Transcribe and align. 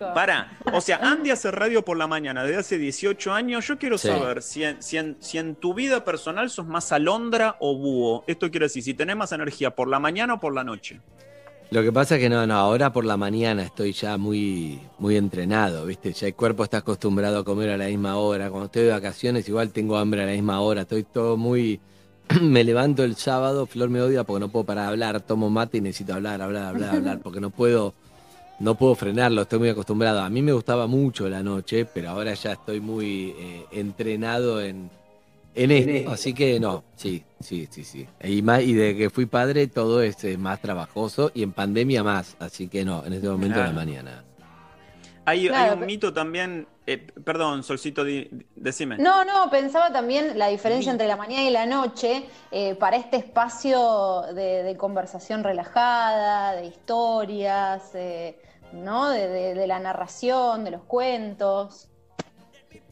Para, 0.00 0.50
o 0.72 0.80
sea, 0.80 0.96
Andy 1.02 1.30
hace 1.30 1.50
radio 1.50 1.84
por 1.84 1.96
la 1.98 2.06
mañana 2.06 2.42
desde 2.42 2.56
hace 2.56 2.78
18 2.78 3.32
años. 3.32 3.66
Yo 3.66 3.78
quiero 3.78 3.98
Sí. 3.98 4.08
saber 4.08 4.42
si 4.42 4.64
en, 4.64 4.82
si, 4.82 4.96
en, 4.96 5.16
si 5.20 5.36
en 5.36 5.54
tu 5.54 5.74
vida 5.74 6.04
personal 6.04 6.48
sos 6.48 6.66
más 6.66 6.90
alondra 6.90 7.56
o 7.60 7.76
búho. 7.76 8.24
Esto 8.26 8.50
quiere 8.50 8.66
decir, 8.66 8.82
si 8.82 8.94
tenés 8.94 9.16
más 9.16 9.32
energía 9.32 9.70
por 9.74 9.88
la 9.88 10.00
mañana 10.00 10.34
o 10.34 10.40
por 10.40 10.54
la 10.54 10.64
noche. 10.64 11.00
Lo 11.70 11.82
que 11.82 11.92
pasa 11.92 12.16
es 12.16 12.20
que 12.22 12.28
no, 12.30 12.44
no, 12.46 12.54
ahora 12.54 12.92
por 12.92 13.04
la 13.04 13.16
mañana 13.16 13.62
estoy 13.62 13.92
ya 13.92 14.16
muy, 14.16 14.80
muy 14.98 15.16
entrenado, 15.16 15.86
¿viste? 15.86 16.12
Ya 16.12 16.26
el 16.28 16.34
cuerpo 16.34 16.64
está 16.64 16.78
acostumbrado 16.78 17.38
a 17.38 17.44
comer 17.44 17.70
a 17.70 17.76
la 17.76 17.86
misma 17.86 18.16
hora. 18.16 18.48
Cuando 18.50 18.66
estoy 18.66 18.84
de 18.84 18.90
vacaciones 18.90 19.48
igual 19.48 19.70
tengo 19.70 19.96
hambre 19.98 20.22
a 20.22 20.26
la 20.26 20.32
misma 20.32 20.60
hora. 20.60 20.80
Estoy 20.80 21.04
todo 21.04 21.36
muy... 21.36 21.78
me 22.40 22.64
levanto 22.64 23.04
el 23.04 23.16
sábado, 23.16 23.66
Flor 23.66 23.90
me 23.90 24.00
odia 24.00 24.24
porque 24.24 24.40
no 24.40 24.48
puedo 24.48 24.64
parar 24.64 24.86
de 24.86 24.90
hablar, 24.90 25.20
tomo 25.20 25.50
mate 25.50 25.78
y 25.78 25.80
necesito 25.82 26.14
hablar, 26.14 26.40
hablar, 26.40 26.64
hablar, 26.66 26.96
hablar, 26.96 27.18
porque 27.22 27.40
no 27.40 27.50
puedo, 27.50 27.94
no 28.60 28.74
puedo 28.74 28.94
frenarlo, 28.94 29.42
estoy 29.42 29.58
muy 29.58 29.68
acostumbrado. 29.70 30.20
A 30.20 30.30
mí 30.30 30.42
me 30.42 30.52
gustaba 30.52 30.86
mucho 30.86 31.28
la 31.28 31.42
noche, 31.42 31.84
pero 31.86 32.10
ahora 32.10 32.34
ya 32.34 32.52
estoy 32.52 32.80
muy 32.80 33.34
eh, 33.38 33.66
entrenado 33.72 34.60
en, 34.62 34.90
en 35.54 35.70
esto. 35.70 36.10
Así 36.10 36.34
que 36.34 36.60
no, 36.60 36.84
sí, 36.94 37.24
sí, 37.40 37.66
sí, 37.70 37.84
sí. 37.84 38.06
Y, 38.22 38.42
más, 38.42 38.62
y 38.62 38.74
de 38.74 38.96
que 38.96 39.10
fui 39.10 39.26
padre 39.26 39.66
todo 39.66 40.02
es 40.02 40.22
eh, 40.24 40.36
más 40.38 40.60
trabajoso 40.60 41.30
y 41.34 41.42
en 41.42 41.52
pandemia 41.52 42.04
más. 42.04 42.36
Así 42.38 42.68
que 42.68 42.84
no, 42.84 43.04
en 43.04 43.14
este 43.14 43.28
momento 43.28 43.58
de 43.58 43.64
la 43.66 43.72
Claro. 43.72 43.86
mañana. 43.86 44.24
Hay, 45.26 45.40
hay 45.40 45.48
Claro, 45.48 45.74
un 45.80 45.86
mito 45.86 46.12
también. 46.12 46.66
eh, 46.86 46.96
perdón, 47.24 47.62
Solcito, 47.62 48.04
di- 48.04 48.28
decime. 48.56 48.96
No, 48.98 49.24
no, 49.24 49.48
pensaba 49.50 49.92
también 49.92 50.36
la 50.38 50.48
diferencia 50.48 50.90
entre 50.90 51.06
la 51.06 51.16
mañana 51.16 51.44
y 51.44 51.50
la 51.50 51.64
noche 51.66 52.24
eh, 52.50 52.74
para 52.74 52.96
este 52.96 53.16
espacio 53.18 54.22
de, 54.34 54.64
de 54.64 54.76
conversación 54.76 55.44
relajada, 55.44 56.56
de 56.56 56.66
historias, 56.66 57.90
eh, 57.94 58.36
¿no? 58.72 59.08
De, 59.10 59.28
de- 59.28 59.54
de 59.54 59.66
la 59.66 59.78
narración, 59.80 60.64
de 60.64 60.70
los 60.72 60.82
cuentos. 60.82 61.88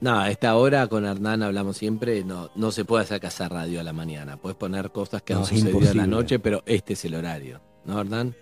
No, 0.01 0.19
a 0.21 0.31
esta 0.31 0.57
hora 0.57 0.87
con 0.87 1.05
Hernán 1.05 1.43
hablamos 1.43 1.77
siempre, 1.77 2.23
no, 2.25 2.51
no 2.55 2.70
se 2.70 2.85
puede 2.85 3.03
hacer 3.05 3.20
casa 3.20 3.48
radio 3.48 3.81
a 3.81 3.83
la 3.83 3.93
mañana. 3.93 4.37
Puedes 4.37 4.57
poner 4.57 4.91
cosas 4.91 5.23
que 5.23 5.35
No, 5.35 5.41
han 5.41 5.47
sucedido 5.47 5.91
en 5.91 5.97
la 5.97 6.07
noche, 6.07 6.39
pero 6.39 6.62
este 6.67 6.93
es 6.93 7.05
el 7.05 7.15
horario. 7.15 7.61
¿No, 7.85 8.01
Hernán? 8.01 8.35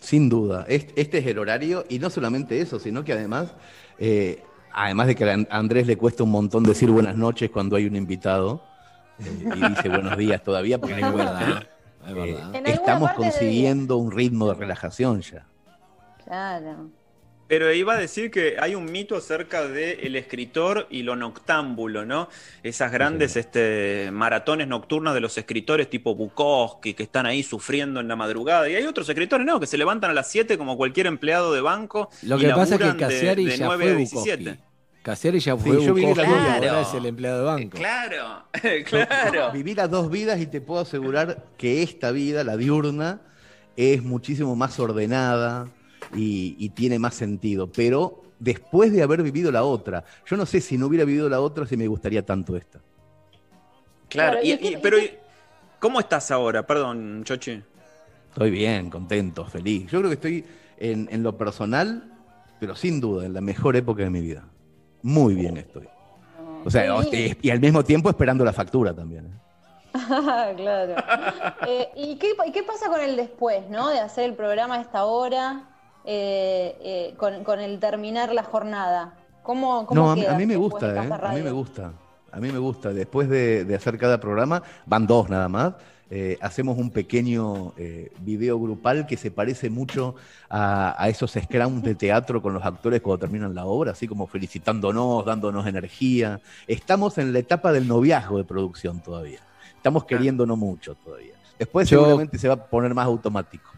Sin 0.00 0.28
duda. 0.28 0.64
Este, 0.68 1.00
este 1.00 1.18
es 1.18 1.26
el 1.26 1.38
horario 1.38 1.84
y 1.88 1.98
no 1.98 2.10
solamente 2.10 2.60
eso, 2.60 2.78
sino 2.78 3.04
que 3.04 3.12
además, 3.12 3.48
eh, 3.98 4.42
además 4.72 5.08
de 5.08 5.16
que 5.16 5.28
a 5.28 5.34
An- 5.34 5.48
a 5.50 5.58
Andrés 5.58 5.86
le 5.88 5.96
cuesta 5.96 6.22
un 6.22 6.30
montón 6.30 6.62
decir 6.62 6.90
buenas 6.90 7.16
noches 7.16 7.50
cuando 7.50 7.74
hay 7.74 7.86
un 7.86 7.96
invitado 7.96 8.62
eh, 9.18 9.24
y 9.56 9.68
dice 9.70 9.88
buenos 9.88 10.16
días 10.16 10.42
todavía, 10.44 10.78
porque 10.78 10.94
verdad. 10.94 11.64
Es 12.06 12.12
eh, 12.12 12.14
verdad. 12.14 12.42
Alguna 12.54 12.70
estamos 12.70 13.10
consiguiendo 13.12 13.96
un 13.96 14.12
ritmo 14.12 14.46
de 14.48 14.54
relajación 14.54 15.20
ya. 15.22 15.44
Claro. 16.28 16.90
Pero 17.48 17.72
iba 17.72 17.94
a 17.94 17.96
decir 17.96 18.30
que 18.30 18.56
hay 18.60 18.74
un 18.74 18.92
mito 18.92 19.16
acerca 19.16 19.66
del 19.66 20.14
escritor 20.16 20.86
y 20.90 21.02
lo 21.02 21.16
noctámbulo, 21.16 22.04
¿no? 22.04 22.28
Esas 22.62 22.92
grandes 22.92 23.36
este, 23.36 24.10
maratones 24.12 24.68
nocturnas 24.68 25.14
de 25.14 25.20
los 25.20 25.38
escritores 25.38 25.88
tipo 25.88 26.14
Bukowski 26.14 26.92
que 26.92 27.04
están 27.04 27.24
ahí 27.24 27.42
sufriendo 27.42 28.00
en 28.00 28.08
la 28.08 28.16
madrugada. 28.16 28.68
Y 28.68 28.74
hay 28.74 28.84
otros 28.84 29.08
escritores, 29.08 29.46
¿no? 29.46 29.58
Que 29.60 29.66
se 29.66 29.78
levantan 29.78 30.10
a 30.10 30.14
las 30.14 30.30
7 30.30 30.58
como 30.58 30.76
cualquier 30.76 31.06
empleado 31.06 31.54
de 31.54 31.62
banco. 31.62 32.10
Lo 32.22 32.36
y 32.36 32.40
que 32.40 32.48
pasa 32.50 32.74
es 32.74 32.80
que 32.80 32.86
laburan 32.86 33.08
de- 33.08 33.34
de 33.36 33.56
ya 33.56 33.64
9 33.66 33.82
fue 33.84 33.92
a 33.92 33.96
17. 33.96 34.36
Bukowski. 34.42 34.62
Cassiari 35.00 35.40
ya 35.40 35.56
Sí, 35.56 35.62
fue 35.62 35.82
yo 35.86 35.94
viví 35.94 36.06
vidas. 36.12 36.88
es 36.88 36.94
el 36.94 37.06
empleado 37.06 37.38
de 37.38 37.44
banco. 37.46 37.78
Claro, 37.78 38.44
Yo 38.62 38.84
claro. 38.84 39.52
Viví 39.52 39.74
las 39.74 39.90
dos 39.90 40.10
vidas 40.10 40.38
y 40.38 40.46
te 40.46 40.60
puedo 40.60 40.80
asegurar 40.82 41.46
que 41.56 41.82
esta 41.82 42.10
vida, 42.10 42.44
la 42.44 42.58
diurna, 42.58 43.22
es 43.74 44.02
muchísimo 44.02 44.54
más 44.54 44.78
ordenada 44.78 45.68
y, 46.14 46.56
y 46.58 46.68
tiene 46.70 46.98
más 46.98 47.14
sentido. 47.14 47.70
Pero 47.72 48.22
después 48.38 48.92
de 48.92 49.02
haber 49.02 49.22
vivido 49.22 49.50
la 49.50 49.64
otra, 49.64 50.04
yo 50.26 50.36
no 50.36 50.46
sé 50.46 50.60
si 50.60 50.78
no 50.78 50.86
hubiera 50.86 51.04
vivido 51.04 51.28
la 51.28 51.40
otra 51.40 51.66
si 51.66 51.76
me 51.76 51.86
gustaría 51.86 52.24
tanto 52.24 52.56
esta. 52.56 52.80
Claro, 54.08 54.32
Claro, 54.32 54.38
y- 54.42 54.50
y 54.50 54.52
y- 54.52 54.58
qué- 54.58 54.78
pero 54.78 54.96
¿cómo 55.78 56.00
estás 56.00 56.30
ahora? 56.30 56.66
Perdón, 56.66 57.22
Chochi. 57.24 57.62
Estoy 58.30 58.50
bien, 58.50 58.90
contento, 58.90 59.44
feliz. 59.44 59.90
Yo 59.90 59.98
creo 59.98 60.10
que 60.10 60.14
estoy 60.14 60.44
en, 60.78 61.08
en 61.10 61.22
lo 61.22 61.36
personal, 61.36 62.12
pero 62.60 62.74
sin 62.76 63.00
duda, 63.00 63.26
en 63.26 63.34
la 63.34 63.40
mejor 63.40 63.76
época 63.76 64.02
de 64.04 64.10
mi 64.10 64.20
vida. 64.20 64.44
Muy 65.02 65.34
bien 65.34 65.56
estoy. 65.56 65.88
O 66.64 66.70
sea, 66.70 67.00
bien. 67.00 67.36
y, 67.42 67.48
y 67.48 67.50
al 67.50 67.60
mismo 67.60 67.84
tiempo 67.84 68.08
esperando 68.10 68.44
la 68.44 68.52
factura 68.52 68.94
también. 68.94 69.26
¿eh? 69.26 69.94
claro. 70.56 70.94
Eh, 71.66 71.88
¿y, 71.96 72.16
qué, 72.16 72.32
y 72.46 72.52
qué 72.52 72.62
pasa 72.62 72.88
con 72.88 73.00
el 73.00 73.16
después, 73.16 73.68
¿no? 73.68 73.90
De 73.90 73.98
hacer 74.00 74.24
el 74.24 74.34
programa 74.34 74.76
a 74.76 74.80
esta 74.80 75.04
hora, 75.04 75.68
eh, 76.10 76.74
eh, 76.80 77.14
con, 77.18 77.44
con 77.44 77.60
el 77.60 77.78
terminar 77.78 78.32
la 78.32 78.42
jornada. 78.42 79.14
¿Cómo, 79.42 79.84
cómo 79.86 80.00
No, 80.00 80.10
a 80.10 80.14
mí, 80.14 80.22
queda 80.22 80.34
a 80.34 80.38
mí 80.38 80.46
me 80.46 80.56
gusta, 80.56 80.92
de 80.92 81.00
¿eh? 81.06 81.10
A 81.22 81.32
mí 81.34 81.42
me 81.42 81.50
gusta. 81.50 81.92
A 82.32 82.40
mí 82.40 82.50
me 82.50 82.58
gusta. 82.58 82.94
Después 82.94 83.28
de, 83.28 83.66
de 83.66 83.74
hacer 83.74 83.98
cada 83.98 84.18
programa, 84.18 84.62
van 84.86 85.06
dos 85.06 85.28
nada 85.28 85.48
más, 85.48 85.74
eh, 86.10 86.38
hacemos 86.40 86.78
un 86.78 86.90
pequeño 86.90 87.74
eh, 87.76 88.10
video 88.20 88.58
grupal 88.58 89.06
que 89.06 89.18
se 89.18 89.30
parece 89.30 89.68
mucho 89.68 90.14
a, 90.48 90.94
a 91.02 91.08
esos 91.10 91.32
scrums 91.32 91.82
de 91.82 91.94
teatro 91.94 92.40
con 92.40 92.54
los 92.54 92.64
actores 92.64 93.02
cuando 93.02 93.18
terminan 93.18 93.54
la 93.54 93.66
obra, 93.66 93.92
así 93.92 94.08
como 94.08 94.26
felicitándonos, 94.26 95.26
dándonos 95.26 95.66
energía. 95.66 96.40
Estamos 96.66 97.18
en 97.18 97.34
la 97.34 97.38
etapa 97.40 97.70
del 97.72 97.86
noviazgo 97.86 98.38
de 98.38 98.44
producción 98.44 99.00
todavía. 99.00 99.40
Estamos 99.76 100.04
queriéndonos 100.06 100.56
mucho 100.56 100.94
todavía. 100.94 101.34
Después 101.58 101.88
Yo- 101.88 102.00
seguramente 102.00 102.38
se 102.38 102.48
va 102.48 102.54
a 102.54 102.64
poner 102.64 102.94
más 102.94 103.04
automático. 103.06 103.70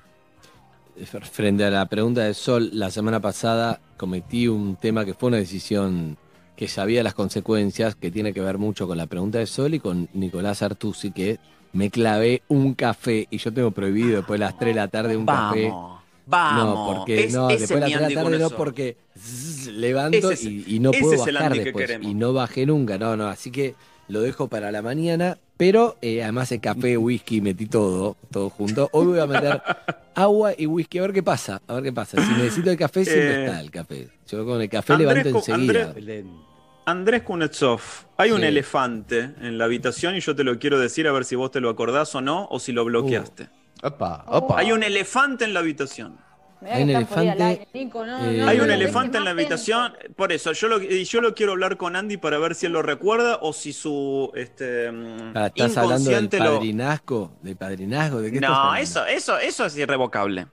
Frente 1.07 1.65
a 1.65 1.71
la 1.71 1.87
pregunta 1.87 2.23
de 2.25 2.35
Sol, 2.35 2.71
la 2.73 2.91
semana 2.91 3.21
pasada 3.21 3.81
cometí 3.97 4.49
un 4.49 4.77
tema 4.77 5.05
que 5.05 5.15
fue 5.15 5.29
una 5.29 5.39
decisión 5.39 6.17
que 6.57 6.69
sabía 6.69 7.03
las 7.03 7.15
consecuencias, 7.15 7.95
que 7.95 8.11
tiene 8.11 8.35
que 8.35 8.41
ver 8.41 8.59
mucho 8.59 8.87
con 8.87 8.99
la 8.99 9.07
pregunta 9.07 9.39
de 9.39 9.47
Sol 9.47 9.73
y 9.75 9.81
con 9.81 10.09
Nicolás 10.13 10.63
Artusi, 10.63 11.11
que 11.11 11.39
me 11.73 11.91
clavé 11.91 12.43
un 12.49 12.75
café 12.75 13.27
y 13.31 13.39
yo 13.39 13.53
tengo 13.53 13.71
prohibido 13.71 14.17
después 14.19 14.39
de 14.39 14.45
las 14.47 14.59
3 14.59 14.75
de 14.75 14.81
la 14.81 14.89
tarde 14.89 15.17
un 15.17 15.25
café. 15.25 15.69
Vamos. 16.27 16.65
No, 16.65 16.95
porque 16.95 17.25
Es- 17.25 17.33
no, 17.35 17.49
después 17.49 17.69
de 17.71 17.81
las 17.81 17.89
mi 17.89 17.95
3 17.95 18.09
de 18.09 18.15
la 18.15 18.23
tarde 18.23 18.39
no, 18.39 18.51
porque 18.57 18.97
zzz, 19.17 19.67
levanto 19.69 20.31
es- 20.31 20.45
y, 20.45 20.65
y 20.67 20.79
no 20.81 20.91
puedo 20.93 21.13
bajar 21.41 21.53
que 21.53 21.65
después. 21.65 21.91
Y 22.11 22.15
no 22.15 22.33
bajé 22.35 22.67
nunca, 22.67 22.99
no, 22.99 23.17
no. 23.17 23.27
Así 23.29 23.51
que 23.51 23.75
lo 24.09 24.21
dejo 24.21 24.49
para 24.49 24.71
la 24.71 24.83
mañana, 24.83 25.39
pero 25.61 25.99
eh, 26.01 26.23
además 26.23 26.51
el 26.53 26.61
café, 26.63 26.97
whisky, 26.97 27.43
metí 27.43 27.67
todo, 27.67 28.17
todo 28.31 28.49
junto. 28.49 28.89
Hoy 28.93 29.07
voy 29.09 29.19
a 29.19 29.27
meter 29.27 29.61
agua 30.15 30.53
y 30.57 30.65
whisky, 30.65 30.97
a 30.99 31.03
ver 31.03 31.13
qué 31.13 31.23
pasa, 31.23 31.61
a 31.69 31.75
ver 31.75 31.83
qué 31.83 31.93
pasa. 31.93 32.17
Si 32.25 32.33
necesito 32.33 32.71
el 32.71 32.79
café, 32.79 33.05
siempre 33.05 33.35
Eh, 33.35 33.45
está 33.45 33.61
el 33.61 33.71
café. 33.71 34.09
Yo 34.27 34.47
con 34.47 34.63
el 34.63 34.71
café 34.71 34.95
Andrés 34.95 35.25
levanto 35.27 35.39
enseguida. 35.51 35.93
Andrés- 35.95 36.25
Andrés 36.87 37.23
Kunetsov, 37.25 37.81
hay 38.17 38.31
un 38.31 38.43
elefante 38.43 39.19
en 39.43 39.59
la 39.59 39.67
habitación 39.67 40.17
y 40.17 40.21
yo 40.21 40.35
te 40.35 40.45
lo 40.45 40.59
quiero 40.59 40.79
decir 40.81 41.07
a 41.07 41.13
ver 41.13 41.27
si 41.27 41.37
vos 41.37 41.51
te 41.51 41.61
lo 41.61 41.69
acordás 41.69 42.15
o 42.15 42.23
no, 42.23 42.49
o 42.51 42.59
si 42.59 42.73
lo 42.73 42.87
bloqueaste. 42.87 43.49
Opa, 43.83 44.25
opa. 44.29 44.59
Hay 44.59 44.73
un 44.73 44.83
elefante 44.83 45.45
en 45.45 45.53
la 45.53 45.61
habitación. 45.61 46.17
Hay 46.69 46.83
un 46.83 46.91
elefante, 46.91 47.43
aire, 47.43 47.69
Nico, 47.73 48.05
no, 48.05 48.25
eh, 48.25 48.39
no, 48.39 48.49
Hay 48.49 48.61
un 48.61 48.71
elefante 48.71 49.19
en 49.19 49.25
la 49.25 49.31
habitación, 49.31 49.95
por 50.17 50.33
eso 50.33 50.53
yo 50.53 50.69
lo, 50.69 50.83
y 50.83 51.05
yo 51.05 51.21
lo 51.21 51.35
quiero 51.35 51.53
hablar 51.53 51.77
con 51.77 51.97
Andy 51.97 52.17
para 52.19 52.39
ver 52.39 52.55
si 52.55 52.67
él 52.67 52.73
lo 52.73 52.83
recuerda 52.83 53.39
o 53.41 53.53
si 53.53 53.73
su 53.73 54.31
este, 54.35 54.91
mm, 54.91 55.33
Ah, 55.35 55.47
¿Estás 55.47 55.77
hablando 55.77 56.11
del 56.11 56.25
inconsciente 56.25 56.39
lo... 56.39 56.57
padrinazgo? 56.57 57.33
¿De 57.43 57.57
padrinazgo? 57.57 58.21
¿De 58.21 58.33
qué 58.33 58.41
No, 58.41 58.75
eso, 58.77 59.07
eso, 59.07 59.39
eso 59.39 59.67
es 59.67 59.77
irrevocable. 59.77 60.47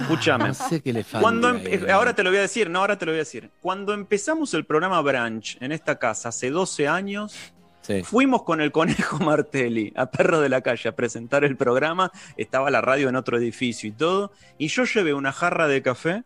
Escúchame. 0.00 0.46
No 0.46 0.54
sé 0.54 0.80
qué 0.80 0.90
elefante. 0.90 1.22
Cuando 1.22 1.48
hay 1.48 1.86
ahora 1.90 2.14
te 2.14 2.22
lo 2.22 2.30
voy 2.30 2.38
a 2.38 2.42
decir, 2.42 2.70
no, 2.70 2.80
ahora 2.80 2.98
te 2.98 3.06
lo 3.06 3.12
voy 3.12 3.18
a 3.18 3.24
decir. 3.24 3.50
Cuando 3.60 3.92
empezamos 3.94 4.54
el 4.54 4.64
programa 4.64 5.00
Branch 5.00 5.56
en 5.60 5.72
esta 5.72 5.98
casa 5.98 6.28
hace 6.28 6.50
12 6.50 6.86
años, 6.88 7.34
Sí. 7.86 8.02
fuimos 8.02 8.42
con 8.42 8.60
el 8.60 8.72
conejo 8.72 9.18
Martelli 9.24 9.92
a 9.96 10.06
Perro 10.10 10.40
de 10.40 10.48
la 10.48 10.60
Calle 10.60 10.88
a 10.88 10.96
presentar 10.96 11.44
el 11.44 11.56
programa. 11.56 12.10
Estaba 12.36 12.70
la 12.70 12.80
radio 12.80 13.08
en 13.08 13.16
otro 13.16 13.36
edificio 13.38 13.88
y 13.88 13.92
todo. 13.92 14.32
Y 14.58 14.68
yo 14.68 14.84
llevé 14.84 15.14
una 15.14 15.32
jarra 15.32 15.68
de 15.68 15.82
café 15.82 16.24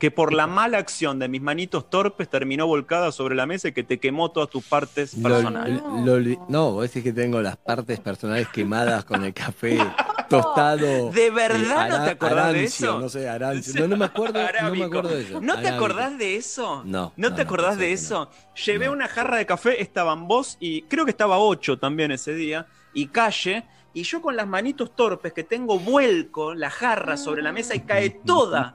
que 0.00 0.10
por 0.12 0.32
la 0.32 0.46
mala 0.46 0.78
acción 0.78 1.18
de 1.18 1.28
mis 1.28 1.42
manitos 1.42 1.90
torpes 1.90 2.28
terminó 2.28 2.66
volcada 2.68 3.10
sobre 3.10 3.34
la 3.34 3.46
mesa 3.46 3.68
y 3.68 3.72
que 3.72 3.82
te 3.82 3.98
quemó 3.98 4.30
todas 4.30 4.48
tus 4.48 4.64
partes 4.64 5.14
Lo- 5.16 5.28
personales. 5.28 5.82
lo- 6.04 6.20
lo- 6.20 6.46
no, 6.48 6.70
vos 6.72 6.82
decís 6.84 7.02
que 7.02 7.12
tengo 7.12 7.40
las 7.42 7.56
partes 7.56 7.98
personales 7.98 8.46
quemadas 8.48 9.04
con 9.04 9.24
el 9.24 9.34
café 9.34 9.76
tostado. 10.28 11.10
¿De 11.10 11.30
verdad 11.30 11.88
no 11.88 12.04
te 12.04 12.10
acordás 12.10 12.52
de 12.52 12.64
eso? 12.64 13.00
No 13.00 13.08
sé, 13.08 13.28
arancio. 13.28 13.80
No, 13.80 13.88
no 13.88 13.96
me 13.96 14.04
acuerdo, 14.04 14.34
no 14.34 14.44
me 14.44 14.48
Arábico. 14.48 14.84
acuerdo 14.86 15.08
de 15.08 15.22
eso. 15.22 15.40
¿No 15.40 15.54
te 15.54 15.60
Arábico. 15.68 15.76
acordás 15.84 16.18
de 16.18 16.36
eso? 16.36 16.82
No, 16.84 17.12
¿No 17.16 17.30
no, 17.30 17.34
te 17.36 17.42
acordás 17.42 17.78
de 17.78 17.92
eso? 17.92 18.30
Llevé 18.66 18.88
una 18.88 19.08
jarra 19.08 19.36
de 19.36 19.46
café, 19.46 19.80
estaban 19.82 20.28
vos 20.28 20.56
y 20.60 20.82
creo 20.82 21.04
que 21.04 21.10
estaba 21.10 21.38
ocho 21.38 21.78
también 21.78 22.10
ese 22.12 22.34
día, 22.34 22.66
y 22.92 23.06
calle, 23.08 23.64
y 23.94 24.02
yo 24.02 24.20
con 24.22 24.36
las 24.36 24.46
manitos 24.46 24.94
torpes 24.94 25.32
que 25.32 25.44
tengo 25.44 25.78
vuelco 25.78 26.54
la 26.54 26.70
jarra 26.70 27.16
sobre 27.16 27.42
la 27.42 27.52
mesa 27.52 27.74
y 27.74 27.80
cae 27.80 28.10
toda 28.10 28.72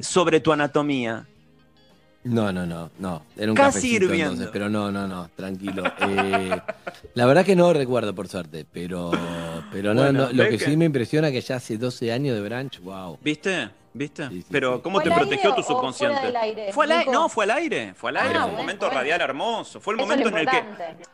sobre 0.00 0.40
tu 0.40 0.52
anatomía. 0.52 1.26
No, 2.26 2.52
no, 2.52 2.66
no, 2.66 2.90
no. 2.98 3.22
Era 3.36 3.50
un 3.52 3.56
Casi 3.56 3.78
cafecito 3.78 4.04
hirviendo. 4.06 4.32
entonces, 4.32 4.48
pero 4.52 4.68
no, 4.68 4.90
no, 4.90 5.06
no, 5.06 5.30
tranquilo. 5.36 5.84
Eh, 6.00 6.50
la 7.14 7.26
verdad 7.26 7.44
que 7.44 7.54
no 7.56 7.72
recuerdo 7.72 8.14
por 8.14 8.26
suerte, 8.28 8.66
pero, 8.72 9.10
pero 9.72 9.94
no, 9.94 10.02
Bueno, 10.02 10.26
no, 10.26 10.32
lo 10.32 10.44
que 10.44 10.58
que- 10.58 10.64
sí 10.64 10.76
me 10.76 10.84
impresiona 10.86 11.30
que 11.30 11.40
ya 11.40 11.56
hace 11.56 11.78
12 11.78 12.12
años 12.12 12.34
de 12.34 12.42
branch, 12.42 12.80
wow. 12.80 13.18
¿Viste? 13.22 13.68
¿Viste? 13.96 14.28
Sí, 14.28 14.42
sí, 14.42 14.46
Pero. 14.50 14.82
¿cómo 14.82 15.00
¿Fue 15.00 15.08
te 15.10 15.14
protegió 15.16 15.50
aire 15.50 15.62
tu 15.62 15.66
subconsciente? 15.68 16.20
del 16.26 16.36
aire, 16.36 16.72
Fue 16.72 16.84
al 16.84 16.92
aire, 16.92 17.10
no, 17.12 17.28
fue 17.28 17.44
al 17.44 17.50
aire, 17.52 17.94
fue 17.94 18.10
al 18.10 18.16
aire, 18.18 18.28
Ah, 18.30 18.32
fue 18.32 18.44
un 18.44 18.50
bueno, 18.50 18.62
momento 18.62 18.86
bueno. 18.86 19.00
radial 19.00 19.20
hermoso, 19.20 19.80
fue 19.80 19.94
el 19.94 20.00
Eso 20.00 20.06
momento 20.08 20.28
en 20.28 20.36
el 20.38 20.46
que 20.46 20.62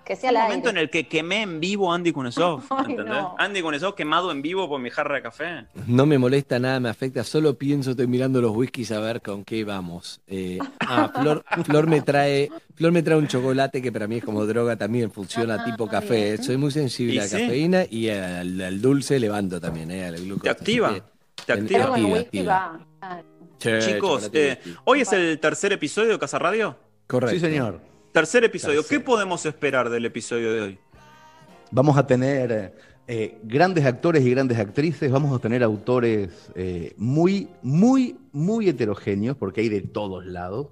que 0.05 0.17
fue 0.17 0.17
sea 0.17 0.31
el 0.31 0.37
momento 0.39 0.69
en 0.71 0.77
aire. 0.77 0.85
el 0.85 0.91
que 0.91 1.07
quemé 1.09 1.43
en 1.43 1.61
vivo 1.61 1.93
a 1.93 1.95
Andy 1.95 2.13
Kunesov, 2.13 2.63
Ay, 2.71 2.91
¿entendés? 2.91 3.07
no. 3.15 3.35
Andy 3.39 3.63
Kunesov 3.63 3.95
quemado 3.95 4.31
en 4.33 4.43
vivo 4.43 4.69
por 4.69 4.81
mi 4.81 4.91
jarra 4.91 5.17
de 5.17 5.23
café. 5.23 5.67
No 5.87 6.07
me 6.07 6.19
molesta 6.19 6.59
nada, 6.59 6.81
me 6.81 6.89
afecta, 6.89 7.23
solo 7.25 7.57
pienso, 7.57 7.93
estoy 7.93 8.07
mirando 8.07 8.41
los 8.41 8.51
whiskies 8.57 8.91
a 8.93 9.01
ver 9.01 9.23
con 9.23 9.45
qué 9.45 9.65
vamos. 9.65 10.21
Eh, 10.27 10.59
ah, 10.81 11.11
Flor, 11.21 11.45
Flor 11.65 11.87
me 11.87 12.01
trae, 12.03 12.51
Flor 12.75 12.93
me 12.93 13.03
trae 13.03 13.17
un 13.19 13.29
chocolate 13.29 13.81
que 13.81 13.93
para 13.93 14.07
mí 14.09 14.17
es 14.17 14.25
como 14.25 14.45
droga, 14.47 14.77
también 14.77 15.11
funciona 15.13 15.55
Ah, 15.61 15.65
tipo 15.65 15.87
bien. 15.87 16.01
café. 16.01 16.39
Soy 16.39 16.57
muy 16.57 16.71
sensible 16.71 17.21
a 17.21 17.23
la 17.25 17.29
sí. 17.29 17.41
cafeína 17.43 17.85
y 17.89 18.09
al, 18.09 18.61
al 18.61 18.81
dulce 18.83 19.21
levanto 19.21 19.61
también, 19.61 19.91
eh, 19.91 20.05
al 20.07 20.17
glucosa. 20.17 20.43
Te 20.43 20.51
activa, 20.51 20.89
Así 20.89 21.01
que- 21.01 21.12
te 21.47 21.53
activa. 21.53 22.81
Ah, 23.01 23.23
Che, 23.59 23.79
Chicos, 23.79 24.29
eh, 24.33 24.59
hoy 24.85 25.03
es 25.03 25.13
el 25.13 25.39
tercer 25.39 25.73
episodio 25.73 26.11
de 26.11 26.19
Casa 26.19 26.39
Radio. 26.39 26.77
Correcto. 27.07 27.35
Sí, 27.35 27.41
señor. 27.41 27.81
Tercer 28.11 28.43
episodio. 28.45 28.85
¿Qué 28.85 28.99
podemos 28.99 29.47
esperar 29.47 29.89
del 29.89 30.05
episodio 30.05 30.53
de 30.53 30.61
hoy? 30.61 30.79
Vamos 31.71 31.97
a 31.97 32.07
tener 32.07 32.75
eh, 33.07 33.39
grandes 33.45 33.85
actores 33.85 34.25
y 34.25 34.31
grandes 34.31 34.59
actrices, 34.59 35.11
vamos 35.11 35.37
a 35.37 35.41
tener 35.41 35.63
autores 35.63 36.51
eh, 36.55 36.93
muy, 36.97 37.49
muy, 37.63 38.17
muy 38.33 38.69
heterogéneos, 38.69 39.37
porque 39.37 39.63
hay 39.63 39.69
de 39.69 39.81
todos 39.81 40.27
lados, 40.27 40.69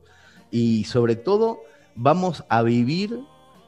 y 0.50 0.84
sobre 0.84 1.16
todo 1.16 1.60
vamos 1.94 2.44
a 2.48 2.62
vivir 2.62 3.18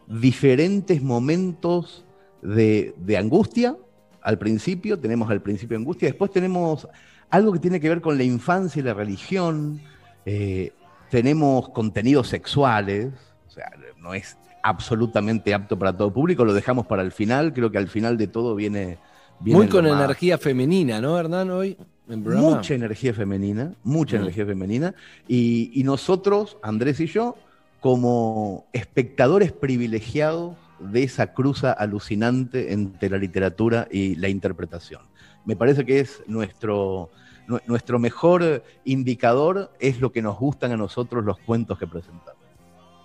diferentes 0.07 1.01
momentos 1.01 2.05
de, 2.43 2.95
de 2.99 3.17
angustia. 3.17 3.77
Al 4.23 4.39
principio 4.39 4.99
tenemos 4.99 5.31
al 5.31 5.43
principio 5.43 5.77
angustia, 5.77 6.09
después 6.09 6.31
tenemos 6.31 6.89
algo 7.31 7.53
que 7.53 7.59
tiene 7.59 7.81
que 7.81 7.89
ver 7.89 8.01
con 8.01 8.17
la 8.17 8.25
infancia 8.25 8.81
y 8.81 8.83
la 8.83 8.95
religión, 8.95 9.81
eh, 10.27 10.73
tenemos 11.11 11.69
contenidos 11.71 12.29
sexuales, 12.29 13.13
o 13.49 13.51
sea, 13.51 13.71
no 13.99 14.15
es 14.15 14.37
absolutamente 14.63 15.53
apto 15.53 15.79
para 15.79 15.97
todo 15.97 16.13
público, 16.13 16.45
lo 16.45 16.55
dejamos 16.55 16.87
para 16.87 17.03
el 17.03 17.13
final, 17.13 17.53
creo 17.53 17.71
que 17.71 17.79
al 17.79 17.89
final 17.89 18.17
de 18.17 18.29
todo 18.29 18.55
viene... 18.55 18.99
viene 19.41 19.59
Muy 19.59 19.69
con 19.69 19.87
energía 19.87 20.39
femenina, 20.39 21.01
¿no, 21.01 21.19
Hernán? 21.19 21.51
Hoy 21.51 21.77
en. 22.09 22.23
Mucha 22.23 22.75
energía 22.75 23.15
femenina, 23.15 23.73
mucha 23.83 24.17
Mm. 24.17 24.23
energía 24.23 24.47
femenina, 24.47 24.95
y, 25.27 25.71
y 25.75 25.85
nosotros, 25.85 26.59
Andrés 26.63 27.01
y 27.01 27.07
yo, 27.07 27.37
como 27.81 28.67
espectadores 28.73 29.53
privilegiados 29.53 30.57
de 30.91 31.03
esa 31.03 31.33
cruza 31.33 31.73
alucinante 31.73 32.73
entre 32.73 33.09
la 33.09 33.19
literatura 33.19 33.87
y 33.91 34.17
la 34.17 34.29
interpretación. 34.29 35.03
Me 35.45 35.57
parece 35.57 35.85
que 35.85 36.01
es 36.01 36.23
nuestro, 36.27 37.11
nu- 37.47 37.61
nuestro 37.67 37.99
mejor 37.99 38.63
indicador, 38.85 39.73
es 39.81 40.01
lo 40.01 40.13
que 40.13 40.23
nos 40.23 40.39
gustan 40.39 40.73
a 40.73 40.77
nosotros 40.77 41.25
los 41.25 41.39
cuentos 41.39 41.79
que 41.79 41.87
presentamos. 41.87 42.42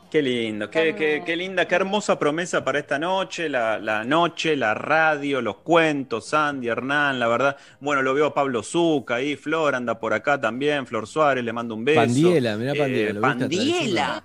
Qué 0.09 0.21
lindo, 0.21 0.69
qué, 0.69 0.95
qué- 0.95 1.21
qué 1.25 1.36
linda, 1.36 1.68
qué 1.68 1.75
hermosa 1.75 2.18
promesa 2.18 2.63
para 2.63 2.80
esta 2.80 2.98
noche, 2.98 3.50
la, 3.50 3.77
la 3.77 4.06
noche, 4.06 4.56
la 4.56 4.74
radio, 4.74 5.42
los 5.42 5.57
cuentos, 5.57 6.33
Andy, 6.33 6.69
Hernán, 6.69 7.19
la 7.19 7.27
verdad. 7.27 7.57
Bueno, 7.81 8.01
lo 8.01 8.13
veo 8.13 8.27
a 8.27 8.33
Pablo 8.33 8.63
Zuca 8.63 9.15
ahí, 9.15 9.36
Flor 9.36 9.75
anda 9.75 10.00
por 10.00 10.13
acá 10.13 10.39
también, 10.39 10.88
Flor 10.88 11.07
Suárez, 11.07 11.44
le 11.44 11.51
mando 11.51 11.75
un 11.75 11.83
beso. 11.83 12.00
Pandiela, 12.00 12.56
mirá 12.56 12.71
Eh, 12.71 12.77
Pandiela. 12.77 13.19
Pandiela. 13.21 14.24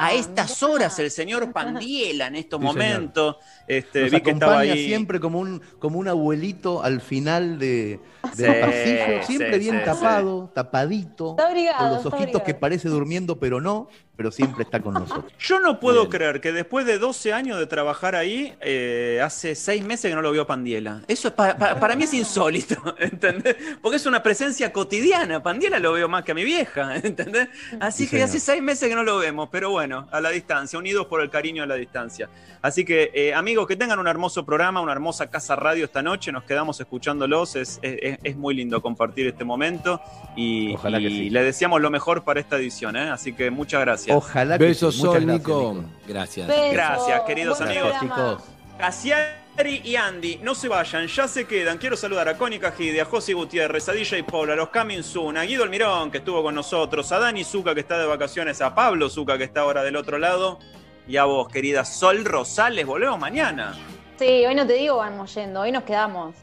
A 0.00 0.14
estas 0.14 0.62
mirá. 0.62 0.72
horas, 0.74 0.98
el 0.98 1.10
señor 1.10 1.52
Pandiela 1.52 2.28
en 2.28 2.36
estos 2.36 2.58
Sí, 2.58 2.66
señor. 2.66 2.76
momentos. 2.78 3.36
Este, 3.68 4.02
Nos 4.04 4.10
vi 4.12 4.20
que 4.22 4.30
estaba 4.30 4.52
acompaña 4.52 4.72
ahí. 4.72 4.86
siempre 4.86 5.20
como 5.20 5.38
un, 5.38 5.60
como 5.78 5.98
un 5.98 6.08
abuelito 6.08 6.82
al 6.82 7.02
final 7.02 7.58
de, 7.58 8.00
Sí, 8.34 8.42
del 8.42 8.60
pasillo, 8.60 9.22
siempre 9.26 9.52
sí, 9.54 9.58
bien 9.60 9.78
sí, 9.80 9.84
tapado, 9.84 10.50
tapadito, 10.54 11.32
Está 11.32 11.46
abrigado, 11.48 11.78
con 11.78 11.88
los 11.90 12.04
está 12.06 12.16
ojitos 12.16 12.42
que 12.42 12.54
parece 12.54 12.88
durmiendo, 12.88 13.38
pero 13.38 13.60
no, 13.60 13.88
pero 14.16 14.30
siempre 14.32 14.64
está 14.64 14.80
con 14.80 14.94
nosotros. 14.94 15.09
Yo 15.38 15.60
no 15.60 15.80
puedo 15.80 16.00
Bien. 16.02 16.10
creer 16.10 16.40
que 16.40 16.52
después 16.52 16.86
de 16.86 16.98
12 16.98 17.32
años 17.32 17.58
de 17.58 17.66
trabajar 17.66 18.14
ahí, 18.14 18.54
eh, 18.60 19.20
hace 19.22 19.54
6 19.54 19.84
meses 19.84 20.10
que 20.10 20.14
no 20.14 20.22
lo 20.22 20.32
vio 20.32 20.46
Pandiela. 20.46 21.02
Eso 21.08 21.28
es 21.28 21.34
pa- 21.34 21.56
pa- 21.56 21.78
para 21.78 21.96
mí 21.96 22.04
es 22.04 22.14
insólito, 22.14 22.76
¿entendés? 22.98 23.56
Porque 23.82 23.96
es 23.96 24.06
una 24.06 24.22
presencia 24.22 24.72
cotidiana. 24.72 25.42
Pandiela 25.42 25.78
lo 25.78 25.92
veo 25.92 26.08
más 26.08 26.24
que 26.24 26.32
a 26.32 26.34
mi 26.34 26.44
vieja, 26.44 26.96
¿entendés? 27.02 27.48
Así 27.80 28.04
Sí, 28.04 28.10
que 28.10 28.16
señor. 28.16 28.28
hace 28.28 28.40
6 28.40 28.62
meses 28.62 28.88
que 28.88 28.94
no 28.94 29.02
lo 29.02 29.18
vemos, 29.18 29.48
pero 29.50 29.70
bueno, 29.70 30.08
a 30.10 30.20
la 30.20 30.30
distancia, 30.30 30.78
unidos 30.78 31.06
por 31.06 31.20
el 31.20 31.30
cariño 31.30 31.62
a 31.62 31.66
la 31.66 31.74
distancia. 31.76 32.28
Así 32.62 32.84
que, 32.84 33.10
eh, 33.14 33.32
amigos, 33.34 33.66
que 33.66 33.76
tengan 33.76 33.98
un 33.98 34.06
hermoso 34.08 34.44
programa, 34.44 34.80
una 34.82 34.92
hermosa 34.92 35.30
casa 35.30 35.56
radio 35.56 35.86
esta 35.86 36.02
noche. 36.02 36.30
Nos 36.30 36.44
quedamos 36.44 36.78
escuchándolos. 36.80 37.56
Es, 37.56 37.78
es- 37.82 38.18
es 38.22 38.36
muy 38.36 38.54
lindo 38.54 38.82
compartir 38.82 39.26
este 39.26 39.44
momento. 39.44 40.00
Y, 40.36 40.74
Ojalá 40.74 40.98
que 40.98 41.08
sí. 41.08 41.30
le 41.30 41.42
deseamos 41.42 41.80
lo 41.80 41.90
mejor 41.90 42.22
para 42.22 42.38
esta 42.38 42.56
edición, 42.56 42.96
¿eh? 42.96 43.08
Así 43.10 43.32
que 43.32 43.50
muchas 43.50 43.80
gracias. 43.80 44.14
Ojalá 44.16 44.58
que 44.58 44.64
Besos, 44.64 44.94
sí. 44.96 44.99
Gracias, 45.02 45.24
Nico. 45.24 45.74
Nico. 45.74 45.84
Gracias. 46.06 46.48
Besos, 46.48 46.72
Gracias, 46.72 47.20
queridos 47.22 47.58
buen 47.58 47.70
amigos. 47.70 48.00
Chicos. 48.00 48.42
Casiari 48.78 49.82
y 49.84 49.96
Andy, 49.96 50.40
no 50.42 50.54
se 50.54 50.68
vayan, 50.68 51.06
ya 51.06 51.28
se 51.28 51.46
quedan. 51.46 51.78
Quiero 51.78 51.96
saludar 51.96 52.28
a 52.28 52.38
Connie 52.38 52.58
Cajide, 52.58 53.00
a 53.00 53.04
José 53.04 53.34
Gutiérrez, 53.34 53.88
a 53.88 53.92
DJ 53.92 54.24
Paul, 54.24 54.50
a 54.50 54.56
los 54.56 54.70
Soon, 55.02 55.36
a 55.36 55.42
Guido 55.42 55.64
Almirón, 55.64 56.10
que 56.10 56.18
estuvo 56.18 56.42
con 56.42 56.54
nosotros, 56.54 57.12
a 57.12 57.18
Dani 57.18 57.44
Zuca, 57.44 57.74
que 57.74 57.80
está 57.80 57.98
de 57.98 58.06
vacaciones, 58.06 58.60
a 58.62 58.74
Pablo 58.74 59.10
Zuca, 59.10 59.36
que 59.36 59.44
está 59.44 59.60
ahora 59.60 59.82
del 59.82 59.96
otro 59.96 60.18
lado, 60.18 60.58
y 61.06 61.16
a 61.18 61.24
vos, 61.24 61.48
querida 61.48 61.84
Sol 61.84 62.24
Rosales. 62.24 62.86
Volvemos 62.86 63.18
mañana. 63.18 63.74
Sí, 64.18 64.46
hoy 64.46 64.54
no 64.54 64.66
te 64.66 64.74
digo 64.74 64.96
vamos 64.96 65.34
yendo, 65.34 65.60
hoy 65.60 65.72
nos 65.72 65.84
quedamos. 65.84 66.34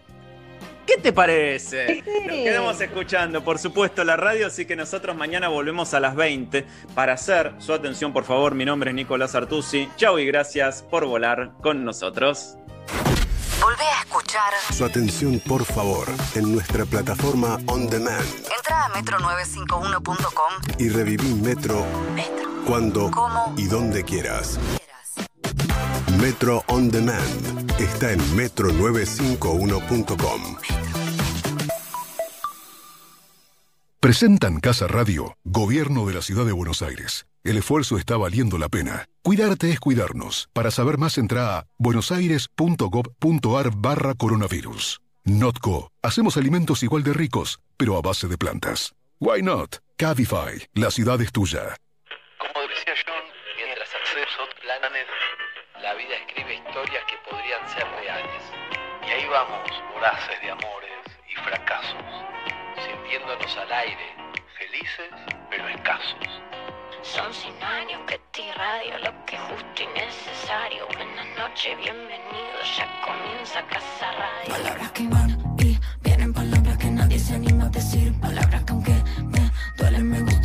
¿Qué 0.87 0.97
te 0.97 1.11
parece? 1.13 2.01
Nos 2.25 2.35
quedamos 2.35 2.79
escuchando, 2.81 3.43
por 3.43 3.59
supuesto, 3.59 4.03
la 4.05 4.15
radio, 4.15 4.47
así 4.47 4.65
que 4.65 4.75
nosotros 4.75 5.15
mañana 5.17 5.49
volvemos 5.49 5.93
a 5.93 5.99
las 5.99 6.15
20 6.15 6.65
para 6.95 7.13
hacer 7.13 7.53
su 7.59 7.73
atención, 7.73 8.13
por 8.13 8.23
favor. 8.23 8.55
Mi 8.55 8.63
nombre 8.65 8.91
es 8.91 8.95
Nicolás 8.95 9.35
Artusi. 9.35 9.89
Chau 9.97 10.17
y 10.17 10.25
gracias 10.25 10.83
por 10.83 11.05
volar 11.05 11.51
con 11.61 11.83
nosotros. 11.83 12.55
Volvé 13.61 13.83
a 13.83 13.99
escuchar. 14.01 14.53
Su 14.71 14.85
atención, 14.85 15.39
por 15.45 15.65
favor, 15.65 16.07
en 16.35 16.53
nuestra 16.53 16.85
plataforma 16.85 17.57
On 17.65 17.89
Demand 17.89 18.23
Entra 18.55 18.85
a 18.85 18.89
metro951.com. 18.91 20.77
y 20.79 20.89
reviví 20.89 21.33
Metro 21.33 21.85
Metro. 22.15 22.49
cuando 22.65 23.11
¿Cómo? 23.11 23.53
y 23.57 23.65
donde 23.67 24.03
quieras. 24.05 24.57
Metro 26.19 26.63
On 26.67 26.89
Demand 26.89 27.71
está 27.79 28.11
en 28.11 28.19
metro951.com. 28.35 30.57
Presentan 33.99 34.59
Casa 34.59 34.87
Radio, 34.87 35.37
Gobierno 35.43 36.05
de 36.05 36.13
la 36.13 36.21
Ciudad 36.21 36.45
de 36.45 36.51
Buenos 36.51 36.81
Aires. 36.81 37.25
El 37.43 37.57
esfuerzo 37.57 37.97
está 37.97 38.17
valiendo 38.17 38.57
la 38.57 38.69
pena. 38.69 39.05
Cuidarte 39.21 39.71
es 39.71 39.79
cuidarnos. 39.79 40.49
Para 40.53 40.69
saber 40.69 40.97
más 40.97 41.17
entra 41.17 41.57
a 41.57 41.65
buenosaires.gov.ar 41.77 43.71
barra 43.75 44.13
coronavirus. 44.13 45.01
Notco. 45.23 45.91
Hacemos 46.01 46.37
alimentos 46.37 46.83
igual 46.83 47.03
de 47.03 47.13
ricos, 47.13 47.59
pero 47.75 47.97
a 47.97 48.01
base 48.01 48.27
de 48.27 48.37
plantas. 48.37 48.93
Why 49.19 49.41
not? 49.41 49.77
Cabify. 49.97 50.67
La 50.73 50.91
ciudad 50.91 51.19
es 51.21 51.31
tuya. 51.31 51.75
Como 52.37 52.67
decía 52.67 52.93
John, 53.05 53.23
mientras 53.57 53.89
accedes 53.93 54.27
a 54.37 54.43
otros 54.43 54.59
planes, 54.61 55.05
la 55.87 55.93
vida 55.93 56.15
escribe 56.15 56.55
historias 56.55 57.01
que 57.05 57.15
podrían 57.29 57.65
ser 57.69 57.87
reales. 58.01 58.43
Y 59.07 59.09
ahí 59.09 59.25
vamos, 59.27 59.71
voraces 59.93 60.41
de 60.41 60.51
amores 60.51 60.99
y 61.29 61.35
fracasos, 61.35 62.03
sintiéndonos 62.75 63.57
al 63.57 63.71
aire, 63.71 64.07
felices 64.59 65.11
pero 65.49 65.65
escasos. 65.69 66.27
Son 67.03 67.33
cien 67.33 67.63
años 67.63 68.01
que 68.05 68.19
te 68.33 68.41
irradio 68.41 68.97
lo 68.97 69.25
que 69.25 69.37
es 69.37 69.41
justo 69.43 69.83
y 69.83 69.87
necesario. 69.97 70.87
Buenas 70.87 71.27
noches, 71.37 71.77
bienvenidos, 71.77 72.77
ya 72.77 72.87
comienza 73.05 73.65
Casa 73.67 74.11
Radio. 74.11 74.55
Palabras 74.57 74.91
que 74.91 75.07
van 75.07 75.55
y 75.57 75.79
vienen, 76.01 76.33
palabras 76.33 76.77
que 76.79 76.87
nadie 76.87 77.17
se 77.17 77.35
anima 77.35 77.63
a 77.67 77.69
decir. 77.69 78.11
Palabras 78.19 78.61
que 78.65 78.73
aunque 78.73 78.95
me 79.23 79.51
duelen, 79.77 80.09
me 80.09 80.19
gustan 80.19 80.36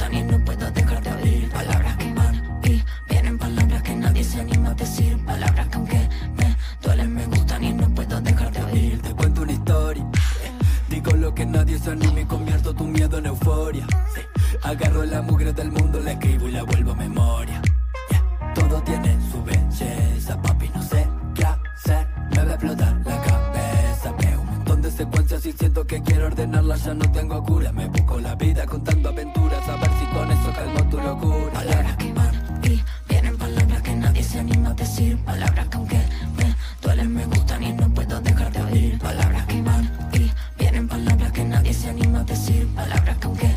a 4.73 4.75
decir. 4.75 5.25
Palabras 5.25 5.69
que 5.69 5.77
aunque 5.77 6.09
me 6.37 6.57
duelen, 6.83 7.15
me 7.15 7.27
gustan 7.27 7.65
y 7.65 7.73
no 7.73 7.89
puedo 7.95 8.21
dejar 8.21 8.51
de 8.53 8.63
oír. 8.65 9.03
Te 9.03 9.15
cuento 9.15 9.43
una 9.43 9.53
historia. 9.53 10.05
Digo 10.89 11.13
lo 11.13 11.35
que 11.35 11.47
nadie 11.47 11.79
se 11.79 11.91
anima 11.91 12.21
y 12.21 12.25
convierto 12.25 12.75
tu 12.75 12.85
miedo 12.85 13.19
en 13.19 13.27
euforia. 13.27 13.87
Agarro 14.63 15.05
la 15.05 15.23
mugre 15.23 15.53
del 15.53 15.71
mundo, 15.71 16.01
la 16.01 16.13
escribo 16.13 16.49
y 16.49 16.53
la 16.53 16.63
vuelvo 16.65 16.93
a 16.93 16.97
memoria. 16.97 17.63
Todo 18.55 18.83
tiene 18.83 19.17
su 19.31 19.43
belleza, 19.43 20.41
papi, 20.43 20.69
no 20.75 20.83
sé 20.83 21.07
qué 21.35 21.45
hacer. 21.45 22.07
Me 22.31 22.45
va 22.45 22.51
a 22.51 22.55
explotar 22.55 22.95
la 23.05 23.23
cabeza. 23.23 24.13
Veo 24.19 24.41
un 24.41 24.47
montón 24.47 24.83
de 24.83 24.91
secuencias 24.91 25.47
y 25.47 25.53
siento 25.53 25.87
que 25.87 26.03
quiero 26.03 26.27
ordenarlas. 26.27 26.85
Ya 26.85 26.95
no 26.95 27.11
tengo 27.13 27.43
cura, 27.43 27.73
me 27.73 27.87
busco 27.87 28.21
la 28.21 28.35
vida 28.35 28.67
contando 28.67 29.09
aventuras. 29.09 29.69
A 29.69 29.77
ver 29.77 29.91
si 29.99 30.07
con 30.07 30.31
eso 30.31 30.53
calmo 30.53 30.91
tu 30.91 30.99
locura. 30.99 31.53
Palabras 31.53 32.02
se 34.23 34.39
anima 34.41 34.71
a 34.71 34.75
decir. 34.75 35.17
Palabras 35.19 35.69
que 35.69 35.77
aunque 35.77 36.01
me 36.37 36.55
duelen, 36.81 37.15
me 37.15 37.25
gustan 37.27 37.63
y 37.63 37.73
no 37.73 37.89
puedo 37.95 38.21
dejar 38.21 38.53
de 38.53 38.63
oír. 38.63 38.99
Palabras 38.99 39.47
que 39.47 39.63
van 39.63 39.91
y 40.13 40.31
vienen, 40.59 40.89
palabras 40.89 41.33
que 41.33 41.45
nadie 41.45 41.73
se 41.75 41.91
anima 41.91 42.21
a 42.21 42.25
decir. 42.25 42.67
Palabras 42.75 43.17
que 43.19 43.27
aunque 43.27 43.57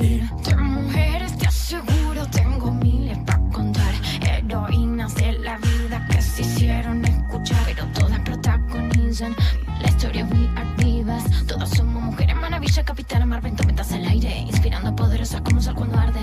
oír. 0.00 0.28
De 0.44 0.56
mujeres 0.56 1.36
te 1.38 1.46
aseguro 1.46 2.26
tengo 2.26 2.72
miles 2.72 3.18
para 3.18 3.38
contar. 3.50 3.94
Heroínas 4.22 5.14
de 5.14 5.32
la 5.32 5.58
vida 5.58 6.06
que 6.10 6.22
se 6.22 6.42
hicieron 6.42 7.04
escuchar, 7.04 7.62
pero 7.66 7.86
todas 7.94 8.20
protagonizan. 8.20 9.34
La 9.80 9.88
historia 9.88 10.24
muy 10.24 10.48
activas. 10.56 11.24
Todas 11.46 11.70
somos 11.70 12.02
mujeres 12.02 12.36
maravilla, 12.36 12.82
capitana 12.84 13.26
mar, 13.26 13.42
vento, 13.42 13.64
metas 13.64 13.92
al 13.92 14.04
aire. 14.06 14.38
Inspirando 14.40 14.94
poderosas 14.94 15.40
como 15.42 15.60
sol 15.60 15.74
cuando 15.74 15.98
arde. 15.98 16.20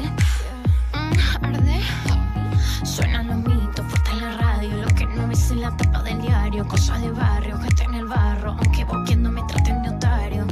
Diario. 6.57 6.67
Cosas 6.67 7.01
de 7.01 7.11
barrio, 7.11 7.59
gente 7.59 7.83
en 7.83 7.93
el 7.93 8.05
barro. 8.05 8.51
Aunque 8.51 8.83
boquiendo 8.85 9.31
me 9.31 9.43
traten 9.43 9.83
de 9.83 9.89
otario. 9.89 10.47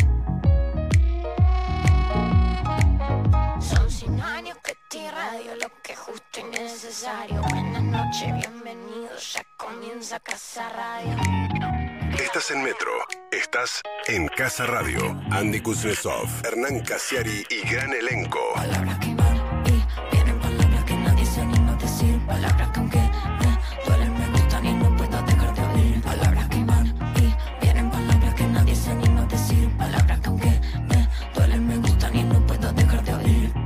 Son 3.59 3.89
100 3.89 4.21
años 4.21 4.57
que 4.63 4.75
te 4.89 5.12
radio 5.12 5.55
lo 5.55 5.67
que 5.83 5.93
es 5.93 6.00
justo 6.00 6.39
y 6.39 6.43
necesario. 6.43 7.41
Buenas 7.41 7.83
noches, 7.83 8.33
bienvenidos. 8.33 9.33
Ya 9.33 9.43
comienza 9.57 10.19
Casa 10.19 10.69
Radio. 10.69 11.15
Estás 12.19 12.51
en 12.51 12.63
Metro. 12.63 12.91
Estás 13.31 13.81
en 14.07 14.27
Casa 14.27 14.65
Radio. 14.65 15.01
Andy 15.31 15.59
Kuznetsov, 15.62 16.27
Hernán 16.43 16.81
Casiari 16.81 17.45
y 17.50 17.67
gran 17.67 17.93
elenco. 17.93 18.39
Vienen 20.12 20.39
palabras 20.39 20.83
que 20.85 20.95
nadie 20.95 21.25
se 21.25 21.41
anima 21.41 21.74
a 21.74 21.75
decir. 21.75 22.19
Palabras 22.25 22.69
que 22.69 22.85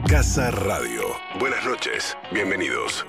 Casa 0.10 0.50
Radio. 0.50 1.02
Buenas 1.40 1.64
noches. 1.64 2.18
Bienvenidos. 2.34 3.06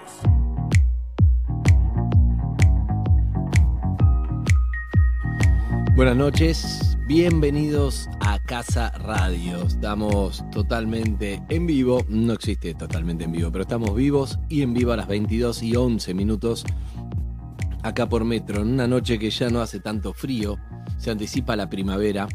Buenas 5.97 6.15
noches, 6.15 6.99
bienvenidos 7.07 8.07
a 8.21 8.39
Casa 8.41 8.91
Radio. 8.99 9.63
Estamos 9.63 10.45
totalmente 10.53 11.43
en 11.49 11.67
vivo, 11.67 12.05
no 12.11 12.35
existe 12.35 12.75
totalmente 12.75 13.25
en 13.25 13.33
vivo, 13.33 13.51
pero 13.51 13.63
estamos 13.63 13.95
vivos 13.95 14.39
y 14.51 14.61
en 14.61 14.75
vivo 14.75 14.93
a 14.93 14.99
las 14.99 15.09
22 15.09 15.63
y 15.63 15.77
11 15.77 16.13
minutos 16.13 16.67
acá 17.83 18.11
por 18.11 18.27
Metro, 18.27 18.61
en 18.61 18.75
una 18.75 18.87
noche 18.87 19.19
que 19.19 19.31
ya 19.31 19.49
no 19.49 19.63
hace 19.63 19.81
tanto 19.81 20.13
frío, 20.13 20.59
se 20.99 21.11
anticipa 21.11 21.57
la 21.57 21.71
primavera, 21.71 22.29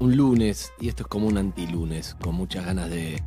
un 0.00 0.14
lunes, 0.18 0.70
y 0.78 0.88
esto 0.88 1.04
es 1.04 1.08
como 1.08 1.28
un 1.28 1.38
antilunes, 1.38 2.14
con 2.20 2.34
muchas 2.34 2.66
ganas 2.66 2.90
de, 2.90 3.22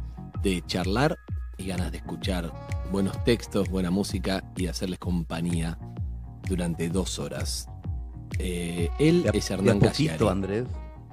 de 0.46 0.62
charlar 0.68 1.18
y 1.58 1.66
ganas 1.66 1.92
de 1.92 1.98
escuchar 1.98 2.54
buenos 2.92 3.24
textos, 3.24 3.68
buena 3.68 3.90
música 3.90 4.44
y 4.56 4.66
de 4.66 4.70
hacerles 4.70 5.00
compañía 5.00 5.80
durante 6.48 6.88
dos 6.88 7.18
horas. 7.18 7.68
Eh, 8.38 8.90
él 9.00 9.24
De 9.24 9.30
a- 9.30 9.32
es 9.32 9.48
de 9.50 9.54
a 9.56 9.58
Hernán 9.58 9.80
poquito. 9.80 10.30
Andrés, 10.30 10.66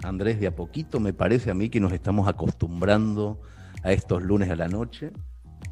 Andrés, 0.02 0.38
de 0.38 0.48
a 0.48 0.54
poquito 0.54 1.00
me 1.00 1.14
parece 1.14 1.50
a 1.50 1.54
mí 1.54 1.70
que 1.70 1.80
nos 1.80 1.92
estamos 1.92 2.28
acostumbrando 2.28 3.40
a 3.82 3.92
estos 3.92 4.22
lunes 4.22 4.50
a 4.50 4.56
la 4.56 4.68
noche. 4.68 5.12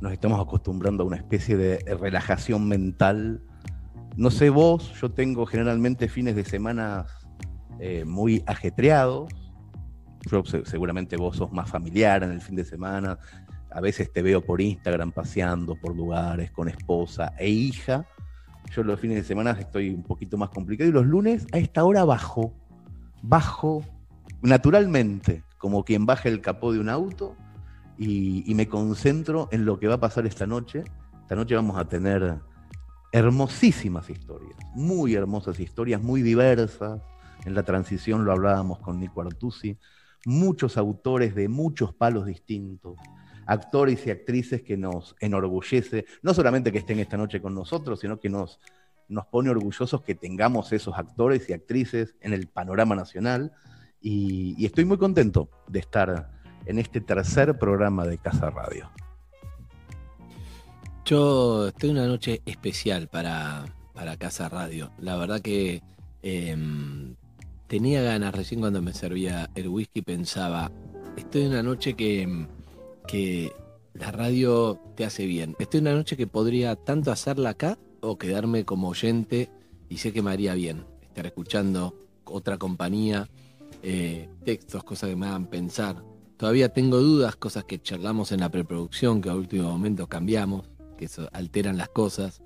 Nos 0.00 0.12
estamos 0.12 0.40
acostumbrando 0.40 1.02
a 1.02 1.06
una 1.06 1.16
especie 1.16 1.58
de 1.58 1.80
relajación 2.00 2.66
mental. 2.66 3.42
No 4.16 4.30
sé 4.30 4.48
vos, 4.48 4.94
yo 4.98 5.10
tengo 5.10 5.44
generalmente 5.44 6.08
fines 6.08 6.34
de 6.34 6.44
semana 6.46 7.04
eh, 7.78 8.06
muy 8.06 8.42
ajetreados. 8.46 9.30
Yo, 10.30 10.44
se- 10.46 10.64
seguramente 10.64 11.18
vos 11.18 11.36
sos 11.36 11.52
más 11.52 11.68
familiar 11.68 12.22
en 12.22 12.30
el 12.32 12.40
fin 12.40 12.56
de 12.56 12.64
semana. 12.64 13.18
A 13.72 13.80
veces 13.80 14.12
te 14.12 14.22
veo 14.22 14.44
por 14.44 14.60
Instagram 14.60 15.12
paseando 15.12 15.76
por 15.76 15.96
lugares 15.96 16.50
con 16.50 16.68
esposa 16.68 17.32
e 17.38 17.48
hija. 17.48 18.06
Yo 18.74 18.82
los 18.82 18.98
fines 19.00 19.16
de 19.16 19.24
semana 19.24 19.52
estoy 19.52 19.90
un 19.90 20.02
poquito 20.02 20.36
más 20.36 20.50
complicado 20.50 20.88
y 20.88 20.92
los 20.92 21.06
lunes 21.06 21.46
a 21.52 21.58
esta 21.58 21.84
hora 21.84 22.04
bajo, 22.04 22.52
bajo 23.22 23.84
naturalmente, 24.42 25.44
como 25.58 25.84
quien 25.84 26.06
baja 26.06 26.28
el 26.28 26.40
capó 26.40 26.72
de 26.72 26.80
un 26.80 26.88
auto 26.88 27.36
y, 27.98 28.50
y 28.50 28.54
me 28.54 28.68
concentro 28.68 29.48
en 29.52 29.64
lo 29.64 29.78
que 29.78 29.88
va 29.88 29.94
a 29.94 30.00
pasar 30.00 30.26
esta 30.26 30.46
noche. 30.46 30.84
Esta 31.22 31.36
noche 31.36 31.54
vamos 31.54 31.78
a 31.78 31.84
tener 31.86 32.40
hermosísimas 33.12 34.08
historias, 34.10 34.56
muy 34.74 35.14
hermosas 35.14 35.58
historias, 35.60 36.02
muy 36.02 36.22
diversas. 36.22 37.00
En 37.44 37.54
la 37.54 37.62
transición 37.62 38.24
lo 38.24 38.32
hablábamos 38.32 38.78
con 38.80 39.00
Nico 39.00 39.22
Artusi, 39.22 39.78
muchos 40.26 40.76
autores 40.76 41.34
de 41.34 41.48
muchos 41.48 41.94
palos 41.94 42.26
distintos, 42.26 42.96
actores 43.50 44.06
y 44.06 44.10
actrices 44.10 44.62
que 44.62 44.76
nos 44.76 45.16
enorgullece, 45.18 46.04
no 46.22 46.32
solamente 46.34 46.70
que 46.70 46.78
estén 46.78 47.00
esta 47.00 47.16
noche 47.16 47.42
con 47.42 47.52
nosotros, 47.52 47.98
sino 47.98 48.20
que 48.20 48.28
nos, 48.28 48.60
nos 49.08 49.26
pone 49.26 49.50
orgullosos 49.50 50.02
que 50.02 50.14
tengamos 50.14 50.72
esos 50.72 50.96
actores 50.96 51.50
y 51.50 51.52
actrices 51.52 52.14
en 52.20 52.32
el 52.32 52.46
panorama 52.46 52.94
nacional. 52.94 53.52
Y, 54.00 54.64
estoy 54.64 54.84
muy 54.84 54.98
contento 54.98 55.50
de 55.66 55.80
estar 55.80 56.30
en 56.64 56.78
este 56.78 57.00
tercer 57.00 57.58
programa 57.58 58.06
de 58.06 58.18
Casa 58.18 58.50
Radio. 58.50 58.88
Yo 61.04 61.66
estoy 61.66 61.90
en 61.90 61.96
una 61.96 62.06
noche 62.06 62.42
especial 62.46 63.08
para, 63.08 63.64
para 63.94 64.16
Casa 64.16 64.48
Radio. 64.48 64.92
La 64.96 65.16
verdad 65.16 65.40
que 65.40 65.82
em, 66.22 67.16
tenía 67.66 68.00
ganas, 68.02 68.32
recién 68.32 68.60
cuando 68.60 68.80
me 68.80 68.92
servía 68.92 69.50
el 69.56 69.66
whisky 69.66 70.02
pensaba, 70.02 70.70
estoy 71.16 71.42
en 71.42 71.48
una 71.48 71.64
noche 71.64 71.94
que, 71.94 72.22
em, 72.22 72.46
que 73.10 73.52
la 73.94 74.12
radio 74.12 74.78
te 74.94 75.04
hace 75.04 75.26
bien. 75.26 75.56
Estoy 75.58 75.78
en 75.78 75.88
una 75.88 75.96
noche 75.96 76.16
que 76.16 76.28
podría 76.28 76.76
tanto 76.76 77.10
hacerla 77.10 77.50
acá 77.50 77.76
o 78.00 78.16
quedarme 78.18 78.64
como 78.64 78.88
oyente 78.88 79.50
y 79.88 79.96
sé 79.96 80.12
que 80.12 80.22
me 80.22 80.30
haría 80.30 80.54
bien 80.54 80.84
estar 81.02 81.26
escuchando 81.26 81.96
otra 82.24 82.56
compañía, 82.56 83.28
eh, 83.82 84.28
textos, 84.44 84.84
cosas 84.84 85.10
que 85.10 85.16
me 85.16 85.26
hagan 85.26 85.46
pensar. 85.46 85.96
Todavía 86.36 86.68
tengo 86.68 86.98
dudas, 86.98 87.34
cosas 87.34 87.64
que 87.64 87.82
charlamos 87.82 88.30
en 88.30 88.40
la 88.40 88.48
preproducción, 88.48 89.20
que 89.20 89.28
a 89.28 89.34
último 89.34 89.68
momento 89.68 90.06
cambiamos, 90.06 90.70
que 90.96 91.06
eso 91.06 91.28
alteran 91.32 91.76
las 91.76 91.88
cosas. 91.88 92.40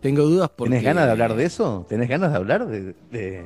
Tengo 0.00 0.22
dudas 0.22 0.48
porque... 0.56 0.70
¿Tenés 0.70 0.84
ganas 0.84 1.06
de 1.06 1.10
hablar 1.10 1.34
de 1.34 1.44
eso? 1.44 1.84
¿Tenés 1.88 2.08
ganas 2.08 2.30
de 2.30 2.36
hablar 2.36 2.68
de, 2.68 2.94
de, 3.10 3.44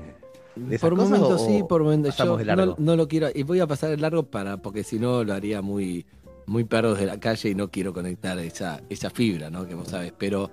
de 0.56 0.78
Por 0.78 0.96
momentos 0.96 1.44
sí, 1.46 1.62
por 1.68 1.82
momentos 1.82 2.16
yo 2.16 2.36
no, 2.38 2.44
largo? 2.44 2.74
no 2.78 2.96
lo 2.96 3.08
quiero 3.08 3.28
y 3.34 3.42
voy 3.42 3.60
a 3.60 3.66
pasar 3.66 3.92
el 3.92 4.00
largo 4.00 4.24
para 4.24 4.56
porque 4.56 4.82
si 4.82 4.98
no 4.98 5.24
lo 5.24 5.32
haría 5.32 5.62
muy 5.62 6.06
muy 6.46 6.64
perros 6.64 6.98
de 6.98 7.06
la 7.06 7.20
calle 7.20 7.50
y 7.50 7.54
no 7.54 7.70
quiero 7.70 7.92
conectar 7.92 8.38
esa 8.38 8.80
esa 8.88 9.10
fibra, 9.10 9.50
¿no? 9.50 9.66
Que 9.66 9.74
vos 9.74 9.88
sabes, 9.88 10.12
pero 10.16 10.50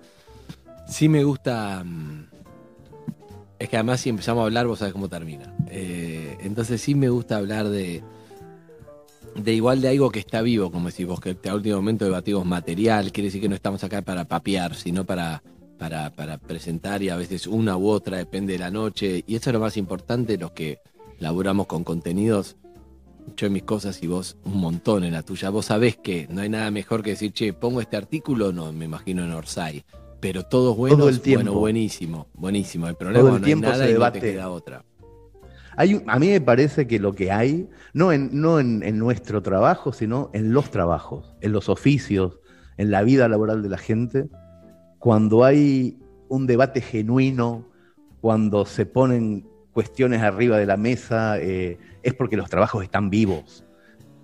sí 0.88 1.10
me 1.10 1.24
gusta 1.24 1.84
mm, 1.84 2.26
es 3.60 3.70
que 3.70 3.76
además 3.76 4.02
si 4.02 4.10
empezamos 4.10 4.42
a 4.42 4.46
hablar 4.46 4.68
vos 4.68 4.80
sabés 4.80 4.94
cómo 4.94 5.10
termina. 5.10 5.54
Eh, 5.70 6.38
entonces 6.42 6.80
sí 6.82 6.96
me 6.96 7.10
gusta 7.10 7.38
hablar 7.38 7.68
de 7.70 8.04
de 9.36 9.54
igual 9.54 9.82
de 9.82 9.90
algo 9.90 10.10
que 10.10 10.20
está 10.20 10.42
vivo, 10.42 10.72
como 10.72 10.90
decís 10.90 11.06
vos, 11.06 11.20
que 11.20 11.38
a 11.48 11.56
último 11.56 11.76
momento 11.76 12.06
debatimos 12.06 12.46
material, 12.46 13.12
quiere 13.12 13.28
decir 13.28 13.42
que 13.42 13.50
no 13.50 13.56
estamos 13.56 13.84
acá 13.84 14.02
para 14.02 14.26
papear, 14.26 14.76
sino 14.76 15.06
para, 15.06 15.44
para, 15.78 16.10
para 16.16 16.38
presentar 16.38 17.02
y 17.04 17.10
a 17.10 17.16
veces 17.18 17.48
una 17.48 17.78
u 17.78 17.88
otra, 17.90 18.18
depende 18.18 18.54
de 18.54 18.60
la 18.60 18.72
noche. 18.72 19.24
Y 19.28 19.36
eso 19.36 19.50
es 19.50 19.54
lo 19.54 19.60
más 19.60 19.78
importante, 19.78 20.38
los 20.38 20.52
que 20.52 20.80
laburamos 21.20 21.68
con 21.68 21.84
contenidos. 21.84 22.56
Yo 23.36 23.48
en 23.48 23.54
mis 23.54 23.64
cosas 23.64 24.02
y 24.04 24.08
vos 24.08 24.38
un 24.46 24.58
montón 24.58 25.04
en 25.04 25.14
la 25.14 25.22
tuya. 25.24 25.50
Vos 25.50 25.66
sabés 25.66 25.98
que 25.98 26.28
no 26.30 26.42
hay 26.42 26.50
nada 26.50 26.72
mejor 26.72 27.04
que 27.04 27.12
decir, 27.12 27.34
che, 27.34 27.52
pongo 27.54 27.82
este 27.82 27.98
artículo, 27.98 28.54
no, 28.54 28.72
me 28.72 28.86
imagino 28.86 29.24
en 29.24 29.34
Orsay. 29.34 29.84
Pero 30.20 30.44
todos 30.44 30.76
buenos, 30.76 30.98
Todo 31.00 31.10
el 31.10 31.20
tiempo. 31.22 31.44
bueno, 31.46 31.60
buenísimo, 31.60 32.28
buenísimo. 32.34 32.88
El 32.88 32.96
problema 32.96 33.20
Todo 33.28 33.36
el 33.36 33.42
no 33.42 33.46
tiempo 33.46 33.68
hay 33.68 33.72
nada 33.74 33.84
se 33.84 33.90
y 33.90 33.94
debate. 33.94 34.18
no 34.20 34.22
te 34.26 34.32
queda 34.32 34.50
otra. 34.50 34.84
Hay 35.76 36.02
a 36.08 36.18
mí 36.18 36.30
me 36.30 36.42
parece 36.42 36.88
que 36.88 37.00
lo 37.00 37.14
que 37.14 37.32
hay, 37.32 37.70
no, 37.94 38.12
en, 38.12 38.30
no 38.42 38.60
en, 38.60 38.82
en 38.82 38.98
nuestro 38.98 39.44
trabajo, 39.44 39.94
sino 39.94 40.32
en 40.34 40.52
los 40.54 40.72
trabajos, 40.72 41.36
en 41.42 41.52
los 41.52 41.70
oficios, 41.70 42.40
en 42.78 42.90
la 42.90 43.04
vida 43.04 43.28
laboral 43.28 43.62
de 43.62 43.70
la 43.70 43.78
gente, 43.78 44.28
cuando 45.00 45.44
hay 45.44 45.98
un 46.30 46.48
debate 46.48 46.82
genuino, 46.82 47.66
cuando 48.22 48.66
se 48.66 48.86
ponen 48.86 49.48
cuestiones 49.72 50.22
arriba 50.22 50.58
de 50.58 50.66
la 50.66 50.78
mesa, 50.78 51.40
eh, 51.40 51.78
es 52.04 52.14
porque 52.14 52.36
los 52.38 52.50
trabajos 52.50 52.84
están 52.84 53.10
vivos, 53.10 53.64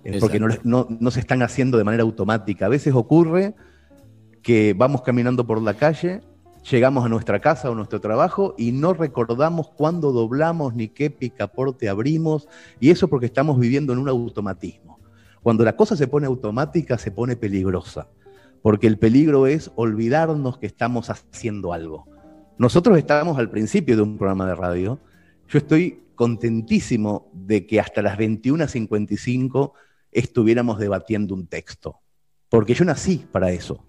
es 0.02 0.20
porque 0.20 0.40
no, 0.40 0.48
no- 0.64 0.86
no 1.00 1.10
se 1.10 1.20
están 1.20 1.42
haciendo 1.42 1.78
de 1.78 1.84
manera 1.84 2.02
automática. 2.02 2.66
A 2.66 2.68
veces 2.68 2.92
ocurre 2.94 3.54
que 4.42 4.74
vamos 4.76 5.02
caminando 5.02 5.46
por 5.46 5.62
la 5.62 5.74
calle, 5.74 6.20
llegamos 6.70 7.04
a 7.04 7.08
nuestra 7.08 7.40
casa 7.40 7.70
o 7.70 7.74
nuestro 7.74 8.00
trabajo 8.00 8.54
y 8.58 8.72
no 8.72 8.94
recordamos 8.94 9.68
cuándo 9.70 10.12
doblamos 10.12 10.74
ni 10.74 10.88
qué 10.88 11.08
picaporte 11.10 11.88
abrimos, 11.88 12.48
y 12.80 12.90
eso 12.90 13.08
porque 13.08 13.26
estamos 13.26 13.58
viviendo 13.58 13.92
en 13.92 14.00
un 14.00 14.08
automatismo. 14.08 14.98
Cuando 15.42 15.62
la 15.64 15.76
cosa 15.76 15.94
se 15.96 16.08
pone 16.08 16.26
automática, 16.26 16.98
se 16.98 17.10
pone 17.10 17.36
peligrosa, 17.36 18.08
porque 18.64 18.86
el 18.86 18.98
peligro 18.98 19.46
es 19.46 19.70
olvidarnos 19.74 20.56
que 20.56 20.64
estamos 20.64 21.10
haciendo 21.10 21.74
algo. 21.74 22.08
Nosotros 22.56 22.96
estábamos 22.96 23.36
al 23.36 23.50
principio 23.50 23.94
de 23.94 24.00
un 24.00 24.16
programa 24.16 24.46
de 24.46 24.54
radio, 24.54 25.00
yo 25.50 25.58
estoy 25.58 26.02
contentísimo 26.14 27.30
de 27.34 27.66
que 27.66 27.78
hasta 27.78 28.00
las 28.00 28.16
21.55 28.16 29.72
estuviéramos 30.10 30.78
debatiendo 30.78 31.34
un 31.34 31.46
texto. 31.46 32.00
Porque 32.48 32.72
yo 32.72 32.86
nací 32.86 33.26
para 33.30 33.50
eso. 33.52 33.84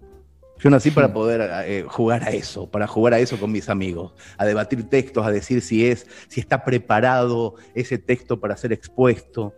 Yo 0.58 0.68
nací 0.68 0.90
para 0.90 1.10
poder 1.10 1.50
eh, 1.64 1.86
jugar 1.88 2.24
a 2.24 2.32
eso, 2.32 2.70
para 2.70 2.86
jugar 2.86 3.14
a 3.14 3.18
eso 3.18 3.40
con 3.40 3.50
mis 3.52 3.70
amigos, 3.70 4.12
a 4.36 4.44
debatir 4.44 4.90
textos, 4.90 5.24
a 5.24 5.30
decir 5.30 5.62
si 5.62 5.86
es, 5.86 6.06
si 6.28 6.40
está 6.40 6.66
preparado 6.66 7.54
ese 7.74 7.96
texto 7.96 8.40
para 8.40 8.58
ser 8.58 8.74
expuesto. 8.74 9.54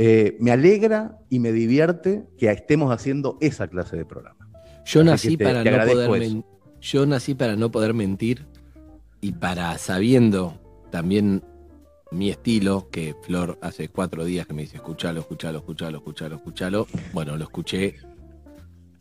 Eh, 0.00 0.36
me 0.38 0.52
alegra 0.52 1.18
y 1.28 1.40
me 1.40 1.50
divierte 1.50 2.24
que 2.38 2.48
estemos 2.50 2.92
haciendo 2.92 3.36
esa 3.40 3.66
clase 3.66 3.96
de 3.96 4.04
programa. 4.04 4.48
Yo 4.86 5.02
nací, 5.02 5.36
te- 5.36 5.44
para 5.44 5.62
te 5.64 5.70
no 5.72 5.84
poder 5.84 6.42
yo 6.80 7.04
nací 7.06 7.34
para 7.34 7.56
no 7.56 7.70
poder 7.72 7.92
mentir 7.92 8.46
y 9.20 9.32
para 9.32 9.76
sabiendo 9.78 10.54
también 10.90 11.42
mi 12.12 12.30
estilo, 12.30 12.88
que 12.90 13.14
Flor 13.22 13.58
hace 13.60 13.88
cuatro 13.88 14.24
días 14.24 14.46
que 14.46 14.54
me 14.54 14.62
dice 14.62 14.76
escuchalo, 14.76 15.20
escuchalo, 15.20 15.58
escuchalo, 15.58 15.96
escuchalo, 15.98 16.36
escuchalo. 16.36 16.86
Bueno, 17.12 17.36
lo 17.36 17.42
escuché 17.44 17.96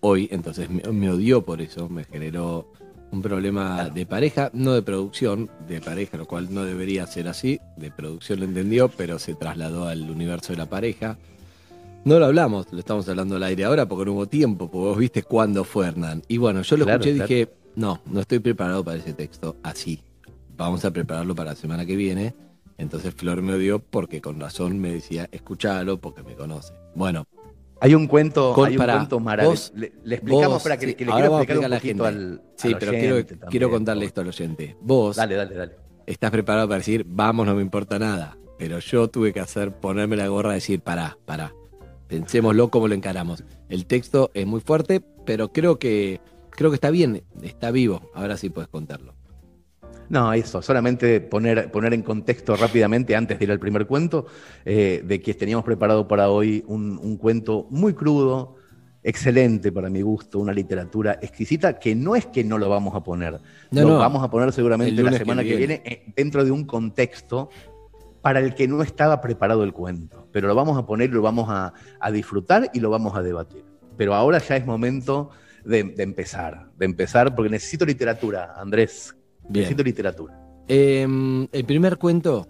hoy, 0.02 0.28
entonces 0.32 0.70
me, 0.70 0.82
me 0.92 1.10
odió 1.12 1.46
por 1.46 1.62
eso, 1.62 1.88
me 1.88 2.04
generó 2.04 2.72
un 3.12 3.22
problema 3.22 3.90
de 3.90 4.06
pareja, 4.06 4.50
no 4.54 4.74
de 4.74 4.82
producción, 4.82 5.50
de 5.68 5.80
pareja, 5.82 6.18
lo 6.18 6.26
cual 6.26 6.54
no 6.54 6.64
debería 6.66 7.08
ser 7.08 7.28
así, 7.28 7.60
de 7.78 7.90
producción 7.92 8.40
lo 8.40 8.46
entendió, 8.46 8.90
pero 8.90 9.18
se 9.20 9.34
trasladó 9.36 9.88
al 9.88 10.10
universo 10.10 10.54
de 10.54 10.58
la 10.58 10.66
pareja. 10.68 11.18
No 12.04 12.20
lo 12.20 12.26
hablamos, 12.26 12.68
lo 12.72 12.80
estamos 12.80 13.08
hablando 13.10 13.36
al 13.36 13.44
aire 13.44 13.66
ahora 13.66 13.86
porque 13.88 14.06
no 14.06 14.14
hubo 14.14 14.28
tiempo, 14.28 14.70
porque 14.70 14.88
vos 14.90 14.98
viste 14.98 15.24
cuándo 15.24 15.64
fue 15.64 15.88
Hernán. 15.88 16.22
Y 16.28 16.38
bueno, 16.38 16.62
yo 16.62 16.78
lo 16.78 16.86
Claro, 16.86 17.00
escuché 17.04 17.12
y 17.12 17.16
claro. 17.16 17.28
dije, 17.28 17.50
no, 17.76 18.02
no 18.06 18.20
estoy 18.22 18.40
preparado 18.40 18.84
para 18.84 18.98
ese 18.98 19.14
texto 19.14 19.58
así. 19.64 20.02
Vamos 20.58 20.86
a 20.86 20.92
prepararlo 20.92 21.36
para 21.36 21.52
la 21.52 21.56
semana 21.56 21.86
que 21.86 21.96
viene. 21.96 22.34
Entonces 22.78 23.14
Flor 23.14 23.42
me 23.42 23.54
odió 23.54 23.80
porque 23.80 24.22
con 24.22 24.40
razón 24.40 24.80
me 24.80 24.92
decía, 24.92 25.28
escúchalo 25.32 25.98
porque 26.00 26.24
me 26.24 26.36
conoce. 26.36 26.74
Bueno, 26.96 27.26
Hay 27.80 27.94
un 27.94 28.08
cuento, 28.08 28.54
Con- 28.54 28.68
hay 28.68 28.74
un 28.74 28.78
pará, 28.80 28.96
cuento 28.96 29.20
maravilloso. 29.20 29.72
vos- 29.72 29.80
Le, 29.80 29.94
le 30.04 30.16
explicamos 30.16 30.54
vos- 30.56 30.64
para 30.64 30.78
que, 30.78 30.88
sí, 30.88 30.94
que 30.96 31.06
le 31.06 31.12
quiero 31.12 31.36
a 31.36 31.42
explicar 31.44 31.58
un 31.58 31.64
explicar 31.64 31.66
a 31.66 31.70
la 31.70 31.80
gente. 31.80 32.06
al, 32.08 32.42
Sí, 32.56 32.68
al 32.74 32.80
pero 32.80 32.92
oyente 32.92 33.08
quiero, 33.08 33.26
también, 33.28 33.50
quiero 33.52 33.70
contarle 33.70 34.02
por 34.02 34.08
esto 34.08 34.22
al 34.22 34.28
oyente. 34.28 34.78
Vos 34.82 35.16
Dale, 35.16 35.36
dale, 35.36 35.56
dale. 35.56 35.76
estás 36.08 36.32
preparado 36.32 36.68
para 36.68 36.80
decir, 36.80 37.06
vamos, 37.08 37.46
no 37.46 37.54
me 37.56 37.62
importa 37.62 38.00
nada. 38.00 38.38
Pero 38.58 38.80
yo 38.80 39.08
tuve 39.10 39.32
que 39.34 39.40
hacer, 39.40 39.72
ponerme 39.72 40.16
la 40.16 40.28
gorra 40.28 40.52
y 40.52 40.56
decir, 40.56 40.82
pará, 40.82 41.18
pará. 41.26 41.54
Pensémoslo 42.08 42.70
cómo 42.70 42.88
lo 42.88 42.96
encaramos. 42.96 43.44
El 43.70 43.86
texto 43.86 44.32
es 44.34 44.48
muy 44.48 44.62
fuerte, 44.62 45.04
pero 45.26 45.52
creo 45.52 45.78
que, 45.78 46.22
creo 46.52 46.72
que 46.72 46.76
está 46.76 46.90
bien, 46.90 47.24
está 47.44 47.70
vivo. 47.70 48.10
Ahora 48.16 48.38
sí 48.38 48.50
puedes 48.50 48.70
contarlo. 48.70 49.14
No, 50.10 50.32
eso, 50.34 50.62
solamente 50.62 51.20
poner, 51.22 51.70
poner 51.72 51.94
en 51.94 52.02
contexto 52.02 52.56
rápidamente, 52.56 53.16
antes 53.16 53.38
de 53.40 53.46
ir 53.46 53.52
al 53.52 53.60
primer 53.60 53.86
cuento, 53.88 54.26
eh, 54.66 55.04
de 55.06 55.22
que 55.22 55.34
teníamos 55.34 55.66
preparado 55.66 56.08
para 56.08 56.30
hoy 56.30 56.64
un, 56.68 56.98
un 57.02 57.18
cuento 57.18 57.68
muy 57.70 57.94
crudo, 57.94 58.56
excelente 59.04 59.72
para 59.72 59.90
mi 59.90 60.02
gusto, 60.02 60.40
una 60.40 60.54
literatura 60.54 61.20
exquisita, 61.22 61.78
que 61.80 61.96
no 61.96 62.16
es 62.16 62.26
que 62.26 62.44
no 62.44 62.58
lo 62.58 62.70
vamos 62.70 62.96
a 62.96 63.02
poner, 63.04 63.40
No, 63.72 63.82
lo 63.82 63.88
no. 63.90 63.98
vamos 64.00 64.24
a 64.24 64.30
poner 64.30 64.52
seguramente 64.54 65.02
la 65.04 65.12
que 65.12 65.18
semana 65.18 65.44
que 65.44 65.56
viene. 65.56 65.82
eh, 65.86 66.06
dentro 66.16 66.44
de 66.44 66.52
un 66.52 66.66
contexto 66.66 67.50
para 68.22 68.40
el 68.40 68.56
que 68.56 68.68
no 68.68 68.82
estaba 68.82 69.22
preparado 69.22 69.64
el 69.64 69.74
cuento, 69.74 70.28
pero 70.32 70.48
lo 70.48 70.56
vamos 70.56 70.78
a 70.78 70.86
poner, 70.86 71.10
lo 71.12 71.22
vamos 71.22 71.48
a, 71.50 71.74
a 72.00 72.12
disfrutar 72.12 72.70
y 72.74 72.80
lo 72.80 72.90
vamos 72.90 73.16
a 73.16 73.22
debatir. 73.22 73.64
Pero 73.96 74.14
ahora 74.14 74.40
ya 74.40 74.56
es 74.58 74.66
momento 74.66 75.30
de, 75.64 75.84
de 75.84 76.04
empezar, 76.04 76.68
de 76.78 76.86
empezar, 76.86 77.36
porque 77.36 77.50
necesito 77.50 77.86
literatura, 77.86 78.54
Andrés, 78.58 79.16
Bien. 79.50 79.64
necesito 79.64 79.84
literatura. 79.84 80.38
Eh, 80.68 81.08
el 81.52 81.66
primer 81.66 81.98
cuento 81.98 82.48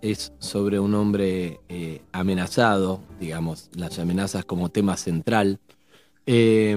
es 0.00 0.32
sobre 0.38 0.78
un 0.78 0.94
hombre 0.94 1.60
eh, 1.68 2.02
amenazado, 2.12 3.02
digamos, 3.18 3.70
las 3.74 3.98
amenazas 3.98 4.44
como 4.44 4.68
tema 4.68 4.96
central. 4.96 5.58
Eh, 6.26 6.76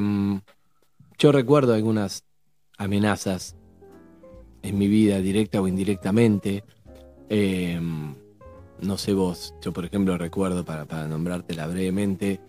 yo 1.18 1.32
recuerdo 1.32 1.74
algunas 1.74 2.24
amenazas 2.78 3.56
en 4.64 4.78
mi 4.78 4.88
vida, 4.88 5.20
directa 5.20 5.62
o 5.62 5.68
indirectamente. 5.68 6.64
Eh, 7.30 7.80
no 8.82 8.98
sé 8.98 9.14
vos, 9.14 9.54
yo 9.62 9.72
por 9.72 9.86
ejemplo 9.86 10.18
recuerdo, 10.18 10.66
para, 10.66 10.86
para 10.86 11.08
nombrártela 11.08 11.68
brevemente, 11.68 12.40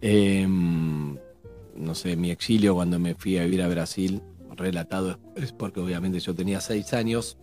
no 0.00 1.94
sé, 1.94 2.16
mi 2.16 2.30
exilio 2.30 2.74
cuando 2.74 2.98
me 2.98 3.14
fui 3.14 3.36
a 3.36 3.44
vivir 3.44 3.62
a 3.62 3.68
Brasil, 3.68 4.22
relatado 4.56 5.18
es 5.36 5.52
porque 5.52 5.80
obviamente 5.80 6.20
yo 6.20 6.34
tenía 6.34 6.60
seis 6.60 6.92
años, 6.92 7.38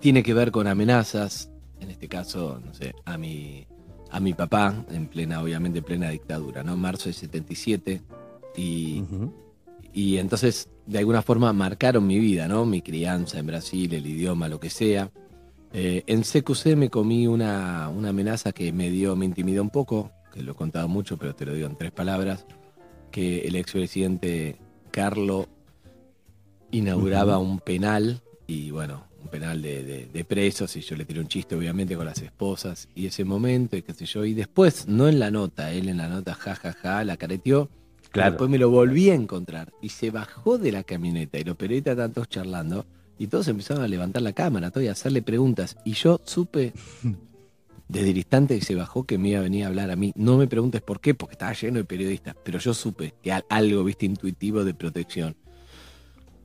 tiene 0.00 0.22
que 0.22 0.34
ver 0.34 0.50
con 0.50 0.66
amenazas, 0.66 1.50
en 1.80 1.90
este 1.90 2.08
caso, 2.08 2.60
no 2.64 2.74
sé, 2.74 2.94
a 3.04 3.16
mi, 3.16 3.66
a 4.10 4.20
mi 4.20 4.34
papá, 4.34 4.84
en 4.90 5.08
plena, 5.08 5.42
obviamente, 5.42 5.82
plena 5.82 6.10
dictadura, 6.10 6.62
¿no? 6.62 6.76
Marzo 6.76 7.04
del 7.04 7.14
77, 7.14 8.02
y, 8.56 9.02
y 9.92 10.18
entonces, 10.18 10.68
de 10.86 10.98
alguna 10.98 11.22
forma, 11.22 11.52
marcaron 11.52 12.06
mi 12.06 12.18
vida, 12.18 12.48
¿no? 12.48 12.64
Mi 12.64 12.82
crianza 12.82 13.38
en 13.38 13.46
Brasil, 13.46 13.92
el 13.94 14.06
idioma, 14.06 14.48
lo 14.48 14.60
que 14.60 14.70
sea. 14.70 15.10
Eh, 15.72 16.04
en 16.06 16.22
CQC 16.22 16.76
me 16.76 16.90
comí 16.90 17.26
una, 17.26 17.88
una 17.88 18.10
amenaza 18.10 18.52
que 18.52 18.72
me 18.72 18.90
dio, 18.90 19.16
me 19.16 19.24
intimidó 19.24 19.62
un 19.62 19.70
poco, 19.70 20.12
que 20.32 20.42
lo 20.42 20.52
he 20.52 20.54
contado 20.54 20.86
mucho, 20.86 21.16
pero 21.16 21.34
te 21.34 21.46
lo 21.46 21.54
digo 21.54 21.66
en 21.66 21.76
tres 21.76 21.90
palabras, 21.90 22.46
que 23.10 23.40
el 23.40 23.56
expresidente 23.56 24.56
Carlo 24.90 25.48
inauguraba 26.78 27.38
un 27.38 27.60
penal 27.60 28.20
y 28.46 28.70
bueno, 28.70 29.04
un 29.22 29.28
penal 29.28 29.62
de, 29.62 29.82
de- 29.84 30.06
de 30.06 30.24
presos 30.24 30.76
y 30.76 30.80
yo 30.80 30.96
le 30.96 31.04
tiré 31.04 31.20
un 31.20 31.28
chiste 31.28 31.54
obviamente 31.54 31.96
con 31.96 32.04
las 32.06 32.20
esposas 32.20 32.88
y 32.94 33.06
ese 33.06 33.24
momento 33.24 33.76
y 33.76 33.82
qué 33.82 33.94
sé 33.94 34.04
yo 34.06 34.24
y 34.24 34.34
después, 34.34 34.86
no 34.86 35.08
en 35.08 35.18
la 35.18 35.30
nota, 35.30 35.72
él 35.72 35.88
en 35.88 35.96
la 35.98 36.08
nota 36.08 36.34
jajaja 36.34 37.04
la 37.04 37.16
careteó, 37.16 37.70
Claro. 38.10 38.30
después 38.32 38.48
me 38.50 38.58
lo 38.58 38.70
volví 38.70 39.10
a 39.10 39.14
encontrar 39.14 39.72
y 39.82 39.88
se 39.88 40.10
bajó 40.10 40.56
de 40.58 40.70
la 40.70 40.84
camioneta 40.84 41.36
y 41.38 41.42
los 41.44 41.56
periodistas 41.56 41.92
estaban 41.92 42.12
todos 42.12 42.28
charlando 42.28 42.86
y 43.18 43.26
todos 43.26 43.48
empezaron 43.48 43.82
a 43.82 43.88
levantar 43.88 44.22
la 44.22 44.32
cámara, 44.32 44.70
todo 44.70 44.84
y 44.84 44.88
a 44.88 44.92
hacerle 44.92 45.20
preguntas 45.22 45.76
y 45.84 45.94
yo 45.94 46.20
supe 46.24 46.72
desde 47.88 48.10
el 48.10 48.16
instante 48.16 48.58
que 48.58 48.64
se 48.64 48.74
bajó 48.74 49.04
que 49.04 49.18
me 49.18 49.30
iba 49.30 49.40
a 49.40 49.42
venir 49.42 49.64
a 49.64 49.66
hablar 49.68 49.90
a 49.90 49.96
mí. 49.96 50.12
No 50.16 50.36
me 50.38 50.46
preguntes 50.46 50.80
por 50.80 51.00
qué, 51.00 51.14
porque 51.14 51.32
estaba 51.34 51.52
lleno 51.52 51.78
de 51.78 51.84
periodistas, 51.84 52.34
pero 52.44 52.58
yo 52.58 52.72
supe 52.72 53.14
que 53.22 53.32
al- 53.32 53.44
algo, 53.48 53.82
viste, 53.84 54.06
intuitivo 54.06 54.64
de 54.64 54.74
protección. 54.74 55.34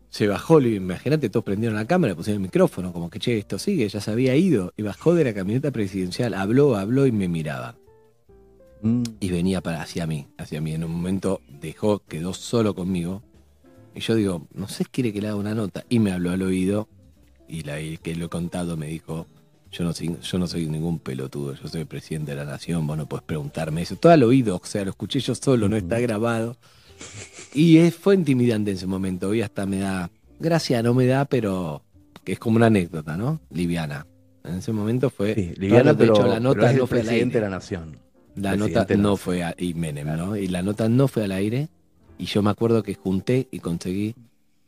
Se 0.09 0.27
bajó, 0.27 0.59
imagínate, 0.59 1.29
todos 1.29 1.43
prendieron 1.43 1.75
la 1.77 1.85
cámara, 1.85 2.15
pusieron 2.15 2.41
el 2.41 2.47
micrófono, 2.47 2.91
como 2.91 3.09
que, 3.09 3.19
che, 3.19 3.37
esto 3.37 3.59
sigue, 3.59 3.87
ya 3.87 4.01
se 4.01 4.09
había 4.09 4.35
ido, 4.35 4.73
y 4.75 4.81
bajó 4.81 5.13
de 5.13 5.23
la 5.23 5.33
camioneta 5.33 5.71
presidencial, 5.71 6.33
habló, 6.33 6.75
habló 6.75 7.05
y 7.05 7.11
me 7.11 7.27
miraba. 7.27 7.75
Mm. 8.81 9.03
Y 9.19 9.29
venía 9.29 9.61
para 9.61 9.81
hacia 9.81 10.07
mí, 10.07 10.27
hacia 10.37 10.61
mí. 10.61 10.73
En 10.73 10.83
un 10.83 10.91
momento 10.91 11.41
dejó, 11.47 11.99
quedó 11.99 12.33
solo 12.33 12.73
conmigo, 12.73 13.21
y 13.93 13.99
yo 13.99 14.15
digo, 14.15 14.47
no 14.53 14.67
sé, 14.67 14.85
quiere 14.85 15.13
que 15.13 15.21
le 15.21 15.27
haga 15.27 15.37
una 15.37 15.53
nota, 15.53 15.85
y 15.89 15.99
me 15.99 16.11
habló 16.11 16.31
al 16.31 16.41
oído, 16.41 16.87
y 17.47 17.61
la 17.63 17.79
y 17.79 17.97
que 17.97 18.15
lo 18.15 18.25
he 18.25 18.29
contado 18.29 18.77
me 18.77 18.87
dijo, 18.87 19.27
yo 19.71 19.83
no, 19.83 19.93
soy, 19.93 20.17
yo 20.21 20.39
no 20.39 20.47
soy 20.47 20.65
ningún 20.65 20.99
pelotudo, 20.99 21.53
yo 21.53 21.67
soy 21.67 21.81
el 21.81 21.87
presidente 21.87 22.31
de 22.31 22.37
la 22.37 22.45
nación, 22.45 22.87
vos 22.87 22.97
no 22.97 23.07
podés 23.07 23.23
preguntarme 23.23 23.83
eso. 23.83 23.95
Todo 23.95 24.11
al 24.11 24.23
oído, 24.23 24.59
o 24.61 24.65
sea, 24.65 24.83
lo 24.83 24.91
escuché 24.91 25.19
yo 25.19 25.35
solo, 25.35 25.69
no 25.69 25.75
está 25.75 25.99
grabado. 25.99 26.57
Y 27.53 27.89
fue 27.91 28.15
intimidante 28.15 28.71
en 28.71 28.77
ese 28.77 28.87
momento, 28.87 29.29
hoy 29.29 29.41
hasta 29.41 29.65
me 29.65 29.79
da, 29.79 30.09
gracia 30.39 30.83
no 30.83 30.93
me 30.93 31.05
da, 31.07 31.25
pero 31.25 31.83
que 32.23 32.33
es 32.33 32.39
como 32.39 32.57
una 32.57 32.67
anécdota, 32.67 33.17
¿no? 33.17 33.41
Liviana. 33.51 34.05
En 34.43 34.55
ese 34.55 34.71
momento 34.71 35.09
fue, 35.09 35.33
Sí, 35.35 35.53
liviana, 35.57 35.91
hecho, 35.91 35.97
pero, 35.99 36.13
la 36.13 36.23
pero 36.23 36.39
nota 36.39 36.71
el 36.71 36.77
no 36.77 36.87
fue 36.87 36.99
al 36.99 37.05
presidente 37.05 37.37
aire. 37.37 37.45
de 37.45 37.49
la 37.51 37.55
nación. 37.57 37.97
La 38.35 38.55
nota 38.55 38.85
no 38.95 39.17
fue 39.17 39.43
a, 39.43 39.53
y 39.57 39.73
Menem, 39.73 40.07
¿no? 40.15 40.35
Y 40.37 40.47
la 40.47 40.61
nota 40.61 40.87
no 40.87 41.07
fue 41.07 41.23
al 41.25 41.31
aire. 41.31 41.67
Y 42.17 42.25
yo 42.25 42.41
me 42.41 42.49
acuerdo 42.51 42.83
que 42.83 42.95
junté 42.95 43.47
y 43.51 43.59
conseguí 43.59 44.15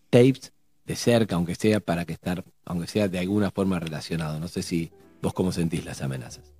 tapes 0.09 0.51
de 0.85 0.95
cerca, 0.95 1.35
aunque 1.35 1.55
sea 1.55 1.79
para 1.79 2.05
que 2.05 2.13
estar, 2.13 2.43
aunque 2.65 2.87
sea 2.87 3.07
de 3.07 3.19
alguna 3.19 3.51
forma 3.51 3.79
relacionado. 3.79 4.39
No 4.39 4.47
sé 4.47 4.61
si 4.63 4.91
vos 5.21 5.33
cómo 5.33 5.51
sentís 5.51 5.85
las 5.85 6.01
amenazas. 6.01 6.53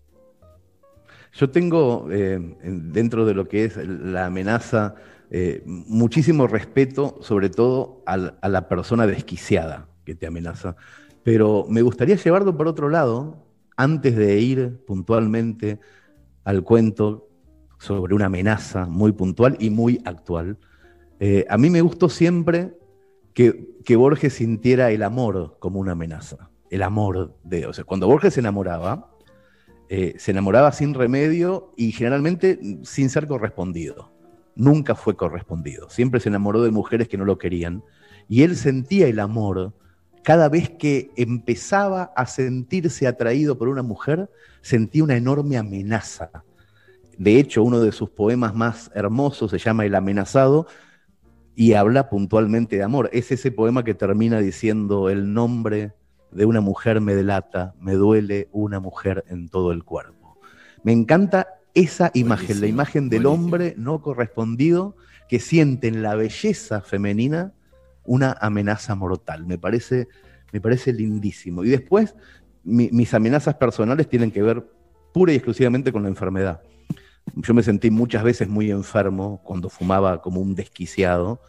Yo 1.34 1.50
tengo 1.50 2.08
eh, 2.12 2.34
en- 2.36 2.92
dentro 2.94 3.26
de 3.26 3.34
lo 3.34 3.48
que 3.48 3.66
es 3.66 3.78
la 3.78 4.26
amenaza 4.28 4.96
eh, 5.32 5.63
muchísimo 5.65 6.46
respeto, 6.46 7.17
sobre 7.22 7.50
todo 7.50 8.04
a 8.06 8.50
la 8.50 8.67
persona 8.67 9.08
desquiciada 9.08 9.88
que 10.04 10.13
te 10.13 10.28
amenaza. 10.28 10.76
Pero 11.24 11.65
me 11.70 11.82
gustaría 11.82 12.15
llevarlo 12.15 12.58
por 12.58 12.67
otro 12.67 12.89
lado, 12.89 13.46
antes 13.78 14.15
de 14.15 14.39
ir 14.39 14.84
puntualmente 14.86 15.80
al 16.44 16.63
cuento 16.63 17.30
sobre 17.80 18.13
una 18.13 18.26
amenaza 18.26 18.86
muy 18.86 19.12
puntual 19.12 19.56
y 19.60 19.70
muy 19.70 20.02
actual. 20.06 20.58
Eh, 21.20 21.46
a 21.50 21.58
mí 21.58 21.70
me 21.70 21.82
gustó 21.82 22.10
siempre 22.10 22.74
que, 23.34 23.70
que 23.86 23.96
Borges 23.96 24.34
sintiera 24.34 24.91
el 24.91 25.02
amor 25.02 25.58
como 25.60 25.80
una 25.80 25.94
amenaza. 25.94 26.50
El 26.70 26.84
amor 26.84 27.38
de. 27.44 27.65
O 27.67 27.74
sea, 27.74 27.84
cuando 27.84 28.08
Borges 28.08 28.34
se 28.34 28.39
enamoraba, 28.39 29.12
eh, 29.89 30.15
se 30.17 30.32
enamoraba 30.32 30.72
sin 30.72 30.94
remedio 30.94 31.74
y 31.76 31.91
generalmente 31.91 32.60
sin 32.84 33.10
ser 33.10 33.28
correspondido. 33.28 34.11
Nunca 34.56 34.96
fue 34.96 35.16
correspondido. 35.16 35.90
Siempre 35.90 36.20
se 36.20 36.30
enamoró 36.30 36.62
de 36.62 36.72
mujeres 36.72 37.08
que 37.08 37.18
no 37.18 37.26
lo 37.26 37.38
querían. 37.38 37.84
Y 38.28 38.44
él 38.44 38.56
sentía 38.56 39.08
el 39.08 39.20
amor 39.20 39.74
cada 40.24 40.50
vez 40.50 40.70
que 40.70 41.12
empezaba 41.16 42.12
a 42.16 42.28
sentirse 42.28 43.08
atraído 43.08 43.58
por 43.58 43.70
una 43.70 43.82
mujer, 43.82 44.30
sentía 44.62 45.04
una 45.04 45.18
enorme 45.18 45.58
amenaza. 45.58 46.30
De 47.18 47.40
hecho, 47.40 47.64
uno 47.64 47.80
de 47.80 47.92
sus 47.92 48.10
poemas 48.12 48.54
más 48.54 48.92
hermosos 48.94 49.52
se 49.52 49.58
llama 49.58 49.86
El 49.86 49.96
amenazado 49.96 50.68
y 51.56 51.74
habla 51.74 52.10
puntualmente 52.10 52.78
de 52.78 52.84
amor. 52.84 53.10
Es 53.14 53.32
ese 53.32 53.52
poema 53.52 53.84
que 53.84 53.94
termina 53.94 54.40
diciendo 54.40 55.10
el 55.10 55.34
nombre 55.34 55.94
de 56.32 56.46
una 56.46 56.62
mujer 56.62 57.02
me 57.02 57.16
delata, 57.16 57.74
me 57.80 57.94
duele 57.94 58.48
una 58.52 58.80
mujer 58.80 59.26
en 59.28 59.50
todo 59.50 59.72
el 59.72 59.84
cuerpo. 59.84 60.40
Me 60.84 60.92
encanta 60.94 61.48
esa 61.74 62.12
imagen, 62.14 62.62
la 62.62 62.68
imagen 62.68 63.10
del 63.10 63.26
hombre 63.26 63.74
no 63.78 64.02
correspondido 64.02 64.96
que 65.30 65.40
siente 65.40 65.88
en 65.88 66.02
la 66.02 66.16
belleza 66.16 66.82
femenina 66.82 67.54
una 68.04 68.36
amenaza 68.42 68.96
mortal. 68.96 69.46
Me 69.46 69.58
parece, 69.58 70.08
me 70.52 70.60
parece 70.60 70.92
lindísimo. 70.92 71.64
Y 71.64 71.70
después, 71.70 72.16
mis 72.64 73.14
amenazas 73.14 73.56
personales 73.56 74.10
tienen 74.10 74.32
que 74.32 74.42
ver 74.42 74.66
pura 75.14 75.32
y 75.32 75.36
exclusivamente 75.36 75.92
con 75.92 76.04
la 76.04 76.10
enfermedad. 76.10 76.62
Yo 77.36 77.54
me 77.54 77.64
sentí 77.64 77.92
muchas 77.92 78.24
veces 78.24 78.50
muy 78.50 78.72
enfermo 78.72 79.42
cuando 79.44 79.70
fumaba 79.70 80.22
como 80.22 80.42
un 80.42 80.56
desquiciado 80.56 81.42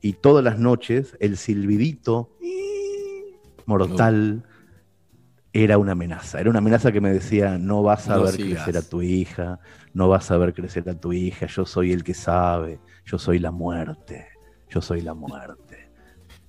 y 0.00 0.14
todas 0.14 0.42
las 0.42 0.58
noches 0.58 1.16
el 1.20 1.36
silbidito 1.36 2.36
mortal 3.66 4.44
era 5.52 5.78
una 5.78 5.92
amenaza. 5.92 6.40
Era 6.40 6.50
una 6.50 6.60
amenaza 6.60 6.92
que 6.92 7.00
me 7.00 7.12
decía, 7.12 7.58
no 7.58 7.82
vas 7.82 8.08
a 8.08 8.18
ver 8.18 8.36
crecer 8.36 8.76
a 8.76 8.82
tu 8.82 9.02
hija, 9.02 9.60
no 9.92 10.08
vas 10.08 10.30
a 10.30 10.36
ver 10.36 10.54
crecer 10.54 10.88
a 10.88 10.94
tu 10.94 11.12
hija, 11.12 11.46
yo 11.46 11.66
soy 11.66 11.92
el 11.92 12.04
que 12.04 12.14
sabe, 12.14 12.80
yo 13.04 13.18
soy 13.18 13.38
la 13.38 13.50
muerte, 13.50 14.28
yo 14.68 14.80
soy 14.80 15.00
la 15.00 15.14
muerte. 15.14 15.90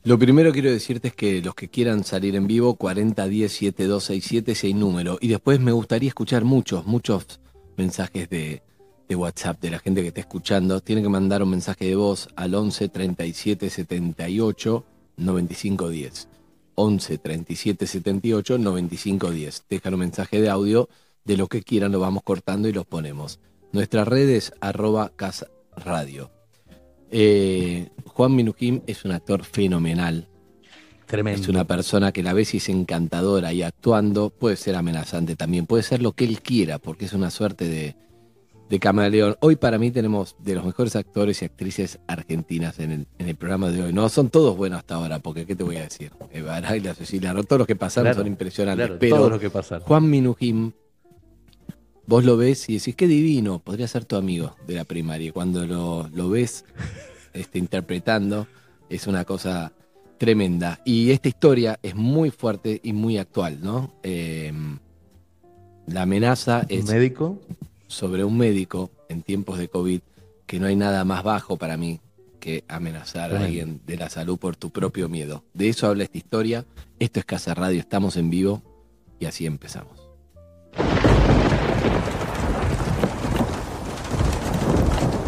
Lo 0.03 0.17
primero 0.17 0.51
quiero 0.51 0.71
decirte 0.71 1.09
es 1.09 1.15
que 1.15 1.41
los 1.41 1.53
que 1.53 1.69
quieran 1.69 2.03
salir 2.03 2.35
en 2.35 2.47
vivo, 2.47 2.75
4010 2.75 3.51
7267 3.51 4.55
si 4.55 4.67
hay 4.67 4.73
número. 4.73 5.17
Y 5.21 5.27
después 5.27 5.59
me 5.59 5.71
gustaría 5.71 6.09
escuchar 6.09 6.43
muchos, 6.43 6.85
muchos 6.87 7.39
mensajes 7.77 8.27
de, 8.29 8.63
de 9.07 9.15
WhatsApp 9.15 9.61
de 9.61 9.69
la 9.69 9.79
gente 9.79 10.01
que 10.01 10.07
está 10.07 10.21
escuchando. 10.21 10.81
Tienen 10.81 11.03
que 11.03 11.09
mandar 11.09 11.43
un 11.43 11.51
mensaje 11.51 11.85
de 11.85 11.95
voz 11.95 12.29
al 12.35 12.55
11 12.55 12.89
37 12.89 13.69
78 13.69 14.85
95 15.17 15.89
10. 15.89 16.30
11 16.81 17.19
37 17.19 17.85
78 17.85 18.57
95 18.57 19.31
10. 19.31 19.63
Dejan 19.69 19.93
un 19.93 19.99
mensaje 19.99 20.41
de 20.41 20.49
audio 20.49 20.89
de 21.23 21.37
lo 21.37 21.47
que 21.47 21.61
quieran, 21.61 21.91
lo 21.91 21.99
vamos 21.99 22.23
cortando 22.23 22.67
y 22.67 22.73
los 22.73 22.85
ponemos. 22.85 23.39
Nuestras 23.71 24.07
redes 24.07 24.51
arroba 24.61 25.11
casa 25.15 25.47
radio. 25.75 26.31
Eh, 27.11 27.89
Juan 28.05 28.35
Minujín 28.35 28.83
es 28.87 29.05
un 29.05 29.11
actor 29.11 29.43
fenomenal. 29.43 30.27
Tremendo. 31.05 31.41
Es 31.41 31.47
una 31.49 31.65
persona 31.65 32.11
que 32.11 32.23
la 32.23 32.33
vez 32.33 32.53
es 32.55 32.67
encantadora 32.69 33.53
y 33.53 33.61
actuando 33.61 34.29
puede 34.29 34.55
ser 34.55 34.75
amenazante 34.75 35.35
también. 35.35 35.67
Puede 35.67 35.83
ser 35.83 36.01
lo 36.01 36.13
que 36.13 36.23
él 36.23 36.41
quiera, 36.41 36.79
porque 36.79 37.05
es 37.05 37.13
una 37.13 37.29
suerte 37.29 37.67
de, 37.67 37.95
de 38.71 38.79
camaleón. 38.79 39.35
Hoy 39.41 39.57
para 39.57 39.77
mí 39.77 39.91
tenemos 39.91 40.37
de 40.39 40.55
los 40.55 40.63
mejores 40.63 40.95
actores 40.95 41.41
y 41.41 41.45
actrices 41.45 41.99
argentinas 42.07 42.79
en 42.79 43.05
el, 43.17 43.35
programa 43.35 43.69
de 43.69 43.83
hoy. 43.83 43.91
No, 43.91 44.07
son 44.07 44.29
todos 44.29 44.55
buenos 44.55 44.79
hasta 44.79 44.95
ahora, 44.95 45.19
porque 45.19 45.45
¿qué 45.45 45.57
te 45.57 45.63
voy 45.65 45.75
a 45.75 45.81
decir? 45.81 46.13
Eva 46.31 46.61
y 46.77 46.79
la 46.79 46.93
Cecilia, 46.93 47.33
todos 47.33 47.59
los 47.59 47.67
que 47.67 47.75
pasaron 47.75 48.15
son 48.15 48.27
impresionantes. 48.27 48.91
pero 48.97 49.17
todos 49.17 49.31
los 49.31 49.41
que 49.41 49.49
pasaron. 49.49 49.85
Juan 49.85 50.09
Minujín, 50.09 50.73
vos 52.07 52.23
lo 52.23 52.37
ves 52.37 52.69
y 52.69 52.77
decís, 52.77 52.95
qué 52.95 53.07
divino, 53.07 53.59
podría 53.59 53.89
ser 53.89 54.05
tu 54.05 54.15
amigo 54.15 54.55
de 54.65 54.75
la 54.75 54.85
primaria. 54.85 55.33
Cuando 55.33 55.67
lo, 55.67 56.09
lo 56.13 56.29
ves 56.29 56.63
este, 57.33 57.59
interpretando, 57.59 58.47
es 58.89 59.05
una 59.05 59.25
cosa 59.25 59.73
tremenda. 60.17 60.79
Y 60.85 61.11
esta 61.11 61.27
historia 61.27 61.77
es 61.83 61.93
muy 61.93 62.31
fuerte 62.31 62.79
y 62.81 62.93
muy 62.93 63.17
actual, 63.17 63.59
¿no? 63.61 63.95
Eh, 64.01 64.53
la 65.87 66.03
amenaza 66.03 66.65
es... 66.69 66.85
médico? 66.85 67.37
Sobre 67.91 68.23
un 68.23 68.37
médico 68.37 68.89
en 69.09 69.21
tiempos 69.21 69.57
de 69.59 69.67
COVID 69.67 70.01
que 70.47 70.59
no 70.59 70.67
hay 70.67 70.75
nada 70.75 71.03
más 71.03 71.23
bajo 71.23 71.57
para 71.57 71.77
mí 71.77 71.99
que 72.39 72.63
amenazar 72.67 73.35
a 73.35 73.43
alguien 73.43 73.81
de 73.85 73.97
la 73.97 74.09
salud 74.09 74.39
por 74.39 74.55
tu 74.55 74.71
propio 74.71 75.09
miedo. 75.09 75.43
De 75.53 75.69
eso 75.69 75.87
habla 75.87 76.03
esta 76.03 76.17
historia. 76.17 76.65
Esto 76.99 77.19
es 77.19 77.25
Casa 77.25 77.53
Radio, 77.53 77.79
estamos 77.79 78.17
en 78.17 78.29
vivo 78.29 78.63
y 79.19 79.25
así 79.25 79.45
empezamos. 79.45 79.99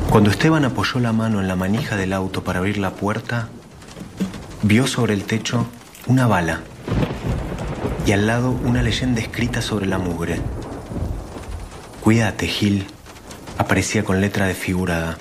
Cuando 0.10 0.30
Esteban 0.30 0.66
apoyó 0.66 1.00
la 1.00 1.12
mano 1.12 1.42
en 1.42 1.48
la 1.48 1.56
manija 1.56 1.96
del 1.98 2.14
auto 2.14 2.44
para 2.44 2.60
abrir 2.60 2.78
la 2.78 2.92
puerta, 2.92 3.50
vio 4.64 4.88
sobre 4.88 5.14
el 5.14 5.26
techo 5.26 5.68
una 6.08 6.28
bala 6.28 6.62
y 8.06 8.12
al 8.12 8.26
lado 8.26 8.52
una 8.52 8.82
leyenda 8.82 9.22
escrita 9.22 9.62
sobre 9.62 9.86
la 9.86 9.98
mugre. 9.98 10.40
Cuídate, 12.04 12.48
Gil, 12.48 12.86
aparecía 13.58 14.04
con 14.04 14.20
letra 14.20 14.46
desfigurada. 14.46 15.18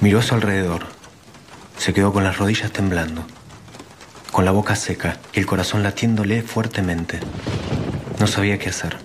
Miró 0.00 0.20
a 0.20 0.22
su 0.22 0.36
alrededor. 0.36 0.86
Se 1.76 1.92
quedó 1.92 2.12
con 2.12 2.22
las 2.22 2.38
rodillas 2.38 2.70
temblando, 2.70 3.24
con 4.30 4.44
la 4.44 4.52
boca 4.52 4.76
seca 4.76 5.16
y 5.32 5.40
el 5.40 5.46
corazón 5.46 5.82
latiéndole 5.82 6.42
fuertemente. 6.42 7.18
No 8.20 8.28
sabía 8.28 8.60
qué 8.60 8.68
hacer. 8.68 8.98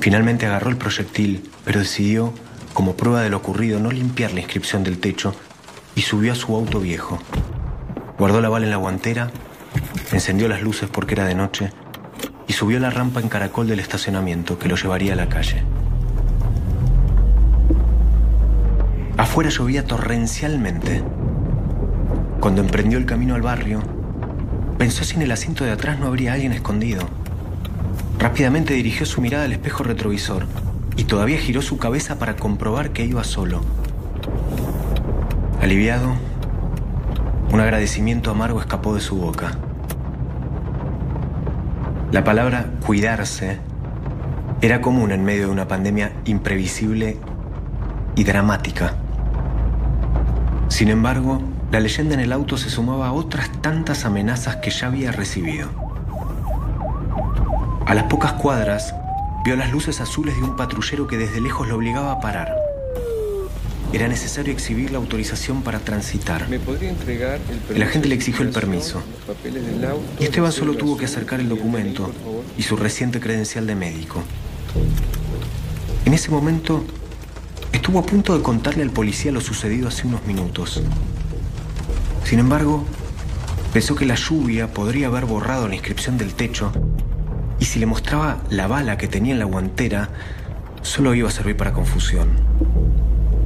Finalmente 0.00 0.46
agarró 0.46 0.70
el 0.70 0.76
proyectil, 0.76 1.48
pero 1.64 1.78
decidió, 1.78 2.34
como 2.72 2.96
prueba 2.96 3.22
de 3.22 3.30
lo 3.30 3.36
ocurrido, 3.36 3.78
no 3.78 3.92
limpiar 3.92 4.32
la 4.32 4.40
inscripción 4.40 4.82
del 4.82 4.98
techo 4.98 5.32
y 5.94 6.00
subió 6.02 6.32
a 6.32 6.34
su 6.34 6.56
auto 6.56 6.80
viejo. 6.80 7.20
Guardó 8.18 8.40
la 8.40 8.48
bala 8.48 8.64
en 8.64 8.72
la 8.72 8.78
guantera, 8.78 9.30
encendió 10.10 10.48
las 10.48 10.60
luces 10.60 10.90
porque 10.90 11.14
era 11.14 11.24
de 11.24 11.36
noche 11.36 11.70
y 12.46 12.52
subió 12.52 12.78
la 12.78 12.90
rampa 12.90 13.20
en 13.20 13.28
caracol 13.28 13.66
del 13.66 13.80
estacionamiento 13.80 14.58
que 14.58 14.68
lo 14.68 14.76
llevaría 14.76 15.14
a 15.14 15.16
la 15.16 15.28
calle. 15.28 15.62
Afuera 19.16 19.50
llovía 19.50 19.84
torrencialmente. 19.84 21.02
Cuando 22.40 22.60
emprendió 22.60 22.98
el 22.98 23.06
camino 23.06 23.34
al 23.34 23.42
barrio, 23.42 23.80
pensó 24.76 25.04
si 25.04 25.16
en 25.16 25.22
el 25.22 25.32
asiento 25.32 25.64
de 25.64 25.70
atrás 25.70 25.98
no 25.98 26.06
habría 26.06 26.32
alguien 26.32 26.52
escondido. 26.52 27.02
Rápidamente 28.18 28.74
dirigió 28.74 29.06
su 29.06 29.20
mirada 29.20 29.44
al 29.44 29.52
espejo 29.52 29.84
retrovisor 29.84 30.46
y 30.96 31.04
todavía 31.04 31.38
giró 31.38 31.62
su 31.62 31.78
cabeza 31.78 32.18
para 32.18 32.36
comprobar 32.36 32.90
que 32.90 33.04
iba 33.04 33.24
solo. 33.24 33.62
Aliviado, 35.60 36.14
un 37.52 37.60
agradecimiento 37.60 38.30
amargo 38.30 38.60
escapó 38.60 38.94
de 38.94 39.00
su 39.00 39.16
boca. 39.16 39.56
La 42.14 42.22
palabra 42.22 42.66
cuidarse 42.86 43.58
era 44.60 44.80
común 44.80 45.10
en 45.10 45.24
medio 45.24 45.46
de 45.46 45.52
una 45.52 45.66
pandemia 45.66 46.12
imprevisible 46.26 47.18
y 48.14 48.22
dramática. 48.22 48.94
Sin 50.68 50.90
embargo, 50.90 51.42
la 51.72 51.80
leyenda 51.80 52.14
en 52.14 52.20
el 52.20 52.32
auto 52.32 52.56
se 52.56 52.70
sumaba 52.70 53.08
a 53.08 53.12
otras 53.12 53.50
tantas 53.60 54.04
amenazas 54.04 54.58
que 54.58 54.70
ya 54.70 54.86
había 54.86 55.10
recibido. 55.10 55.68
A 57.84 57.94
las 57.94 58.04
pocas 58.04 58.34
cuadras, 58.34 58.94
vio 59.44 59.56
las 59.56 59.72
luces 59.72 60.00
azules 60.00 60.36
de 60.36 60.44
un 60.44 60.54
patrullero 60.54 61.08
que 61.08 61.18
desde 61.18 61.40
lejos 61.40 61.66
lo 61.66 61.74
obligaba 61.74 62.12
a 62.12 62.20
parar. 62.20 62.53
Era 63.94 64.08
necesario 64.08 64.52
exhibir 64.52 64.90
la 64.90 64.98
autorización 64.98 65.62
para 65.62 65.78
transitar. 65.78 66.48
¿Me 66.48 66.58
podría 66.58 66.90
entregar 66.90 67.38
el, 67.70 67.76
el 67.76 67.82
agente 67.84 68.08
le 68.08 68.16
exigió 68.16 68.42
el 68.44 68.50
permiso. 68.50 69.00
Y 70.18 70.24
Esteban 70.24 70.50
solo 70.50 70.74
tuvo 70.74 70.96
que 70.96 71.04
acercar 71.04 71.38
el 71.38 71.48
documento 71.48 72.10
y 72.58 72.62
su 72.62 72.74
reciente 72.74 73.20
credencial 73.20 73.68
de 73.68 73.76
médico. 73.76 74.20
En 76.04 76.12
ese 76.12 76.28
momento, 76.32 76.84
estuvo 77.72 78.00
a 78.00 78.02
punto 78.04 78.36
de 78.36 78.42
contarle 78.42 78.82
al 78.82 78.90
policía 78.90 79.30
lo 79.30 79.40
sucedido 79.40 79.86
hace 79.86 80.08
unos 80.08 80.26
minutos. 80.26 80.82
Sin 82.24 82.40
embargo, 82.40 82.84
pensó 83.72 83.94
que 83.94 84.06
la 84.06 84.16
lluvia 84.16 84.74
podría 84.74 85.06
haber 85.06 85.24
borrado 85.24 85.68
la 85.68 85.76
inscripción 85.76 86.18
del 86.18 86.34
techo 86.34 86.72
y 87.60 87.66
si 87.66 87.78
le 87.78 87.86
mostraba 87.86 88.42
la 88.50 88.66
bala 88.66 88.98
que 88.98 89.06
tenía 89.06 89.34
en 89.34 89.38
la 89.38 89.44
guantera, 89.44 90.08
solo 90.82 91.14
iba 91.14 91.28
a 91.28 91.32
servir 91.32 91.56
para 91.56 91.72
confusión. 91.72 92.30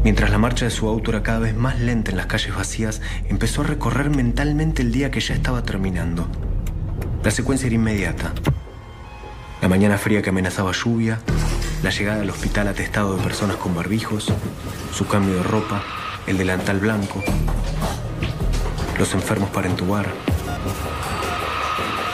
Mientras 0.04 0.30
la 0.30 0.38
marcha 0.38 0.64
de 0.64 0.70
su 0.70 0.88
auto 0.88 1.10
era 1.10 1.22
cada 1.22 1.40
vez 1.40 1.54
más 1.54 1.80
lenta 1.80 2.10
en 2.10 2.16
las 2.16 2.26
calles 2.26 2.54
vacías, 2.54 3.00
empezó 3.28 3.62
a 3.62 3.64
recorrer 3.64 4.10
mentalmente 4.10 4.82
el 4.82 4.92
día 4.92 5.10
que 5.10 5.20
ya 5.20 5.34
estaba 5.34 5.62
terminando. 5.62 6.28
La 7.24 7.30
secuencia 7.30 7.66
era 7.66 7.74
inmediata. 7.74 8.32
La 9.60 9.68
mañana 9.68 9.98
fría 9.98 10.22
que 10.22 10.30
amenazaba 10.30 10.72
lluvia, 10.72 11.18
la 11.82 11.90
llegada 11.90 12.22
al 12.22 12.30
hospital 12.30 12.68
atestado 12.68 13.16
de 13.16 13.22
personas 13.22 13.56
con 13.56 13.74
barbijos, 13.74 14.32
su 14.92 15.06
cambio 15.06 15.34
de 15.34 15.42
ropa, 15.42 15.82
el 16.26 16.38
delantal 16.38 16.78
blanco, 16.78 17.22
los 18.98 19.14
enfermos 19.14 19.50
para 19.50 19.68
entubar. 19.68 20.06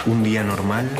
Un 0.06 0.22
día 0.22 0.42
normal 0.42 0.90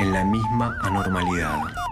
en 0.00 0.12
la 0.12 0.24
misma 0.24 0.76
anormalidad. 0.82 1.83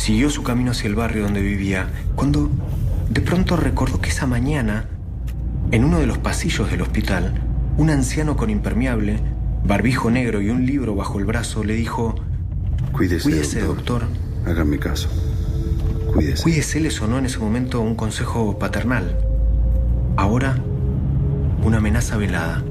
Siguió 0.00 0.30
su 0.30 0.42
camino 0.42 0.70
hacia 0.70 0.88
el 0.88 0.94
barrio 0.94 1.24
donde 1.24 1.42
vivía, 1.42 1.90
cuando 2.14 2.48
de 3.10 3.20
pronto 3.20 3.58
recordó 3.58 4.00
que 4.00 4.08
esa 4.08 4.26
mañana, 4.26 4.86
en 5.72 5.84
uno 5.84 5.98
de 5.98 6.06
los 6.06 6.16
pasillos 6.16 6.70
del 6.70 6.80
hospital, 6.80 7.34
un 7.76 7.90
anciano 7.90 8.34
con 8.34 8.48
impermeable, 8.48 9.20
barbijo 9.62 10.10
negro 10.10 10.40
y 10.40 10.48
un 10.48 10.64
libro 10.64 10.94
bajo 10.94 11.18
el 11.18 11.26
brazo 11.26 11.64
le 11.64 11.74
dijo, 11.74 12.14
Cuídese, 12.92 13.60
doctor. 13.60 14.04
Hágame 14.46 14.78
caso. 14.78 15.10
Cuídese. 16.14 16.44
Cuídese 16.44 16.80
le 16.80 16.90
sonó 16.90 17.18
en 17.18 17.26
ese 17.26 17.38
momento 17.38 17.82
un 17.82 17.94
consejo 17.94 18.58
paternal. 18.58 19.18
Ahora, 20.16 20.56
una 21.62 21.76
amenaza 21.76 22.16
velada. 22.16 22.64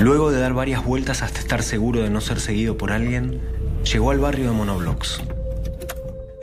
Luego 0.00 0.32
de 0.32 0.40
dar 0.40 0.52
varias 0.52 0.84
vueltas 0.84 1.22
hasta 1.22 1.38
estar 1.38 1.62
seguro 1.62 2.02
de 2.02 2.10
no 2.10 2.20
ser 2.20 2.40
seguido 2.40 2.76
por 2.76 2.90
alguien, 2.90 3.40
llegó 3.84 4.10
al 4.10 4.18
barrio 4.18 4.46
de 4.46 4.52
Monoblocks. 4.52 5.20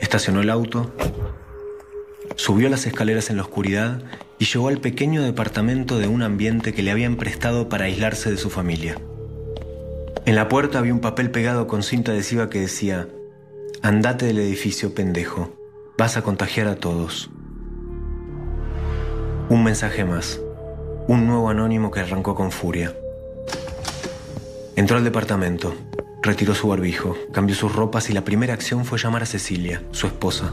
Estacionó 0.00 0.40
el 0.40 0.50
auto, 0.50 0.92
subió 2.36 2.68
las 2.68 2.86
escaleras 2.86 3.30
en 3.30 3.36
la 3.36 3.42
oscuridad 3.42 4.02
y 4.38 4.44
llegó 4.44 4.68
al 4.68 4.78
pequeño 4.78 5.22
departamento 5.22 5.98
de 5.98 6.08
un 6.08 6.22
ambiente 6.22 6.72
que 6.72 6.82
le 6.82 6.90
habían 6.90 7.16
prestado 7.16 7.68
para 7.68 7.86
aislarse 7.86 8.30
de 8.30 8.36
su 8.36 8.50
familia. 8.50 8.98
En 10.24 10.36
la 10.36 10.48
puerta 10.48 10.78
había 10.78 10.94
un 10.94 11.00
papel 11.00 11.30
pegado 11.30 11.66
con 11.66 11.82
cinta 11.82 12.12
adhesiva 12.12 12.48
que 12.48 12.60
decía, 12.60 13.08
Andate 13.82 14.26
del 14.26 14.38
edificio, 14.38 14.94
pendejo. 14.94 15.56
Vas 15.98 16.16
a 16.16 16.22
contagiar 16.22 16.68
a 16.68 16.76
todos. 16.76 17.30
Un 19.48 19.64
mensaje 19.64 20.04
más. 20.04 20.40
Un 21.08 21.26
nuevo 21.26 21.48
anónimo 21.50 21.90
que 21.90 22.00
arrancó 22.00 22.36
con 22.36 22.52
furia. 22.52 22.94
Entró 24.76 24.96
al 24.96 25.04
departamento, 25.04 25.74
retiró 26.22 26.54
su 26.54 26.68
barbijo, 26.68 27.16
cambió 27.32 27.56
sus 27.56 27.74
ropas 27.74 28.08
y 28.08 28.12
la 28.12 28.24
primera 28.24 28.54
acción 28.54 28.84
fue 28.84 28.98
llamar 28.98 29.24
a 29.24 29.26
Cecilia, 29.26 29.82
su 29.90 30.06
esposa, 30.06 30.52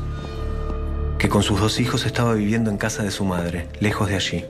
que 1.19 1.29
con 1.29 1.43
sus 1.43 1.60
dos 1.60 1.79
hijos 1.79 2.05
estaba 2.05 2.34
viviendo 2.34 2.71
en 2.71 2.77
casa 2.77 3.03
de 3.03 3.12
su 3.12 3.23
madre, 3.23 3.67
lejos 3.79 4.10
de 4.10 4.15
allí. 4.15 4.45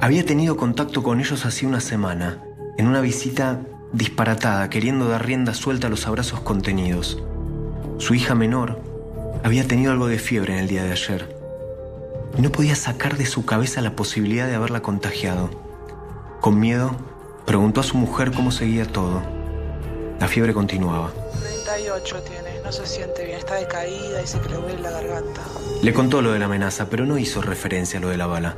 Había 0.00 0.24
tenido 0.26 0.56
contacto 0.56 1.02
con 1.02 1.18
ellos 1.18 1.46
hacía 1.46 1.68
una 1.68 1.80
semana, 1.80 2.44
en 2.76 2.86
una 2.86 3.00
visita 3.00 3.62
disparatada, 3.92 4.68
queriendo 4.68 5.08
dar 5.08 5.24
rienda 5.24 5.54
suelta 5.54 5.86
a 5.86 5.90
los 5.90 6.06
abrazos 6.06 6.40
contenidos. 6.40 7.22
Su 7.96 8.14
hija 8.14 8.34
menor 8.34 8.80
había 9.42 9.66
tenido 9.66 9.92
algo 9.92 10.08
de 10.08 10.18
fiebre 10.18 10.52
en 10.52 10.60
el 10.60 10.68
día 10.68 10.84
de 10.84 10.92
ayer 10.92 11.36
y 12.36 12.42
no 12.42 12.52
podía 12.52 12.76
sacar 12.76 13.16
de 13.16 13.26
su 13.26 13.44
cabeza 13.46 13.80
la 13.80 13.96
posibilidad 13.96 14.46
de 14.46 14.54
haberla 14.54 14.82
contagiado. 14.82 15.50
Con 16.40 16.60
miedo, 16.60 16.94
preguntó 17.46 17.80
a 17.80 17.84
su 17.84 17.96
mujer 17.96 18.32
cómo 18.32 18.52
seguía 18.52 18.84
todo. 18.84 19.37
La 20.20 20.26
fiebre 20.26 20.52
continuaba. 20.52 21.12
38 21.64 22.22
tiene, 22.22 22.60
no 22.64 22.72
se 22.72 22.86
siente 22.86 23.24
bien, 23.24 23.38
está 23.38 23.54
decaída, 23.54 24.20
dice 24.20 24.40
que 24.40 24.48
le 24.48 24.56
duele 24.56 24.80
la 24.80 24.90
garganta. 24.90 25.42
Le 25.80 25.92
contó 25.92 26.22
lo 26.22 26.32
de 26.32 26.38
la 26.38 26.46
amenaza, 26.46 26.90
pero 26.90 27.06
no 27.06 27.18
hizo 27.18 27.40
referencia 27.40 27.98
a 27.98 28.02
lo 28.02 28.08
de 28.08 28.16
la 28.16 28.26
bala. 28.26 28.56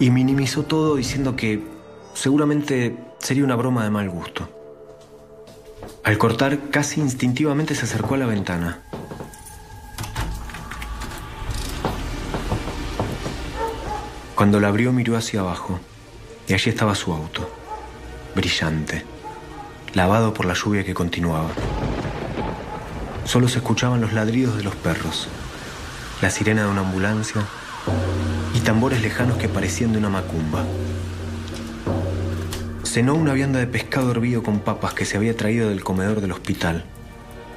Y 0.00 0.10
minimizó 0.10 0.64
todo 0.64 0.96
diciendo 0.96 1.36
que 1.36 1.62
seguramente 2.14 2.96
sería 3.18 3.44
una 3.44 3.54
broma 3.54 3.84
de 3.84 3.90
mal 3.90 4.10
gusto. 4.10 4.48
Al 6.02 6.18
cortar, 6.18 6.70
casi 6.70 7.00
instintivamente 7.00 7.74
se 7.74 7.84
acercó 7.84 8.14
a 8.14 8.18
la 8.18 8.26
ventana. 8.26 8.82
Cuando 14.34 14.58
la 14.58 14.68
abrió 14.68 14.92
miró 14.92 15.16
hacia 15.16 15.40
abajo 15.40 15.78
y 16.48 16.54
allí 16.54 16.70
estaba 16.70 16.94
su 16.94 17.12
auto, 17.12 17.48
brillante, 18.34 19.04
lavado 19.94 20.32
por 20.34 20.46
la 20.46 20.54
lluvia 20.54 20.84
que 20.84 20.94
continuaba. 20.94 21.50
Solo 23.24 23.48
se 23.48 23.58
escuchaban 23.58 24.00
los 24.00 24.12
ladridos 24.12 24.56
de 24.56 24.62
los 24.62 24.74
perros, 24.76 25.28
la 26.22 26.30
sirena 26.30 26.64
de 26.64 26.70
una 26.70 26.80
ambulancia 26.80 27.42
y 28.54 28.60
tambores 28.60 29.02
lejanos 29.02 29.38
que 29.38 29.48
parecían 29.48 29.92
de 29.92 29.98
una 29.98 30.08
macumba. 30.08 30.64
Cenó 32.84 33.14
una 33.14 33.32
vianda 33.32 33.58
de 33.58 33.66
pescado 33.66 34.10
hervido 34.10 34.42
con 34.42 34.60
papas 34.60 34.94
que 34.94 35.04
se 35.04 35.16
había 35.16 35.36
traído 35.36 35.68
del 35.68 35.84
comedor 35.84 36.20
del 36.20 36.32
hospital 36.32 36.84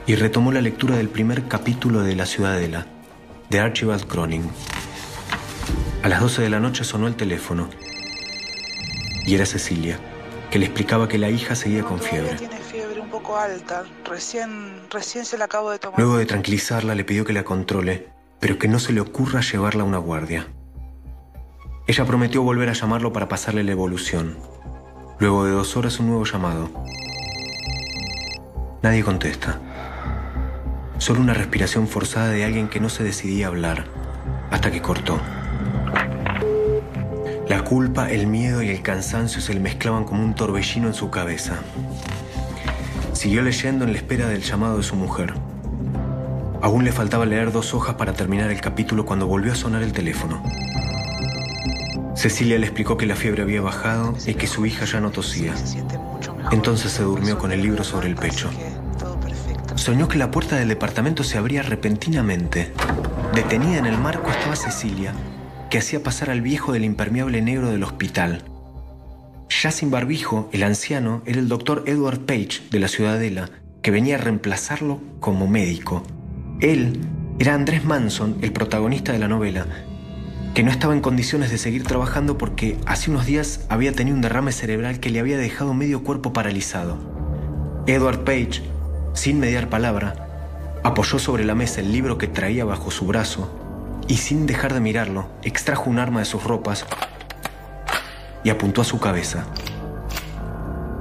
y 0.06 0.16
retomó 0.16 0.52
la 0.52 0.62
lectura 0.62 0.96
del 0.96 1.10
primer 1.10 1.48
capítulo 1.48 2.02
de 2.02 2.16
La 2.16 2.26
Ciudadela, 2.26 2.88
de 3.50 3.60
Archibald 3.60 4.06
Cronin. 4.06 4.50
A 6.04 6.10
las 6.10 6.22
12 6.22 6.42
de 6.42 6.50
la 6.50 6.60
noche 6.60 6.84
sonó 6.84 7.08
el 7.08 7.16
teléfono 7.16 7.70
y 9.26 9.36
era 9.36 9.46
Cecilia, 9.46 10.00
que 10.54 10.60
le 10.60 10.66
explicaba 10.66 11.08
que 11.08 11.18
la 11.18 11.32
hija 11.32 11.56
seguía 11.56 11.82
con 11.82 12.00
fiebre. 12.00 12.36
Tiene 12.36 12.60
fiebre 12.60 13.02
un 13.02 13.10
poco 13.10 13.38
alta, 13.38 13.86
recién, 14.06 14.82
recién 14.92 15.26
se 15.26 15.36
la 15.36 15.46
acabo 15.46 15.72
de 15.72 15.80
tomar. 15.80 16.00
Luego 16.00 16.18
de 16.18 16.28
tranquilizarla 16.28 16.94
le 16.94 17.04
pidió 17.04 17.26
que 17.26 17.34
la 17.34 17.44
controle, 17.44 18.10
pero 18.40 18.60
que 18.60 18.68
no 18.68 18.78
se 18.78 18.94
le 18.94 19.02
ocurra 19.02 19.42
llevarla 19.42 19.82
a 19.82 19.88
una 19.88 19.98
guardia. 19.98 20.46
Ella 21.88 22.06
prometió 22.06 22.44
volver 22.44 22.70
a 22.70 22.74
llamarlo 22.74 23.12
para 23.12 23.28
pasarle 23.28 23.64
la 23.64 23.72
evolución. 23.72 24.38
Luego 25.18 25.44
de 25.44 25.54
dos 25.54 25.76
horas 25.76 26.00
un 26.00 26.10
nuevo 26.10 26.24
llamado. 26.24 26.70
Nadie 28.84 29.04
contesta. 29.04 29.60
Solo 31.00 31.20
una 31.20 31.34
respiración 31.34 31.88
forzada 31.88 32.30
de 32.30 32.46
alguien 32.46 32.68
que 32.68 32.80
no 32.80 32.90
se 32.90 33.04
decidía 33.04 33.48
a 33.48 33.50
hablar, 33.50 33.86
hasta 34.52 34.70
que 34.70 34.84
cortó. 34.84 35.20
La 37.48 37.64
culpa, 37.66 38.10
el 38.10 38.28
miedo 38.28 38.64
y 38.64 38.70
el 38.70 38.82
cansancio 38.82 39.42
se 39.42 39.54
le 39.54 39.60
mezclaban 39.60 40.06
como 40.06 40.24
un 40.24 40.34
torbellino 40.34 40.88
en 40.88 40.94
su 40.94 41.10
cabeza. 41.10 41.60
Siguió 43.12 43.42
leyendo 43.42 43.84
en 43.84 43.92
la 43.92 43.98
espera 43.98 44.28
del 44.28 44.42
llamado 44.42 44.78
de 44.78 44.84
su 44.84 44.96
mujer. 44.96 45.34
Aún 46.62 46.86
le 46.86 46.94
faltaba 46.94 47.26
leer 47.26 47.52
dos 47.52 47.74
hojas 47.74 47.96
para 47.96 48.14
terminar 48.14 48.50
el 48.50 48.62
capítulo 48.62 49.06
cuando 49.06 49.28
volvió 49.28 49.52
a 49.52 49.56
sonar 49.56 49.84
el 49.84 49.92
teléfono. 49.92 50.42
Cecilia 52.16 52.58
le 52.58 52.66
explicó 52.66 52.96
que 52.96 53.06
la 53.06 53.18
fiebre 53.18 53.42
había 53.42 53.62
bajado 53.62 54.16
y 54.26 54.36
que 54.36 54.48
su 54.48 54.66
hija 54.66 54.86
ya 54.86 55.02
no 55.02 55.12
tosía. 55.12 55.54
Entonces 56.52 56.94
se 56.94 57.04
durmió 57.04 57.38
con 57.38 57.52
el 57.52 57.62
libro 57.62 57.84
sobre 57.84 58.08
el 58.08 58.16
pecho. 58.16 58.50
Soñó 59.76 60.08
que 60.08 60.18
la 60.18 60.32
puerta 60.32 60.56
del 60.56 60.70
departamento 60.70 61.26
se 61.26 61.38
abría 61.38 61.62
repentinamente. 61.64 62.72
Detenida 63.34 63.80
en 63.80 63.86
el 63.86 63.98
marco 63.98 64.30
estaba 64.30 64.56
Cecilia, 64.56 65.14
que 65.74 65.80
hacía 65.80 66.04
pasar 66.04 66.30
al 66.30 66.44
viejo 66.44 66.72
del 66.72 66.86
impermeable 66.86 67.42
negro 67.42 67.72
del 67.72 67.82
hospital. 67.82 68.44
Ya 69.50 69.72
sin 69.72 69.90
barbijo, 69.90 70.48
el 70.54 70.62
anciano 70.62 71.24
era 71.26 71.40
el 71.40 71.48
doctor 71.48 71.86
Edward 71.88 72.20
Page 72.20 72.62
de 72.70 72.80
la 72.80 72.88
Ciudadela, 72.88 73.50
que 73.82 73.90
venía 73.90 74.14
a 74.14 74.20
reemplazarlo 74.20 75.02
como 75.20 75.48
médico. 75.48 76.04
Él 76.60 77.00
era 77.40 77.56
Andrés 77.56 77.84
Manson, 77.86 78.38
el 78.44 78.54
protagonista 78.54 79.14
de 79.14 79.18
la 79.18 79.28
novela, 79.28 79.66
que 80.54 80.62
no 80.62 80.70
estaba 80.70 80.94
en 80.94 81.02
condiciones 81.02 81.50
de 81.50 81.58
seguir 81.58 81.86
trabajando 81.86 82.38
porque 82.38 82.78
hace 82.86 83.10
unos 83.10 83.26
días 83.26 83.66
había 83.68 83.94
tenido 83.94 84.16
un 84.16 84.22
derrame 84.22 84.52
cerebral 84.52 85.00
que 85.00 85.10
le 85.10 85.22
había 85.22 85.40
dejado 85.40 85.74
medio 85.74 86.04
cuerpo 86.04 86.34
paralizado. 86.34 87.00
Edward 87.88 88.24
Page, 88.26 88.62
sin 89.16 89.40
mediar 89.40 89.70
palabra, 89.70 90.78
apoyó 90.84 91.18
sobre 91.18 91.46
la 91.46 91.56
mesa 91.56 91.82
el 91.82 91.92
libro 91.92 92.20
que 92.20 92.28
traía 92.28 92.64
bajo 92.64 92.92
su 92.92 93.08
brazo 93.08 93.63
y 94.08 94.18
sin 94.18 94.46
dejar 94.46 94.74
de 94.74 94.80
mirarlo, 94.80 95.30
extrajo 95.44 95.90
un 95.90 96.00
arma 96.00 96.20
de 96.20 96.26
sus 96.26 96.44
ropas 96.44 96.86
y 98.44 98.50
apuntó 98.50 98.82
a 98.82 98.86
su 98.86 99.00
cabeza. 99.00 99.46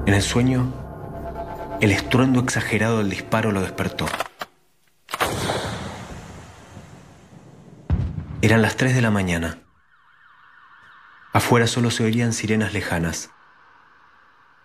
En 0.06 0.14
el 0.14 0.22
sueño, 0.22 0.72
el 1.80 1.90
estruendo 1.90 2.40
exagerado 2.40 2.98
del 2.98 3.10
disparo 3.10 3.52
lo 3.52 3.60
despertó. 3.60 4.06
Eran 8.40 8.62
las 8.62 8.76
3 8.76 8.94
de 8.94 9.02
la 9.02 9.10
mañana. 9.10 9.58
Afuera 11.32 11.66
solo 11.66 11.90
se 11.90 12.04
oían 12.04 12.32
sirenas 12.32 12.72
lejanas. 12.72 13.30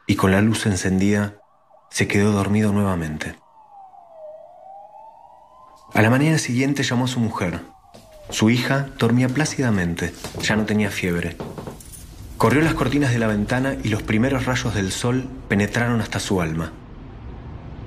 Y 0.08 0.16
con 0.16 0.32
la 0.32 0.42
luz 0.42 0.66
encendida, 0.66 1.36
se 1.90 2.08
quedó 2.08 2.32
dormido 2.32 2.72
nuevamente. 2.72 3.40
A 5.94 6.02
la 6.02 6.10
mañana 6.10 6.38
siguiente 6.38 6.84
llamó 6.84 7.06
a 7.06 7.08
su 7.08 7.20
mujer, 7.20 7.62
su 8.30 8.50
hija 8.50 8.88
dormía 9.00 9.30
plácidamente, 9.30 10.14
ya 10.42 10.56
no 10.56 10.66
tenía 10.66 10.92
fiebre. 10.92 11.38
Corrió 12.38 12.62
las 12.62 12.74
cortinas 12.74 13.12
de 13.12 13.20
la 13.20 13.28
ventana 13.28 13.78
y 13.84 13.90
los 13.90 14.04
primeros 14.04 14.46
rayos 14.46 14.76
del 14.76 14.92
sol 14.92 15.28
penetraron 15.48 16.02
hasta 16.02 16.20
su 16.20 16.42
alma. 16.42 16.72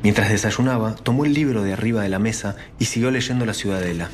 Mientras 0.03 0.31
desayunaba, 0.31 0.95
tomó 0.95 1.27
el 1.27 1.35
libro 1.35 1.63
de 1.63 1.75
arriba 1.75 2.03
de 2.03 2.09
la 2.09 2.19
mesa 2.19 2.57
y 2.79 2.87
siguió 2.87 3.11
leyendo 3.11 3.45
La 3.45 3.55
Ciudadela. 3.55 4.09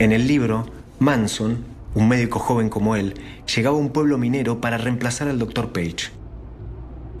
En 0.00 0.10
el 0.10 0.26
libro, 0.26 0.66
Manson, 0.98 1.64
un 1.94 2.08
médico 2.08 2.40
joven 2.40 2.68
como 2.68 2.96
él, 2.96 3.14
llegaba 3.54 3.76
a 3.76 3.80
un 3.80 3.90
pueblo 3.90 4.18
minero 4.18 4.60
para 4.60 4.76
reemplazar 4.76 5.28
al 5.28 5.38
doctor 5.38 5.72
Page. 5.72 6.10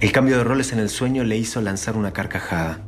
El 0.00 0.10
cambio 0.10 0.36
de 0.36 0.44
roles 0.44 0.72
en 0.72 0.80
el 0.80 0.88
sueño 0.88 1.22
le 1.22 1.36
hizo 1.36 1.60
lanzar 1.60 1.96
una 1.96 2.12
carcajada. 2.12 2.80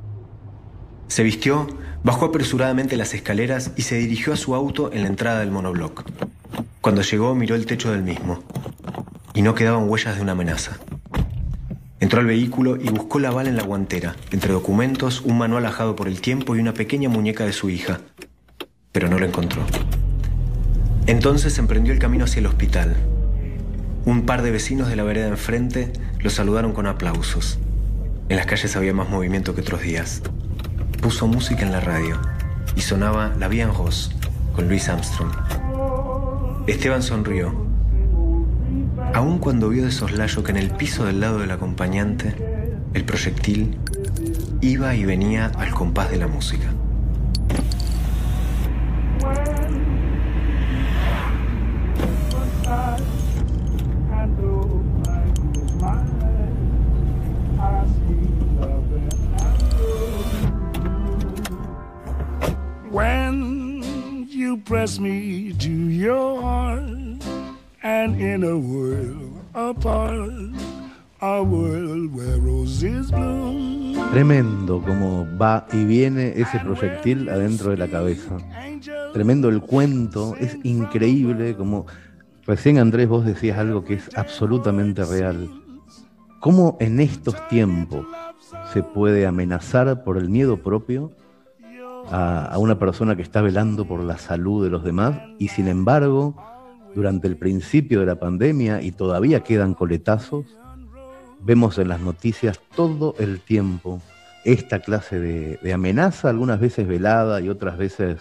Se 1.07 1.23
vistió, 1.23 1.69
bajó 2.07 2.27
apresuradamente 2.27 2.97
las 2.97 3.15
escaleras 3.15 3.73
y 3.75 3.83
se 3.83 3.97
dirigió 3.97 4.33
a 4.33 4.37
su 4.37 4.55
auto 4.55 4.93
en 4.93 5.03
la 5.03 5.09
entrada 5.09 5.41
del 5.41 5.51
monobloc. 5.51 6.05
Cuando 6.81 7.03
llegó 7.03 7.35
miró 7.35 7.57
el 7.57 7.67
techo 7.67 7.91
del 7.91 8.05
mismo 8.05 8.45
y 9.35 9.43
no 9.43 9.57
quedaban 9.57 9.91
huellas 9.91 10.15
de 10.15 10.23
una 10.23 10.31
amenaza. 10.31 10.79
Entró 11.99 12.21
al 12.21 12.27
vehículo 12.27 12.77
y 12.77 12.91
buscó 12.91 13.19
la 13.19 13.33
bala 13.33 13.49
en 13.49 13.57
la 13.57 13.65
guantera, 13.65 14.15
entre 14.31 14.53
documentos, 14.53 15.21
un 15.23 15.37
manual 15.37 15.67
ajado 15.67 15.97
por 15.97 16.07
el 16.07 16.21
tiempo 16.21 16.55
y 16.55 16.61
una 16.61 16.75
pequeña 16.75 17.09
muñeca 17.09 17.45
de 17.45 17.53
su 17.53 17.71
hija, 17.71 17.99
pero 18.93 19.09
no 19.09 19.19
lo 19.19 19.27
encontró. 19.27 19.63
Entonces 21.09 21.59
emprendió 21.59 21.93
el 21.93 21.99
camino 21.99 22.25
hacia 22.27 22.39
el 22.39 22.47
hospital. 22.47 22.95
un 24.05 24.27
par 24.27 24.43
de 24.43 24.53
vecinos 24.53 24.89
de 24.89 24.95
la 24.95 25.03
vereda 25.03 25.27
enfrente 25.27 25.93
lo 26.21 26.31
saludaron 26.31 26.73
con 26.73 26.87
aplausos. 26.87 27.59
En 28.29 28.37
las 28.37 28.47
calles 28.47 28.77
había 28.77 28.95
más 28.95 29.09
movimiento 29.09 29.57
que 29.57 29.63
otros 29.63 29.83
días. 29.83 30.23
Puso 31.01 31.27
música 31.27 31.63
en 31.63 31.73
la 31.73 31.81
radio 31.81 32.21
y 32.75 32.81
sonaba 32.81 33.33
La 33.39 33.49
Vie 33.49 33.63
en 33.63 33.71
con 34.55 34.69
Louis 34.69 34.89
Armstrong. 34.89 35.31
Esteban 36.67 37.03
sonrió. 37.03 37.55
Aun 39.15 39.39
cuando 39.39 39.69
vio 39.69 39.85
de 39.85 39.93
soslayo 39.93 40.43
que 40.43 40.51
en 40.51 40.59
el 40.59 40.71
piso 40.71 41.05
del 41.05 41.21
lado 41.21 41.39
del 41.39 41.51
acompañante, 41.51 42.35
el 42.93 43.05
proyectil 43.05 43.79
iba 44.61 44.95
y 44.95 45.05
venía 45.05 45.47
al 45.57 45.71
compás 45.71 46.11
de 46.11 46.17
la 46.17 46.27
música. 46.27 46.73
Me 65.01 65.53
to 65.59 65.69
your 65.69 66.41
heart, 66.41 66.81
and 67.83 68.21
in 68.21 68.45
a 68.45 68.57
world 68.57 69.43
apart, 69.53 70.31
a 71.21 71.43
world 71.43 72.15
where 72.15 72.39
roses. 72.39 73.11
Tremendo 74.13 74.81
como 74.81 75.27
va 75.37 75.67
y 75.73 75.85
viene 75.85 76.35
ese 76.37 76.61
proyectil 76.61 77.29
adentro 77.29 77.71
de 77.71 77.79
la 77.79 77.89
cabeza. 77.89 78.37
Tremendo 79.13 79.49
el 79.49 79.61
cuento, 79.61 80.37
es 80.39 80.57
increíble 80.63 81.57
como 81.57 81.87
recién 82.47 82.79
Andrés 82.79 83.09
vos 83.09 83.25
decías 83.27 83.59
algo 83.59 83.85
que 83.85 83.95
es 83.95 84.17
absolutamente 84.17 85.05
real. 85.05 85.51
¿Cómo 86.39 86.77
en 86.79 87.01
estos 87.01 87.35
tiempos 87.49 88.07
se 88.73 88.85
puede 88.85 89.27
amenazar 89.27 90.05
por 90.05 90.17
el 90.17 90.29
miedo 90.29 90.63
propio 90.63 91.11
a, 92.11 92.57
una 92.59 92.79
persona 92.79 93.17
que 93.17 93.23
está 93.23 93.41
velando 93.41 93.87
por 93.87 94.01
la 94.01 94.19
salud 94.19 94.65
de 94.65 94.71
los 94.71 94.85
demás 94.85 95.19
y 95.39 95.49
sin 95.49 95.69
embargo, 95.69 96.37
durante 96.95 97.29
el 97.29 97.37
principio 97.37 98.01
de 98.01 98.07
la 98.07 98.21
pandemia 98.21 98.83
y 98.83 98.93
todavía 98.93 99.41
quedan 99.41 99.75
coletazos, 99.75 100.47
vemos 101.41 101.79
en 101.79 101.89
las 101.89 102.01
noticias 102.01 102.61
todo 102.75 103.15
el 103.19 103.41
tiempo 103.41 104.01
esta 104.45 104.81
clase 104.81 105.19
de, 105.19 105.59
de 105.63 105.73
amenaza, 105.73 106.31
algunas 106.31 106.61
veces 106.61 106.87
velada 106.87 107.41
y 107.41 107.49
otras 107.49 107.77
veces 107.77 108.19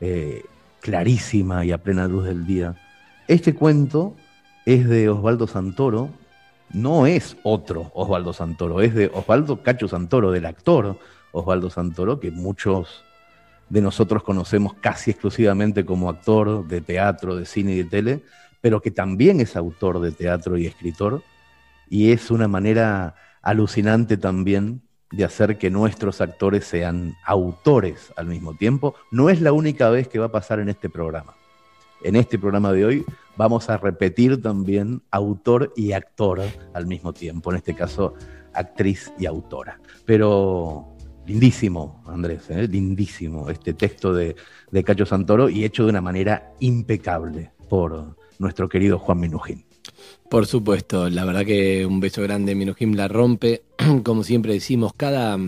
eh, 0.00 0.42
clarísima 0.80 1.64
y 1.64 1.72
a 1.72 1.78
plena 1.78 2.08
luz 2.08 2.24
del 2.24 2.46
día. 2.46 2.74
Este 3.28 3.54
cuento 3.54 4.16
es 4.64 4.88
de 4.88 5.08
Osvaldo 5.10 5.46
Santoro, 5.46 6.08
no 6.72 7.06
es 7.06 7.36
otro 7.42 7.90
Osvaldo 7.94 8.32
Santoro, 8.32 8.80
es 8.80 8.94
de 8.94 9.10
Osvaldo 9.12 9.62
Cacho 9.62 9.88
Santoro, 9.88 10.30
del 10.30 10.46
actor 10.46 10.96
Osvaldo 11.32 11.68
Santoro, 11.68 12.18
que 12.18 12.30
muchos 12.30 13.04
de 13.70 13.80
nosotros 13.80 14.22
conocemos 14.22 14.74
casi 14.74 15.12
exclusivamente 15.12 15.86
como 15.86 16.10
actor 16.10 16.66
de 16.66 16.80
teatro, 16.80 17.36
de 17.36 17.46
cine 17.46 17.72
y 17.72 17.78
de 17.78 17.84
tele, 17.84 18.22
pero 18.60 18.82
que 18.82 18.90
también 18.90 19.40
es 19.40 19.56
autor 19.56 20.00
de 20.00 20.12
teatro 20.12 20.58
y 20.58 20.66
escritor, 20.66 21.22
y 21.88 22.12
es 22.12 22.30
una 22.30 22.48
manera 22.48 23.14
alucinante 23.42 24.16
también 24.16 24.82
de 25.10 25.24
hacer 25.24 25.58
que 25.58 25.70
nuestros 25.70 26.20
actores 26.20 26.64
sean 26.64 27.16
autores 27.24 28.12
al 28.16 28.26
mismo 28.26 28.54
tiempo. 28.54 28.94
No 29.10 29.30
es 29.30 29.40
la 29.40 29.52
única 29.52 29.88
vez 29.88 30.08
que 30.08 30.18
va 30.18 30.26
a 30.26 30.32
pasar 30.32 30.60
en 30.60 30.68
este 30.68 30.88
programa. 30.88 31.34
En 32.02 32.16
este 32.16 32.38
programa 32.38 32.72
de 32.72 32.84
hoy 32.84 33.04
vamos 33.36 33.68
a 33.70 33.76
repetir 33.76 34.40
también 34.40 35.02
autor 35.10 35.72
y 35.76 35.92
actor 35.92 36.40
al 36.74 36.86
mismo 36.86 37.12
tiempo, 37.12 37.50
en 37.50 37.56
este 37.56 37.74
caso 37.74 38.14
actriz 38.52 39.12
y 39.18 39.26
autora. 39.26 39.80
Pero 40.04 40.89
lindísimo, 41.30 42.02
Andrés, 42.06 42.50
¿eh? 42.50 42.66
lindísimo 42.66 43.48
este 43.50 43.72
texto 43.74 44.12
de, 44.12 44.34
de 44.72 44.84
Cacho 44.84 45.06
Santoro 45.06 45.48
y 45.48 45.64
hecho 45.64 45.84
de 45.84 45.90
una 45.90 46.00
manera 46.00 46.54
impecable 46.58 47.52
por 47.68 48.16
nuestro 48.40 48.68
querido 48.68 48.98
Juan 48.98 49.20
Minujín. 49.20 49.64
Por 50.28 50.46
supuesto, 50.46 51.08
la 51.08 51.24
verdad 51.24 51.44
que 51.44 51.86
un 51.86 52.00
beso 52.00 52.22
grande, 52.22 52.56
Minujín 52.56 52.96
la 52.96 53.06
rompe. 53.06 53.62
Como 54.04 54.24
siempre 54.24 54.54
decimos, 54.54 54.92
cada 54.96 55.38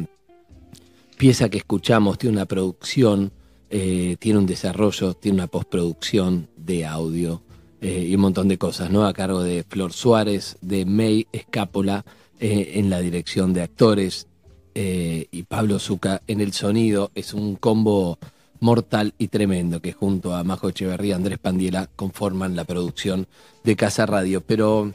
pieza 1.19 1.49
que 1.49 1.59
escuchamos 1.59 2.17
tiene 2.17 2.37
una 2.37 2.47
producción, 2.47 3.33
eh, 3.69 4.17
tiene 4.21 4.39
un 4.39 4.47
desarrollo, 4.47 5.15
tiene 5.15 5.39
una 5.39 5.49
postproducción 5.49 6.49
de 6.57 6.87
audio 6.87 7.43
eh, 7.81 8.07
y 8.09 8.15
un 8.15 8.21
montón 8.21 8.47
de 8.47 8.57
cosas, 8.57 8.89
¿no? 8.91 9.05
A 9.05 9.13
cargo 9.13 9.43
de 9.43 9.65
Flor 9.69 9.93
Suárez, 9.93 10.59
de 10.61 10.85
May 10.87 11.27
Escápola 11.33 12.05
en 12.45 12.91
la 12.91 12.99
dirección 12.99 13.53
de 13.53 13.63
actores 13.63 14.27
eh, 14.75 15.27
y 15.31 15.43
Pablo 15.45 15.79
Zuca 15.79 16.23
en 16.27 16.41
el 16.41 16.53
sonido. 16.53 17.11
Es 17.15 17.35
un 17.35 17.57
combo 17.57 18.19
mortal 18.61 19.15
y 19.19 19.29
tremendo 19.29 19.81
que 19.81 19.93
junto 19.93 20.35
a 20.35 20.45
Majo 20.45 20.69
Echeverría, 20.69 21.17
Andrés 21.17 21.39
Pandiela 21.39 21.89
conforman 21.97 22.55
la 22.55 22.65
producción 22.65 23.27
de 23.65 23.77
Casa 23.77 24.07
Radio. 24.07 24.41
Pero 24.41 24.93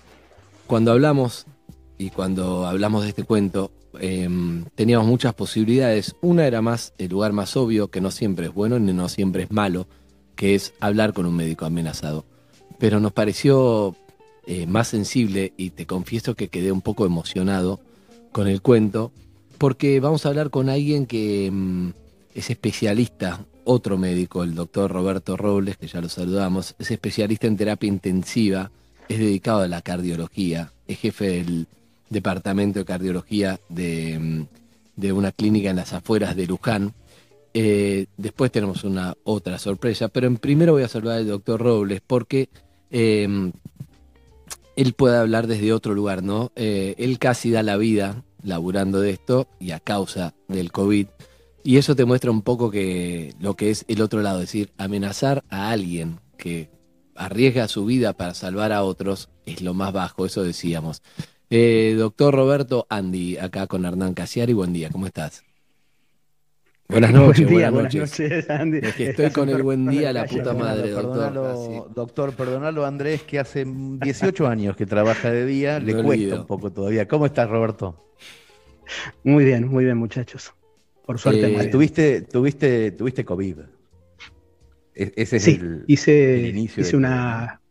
cuando 0.67 0.91
hablamos 0.91 1.45
y 1.97 2.09
cuando 2.09 2.65
hablamos 2.65 3.03
de 3.03 3.09
este 3.09 3.23
cuento, 3.23 3.71
eh, 3.99 4.29
teníamos 4.75 5.07
muchas 5.07 5.33
posibilidades. 5.33 6.15
Una 6.21 6.47
era 6.47 6.61
más 6.61 6.93
el 6.97 7.09
lugar 7.09 7.33
más 7.33 7.57
obvio, 7.57 7.89
que 7.89 8.01
no 8.01 8.11
siempre 8.11 8.47
es 8.47 8.53
bueno 8.53 8.79
ni 8.79 8.93
no 8.93 9.09
siempre 9.09 9.43
es 9.43 9.51
malo, 9.51 9.87
que 10.35 10.55
es 10.55 10.73
hablar 10.79 11.13
con 11.13 11.25
un 11.25 11.35
médico 11.35 11.65
amenazado. 11.65 12.25
Pero 12.79 12.99
nos 12.99 13.11
pareció 13.11 13.95
eh, 14.45 14.65
más 14.65 14.87
sensible 14.87 15.53
y 15.57 15.71
te 15.71 15.85
confieso 15.85 16.35
que 16.35 16.47
quedé 16.47 16.71
un 16.71 16.81
poco 16.81 17.05
emocionado 17.05 17.81
con 18.31 18.47
el 18.47 18.61
cuento, 18.61 19.11
porque 19.57 19.99
vamos 19.99 20.25
a 20.25 20.29
hablar 20.29 20.49
con 20.49 20.69
alguien 20.69 21.05
que 21.05 21.49
mm, 21.51 21.89
es 22.35 22.49
especialista, 22.49 23.45
otro 23.63 23.97
médico, 23.97 24.43
el 24.43 24.55
doctor 24.55 24.91
Roberto 24.91 25.35
Robles, 25.35 25.77
que 25.77 25.87
ya 25.87 26.01
lo 26.01 26.09
saludamos, 26.09 26.75
es 26.79 26.91
especialista 26.91 27.47
en 27.47 27.57
terapia 27.57 27.87
intensiva, 27.87 28.71
es 29.09 29.19
dedicado 29.19 29.61
a 29.61 29.67
la 29.67 29.81
cardiología, 29.81 30.71
es 30.87 30.99
jefe 30.99 31.29
del 31.29 31.67
departamento 32.09 32.79
de 32.79 32.85
cardiología 32.85 33.59
de, 33.69 34.17
mm, 34.19 34.45
de 34.95 35.11
una 35.11 35.31
clínica 35.31 35.69
en 35.69 35.75
las 35.77 35.93
afueras 35.93 36.35
de 36.35 36.47
Luján. 36.47 36.93
Eh, 37.53 38.05
después 38.17 38.51
tenemos 38.51 38.83
una 38.83 39.15
otra 39.23 39.57
sorpresa, 39.57 40.09
pero 40.09 40.27
en 40.27 40.37
primero 40.37 40.73
voy 40.73 40.83
a 40.83 40.87
saludar 40.87 41.17
al 41.17 41.27
doctor 41.27 41.61
Robles 41.61 42.01
porque 42.05 42.49
eh, 42.91 43.51
él 44.75 44.93
puede 44.93 45.17
hablar 45.17 45.47
desde 45.47 45.73
otro 45.73 45.95
lugar, 45.95 46.21
¿no? 46.21 46.51
Eh, 46.55 46.95
él 46.99 47.17
casi 47.17 47.49
da 47.49 47.63
la 47.63 47.77
vida 47.77 48.23
laburando 48.43 48.99
de 48.99 49.11
esto 49.11 49.47
y 49.59 49.71
a 49.71 49.79
causa 49.79 50.33
del 50.47 50.71
COVID. 50.71 51.07
Y 51.63 51.77
eso 51.77 51.95
te 51.95 52.05
muestra 52.05 52.31
un 52.31 52.41
poco 52.41 52.71
que 52.71 53.33
lo 53.39 53.55
que 53.55 53.71
es 53.71 53.85
el 53.87 54.01
otro 54.01 54.21
lado, 54.21 54.39
es 54.39 54.47
decir, 54.47 54.71
amenazar 54.77 55.43
a 55.49 55.69
alguien 55.69 56.19
que 56.37 56.69
arriesga 57.15 57.67
su 57.67 57.85
vida 57.85 58.13
para 58.13 58.33
salvar 58.33 58.71
a 58.71 58.83
otros 58.83 59.29
es 59.45 59.61
lo 59.61 59.73
más 59.73 59.91
bajo, 59.91 60.25
eso 60.25 60.43
decíamos. 60.43 61.01
Eh, 61.49 61.95
doctor 61.97 62.33
Roberto 62.33 62.85
Andy, 62.89 63.37
acá 63.37 63.67
con 63.67 63.85
Hernán 63.85 64.13
Casiari, 64.13 64.53
buen 64.53 64.73
día, 64.73 64.89
¿cómo 64.89 65.07
estás? 65.07 65.46
Buenas 66.89 67.11
noches, 67.11 67.45
Buen 67.45 67.57
día, 67.57 67.69
buenas 67.69 67.93
buenas 67.93 68.11
noches. 68.19 68.19
noches, 68.29 68.49
Andy. 68.49 68.77
Es 68.77 68.95
que 68.95 69.09
estoy 69.09 69.25
Estás 69.25 69.33
con 69.33 69.49
el 69.49 69.61
buen 69.61 69.87
día, 69.87 70.13
la 70.13 70.25
puta 70.25 70.53
madre, 70.53 70.89
doctor. 70.91 71.11
Perdonalo, 71.33 71.89
doctor, 71.93 72.33
perdonalo 72.33 72.85
Andrés, 72.85 73.23
que 73.23 73.39
hace 73.39 73.65
18 73.67 74.47
años 74.47 74.77
que 74.77 74.85
trabaja 74.85 75.29
de 75.31 75.45
día, 75.45 75.79
le 75.79 75.93
Me 75.95 76.03
cuesta 76.03 76.23
olvido. 76.23 76.41
un 76.41 76.47
poco 76.47 76.71
todavía. 76.71 77.05
¿Cómo 77.07 77.25
estás, 77.25 77.49
Roberto? 77.49 78.05
Muy 79.23 79.43
bien, 79.43 79.67
muy 79.67 79.83
bien, 79.83 79.97
muchachos. 79.97 80.53
Por 81.05 81.19
suerte, 81.19 81.53
Eh, 81.61 81.67
tuviste, 81.67 82.21
tuviste, 82.21 82.91
tuviste 82.91 83.25
COVID. 83.25 83.59
E- 84.95 85.13
ese 85.15 85.37
es 85.37 85.43
Sí, 85.43 85.59
el, 85.61 85.83
hice, 85.87 86.39
el 86.39 86.45
inicio 86.57 86.81
hice 86.81 86.91
de 86.91 86.97
una. 86.97 87.61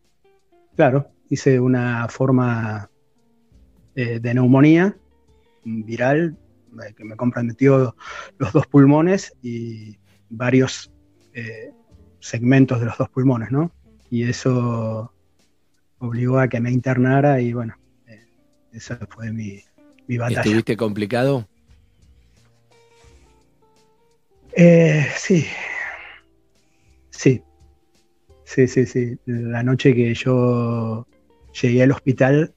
Claro, 0.75 1.09
hice 1.29 1.59
una 1.59 2.07
forma 2.07 2.89
eh, 3.95 4.19
de 4.19 4.33
neumonía 4.35 4.95
viral 5.65 6.37
que 6.95 7.03
me 7.03 7.15
comprometió 7.15 7.95
los 8.37 8.53
dos 8.53 8.67
pulmones 8.67 9.33
y 9.41 9.97
varios 10.29 10.91
eh, 11.33 11.71
segmentos 12.19 12.79
de 12.79 12.87
los 12.87 12.97
dos 12.97 13.09
pulmones, 13.09 13.51
¿no? 13.51 13.71
Y 14.09 14.23
eso 14.23 15.13
obligó 15.99 16.39
a 16.39 16.47
que 16.47 16.59
me 16.59 16.71
internara 16.71 17.41
y 17.41 17.53
bueno, 17.53 17.75
eh, 18.07 18.25
esa 18.71 18.97
fue 19.09 19.31
mi, 19.31 19.61
mi 20.07 20.17
batalla. 20.17 20.41
¿Estuviste 20.41 20.77
complicado? 20.77 21.47
Eh, 24.53 25.07
sí, 25.15 25.45
sí, 27.11 27.43
sí, 28.43 28.67
sí, 28.67 28.85
sí. 28.85 29.19
La 29.25 29.61
noche 29.61 29.93
que 29.93 30.13
yo 30.15 31.07
llegué 31.61 31.83
al 31.83 31.91
hospital, 31.91 32.55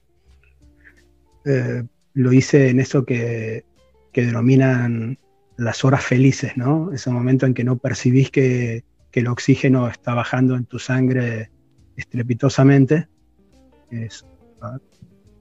eh, 1.45 1.83
lo 2.13 2.33
hice 2.33 2.69
en 2.69 2.79
eso 2.79 3.05
que, 3.05 3.65
que 4.11 4.25
denominan 4.25 5.17
las 5.57 5.83
horas 5.85 6.03
felices, 6.03 6.57
¿no? 6.57 6.91
Ese 6.91 7.09
momento 7.11 7.45
en 7.45 7.53
que 7.53 7.63
no 7.63 7.77
percibís 7.77 8.31
que, 8.31 8.83
que 9.11 9.19
el 9.19 9.27
oxígeno 9.27 9.87
está 9.87 10.13
bajando 10.13 10.55
en 10.55 10.65
tu 10.65 10.79
sangre 10.79 11.51
estrepitosamente. 11.95 13.07
Es 13.89 14.25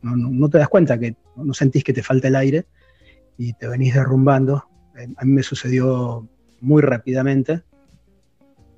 no, 0.02 0.16
no- 0.16 0.30
no 0.30 0.48
te 0.48 0.58
das 0.58 0.68
cuenta 0.68 0.98
que 0.98 1.14
no 1.36 1.54
sentís 1.54 1.84
que 1.84 1.92
te 1.92 2.02
falta 2.02 2.28
el 2.28 2.36
aire 2.36 2.66
y 3.38 3.52
te 3.54 3.68
venís 3.68 3.94
derrumbando. 3.94 4.64
Eh, 4.96 5.08
A 5.16 5.24
mí 5.24 5.32
me 5.32 5.42
sucedió 5.42 6.28
muy 6.60 6.82
rápidamente 6.82 7.62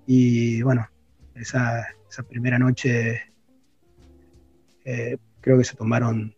y 0.06 0.62
bueno, 0.62 0.88
esa, 1.34 1.86
esa 2.10 2.22
primera 2.24 2.58
noche 2.58 3.20
eh, 4.84 5.16
creo 5.40 5.58
que 5.58 5.64
se 5.64 5.76
tomaron 5.76 6.34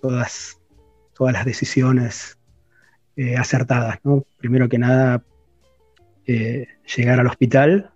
todas, 0.00 0.56
todas 1.14 1.32
las 1.32 1.44
decisiones 1.44 2.37
eh, 3.18 3.36
acertadas. 3.36 3.98
¿no? 4.04 4.24
Primero 4.36 4.68
que 4.68 4.78
nada, 4.78 5.24
eh, 6.24 6.68
llegar 6.96 7.18
al 7.18 7.26
hospital 7.26 7.90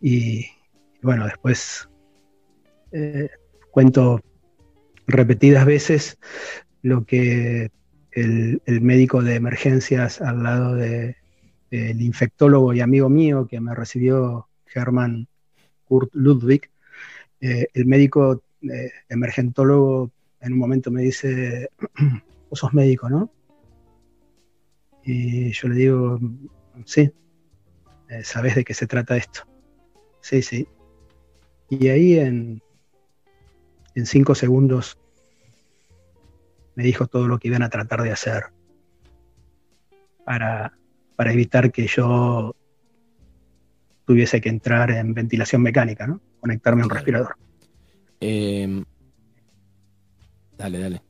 y, 0.00 0.46
bueno, 1.02 1.24
después 1.24 1.88
eh, 2.92 3.28
cuento 3.72 4.20
repetidas 5.08 5.66
veces 5.66 6.16
lo 6.82 7.04
que 7.04 7.72
el, 8.12 8.62
médico 8.80 9.20
de 9.20 9.34
emergencias 9.34 10.20
al 10.20 10.44
lado 10.44 10.76
de- 10.76 11.16
del 11.72 12.00
infectólogo 12.00 12.72
y 12.72 12.82
amigo 12.82 13.08
mío 13.08 13.48
que 13.48 13.60
me 13.60 13.74
recibió, 13.74 14.46
Germán 14.66 15.26
Kurt 15.86 16.14
Ludwig, 16.14 16.70
el 17.40 17.86
médico 17.86 18.44
emergentólogo 19.08 20.12
en 20.40 20.52
un 20.52 20.58
momento 20.60 20.92
me 20.92 21.02
dice, 21.02 21.68
vos 22.48 22.60
sos 22.60 22.72
médico, 22.72 23.10
¿no? 23.10 23.33
Y 25.04 25.52
yo 25.52 25.68
le 25.68 25.74
digo, 25.74 26.18
sí, 26.84 27.12
eh, 28.08 28.24
¿sabés 28.24 28.54
de 28.54 28.64
qué 28.64 28.74
se 28.74 28.86
trata 28.86 29.16
esto? 29.16 29.42
Sí, 30.20 30.40
sí. 30.40 30.66
Y 31.68 31.88
ahí 31.88 32.18
en, 32.18 32.62
en 33.94 34.06
cinco 34.06 34.34
segundos 34.34 34.98
me 36.74 36.84
dijo 36.84 37.06
todo 37.06 37.28
lo 37.28 37.38
que 37.38 37.48
iban 37.48 37.62
a 37.62 37.70
tratar 37.70 38.02
de 38.02 38.12
hacer 38.12 38.44
para, 40.24 40.76
para 41.16 41.32
evitar 41.32 41.70
que 41.70 41.86
yo 41.86 42.54
tuviese 44.06 44.40
que 44.40 44.48
entrar 44.48 44.90
en 44.90 45.14
ventilación 45.14 45.62
mecánica, 45.62 46.06
¿no? 46.06 46.20
Conectarme 46.40 46.82
a 46.82 46.84
un 46.84 46.90
respirador. 46.90 47.36
Eh, 48.20 48.82
dale, 50.56 50.78
dale. 50.78 51.02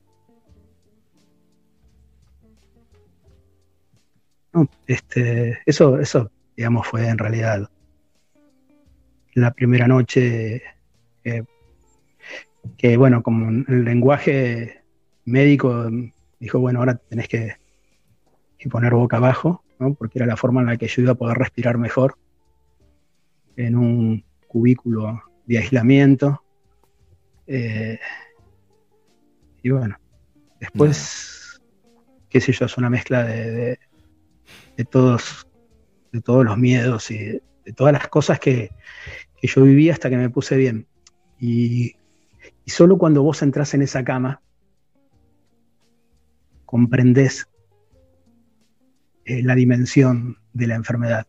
No, 4.54 4.68
este, 4.86 5.58
eso, 5.66 5.98
eso, 5.98 6.30
digamos, 6.56 6.86
fue 6.86 7.08
en 7.08 7.18
realidad 7.18 7.68
la 9.34 9.52
primera 9.52 9.88
noche 9.88 10.62
que, 11.24 11.44
que, 12.76 12.96
bueno, 12.96 13.22
como 13.22 13.50
el 13.50 13.84
lenguaje 13.84 14.84
médico 15.24 15.88
dijo, 16.38 16.60
bueno, 16.60 16.78
ahora 16.78 16.94
tenés 17.08 17.26
que, 17.28 17.56
que 18.56 18.68
poner 18.68 18.94
boca 18.94 19.16
abajo, 19.16 19.64
¿no? 19.80 19.94
porque 19.94 20.18
era 20.20 20.26
la 20.26 20.36
forma 20.36 20.60
en 20.60 20.68
la 20.68 20.76
que 20.76 20.86
yo 20.86 21.02
iba 21.02 21.12
a 21.12 21.16
poder 21.16 21.36
respirar 21.36 21.76
mejor 21.76 22.14
en 23.56 23.76
un 23.76 24.24
cubículo 24.46 25.20
de 25.46 25.58
aislamiento. 25.58 26.44
Eh, 27.48 27.98
y 29.62 29.70
bueno, 29.70 29.96
después, 30.60 31.60
qué 32.28 32.40
sé 32.40 32.52
yo, 32.52 32.66
es 32.66 32.76
una 32.78 32.90
mezcla 32.90 33.24
de, 33.24 33.50
de- 33.50 33.78
de 34.76 34.84
todos, 34.84 35.46
de 36.12 36.20
todos 36.20 36.44
los 36.44 36.58
miedos 36.58 37.10
y 37.10 37.18
de, 37.18 37.42
todas 37.76 37.92
las 37.92 38.08
cosas 38.08 38.38
que, 38.38 38.70
que 39.40 39.48
yo 39.48 39.62
viví 39.62 39.90
hasta 39.90 40.10
que 40.10 40.16
me 40.16 40.30
puse 40.30 40.56
bien. 40.56 40.86
Y, 41.38 41.96
solo 42.66 42.98
cuando 42.98 43.22
vos 43.22 43.42
entras 43.42 43.74
en 43.74 43.82
esa 43.82 44.04
cama, 44.04 44.40
comprendés 46.64 47.46
eh, 49.24 49.42
la 49.42 49.54
dimensión 49.54 50.38
de 50.52 50.66
la 50.66 50.74
enfermedad. 50.74 51.26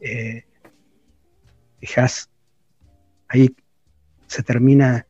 Eh, 0.00 0.44
dejás, 1.80 2.30
ahí 3.28 3.54
se 4.26 4.42
termina, 4.42 5.06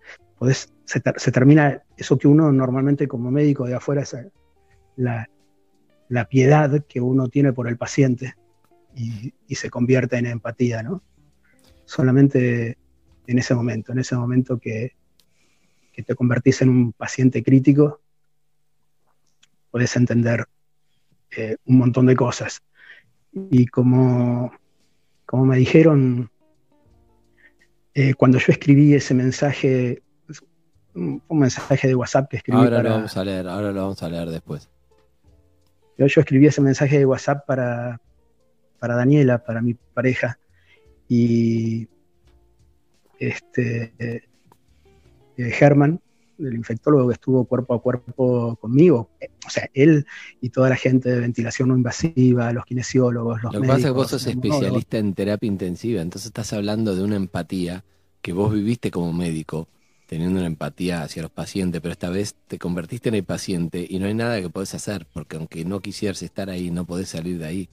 se, 0.84 1.00
ter- 1.00 1.18
se 1.18 1.32
termina 1.32 1.82
eso 1.96 2.18
que 2.18 2.28
uno 2.28 2.50
normalmente 2.52 3.06
como 3.08 3.30
médico 3.30 3.66
de 3.66 3.74
afuera, 3.74 4.02
esa- 4.02 4.26
la, 4.96 5.28
la 6.08 6.26
piedad 6.26 6.84
que 6.86 7.00
uno 7.00 7.28
tiene 7.28 7.52
por 7.52 7.68
el 7.68 7.76
paciente 7.76 8.34
y, 8.94 9.32
y 9.46 9.54
se 9.54 9.70
convierte 9.70 10.16
en 10.16 10.26
empatía, 10.26 10.82
¿no? 10.82 11.02
Solamente 11.84 12.78
en 13.26 13.38
ese 13.38 13.54
momento, 13.54 13.92
en 13.92 13.98
ese 13.98 14.16
momento 14.16 14.58
que, 14.58 14.94
que 15.92 16.02
te 16.02 16.14
convertís 16.14 16.62
en 16.62 16.68
un 16.68 16.92
paciente 16.92 17.42
crítico, 17.42 18.00
podés 19.70 19.96
entender 19.96 20.46
eh, 21.36 21.56
un 21.66 21.78
montón 21.78 22.06
de 22.06 22.16
cosas. 22.16 22.62
Y 23.32 23.66
como, 23.66 24.52
como 25.26 25.44
me 25.44 25.56
dijeron, 25.56 26.30
eh, 27.94 28.14
cuando 28.14 28.38
yo 28.38 28.52
escribí 28.52 28.94
ese 28.94 29.12
mensaje, 29.12 30.02
un 30.94 31.22
mensaje 31.30 31.88
de 31.88 31.94
WhatsApp 31.94 32.30
que 32.30 32.36
escribí 32.38 32.58
Ahora 32.58 32.76
para, 32.76 32.88
lo 32.88 32.94
vamos 32.94 33.16
a 33.16 33.24
leer, 33.24 33.48
ahora 33.48 33.72
lo 33.72 33.82
vamos 33.82 34.02
a 34.02 34.08
leer 34.08 34.30
después. 34.30 34.70
Yo, 35.98 36.06
escribí 36.06 36.46
ese 36.46 36.60
mensaje 36.60 36.98
de 36.98 37.06
WhatsApp 37.06 37.44
para, 37.44 38.00
para 38.78 38.94
Daniela, 38.94 39.44
para 39.44 39.60
mi 39.60 39.74
pareja, 39.74 40.38
y 41.08 41.88
este 43.18 43.92
eh, 43.98 44.22
eh, 45.36 45.50
Germán, 45.50 46.00
el 46.38 46.54
infectólogo 46.54 47.08
que 47.08 47.14
estuvo 47.14 47.44
cuerpo 47.46 47.74
a 47.74 47.82
cuerpo 47.82 48.56
conmigo, 48.56 49.10
eh, 49.20 49.30
o 49.44 49.50
sea, 49.50 49.68
él 49.74 50.06
y 50.40 50.50
toda 50.50 50.68
la 50.68 50.76
gente 50.76 51.10
de 51.10 51.18
ventilación 51.18 51.68
no 51.70 51.76
invasiva, 51.76 52.52
los 52.52 52.64
kinesiólogos, 52.64 53.42
los 53.42 53.54
Lo 53.54 53.60
que 53.60 53.66
médicos, 53.66 53.76
pasa 53.76 53.88
es 53.88 53.92
que 53.92 53.98
vos 53.98 54.10
sos 54.10 54.26
especialista 54.26 54.98
en 54.98 55.14
terapia 55.14 55.48
intensiva, 55.48 56.00
entonces 56.00 56.26
estás 56.26 56.52
hablando 56.52 56.94
de 56.94 57.02
una 57.02 57.16
empatía 57.16 57.84
que 58.22 58.32
vos 58.32 58.52
viviste 58.52 58.92
como 58.92 59.12
médico, 59.12 59.68
teniendo 60.08 60.38
una 60.38 60.46
empatía 60.46 61.02
hacia 61.02 61.20
los 61.20 61.30
pacientes, 61.30 61.82
pero 61.82 61.92
esta 61.92 62.08
vez 62.08 62.34
te 62.46 62.58
convertiste 62.58 63.10
en 63.10 63.16
el 63.16 63.24
paciente 63.24 63.86
y 63.86 63.98
no 63.98 64.06
hay 64.06 64.14
nada 64.14 64.40
que 64.40 64.48
podés 64.48 64.74
hacer, 64.74 65.06
porque 65.12 65.36
aunque 65.36 65.66
no 65.66 65.80
quisieras 65.80 66.22
estar 66.22 66.48
ahí, 66.48 66.70
no 66.70 66.86
podés 66.86 67.10
salir 67.10 67.38
de 67.38 67.44
ahí, 67.44 67.68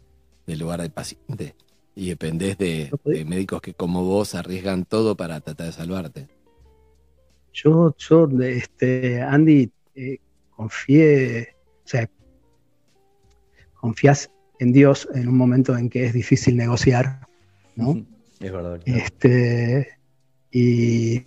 del 0.45 0.59
lugar 0.59 0.81
del 0.81 0.91
paciente. 0.91 1.55
Y 1.95 2.09
dependés 2.09 2.57
de, 2.57 2.91
de 3.05 3.23
médicos 3.23 3.61
que 3.61 3.73
como 3.73 4.03
vos 4.03 4.35
arriesgan 4.35 4.83
todo 4.83 5.15
para 5.15 5.39
tratar 5.39 5.67
de 5.67 5.71
salvarte. 5.71 6.27
Yo, 7.53 7.95
yo, 7.97 8.27
este, 8.41 9.21
Andy, 9.21 9.71
eh, 9.95 10.17
confié, 10.49 11.55
o 11.85 11.87
sea, 11.87 12.09
confías 13.75 14.29
en 14.59 14.73
Dios 14.73 15.07
en 15.13 15.29
un 15.29 15.37
momento 15.37 15.77
en 15.77 15.89
que 15.89 16.03
es 16.03 16.11
difícil 16.11 16.57
negociar, 16.57 17.21
¿no? 17.77 18.05
Es 18.41 18.51
verdad. 18.51 18.81
Este, 18.85 19.97
y 20.51 21.23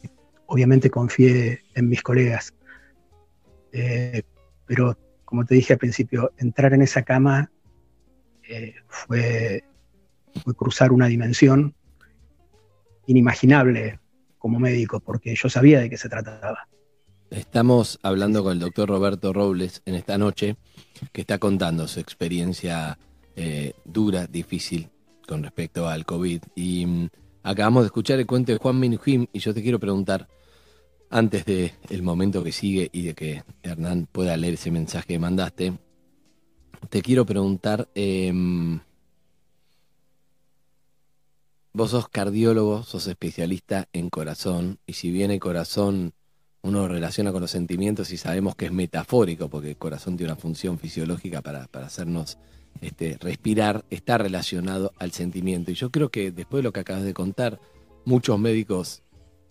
obviamente 0.49 0.91
confié 0.91 1.63
en 1.75 1.89
mis 1.89 2.03
colegas. 2.03 2.53
Eh, 3.73 4.23
pero 4.67 4.97
como 5.25 5.45
te 5.45 5.55
dije 5.55 5.75
al 5.75 5.79
principio, 5.79 6.33
entrar 6.39 6.73
en 6.73 6.83
esa 6.83 7.03
cama 7.03 7.51
eh, 8.49 8.75
fue, 8.89 9.63
cruzar 10.57 10.91
una 10.91 11.07
dimensión 11.07 11.75
inimaginable 13.07 14.01
como 14.39 14.59
médico, 14.59 15.01
porque 15.01 15.35
yo 15.35 15.49
sabía 15.51 15.81
de 15.81 15.91
qué 15.91 15.99
se 15.99 16.09
trataba. 16.09 16.67
Estamos 17.31 17.99
hablando 18.03 18.43
con 18.43 18.53
el 18.53 18.59
doctor 18.59 18.89
Roberto 18.89 19.35
Robles 19.35 19.83
en 19.85 19.95
esta 19.95 20.17
noche, 20.17 20.57
que 21.13 21.21
está 21.21 21.39
contando 21.39 21.87
su 21.89 22.01
experiencia 22.01 22.99
eh, 23.37 23.75
dura, 23.85 24.27
difícil 24.27 24.89
con 25.27 25.43
respecto 25.43 25.89
al 25.89 26.07
COVID. 26.07 26.43
Y 26.55 26.87
mm, 26.87 27.09
acabamos 27.43 27.83
de 27.83 27.87
escuchar 27.87 28.19
el 28.19 28.27
cuento 28.27 28.53
de 28.53 28.59
Juan 28.59 28.81
Minujín 28.81 29.29
y 29.31 29.41
yo 29.41 29.53
te 29.53 29.63
quiero 29.63 29.79
preguntar, 29.79 30.27
antes 31.11 31.45
del 31.45 31.73
el 31.89 32.03
momento 32.03 32.43
que 32.45 32.53
sigue 32.53 32.91
y 32.93 33.03
de 33.03 33.15
que 33.15 33.43
Hernán 33.63 34.09
pueda 34.11 34.37
leer 34.37 34.55
ese 34.55 34.71
mensaje 34.71 35.07
que 35.09 35.19
mandaste, 35.19 35.73
te 36.91 37.03
quiero 37.03 37.27
preguntar, 37.27 37.89
em, 37.95 38.81
vos 41.73 41.91
sos 41.91 42.09
cardiólogo, 42.09 42.83
sos 42.83 43.07
especialista 43.07 43.89
en 43.93 44.11
corazón, 44.11 44.79
y 44.87 44.95
si 44.95 45.11
bien 45.11 45.31
el 45.31 45.41
corazón 45.41 46.13
uno 46.63 46.89
relaciona 46.89 47.33
con 47.33 47.41
los 47.41 47.51
sentimientos 47.51 48.11
y 48.11 48.17
sabemos 48.17 48.55
que 48.55 48.67
es 48.67 48.73
metafórico, 48.73 49.49
porque 49.49 49.71
el 49.71 49.77
corazón 49.77 50.17
tiene 50.17 50.33
una 50.33 50.41
función 50.41 50.79
fisiológica 50.79 51.41
para, 51.41 51.67
para 51.69 51.87
hacernos 51.87 52.37
este, 52.81 53.17
respirar, 53.21 53.85
está 53.91 54.19
relacionado 54.19 54.93
al 54.99 55.13
sentimiento. 55.13 55.71
Y 55.71 55.75
yo 55.75 55.91
creo 55.91 56.11
que 56.11 56.31
después 56.33 56.59
de 56.59 56.65
lo 56.65 56.73
que 56.73 56.81
acabas 56.81 57.05
de 57.05 57.15
contar, 57.15 57.61
muchos 58.05 58.39
médicos 58.39 59.03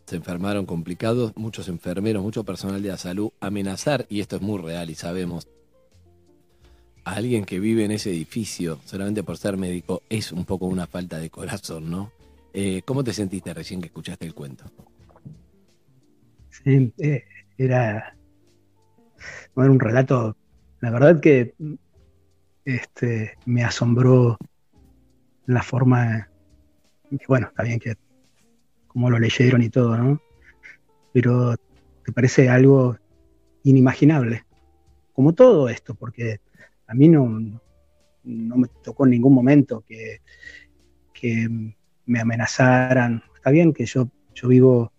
se 0.07 0.15
enfermaron 0.15 0.65
complicados, 0.65 1.33
muchos 1.35 1.67
enfermeros, 1.67 2.23
mucho 2.23 2.45
personal 2.45 2.81
de 2.81 2.89
la 2.89 2.97
salud, 2.97 3.31
amenazar, 3.41 4.05
y 4.07 4.21
esto 4.21 4.37
es 4.37 4.41
muy 4.41 4.57
real 4.61 4.89
y 4.89 4.95
sabemos, 4.95 5.49
a 7.03 7.15
alguien 7.15 7.43
que 7.43 7.59
vive 7.59 7.83
en 7.83 7.91
ese 7.91 8.11
edificio 8.11 8.79
solamente 8.85 9.21
por 9.23 9.37
ser 9.37 9.57
médico 9.57 10.01
es 10.09 10.31
un 10.31 10.45
poco 10.45 10.65
una 10.65 10.87
falta 10.87 11.19
de 11.19 11.29
corazón, 11.29 11.91
¿no? 11.91 12.11
Eh, 12.53 12.83
¿Cómo 12.85 13.03
te 13.03 13.13
sentiste 13.13 13.53
recién 13.53 13.81
que 13.81 13.87
escuchaste 13.87 14.25
el 14.25 14.33
cuento? 14.33 14.63
Sí, 16.49 16.93
eh, 16.99 17.25
era, 17.57 18.15
no, 19.55 19.63
era 19.63 19.71
un 19.71 19.79
relato, 19.79 20.37
la 20.79 20.89
verdad 20.89 21.19
que 21.19 21.53
este, 22.63 23.37
me 23.45 23.65
asombró 23.65 24.37
la 25.47 25.63
forma, 25.63 26.29
bueno, 27.27 27.47
está 27.47 27.63
bien 27.63 27.79
que 27.79 27.95
como 28.97 29.11
lo 29.11 29.19
leyeron 29.19 29.61
y 29.61 29.69
todo, 29.69 29.95
¿no? 29.95 30.19
Pero 31.13 31.55
te 32.03 32.11
parece 32.11 32.49
algo 32.49 32.97
inimaginable, 33.61 34.43
como 35.13 35.35
todo 35.35 35.69
esto, 35.69 35.93
porque 35.93 36.39
a 36.87 36.95
mí 36.95 37.07
no, 37.07 37.27
no 38.23 38.57
me 38.57 38.67
tocó 38.83 39.05
en 39.05 39.11
ningún 39.11 39.35
momento 39.35 39.83
que, 39.87 40.21
que 41.13 41.47
me 42.07 42.19
amenazaran. 42.19 43.21
Está 43.35 43.51
bien 43.51 43.71
que 43.71 43.85
yo, 43.85 44.09
yo 44.33 44.47
vivo 44.47 44.91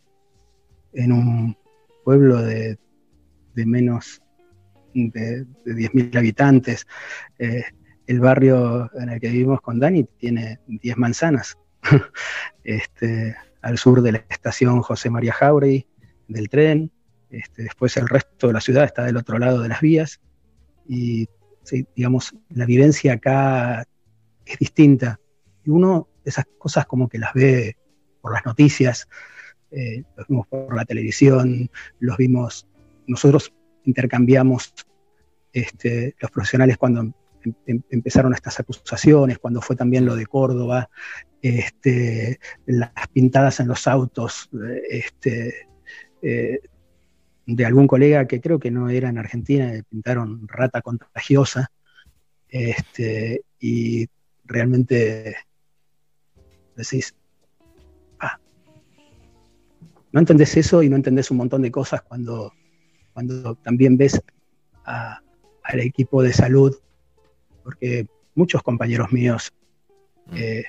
en 0.92 1.11
un 1.11 1.57
pueblo 2.05 2.40
de, 2.40 2.78
de 3.57 3.66
menos 3.66 4.22
de, 4.94 5.44
de 5.64 5.74
10.000 5.74 6.16
habitantes. 6.16 6.86
Eh, 7.40 7.64
el 8.07 8.20
barrio 8.20 8.92
en 8.94 9.09
el 9.09 9.20
que 9.20 9.30
vivimos 9.30 9.61
con 9.61 9.80
Dani 9.80 10.05
tiene 10.05 10.61
10 10.68 10.96
manzanas. 10.99 11.59
este, 12.62 13.34
al 13.62 13.78
sur 13.78 14.02
de 14.02 14.12
la 14.12 14.24
estación 14.28 14.82
José 14.82 15.11
María 15.11 15.32
Jauregui, 15.32 15.86
del 16.28 16.48
tren. 16.48 16.90
Este, 17.30 17.62
después 17.62 17.96
el 17.96 18.09
resto 18.09 18.46
de 18.46 18.52
la 18.52 18.61
ciudad 18.61 18.84
está 18.84 19.04
del 19.04 19.16
otro 19.16 19.38
lado 19.38 19.62
de 19.62 19.68
las 19.68 19.80
vías. 19.80 20.20
Y 20.88 21.28
sí, 21.62 21.86
digamos, 21.94 22.34
la 22.50 22.64
vivencia 22.64 23.14
acá 23.14 23.86
es 24.44 24.59
distinta. 24.59 25.20
Y 25.64 25.70
uno 25.70 26.09
esas 26.24 26.46
cosas 26.59 26.86
como 26.86 27.09
que 27.09 27.18
las 27.18 27.32
ve 27.34 27.76
por 28.20 28.32
las 28.32 28.44
noticias, 28.44 29.09
eh, 29.70 30.02
los 30.16 30.28
vimos 30.28 30.46
por 30.46 30.74
la 30.74 30.84
televisión, 30.84 31.70
los 32.00 32.16
vimos, 32.16 32.66
nosotros 33.06 33.52
intercambiamos 33.84 34.74
este, 35.52 36.14
los 36.20 36.30
profesionales 36.30 36.76
cuando 36.76 37.14
em, 37.45 37.55
em, 37.66 37.82
empezaron 37.91 38.34
estas 38.34 38.61
acusaciones, 38.61 39.39
cuando 39.39 39.61
fue 39.61 39.76
también 39.76 40.05
lo 40.07 40.16
de 40.16 40.26
Córdoba, 40.26 40.89
este, 41.41 42.41
las 42.66 43.09
pintadas 43.12 43.61
en 43.61 43.68
los 43.68 43.86
autos 43.86 44.51
este, 44.91 45.68
eh, 46.22 46.61
de 47.47 47.64
algún 47.64 47.86
colega 47.86 48.26
que 48.26 48.41
creo 48.41 48.59
que 48.59 48.70
no 48.70 48.91
era 48.91 49.09
en 49.09 49.18
Argentina, 49.18 49.72
pintaron 49.89 50.47
rata 50.49 50.82
contagiosa, 50.82 51.70
este, 52.49 53.43
y 53.61 54.07
realmente 54.45 55.36
decís, 56.76 57.14
ah, 58.20 58.39
no 60.12 60.20
entendés 60.20 60.57
eso 60.57 60.82
y 60.82 60.89
no 60.89 60.97
entendés 60.97 61.30
un 61.30 61.39
montón 61.39 61.62
de 61.62 61.70
cosas 61.70 62.03
cuando, 62.03 62.53
cuando 63.12 63.55
también 63.57 63.97
ves 63.97 64.20
al 64.84 65.80
equipo 65.80 66.22
de 66.22 66.32
salud, 66.32 66.74
porque 67.68 68.06
muchos 68.34 68.62
compañeros 68.62 69.12
míos 69.12 69.52
mm. 70.24 70.36
eh, 70.38 70.64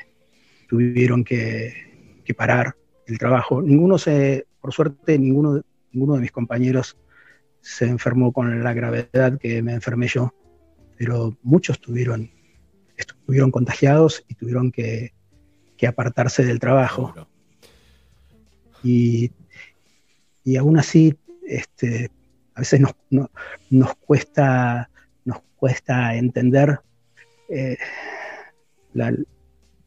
tuvieron 0.67 1.23
que, 1.23 2.19
que, 2.25 2.33
parar 2.33 2.75
el 3.07 3.17
trabajo. 3.17 3.61
Ninguno 3.61 3.97
se, 3.97 4.47
por 4.59 4.73
suerte, 4.73 5.17
ninguno, 5.17 5.61
ninguno 5.93 6.15
de 6.15 6.19
mis 6.19 6.33
compañeros 6.33 6.97
se 7.61 7.85
enfermó 7.85 8.33
con 8.33 8.61
la 8.61 8.73
gravedad 8.73 9.39
que 9.39 9.61
me 9.61 9.75
enfermé 9.75 10.09
yo, 10.09 10.33
pero 10.97 11.37
muchos 11.41 11.79
tuvieron, 11.79 12.31
estuvieron 12.97 13.49
contagiados 13.49 14.25
y 14.27 14.35
tuvieron 14.35 14.69
que, 14.69 15.13
que 15.77 15.87
apartarse 15.87 16.43
del 16.43 16.59
trabajo. 16.59 17.13
Y, 18.83 19.31
y 20.43 20.57
aún 20.57 20.77
así, 20.77 21.17
este, 21.47 22.11
a 22.55 22.59
veces 22.59 22.81
nos, 22.81 22.91
nos, 23.69 23.95
cuesta, 23.95 24.89
nos 25.23 25.39
cuesta 25.55 26.17
entender 26.17 26.81
eh, 27.49 27.77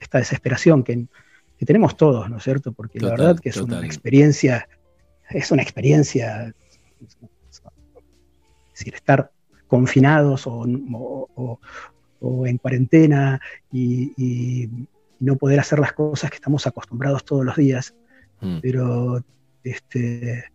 esta 0.01 0.19
desesperación 0.19 0.83
que, 0.83 1.07
que, 1.59 1.67
tenemos 1.67 1.97
todos, 1.97 2.29
¿no 2.29 2.39
es 2.39 2.43
cierto? 2.43 2.73
Porque 2.73 3.01
la 3.01 3.11
verdad 3.11 3.39
que 3.39 3.51
es 3.51 3.57
una 3.57 3.85
experiencia, 3.85 4.69
es 5.31 5.51
una 5.51 5.63
experiencia, 5.63 6.55
es 7.01 7.19
decir, 8.75 8.95
estar 8.95 9.31
confinados 9.67 10.47
o, 10.47 10.65
o, 10.67 11.61
o 12.21 12.47
en 12.47 12.59
cuarentena 12.59 13.41
y, 13.71 14.69
no 15.21 15.37
poder 15.37 15.61
hacer 15.61 15.79
las 15.79 15.93
cosas 15.93 16.31
que 16.31 16.35
estamos 16.35 16.67
acostumbrados 16.67 17.25
todos 17.25 17.45
los 17.45 17.55
días. 17.55 17.95
Mm. 18.41 18.59
Pero 18.61 19.25
este, 19.63 20.47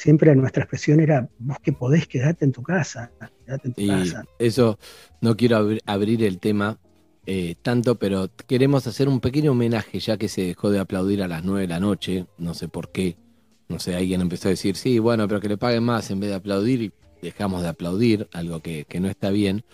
siempre 0.00 0.34
nuestra 0.34 0.62
expresión 0.62 1.00
era, 1.00 1.28
vos 1.38 1.58
que 1.62 1.72
podés, 1.72 2.06
quedarte 2.06 2.44
en 2.44 2.52
tu 2.52 2.62
casa. 2.62 3.12
En 3.46 3.74
tu 3.74 3.80
y 3.80 3.90
Eso, 4.38 4.78
no 5.20 5.36
quiero 5.36 5.68
abrir 5.84 6.24
el 6.24 6.38
tema 6.38 6.78
eh, 7.26 7.54
tanto, 7.60 7.96
pero 7.96 8.30
queremos 8.46 8.86
hacer 8.86 9.08
un 9.08 9.20
pequeño 9.20 9.52
homenaje, 9.52 10.00
ya 10.00 10.16
que 10.16 10.28
se 10.28 10.42
dejó 10.42 10.70
de 10.70 10.78
aplaudir 10.78 11.22
a 11.22 11.28
las 11.28 11.44
9 11.44 11.62
de 11.62 11.68
la 11.68 11.80
noche, 11.80 12.26
no 12.38 12.54
sé 12.54 12.68
por 12.68 12.90
qué. 12.92 13.16
No 13.68 13.78
sé, 13.78 13.94
alguien 13.94 14.22
empezó 14.22 14.48
a 14.48 14.50
decir, 14.50 14.74
sí, 14.74 14.98
bueno, 14.98 15.28
pero 15.28 15.40
que 15.40 15.48
le 15.48 15.58
paguen 15.58 15.84
más 15.84 16.10
en 16.10 16.18
vez 16.18 16.30
de 16.30 16.36
aplaudir 16.36 16.82
y 16.82 16.92
dejamos 17.22 17.62
de 17.62 17.68
aplaudir, 17.68 18.26
algo 18.32 18.60
que, 18.60 18.86
que 18.88 19.00
no 19.00 19.08
está 19.08 19.30
bien. 19.30 19.64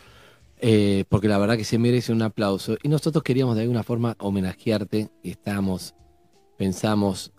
Eh, 0.58 1.04
porque 1.08 1.28
la 1.28 1.38
verdad 1.38 1.56
que 1.56 1.64
se 1.64 1.78
merece 1.78 2.12
un 2.12 2.22
aplauso. 2.22 2.76
Y 2.82 2.88
nosotros 2.88 3.22
queríamos 3.22 3.54
de 3.54 3.62
alguna 3.62 3.84
forma 3.84 4.16
homenajearte 4.18 5.08
y 5.22 5.30
estábamos, 5.30 5.94
pensamos 6.58 7.32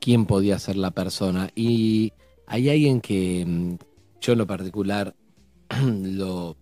quién 0.00 0.24
podía 0.26 0.58
ser 0.58 0.76
la 0.76 0.90
persona. 0.90 1.50
Y 1.54 2.14
hay 2.52 2.68
alguien 2.68 3.00
que 3.00 3.44
mm, 3.46 3.76
yo 4.20 4.32
en 4.34 4.38
lo 4.38 4.46
particular 4.46 5.14
lo, 5.82 6.56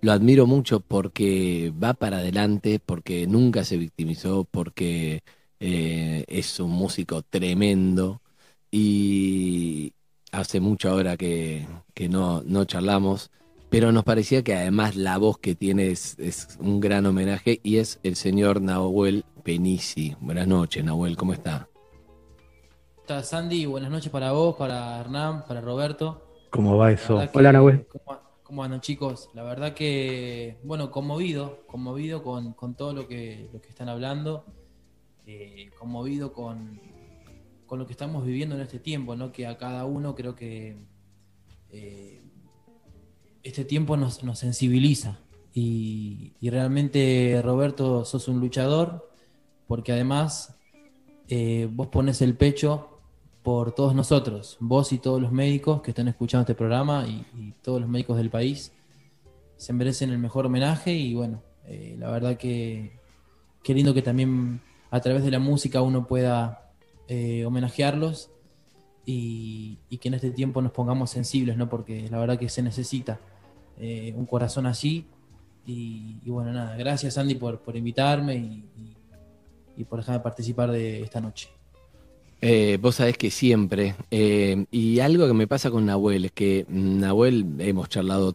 lo 0.00 0.12
admiro 0.12 0.46
mucho 0.46 0.80
porque 0.80 1.70
va 1.82 1.92
para 1.92 2.18
adelante, 2.18 2.80
porque 2.84 3.26
nunca 3.26 3.64
se 3.64 3.76
victimizó, 3.76 4.44
porque 4.50 5.22
eh, 5.60 6.24
es 6.28 6.58
un 6.60 6.70
músico 6.70 7.22
tremendo 7.22 8.22
y 8.70 9.92
hace 10.32 10.60
mucho 10.60 10.88
ahora 10.90 11.18
que, 11.18 11.66
que 11.92 12.08
no, 12.08 12.42
no 12.42 12.64
charlamos 12.64 13.30
pero 13.70 13.92
nos 13.92 14.02
parecía 14.02 14.42
que 14.42 14.54
además 14.54 14.96
la 14.96 15.16
voz 15.16 15.38
que 15.38 15.54
tiene 15.54 15.90
es, 15.90 16.16
un 16.58 16.80
gran 16.80 17.06
homenaje 17.06 17.60
y 17.62 17.76
es 17.76 18.00
el 18.02 18.16
señor 18.16 18.60
Nahuel 18.60 19.24
Penici. 19.44 20.16
Buenas 20.20 20.48
noches, 20.48 20.84
Nahuel, 20.84 21.16
¿cómo 21.16 21.32
está? 21.32 21.69
Está 23.10 23.24
Sandy, 23.24 23.66
buenas 23.66 23.90
noches 23.90 24.08
para 24.08 24.30
vos, 24.30 24.54
para 24.54 25.00
Hernán, 25.00 25.44
para 25.44 25.60
Roberto. 25.60 26.22
¿Cómo 26.50 26.76
va 26.76 26.92
eso? 26.92 27.20
Hola, 27.32 27.52
Nahuel. 27.52 27.84
¿cómo, 28.44 28.62
andan, 28.62 28.80
chicos? 28.80 29.30
La 29.34 29.42
verdad 29.42 29.74
que, 29.74 30.60
bueno, 30.62 30.92
conmovido, 30.92 31.64
conmovido 31.66 32.22
con, 32.22 32.54
todo 32.76 32.92
lo 32.92 33.08
que, 33.08 33.50
lo 33.52 33.60
que 33.60 33.68
están 33.68 33.88
hablando, 33.88 34.44
eh, 35.26 35.70
conmovido 35.76 36.32
con, 36.32 36.80
con 37.66 37.80
lo 37.80 37.86
que 37.88 37.94
estamos 37.94 38.24
viviendo 38.24 38.54
en 38.54 38.60
este 38.60 38.78
tiempo, 38.78 39.16
¿no? 39.16 39.32
Que 39.32 39.48
a 39.48 39.58
cada 39.58 39.86
uno 39.86 40.14
creo 40.14 40.36
que... 40.36 40.76
Eh, 41.70 42.22
este 43.42 43.64
tiempo 43.64 43.96
nos, 43.96 44.20
sensibiliza. 44.34 45.18
Y, 45.52 46.34
realmente, 46.40 47.40
Roberto, 47.42 48.04
sos 48.04 48.28
un 48.28 48.38
luchador, 48.38 49.10
porque 49.66 49.90
además 49.90 50.56
eh, 51.26 51.68
vos 51.72 51.88
pones 51.88 52.22
el 52.22 52.36
pecho 52.36 52.89
por 53.42 53.72
todos 53.72 53.94
nosotros, 53.94 54.56
vos 54.60 54.92
y 54.92 54.98
todos 54.98 55.20
los 55.20 55.32
médicos 55.32 55.80
que 55.82 55.92
están 55.92 56.08
escuchando 56.08 56.42
este 56.42 56.54
programa 56.54 57.06
y, 57.06 57.54
todos 57.62 57.80
los 57.80 57.88
médicos 57.88 58.16
del 58.16 58.30
país 58.30 58.72
se 59.56 59.72
merecen 59.72 60.10
el 60.10 60.18
mejor 60.18 60.46
homenaje 60.46 60.92
y 60.92 61.14
bueno, 61.14 61.42
eh, 61.66 61.94
la 61.98 62.10
verdad 62.10 62.36
que 62.36 62.98
qué 63.62 63.74
lindo 63.74 63.92
que 63.92 64.02
también 64.02 64.60
a 64.90 65.00
través 65.00 65.22
de 65.24 65.30
la 65.30 65.38
música 65.38 65.82
uno 65.82 66.06
pueda 66.06 66.72
eh, 67.08 67.44
homenajearlos 67.44 68.30
y, 69.04 69.78
que 70.00 70.08
en 70.08 70.14
este 70.14 70.30
tiempo 70.30 70.62
nos 70.62 70.72
pongamos 70.72 71.10
sensibles, 71.10 71.56
¿no? 71.56 71.68
Porque 71.68 72.08
la 72.08 72.18
verdad 72.18 72.38
que 72.38 72.48
se 72.48 72.62
necesita 72.62 73.20
eh, 73.78 74.14
un 74.16 74.26
corazón 74.26 74.66
así. 74.66 75.06
Y, 75.66 76.18
bueno, 76.26 76.52
nada, 76.52 76.76
gracias 76.76 77.18
Andy 77.18 77.34
por, 77.34 77.60
por 77.60 77.76
invitarme 77.76 78.36
y, 78.36 79.84
por 79.84 80.00
dejarme 80.00 80.20
participar 80.20 80.70
de 80.70 81.02
esta 81.02 81.20
noche. 81.20 81.48
Eh, 82.42 82.78
vos 82.80 82.96
sabés 82.96 83.18
que 83.18 83.30
siempre, 83.30 83.94
eh, 84.10 84.64
y 84.70 85.00
algo 85.00 85.26
que 85.26 85.34
me 85.34 85.46
pasa 85.46 85.70
con 85.70 85.86
Nahuel, 85.86 86.26
es 86.26 86.32
que 86.32 86.64
Nahuel, 86.68 87.46
hemos 87.58 87.88
charlado 87.88 88.34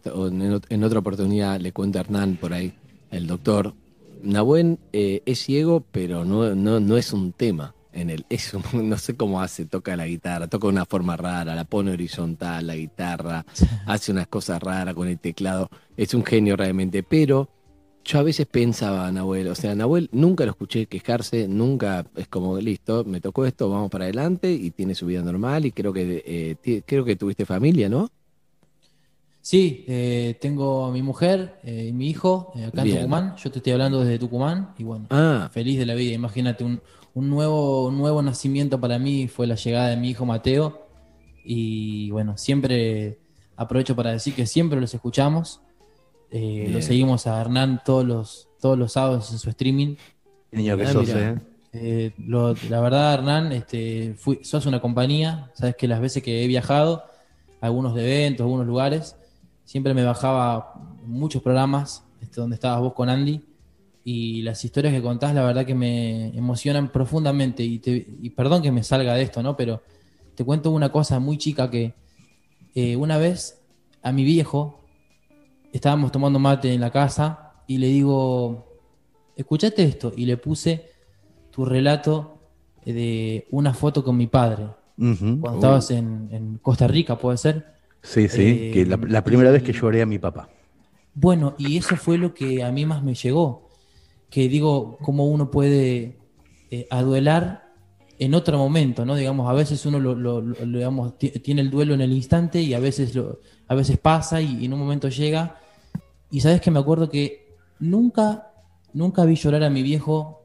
en, 0.68 0.84
otra 0.84 0.98
oportunidad, 1.00 1.60
le 1.60 1.72
cuento 1.72 1.98
a 1.98 2.02
Hernán 2.02 2.36
por 2.36 2.52
ahí, 2.52 2.72
el 3.10 3.26
doctor, 3.26 3.74
Nahuel 4.22 4.78
es 4.92 5.40
ciego, 5.40 5.84
pero 5.90 6.24
no, 6.24 6.54
no, 6.54 6.80
no 6.80 6.96
es 6.96 7.12
un 7.12 7.32
tema 7.32 7.74
en 7.96 8.10
el, 8.10 8.26
eso, 8.28 8.62
no 8.72 8.98
sé 8.98 9.16
cómo 9.16 9.40
hace, 9.40 9.64
toca 9.64 9.96
la 9.96 10.06
guitarra, 10.06 10.46
toca 10.46 10.66
de 10.66 10.74
una 10.74 10.84
forma 10.84 11.16
rara, 11.16 11.54
la 11.54 11.64
pone 11.64 11.92
horizontal, 11.92 12.66
la 12.66 12.76
guitarra, 12.76 13.44
hace 13.86 14.12
unas 14.12 14.28
cosas 14.28 14.62
raras 14.62 14.94
con 14.94 15.08
el 15.08 15.18
teclado, 15.18 15.68
es 15.96 16.14
un 16.14 16.24
genio 16.24 16.56
realmente, 16.56 17.02
pero 17.02 17.48
yo 18.06 18.18
a 18.20 18.22
veces 18.22 18.46
pensaba, 18.46 19.10
Nahuel, 19.10 19.48
o 19.48 19.54
sea, 19.54 19.74
Nahuel 19.74 20.08
nunca 20.12 20.44
lo 20.44 20.52
escuché 20.52 20.86
quejarse, 20.86 21.48
nunca 21.48 22.06
es 22.14 22.28
como, 22.28 22.56
listo, 22.58 23.04
me 23.04 23.20
tocó 23.20 23.44
esto, 23.46 23.68
vamos 23.68 23.90
para 23.90 24.04
adelante 24.04 24.52
y 24.52 24.70
tiene 24.70 24.94
su 24.94 25.06
vida 25.06 25.22
normal 25.22 25.66
y 25.66 25.72
creo 25.72 25.92
que, 25.92 26.22
eh, 26.64 26.82
creo 26.86 27.04
que 27.04 27.16
tuviste 27.16 27.44
familia, 27.44 27.88
¿no? 27.88 28.08
Sí, 29.40 29.84
eh, 29.86 30.36
tengo 30.40 30.86
a 30.86 30.92
mi 30.92 31.02
mujer 31.02 31.60
eh, 31.62 31.86
y 31.88 31.92
mi 31.92 32.08
hijo 32.08 32.52
eh, 32.56 32.64
acá 32.64 32.80
en 32.82 32.84
Bien. 32.84 32.96
Tucumán. 32.98 33.36
Yo 33.36 33.50
te 33.50 33.58
estoy 33.58 33.72
hablando 33.72 34.00
desde 34.00 34.18
Tucumán 34.18 34.74
y 34.78 34.82
bueno, 34.84 35.06
Ah. 35.10 35.48
feliz 35.52 35.78
de 35.78 35.86
la 35.86 35.94
vida. 35.94 36.14
Imagínate, 36.14 36.64
un, 36.64 36.80
un 37.14 37.30
nuevo, 37.30 37.86
un 37.86 37.96
nuevo 37.96 38.22
nacimiento 38.22 38.80
para 38.80 38.98
mí 38.98 39.28
fue 39.28 39.46
la 39.46 39.54
llegada 39.54 39.88
de 39.90 39.96
mi 39.96 40.10
hijo 40.10 40.26
Mateo. 40.26 40.86
Y 41.44 42.10
bueno, 42.10 42.36
siempre 42.36 43.18
aprovecho 43.56 43.94
para 43.94 44.10
decir 44.10 44.34
que 44.34 44.46
siempre 44.46 44.80
los 44.80 44.92
escuchamos. 44.94 45.60
Eh, 46.30 46.68
lo 46.72 46.82
seguimos 46.82 47.26
a 47.26 47.40
Hernán 47.40 47.82
todos 47.84 48.04
los, 48.04 48.48
todos 48.60 48.78
los 48.78 48.92
sábados 48.92 49.30
en 49.32 49.38
su 49.38 49.48
streaming. 49.50 49.96
Niño 50.52 50.76
que 50.76 50.84
Ah, 50.84 50.92
sos, 50.92 51.06
mirá. 51.06 51.32
¿eh? 51.32 51.38
Eh, 51.72 52.12
lo- 52.18 52.54
la 52.70 52.80
verdad, 52.80 53.14
Hernán, 53.14 53.52
este, 53.52 54.14
fui- 54.18 54.40
sos 54.42 54.66
una 54.66 54.80
compañía. 54.80 55.50
Sabes 55.54 55.76
que 55.76 55.86
las 55.88 56.00
veces 56.00 56.22
que 56.22 56.42
he 56.44 56.46
viajado, 56.46 57.04
a 57.60 57.66
algunos 57.66 57.96
eventos, 57.98 58.40
a 58.42 58.44
algunos 58.44 58.66
lugares, 58.66 59.16
siempre 59.64 59.94
me 59.94 60.04
bajaba 60.04 60.74
muchos 61.04 61.42
programas 61.42 62.02
este, 62.20 62.40
donde 62.40 62.54
estabas 62.54 62.80
vos 62.80 62.92
con 62.94 63.08
Andy. 63.08 63.42
Y 64.04 64.42
las 64.42 64.64
historias 64.64 64.94
que 64.94 65.02
contás, 65.02 65.34
la 65.34 65.42
verdad 65.42 65.66
que 65.66 65.74
me 65.74 66.28
emocionan 66.36 66.90
profundamente. 66.92 67.62
Y, 67.62 67.78
te- 67.78 68.06
y 68.22 68.30
perdón 68.30 68.62
que 68.62 68.70
me 68.72 68.82
salga 68.82 69.14
de 69.14 69.22
esto, 69.22 69.42
¿no? 69.42 69.56
Pero 69.56 69.82
te 70.34 70.44
cuento 70.44 70.70
una 70.70 70.90
cosa 70.90 71.18
muy 71.18 71.38
chica 71.38 71.70
que 71.70 71.94
eh, 72.74 72.94
una 72.96 73.18
vez 73.18 73.60
a 74.02 74.12
mi 74.12 74.22
viejo 74.24 74.80
estábamos 75.72 76.12
tomando 76.12 76.38
mate 76.38 76.72
en 76.72 76.80
la 76.80 76.90
casa 76.90 77.52
y 77.66 77.78
le 77.78 77.88
digo, 77.88 78.66
escuchate 79.36 79.82
esto. 79.82 80.12
Y 80.16 80.26
le 80.26 80.36
puse 80.36 80.86
tu 81.50 81.64
relato 81.64 82.38
de 82.84 83.46
una 83.50 83.74
foto 83.74 84.04
con 84.04 84.16
mi 84.16 84.26
padre. 84.26 84.68
Cuando 84.96 85.54
estabas 85.54 85.90
en, 85.90 86.28
en 86.30 86.58
Costa 86.58 86.86
Rica, 86.86 87.18
¿puede 87.18 87.36
ser? 87.38 87.66
Sí, 88.02 88.28
sí, 88.28 88.42
Eh, 88.42 88.70
que 88.72 88.86
la, 88.86 88.96
la 89.08 89.22
primera 89.24 89.50
vez 89.50 89.62
que 89.62 89.72
lloré 89.72 90.00
a 90.02 90.06
mi 90.06 90.18
papá. 90.18 90.48
Bueno, 91.14 91.54
y 91.58 91.76
eso 91.76 91.96
fue 91.96 92.18
lo 92.18 92.32
que 92.34 92.62
a 92.62 92.70
mí 92.72 92.86
más 92.86 93.02
me 93.02 93.14
llegó. 93.14 93.68
Que 94.30 94.48
digo, 94.48 94.98
cómo 95.02 95.26
uno 95.26 95.50
puede 95.50 96.18
eh, 96.70 96.86
aduelar 96.90 97.64
en 98.18 98.34
otro 98.34 98.58
momento, 98.58 99.04
¿no? 99.04 99.14
Digamos, 99.14 99.48
a 99.50 99.52
veces 99.52 99.84
uno 99.86 99.98
lo, 100.00 100.14
lo- 100.14 100.40
lo- 100.40 100.64
lo, 100.64 100.78
digamos, 100.78 101.18
ti- 101.18 101.30
tiene 101.40 101.60
el 101.62 101.70
duelo 101.70 101.94
en 101.94 102.00
el 102.00 102.12
instante 102.12 102.60
y 102.62 102.74
a 102.74 102.80
veces, 102.80 103.14
lo, 103.14 103.40
a 103.68 103.74
veces 103.74 103.98
pasa 103.98 104.40
y, 104.40 104.58
y 104.62 104.64
en 104.66 104.72
un 104.74 104.80
momento 104.80 105.08
llega. 105.08 105.60
Y 106.30 106.40
sabes 106.40 106.60
que 106.60 106.70
me 106.70 106.78
acuerdo 106.80 107.08
que 107.10 107.56
nunca, 107.78 108.52
nunca 108.92 109.24
vi 109.24 109.36
llorar 109.36 109.62
a 109.64 109.70
mi 109.70 109.82
viejo 109.82 110.42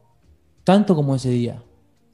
tanto 0.63 0.95
como 0.95 1.15
ese 1.15 1.30
día. 1.32 1.63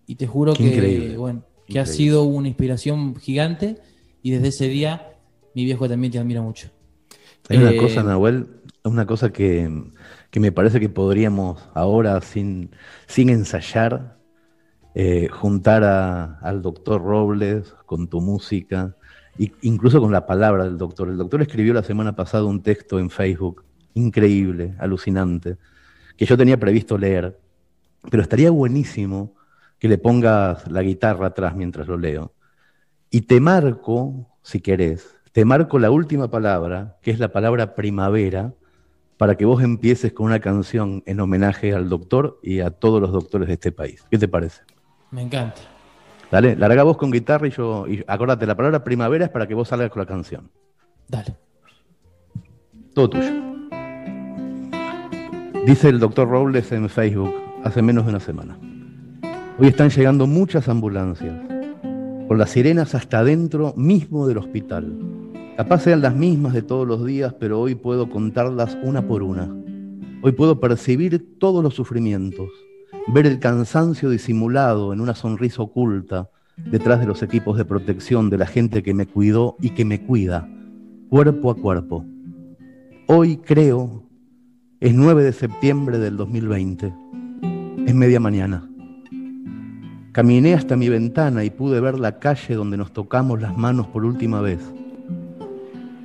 Y 0.07 0.15
te 0.15 0.27
juro 0.27 0.57
Qué 0.57 0.63
que, 0.63 0.63
increíble, 0.63 1.17
bueno, 1.17 1.43
que 1.69 1.79
ha 1.79 1.85
sido 1.85 2.23
una 2.23 2.47
inspiración 2.47 3.15
gigante 3.17 3.77
y 4.23 4.31
desde 4.31 4.49
ese 4.49 4.67
día 4.69 5.13
mi 5.53 5.65
viejo 5.65 5.89
también 5.89 6.11
te 6.13 6.19
admira 6.19 6.41
mucho. 6.41 6.69
Hay 7.49 7.57
una 7.57 7.75
Eh, 7.75 7.75
cosa, 7.75 8.03
Nahuel, 8.03 8.61
una 8.83 9.05
cosa 9.05 9.31
que, 9.31 9.69
que 10.31 10.39
me 10.39 10.51
parece 10.51 10.79
que 10.79 10.89
podríamos 10.89 11.61
ahora, 11.73 12.19
sin, 12.21 12.71
sin 13.07 13.29
ensayar, 13.29 14.19
eh, 14.95 15.29
juntar 15.29 15.85
a- 15.85 16.39
al 16.41 16.63
doctor 16.63 17.03
Robles 17.03 17.73
con 17.87 18.09
tu 18.09 18.21
música, 18.21 18.96
incluso 19.61 19.99
con 20.01 20.11
la 20.11 20.25
palabra 20.25 20.63
del 20.63 20.77
doctor. 20.77 21.09
El 21.09 21.17
doctor 21.17 21.41
escribió 21.41 21.73
la 21.73 21.83
semana 21.83 22.15
pasada 22.15 22.45
un 22.45 22.61
texto 22.61 22.99
en 22.99 23.09
Facebook, 23.09 23.63
increíble, 23.93 24.75
alucinante, 24.79 25.57
que 26.15 26.25
yo 26.25 26.37
tenía 26.37 26.59
previsto 26.59 26.97
leer, 26.97 27.39
pero 28.09 28.23
estaría 28.23 28.51
buenísimo 28.51 29.35
que 29.79 29.87
le 29.87 29.97
pongas 29.97 30.69
la 30.69 30.81
guitarra 30.81 31.27
atrás 31.27 31.55
mientras 31.55 31.87
lo 31.87 31.97
leo. 31.97 32.33
Y 33.09 33.21
te 33.21 33.39
marco, 33.39 34.27
si 34.41 34.59
querés, 34.59 35.15
te 35.31 35.45
marco 35.45 35.79
la 35.79 35.91
última 35.91 36.29
palabra, 36.29 36.97
que 37.01 37.11
es 37.11 37.19
la 37.19 37.31
palabra 37.31 37.75
primavera, 37.75 38.53
para 39.17 39.35
que 39.35 39.45
vos 39.45 39.63
empieces 39.63 40.13
con 40.13 40.27
una 40.27 40.39
canción 40.39 41.03
en 41.05 41.19
homenaje 41.19 41.73
al 41.73 41.89
doctor 41.89 42.39
y 42.41 42.59
a 42.59 42.71
todos 42.71 43.01
los 43.01 43.11
doctores 43.11 43.47
de 43.47 43.53
este 43.55 43.71
país. 43.71 44.05
¿Qué 44.09 44.17
te 44.17 44.27
parece? 44.27 44.61
Me 45.11 45.21
encanta. 45.21 45.76
Dale, 46.31 46.55
larga 46.55 46.83
vos 46.83 46.97
con 46.97 47.11
guitarra 47.11 47.47
y 47.47 47.51
yo. 47.51 47.87
Y 47.87 48.03
acordate, 48.07 48.45
la 48.45 48.55
palabra 48.55 48.83
primavera 48.83 49.25
es 49.25 49.31
para 49.31 49.47
que 49.47 49.53
vos 49.53 49.69
salgas 49.69 49.89
con 49.89 50.01
la 50.01 50.05
canción. 50.05 50.49
Dale. 51.07 51.35
Todo 52.93 53.09
tuyo. 53.09 53.31
Dice 55.65 55.89
el 55.89 55.99
doctor 55.99 56.29
Robles 56.29 56.71
en 56.71 56.89
Facebook 56.89 57.33
hace 57.63 57.81
menos 57.81 58.05
de 58.05 58.09
una 58.11 58.19
semana. 58.19 58.57
Hoy 59.59 59.67
están 59.67 59.89
llegando 59.89 60.27
muchas 60.27 60.69
ambulancias, 60.69 61.35
con 62.27 62.37
las 62.37 62.51
sirenas 62.51 62.93
hasta 62.95 63.19
adentro 63.19 63.73
mismo 63.75 64.27
del 64.27 64.37
hospital. 64.37 64.97
Capaz 65.57 65.81
sean 65.83 66.01
las 66.01 66.15
mismas 66.15 66.53
de 66.53 66.61
todos 66.61 66.87
los 66.87 67.05
días, 67.05 67.33
pero 67.39 67.59
hoy 67.59 67.75
puedo 67.75 68.09
contarlas 68.09 68.77
una 68.83 69.07
por 69.07 69.23
una. 69.23 69.53
Hoy 70.21 70.31
puedo 70.31 70.59
percibir 70.59 71.39
todos 71.39 71.63
los 71.63 71.73
sufrimientos, 71.73 72.49
ver 73.07 73.25
el 73.25 73.39
cansancio 73.39 74.09
disimulado 74.09 74.93
en 74.93 75.01
una 75.01 75.15
sonrisa 75.15 75.61
oculta 75.61 76.29
detrás 76.57 76.99
de 76.99 77.05
los 77.05 77.21
equipos 77.23 77.57
de 77.57 77.65
protección 77.65 78.29
de 78.29 78.37
la 78.37 78.45
gente 78.45 78.83
que 78.83 78.93
me 78.93 79.05
cuidó 79.05 79.55
y 79.61 79.71
que 79.71 79.85
me 79.85 80.01
cuida, 80.01 80.49
cuerpo 81.09 81.51
a 81.51 81.55
cuerpo. 81.55 82.05
Hoy 83.07 83.37
creo, 83.37 84.03
es 84.79 84.93
9 84.93 85.23
de 85.23 85.33
septiembre 85.33 85.97
del 85.99 86.17
2020, 86.17 86.93
es 87.85 87.95
media 87.95 88.19
mañana. 88.19 88.67
Caminé 90.11 90.55
hasta 90.55 90.75
mi 90.75 90.89
ventana 90.89 91.43
y 91.43 91.51
pude 91.51 91.79
ver 91.79 91.99
la 91.99 92.17
calle 92.19 92.55
donde 92.55 92.75
nos 92.75 92.91
tocamos 92.91 93.39
las 93.39 93.55
manos 93.55 93.87
por 93.87 94.03
última 94.03 94.41
vez. 94.41 94.59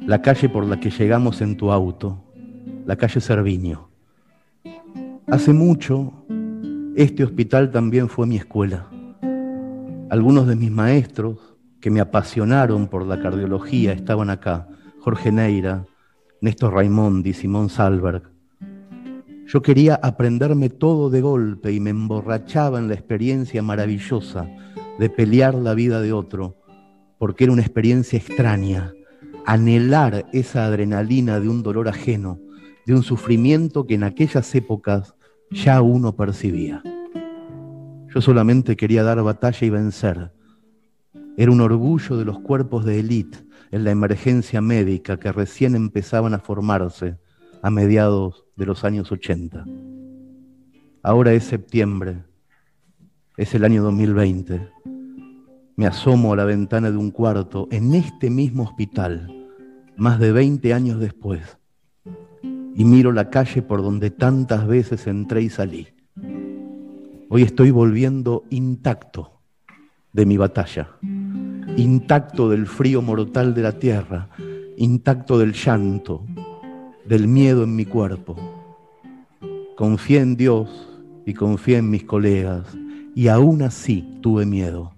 La 0.07 0.21
calle 0.21 0.49
por 0.49 0.67
la 0.67 0.79
que 0.79 0.91
llegamos 0.91 1.41
en 1.41 1.57
tu 1.57 1.73
auto, 1.73 2.23
la 2.85 2.97
calle 2.97 3.21
Cerviño. 3.21 3.89
Hace 5.29 5.53
mucho, 5.55 6.13
este 6.95 7.25
hospital 7.25 7.71
también 7.71 8.09
fue 8.09 8.27
mi 8.27 8.37
escuela. 8.37 8.87
Algunos 10.11 10.47
de 10.47 10.57
mis 10.57 10.71
maestros 10.71 11.39
que 11.81 11.91
me 11.91 12.01
apasionaron 12.01 12.87
por 12.87 13.07
la 13.07 13.19
cardiología 13.19 13.93
estaban 13.93 14.29
acá. 14.29 14.69
Jorge 15.01 15.33
Neira, 15.33 15.87
Néstor 16.43 16.75
Raimondi, 16.75 17.33
Simón 17.33 17.71
Salberg. 17.71 18.31
Yo 19.47 19.63
quería 19.63 19.95
aprenderme 19.95 20.69
todo 20.69 21.09
de 21.09 21.23
golpe 21.23 21.73
y 21.73 21.81
me 21.81 21.91
emborrachaba 21.91 22.79
en 22.79 22.89
la 22.89 22.95
experiencia 22.95 23.63
maravillosa 23.63 24.49
de 24.99 25.09
pelear 25.09 25.55
la 25.55 25.75
vida 25.75 26.01
de 26.03 26.13
otro, 26.13 26.57
porque 27.19 27.45
era 27.45 27.53
una 27.55 27.63
experiencia 27.63 28.19
extraña, 28.19 28.93
anhelar 29.47 30.27
esa 30.33 30.67
adrenalina 30.67 31.41
de 31.41 31.49
un 31.49 31.63
dolor 31.63 31.89
ajeno, 31.89 32.39
de 32.87 32.95
un 32.95 33.03
sufrimiento 33.03 33.87
que 33.87 33.95
en 33.95 34.05
aquellas 34.05 34.55
épocas 34.55 35.15
ya 35.53 35.83
uno 35.83 36.17
percibía. 36.17 36.83
Yo 38.15 38.21
solamente 38.21 38.77
quería 38.77 39.03
dar 39.03 39.23
batalla 39.23 39.67
y 39.67 39.71
vencer. 39.71 40.33
Era 41.37 41.51
un 41.51 41.61
orgullo 41.61 42.17
de 42.17 42.25
los 42.25 42.41
cuerpos 42.41 42.85
de 42.85 43.01
élite 43.01 43.39
en 43.71 43.85
la 43.85 43.91
emergencia 43.91 44.61
médica 44.61 45.19
que 45.19 45.33
recién 45.33 45.75
empezaban 45.75 46.35
a 46.35 46.39
formarse 46.39 47.19
a 47.63 47.71
mediados 47.71 48.45
de 48.57 48.67
los 48.67 48.85
años 48.85 49.11
80. 49.13 49.65
Ahora 51.03 51.33
es 51.33 51.45
septiembre, 51.45 52.23
es 53.37 53.55
el 53.55 53.65
año 53.65 53.83
2020. 53.83 54.69
Me 55.77 55.87
asomo 55.87 56.35
a 56.35 56.37
la 56.37 56.45
ventana 56.45 56.91
de 56.91 56.97
un 56.97 57.11
cuarto 57.11 57.67
en 57.71 57.95
este 57.95 58.29
mismo 58.31 58.65
hospital, 58.65 59.49
más 59.97 60.21
de 60.21 60.33
20 60.33 60.75
años 60.75 61.01
después, 61.01 61.59
y 62.75 62.85
miro 62.85 63.13
la 63.13 63.31
calle 63.31 63.63
por 63.63 63.83
donde 63.83 64.11
tantas 64.11 64.67
veces 64.67 65.07
entré 65.07 65.43
y 65.43 65.51
salí. 65.51 65.89
Hoy 67.29 67.43
estoy 67.43 67.71
volviendo 67.71 68.45
intacto 68.51 69.41
de 70.13 70.27
mi 70.27 70.37
batalla, 70.37 70.89
intacto 71.77 72.51
del 72.51 72.67
frío 72.67 73.03
mortal 73.03 73.55
de 73.55 73.63
la 73.63 73.73
tierra, 73.79 74.29
intacto 74.77 75.39
del 75.39 75.53
llanto, 75.53 76.27
del 77.07 77.29
miedo 77.29 77.65
en 77.65 77.75
mi 77.75 77.87
cuerpo. 77.87 78.37
Confié 79.77 80.21
en 80.21 80.37
Dios 80.37 80.89
y 81.25 81.35
confié 81.35 81.79
en 81.79 81.91
mis 81.91 82.05
colegas 82.05 82.67
y 83.15 83.29
aún 83.29 83.63
así 83.63 84.19
tuve 84.21 84.45
miedo. 84.45 84.93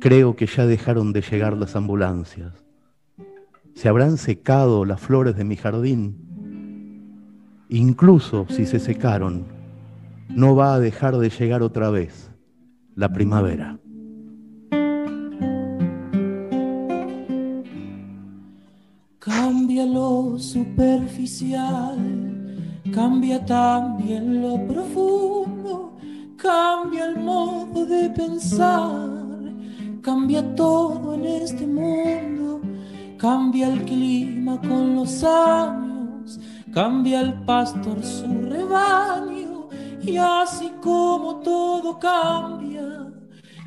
Creo 0.00 0.36
que 0.36 0.46
ya 0.46 0.66
dejaron 0.66 1.12
de 1.12 1.22
llegar 1.22 1.56
las 1.56 1.74
ambulancias. 1.76 2.52
¿Se 3.74 3.88
habrán 3.88 4.18
secado 4.18 4.84
las 4.84 5.00
flores 5.00 5.36
de 5.36 5.44
mi 5.44 5.56
jardín? 5.56 6.25
Incluso 7.68 8.46
si 8.48 8.64
se 8.64 8.78
secaron, 8.78 9.44
no 10.28 10.54
va 10.54 10.74
a 10.74 10.80
dejar 10.80 11.16
de 11.16 11.30
llegar 11.30 11.62
otra 11.62 11.90
vez 11.90 12.30
la 12.94 13.12
primavera. 13.12 13.78
Cambia 19.18 19.84
lo 19.84 20.38
superficial, 20.38 21.98
cambia 22.94 23.44
también 23.44 24.40
lo 24.40 24.64
profundo, 24.68 25.96
cambia 26.36 27.06
el 27.06 27.18
modo 27.18 27.84
de 27.84 28.10
pensar, 28.10 29.10
cambia 30.02 30.54
todo 30.54 31.14
en 31.14 31.24
este 31.24 31.66
mundo, 31.66 32.60
cambia 33.18 33.72
el 33.72 33.82
clima 33.84 34.60
con 34.60 34.94
los 34.94 35.24
años, 35.24 35.85
cambia 36.76 37.22
el 37.22 37.32
pastor 37.32 38.02
su 38.04 38.26
rebaño, 38.50 39.70
y 40.02 40.18
así 40.18 40.70
como 40.82 41.36
todo 41.36 41.98
cambia, 41.98 43.10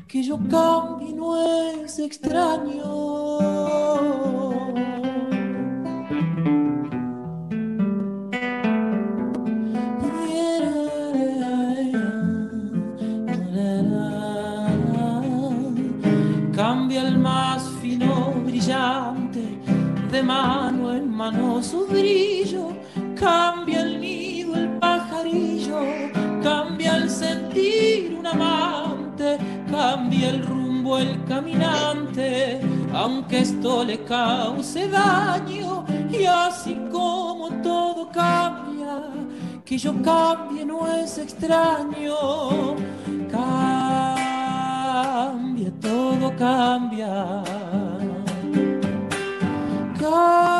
que 0.06 0.22
yo 0.22 0.38
cambie 0.48 1.12
no 1.12 1.36
es 1.36 1.98
extraño. 1.98 3.40
Cambia 16.54 17.08
el 17.08 17.18
más 17.18 17.68
fino 17.82 18.34
brillante, 18.44 19.58
de 20.12 20.22
mano 20.22 20.92
en 20.94 21.10
mano 21.10 21.60
su 21.60 21.86
brillo, 21.86 22.68
cambia 23.20 23.82
el 23.82 24.00
nido 24.00 24.56
el 24.56 24.70
pajarillo, 24.78 25.80
cambia 26.42 26.96
el 26.96 27.10
sentir 27.10 28.16
un 28.18 28.26
amante, 28.26 29.38
cambia 29.70 30.30
el 30.30 30.44
rumbo 30.46 30.96
el 30.98 31.22
caminante, 31.26 32.60
aunque 32.94 33.40
esto 33.40 33.84
le 33.84 34.02
cause 34.04 34.88
daño, 34.88 35.84
y 36.10 36.24
así 36.24 36.74
como 36.90 37.50
todo 37.62 38.08
cambia, 38.10 39.02
que 39.66 39.76
yo 39.76 39.92
cambie 40.02 40.64
no 40.64 40.86
es 40.88 41.18
extraño. 41.18 42.74
Cambia, 43.30 44.20
todo 45.80 46.34
cambia. 46.36 47.44
Cambia, 50.00 50.59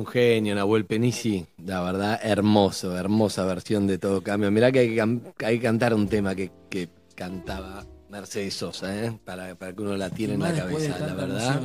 un 0.00 0.06
genio, 0.06 0.54
Nahuel 0.54 0.84
Penisi. 0.86 1.46
La 1.64 1.82
verdad, 1.82 2.18
hermoso, 2.22 2.96
hermosa 2.96 3.44
versión 3.44 3.86
de 3.86 3.98
Todo 3.98 4.22
Cambio. 4.22 4.50
Mirá 4.50 4.72
que 4.72 4.80
hay 4.80 4.94
que, 4.94 5.00
hay 5.44 5.58
que 5.58 5.62
cantar 5.62 5.94
un 5.94 6.08
tema 6.08 6.34
que, 6.34 6.50
que 6.68 6.88
cantaba 7.14 7.84
Mercedes 8.08 8.54
Sosa, 8.54 9.04
¿eh? 9.04 9.18
para, 9.24 9.54
para 9.54 9.72
que 9.72 9.82
uno 9.82 9.96
la 9.96 10.10
tiene 10.10 10.34
en 10.34 10.40
la 10.40 10.52
cabeza, 10.54 10.98
la 10.98 11.14
verdad. 11.14 11.62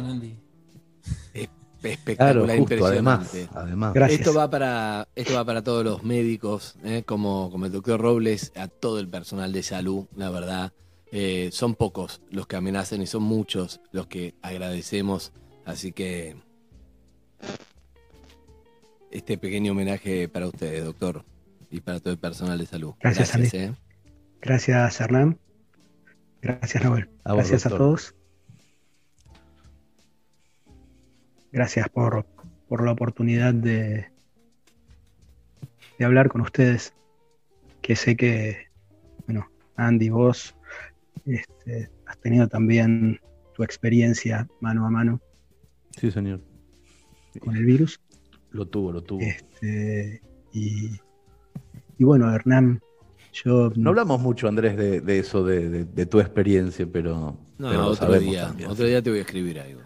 Espectacular, 1.83 2.15
Claro, 2.15 2.41
justo, 2.41 2.55
impresionante. 2.55 3.37
además, 3.37 3.51
además. 3.53 3.93
Gracias. 3.93 4.19
Esto 4.21 4.33
va 4.33 4.49
para, 4.49 5.07
esto 5.15 5.35
va 5.35 5.45
para 5.45 5.63
todos 5.63 5.83
los 5.85 6.03
médicos, 6.03 6.75
¿eh? 6.83 7.03
como, 7.05 7.51
como 7.51 7.67
el 7.67 7.71
doctor 7.71 8.01
Robles, 8.01 8.51
a 8.55 8.67
todo 8.67 8.99
el 8.99 9.07
personal 9.07 9.51
de 9.53 9.61
salud, 9.61 10.05
la 10.15 10.29
verdad. 10.31 10.73
Eh, 11.11 11.49
son 11.51 11.75
pocos 11.75 12.21
los 12.31 12.47
que 12.47 12.55
amenazan 12.55 13.01
y 13.03 13.07
son 13.07 13.21
muchos 13.23 13.81
los 13.91 14.07
que 14.07 14.33
agradecemos. 14.41 15.31
Así 15.63 15.91
que 15.91 16.35
este 19.15 19.37
pequeño 19.37 19.71
homenaje 19.71 20.27
para 20.27 20.47
ustedes, 20.47 20.83
doctor, 20.83 21.23
y 21.71 21.79
para 21.81 21.99
todo 21.99 22.13
el 22.13 22.19
personal 22.19 22.57
de 22.57 22.65
salud. 22.65 22.93
Gracias, 22.99 23.33
Andy. 23.35 23.49
¿eh? 23.53 23.73
Gracias, 24.41 24.99
Hernán. 25.01 25.37
Gracias, 26.41 26.83
Noel. 26.83 27.09
A 27.23 27.33
vos, 27.33 27.37
Gracias 27.39 27.65
a 27.65 27.69
todos. 27.69 28.13
Gracias 31.51 31.87
por, 31.89 32.25
por 32.67 32.83
la 32.83 32.91
oportunidad 32.91 33.53
de, 33.53 34.09
de 35.97 36.05
hablar 36.05 36.29
con 36.29 36.41
ustedes. 36.41 36.93
Que 37.81 37.95
sé 37.95 38.15
que, 38.17 38.67
bueno, 39.25 39.47
Andy, 39.77 40.09
vos 40.09 40.55
este, 41.25 41.89
has 42.05 42.17
tenido 42.19 42.47
también 42.47 43.19
tu 43.53 43.63
experiencia 43.63 44.47
mano 44.59 44.85
a 44.85 44.89
mano 44.89 45.21
Sí, 45.97 46.11
señor. 46.11 46.41
con 47.39 47.55
el 47.55 47.63
virus. 47.65 48.01
Lo 48.55 48.65
tuvo, 48.67 48.91
lo 48.91 49.01
tuvo. 49.03 49.21
Este, 49.21 50.21
y, 50.53 50.91
y 51.97 52.03
bueno, 52.03 52.33
Hernán, 52.33 52.81
yo 53.33 53.71
No 53.75 53.89
hablamos 53.89 54.21
mucho, 54.21 54.47
Andrés, 54.47 54.77
de, 54.77 55.01
de 55.01 55.19
eso, 55.19 55.43
de, 55.43 55.69
de- 55.69 55.83
de 55.85 56.05
tu 56.05 56.19
experiencia, 56.21 56.87
pero, 56.91 57.37
No, 57.57 57.69
pero 57.69 57.81
otro 57.87 57.95
sabemos 58.07 58.31
día, 58.31 58.47
también. 58.47 58.69
otro 58.71 58.85
día 58.85 59.01
te 59.01 59.09
voy 59.09 59.19
a 59.19 59.21
escribir 59.23 59.59
algo. 59.59 59.81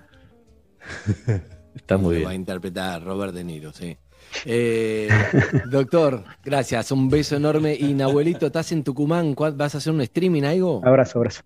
Está 1.75 1.97
muy 1.97 2.17
Lo 2.19 2.23
va 2.23 2.29
a 2.29 2.31
bien. 2.31 2.41
interpretar 2.41 3.03
Robert 3.03 3.33
De 3.33 3.43
Niro, 3.43 3.71
sí. 3.73 3.97
Eh, 4.45 5.07
doctor, 5.71 6.23
gracias, 6.43 6.91
un 6.91 7.09
beso 7.09 7.35
enorme. 7.35 7.75
Y 7.75 7.93
Nahuelito, 7.93 8.47
¿estás 8.47 8.71
en 8.71 8.83
Tucumán? 8.83 9.33
¿Cuál- 9.33 9.53
¿Vas 9.55 9.75
a 9.75 9.77
hacer 9.79 9.93
un 9.93 10.01
streaming 10.01 10.43
algo? 10.43 10.81
Abrazo, 10.85 11.19
abrazo. 11.19 11.41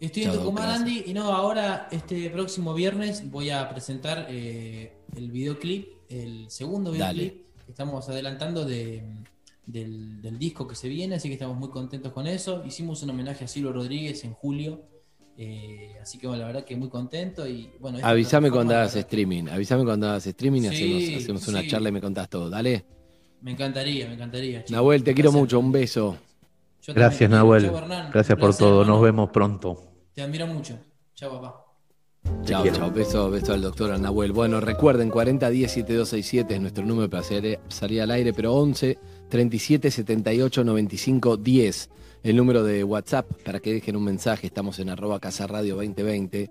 Estoy 0.00 0.24
en 0.24 0.32
Tucumán, 0.32 0.64
gracias. 0.64 0.80
Andy, 0.80 1.02
y 1.06 1.14
no, 1.14 1.32
ahora 1.32 1.88
este 1.90 2.30
próximo 2.30 2.72
viernes 2.72 3.28
voy 3.30 3.50
a 3.50 3.68
presentar 3.68 4.26
eh, 4.28 4.92
el 5.16 5.30
videoclip, 5.30 5.88
el 6.08 6.50
segundo 6.50 6.90
videoclip 6.92 7.44
que 7.64 7.70
estamos 7.70 8.08
adelantando 8.08 8.64
de, 8.64 9.04
del, 9.66 10.22
del 10.22 10.38
disco 10.38 10.66
que 10.66 10.74
se 10.74 10.88
viene, 10.88 11.16
así 11.16 11.28
que 11.28 11.34
estamos 11.34 11.56
muy 11.56 11.68
contentos 11.70 12.12
con 12.12 12.26
eso. 12.26 12.62
Hicimos 12.64 13.02
un 13.02 13.10
homenaje 13.10 13.44
a 13.44 13.48
Silvio 13.48 13.72
Rodríguez 13.72 14.24
en 14.24 14.32
julio, 14.34 14.82
eh, 15.36 15.94
así 16.02 16.18
que 16.18 16.26
bueno, 16.26 16.40
la 16.42 16.46
verdad 16.48 16.64
que 16.64 16.76
muy 16.76 16.88
contento 16.88 17.46
y 17.46 17.70
bueno. 17.78 17.98
Avísame 18.02 18.50
cuando 18.50 18.74
hagas 18.74 18.96
streaming. 18.96 19.48
Avísame 19.48 19.84
cuando 19.84 20.08
hagas 20.08 20.26
streaming 20.26 20.62
y 20.62 20.68
Sí, 20.70 21.04
hacemos, 21.04 21.22
hacemos 21.22 21.48
una 21.48 21.60
sí. 21.60 21.68
charla 21.68 21.88
y 21.90 21.92
me 21.92 22.00
contás 22.00 22.28
todo. 22.28 22.50
Dale. 22.50 22.84
Me 23.40 23.52
encantaría, 23.52 24.08
me 24.08 24.14
encantaría. 24.14 24.58
chicos. 24.60 24.70
Nahuel, 24.72 25.04
te 25.04 25.14
quiero 25.14 25.30
mucho. 25.30 25.60
Un 25.60 25.70
beso. 25.70 26.16
Yo 26.82 26.94
también 26.94 27.02
Gracias, 27.10 27.18
quiero. 27.18 27.34
Nahuel. 27.36 27.64
Chau. 27.70 28.10
Gracias 28.12 28.38
por 28.38 28.56
todo. 28.56 28.80
hermano. 28.80 28.94
Nos 28.94 29.02
vemos 29.02 29.30
pronto. 29.30 29.82
Te 30.14 30.22
admiro 30.22 30.46
mucho. 30.48 30.76
Chao, 31.14 31.40
papá. 31.40 31.67
Chao, 32.44 32.64
chao. 32.72 32.90
Beso, 32.90 33.30
beso 33.30 33.52
al 33.52 33.60
doctor 33.62 33.98
Nahuel. 33.98 34.32
Bueno, 34.32 34.60
recuerden, 34.60 35.10
4010-7267 35.10 36.50
es 36.50 36.60
nuestro 36.60 36.84
número 36.84 37.10
para 37.10 37.20
hacer- 37.22 37.60
salir 37.68 38.00
al 38.00 38.10
aire, 38.10 38.32
pero 38.32 38.54
11 38.54 38.98
37 39.28 39.90
78 39.90 40.64
95 40.64 41.36
10. 41.36 41.90
El 42.22 42.36
número 42.36 42.64
de 42.64 42.82
WhatsApp 42.84 43.30
para 43.44 43.60
que 43.60 43.72
dejen 43.74 43.96
un 43.96 44.04
mensaje. 44.04 44.46
Estamos 44.46 44.78
en 44.78 44.88
arroba 44.88 45.20
Casa 45.20 45.46
Radio 45.46 45.76
2020. 45.76 46.50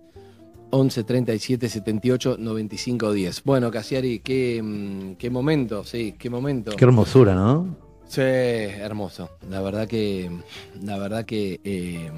11 0.70 1.04
37 1.04 1.70
78 1.70 2.38
95 2.38 3.12
10. 3.14 3.44
Bueno, 3.44 3.72
Casiari, 3.72 4.20
qué, 4.20 4.62
mm, 4.64 5.16
qué 5.16 5.30
momento, 5.30 5.84
sí, 5.84 6.14
qué 6.18 6.30
momento. 6.30 6.72
Qué 6.76 6.86
hermosura, 6.86 7.34
¿no? 7.34 7.76
Sí, 8.08 8.22
hermoso. 8.22 9.30
La 9.50 9.62
verdad 9.62 9.88
que, 9.88 10.30
la 10.84 10.98
verdad 10.98 11.26
que 11.26 11.60
eh, 11.64 12.10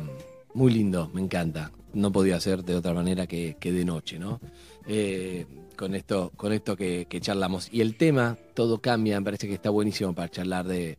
muy 0.53 0.71
lindo, 0.73 1.09
me 1.13 1.21
encanta. 1.21 1.71
No 1.93 2.11
podía 2.11 2.39
ser 2.39 2.63
de 2.63 2.75
otra 2.75 2.93
manera 2.93 3.27
que, 3.27 3.57
que 3.59 3.71
de 3.71 3.85
noche, 3.85 4.19
¿no? 4.19 4.39
Eh, 4.87 5.45
con 5.75 5.95
esto, 5.95 6.31
con 6.35 6.51
esto 6.51 6.75
que, 6.75 7.07
charlamos. 7.21 7.69
Y 7.71 7.81
el 7.81 7.95
tema, 7.95 8.37
todo 8.53 8.79
cambia, 8.81 9.19
me 9.19 9.25
parece 9.25 9.47
que 9.47 9.53
está 9.53 9.69
buenísimo 9.69 10.13
para 10.13 10.29
charlar 10.29 10.67
de, 10.67 10.97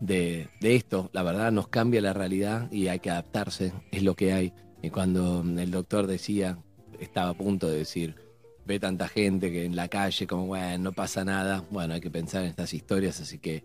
de, 0.00 0.48
de 0.60 0.74
esto. 0.74 1.10
La 1.12 1.22
verdad 1.22 1.52
nos 1.52 1.68
cambia 1.68 2.00
la 2.00 2.12
realidad 2.12 2.70
y 2.72 2.88
hay 2.88 3.00
que 3.00 3.10
adaptarse, 3.10 3.72
es 3.90 4.02
lo 4.02 4.14
que 4.14 4.32
hay. 4.32 4.52
Y 4.82 4.90
cuando 4.90 5.42
el 5.42 5.70
doctor 5.70 6.06
decía, 6.06 6.58
estaba 6.98 7.30
a 7.30 7.34
punto 7.34 7.68
de 7.68 7.78
decir, 7.78 8.16
ve 8.64 8.80
tanta 8.80 9.08
gente 9.08 9.50
que 9.50 9.64
en 9.64 9.76
la 9.76 9.88
calle, 9.88 10.26
como, 10.26 10.46
bueno, 10.46 10.78
no 10.78 10.92
pasa 10.92 11.24
nada. 11.24 11.64
Bueno, 11.70 11.94
hay 11.94 12.00
que 12.00 12.10
pensar 12.10 12.42
en 12.42 12.48
estas 12.48 12.72
historias, 12.74 13.20
así 13.20 13.38
que 13.38 13.64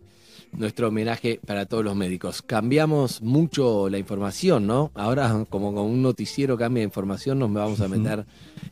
nuestro 0.53 0.87
homenaje 0.89 1.39
para 1.45 1.65
todos 1.65 1.83
los 1.83 1.95
médicos. 1.95 2.41
Cambiamos 2.41 3.21
mucho 3.21 3.89
la 3.89 3.97
información, 3.97 4.67
¿no? 4.67 4.91
Ahora, 4.95 5.45
como 5.49 5.73
con 5.73 5.85
un 5.85 6.01
noticiero 6.01 6.57
cambia 6.57 6.81
de 6.81 6.85
información, 6.85 7.39
nos 7.39 7.51
vamos 7.53 7.81
a 7.81 7.87
meter 7.87 8.25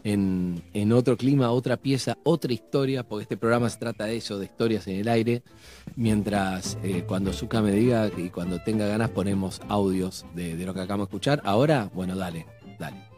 en, 0.03 0.61
en 0.73 0.91
otro 0.91 1.17
clima, 1.17 1.51
otra 1.51 1.77
pieza, 1.77 2.17
otra 2.23 2.53
historia, 2.53 3.03
porque 3.03 3.23
este 3.23 3.37
programa 3.37 3.69
se 3.69 3.77
trata 3.77 4.05
de 4.05 4.17
eso, 4.17 4.39
de 4.39 4.45
historias 4.45 4.87
en 4.87 4.97
el 4.97 5.07
aire. 5.07 5.43
Mientras 5.95 6.77
eh, 6.83 7.03
cuando 7.07 7.33
Zuka 7.33 7.61
me 7.61 7.71
diga 7.71 8.09
y 8.17 8.29
cuando 8.29 8.61
tenga 8.63 8.87
ganas 8.87 9.09
ponemos 9.09 9.61
audios 9.67 10.25
de, 10.35 10.55
de 10.55 10.65
lo 10.65 10.73
que 10.73 10.81
acabamos 10.81 11.07
de 11.07 11.11
escuchar. 11.11 11.41
Ahora, 11.45 11.89
bueno, 11.93 12.15
dale, 12.15 12.45
dale. 12.79 13.15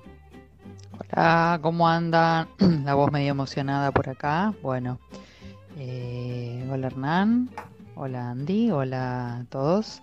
Hola, 0.99 1.59
¿cómo 1.61 1.87
andan? 1.87 2.47
La 2.85 2.95
voz 2.95 3.11
medio 3.11 3.31
emocionada 3.31 3.91
por 3.91 4.09
acá. 4.09 4.53
Bueno, 4.61 4.99
eh, 5.77 6.67
hola 6.71 6.87
Hernán, 6.87 7.49
hola 7.97 8.31
Andy, 8.31 8.71
hola 8.71 9.37
a 9.37 9.43
todos. 9.45 10.01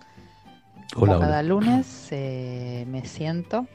Como 0.93 1.13
Hola, 1.13 1.19
cada 1.19 1.39
hola. 1.39 1.43
lunes 1.43 2.07
eh, 2.11 2.85
me 2.87 3.05
siento 3.05 3.67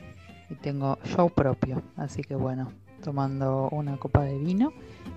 y 0.48 0.54
tengo 0.54 0.98
show 1.04 1.28
propio, 1.30 1.82
así 1.96 2.22
que 2.22 2.34
bueno, 2.34 2.72
tomando 3.02 3.68
una 3.72 3.96
copa 3.96 4.22
de 4.22 4.38
vino, 4.38 4.72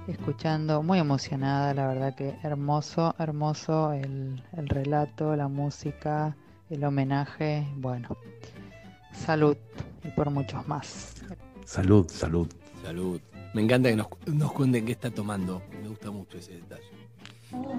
escuchando, 0.07 0.81
muy 0.83 0.99
emocionada, 0.99 1.73
la 1.73 1.87
verdad 1.87 2.15
que 2.15 2.35
hermoso, 2.43 3.15
hermoso 3.19 3.93
el, 3.93 4.43
el 4.57 4.67
relato, 4.69 5.35
la 5.35 5.47
música, 5.47 6.35
el 6.69 6.83
homenaje, 6.83 7.67
bueno, 7.77 8.17
salud 9.11 9.55
y 10.03 10.09
por 10.09 10.29
muchos 10.29 10.67
más. 10.67 11.15
Salud, 11.65 12.09
salud. 12.09 12.47
Salud. 12.83 13.21
Me 13.53 13.61
encanta 13.61 13.89
que 13.89 13.95
nos, 13.95 14.07
nos 14.27 14.51
cuenten 14.51 14.85
qué 14.85 14.91
está 14.91 15.09
tomando. 15.11 15.61
Me 15.81 15.87
gusta 15.87 16.11
mucho 16.11 16.37
ese 16.37 16.53
detalle. 16.55 17.02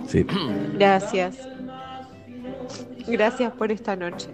Sí. 0.06 0.26
Gracias. 0.74 1.38
Gracias 3.06 3.52
por 3.52 3.70
esta 3.70 3.96
noche. 3.96 4.28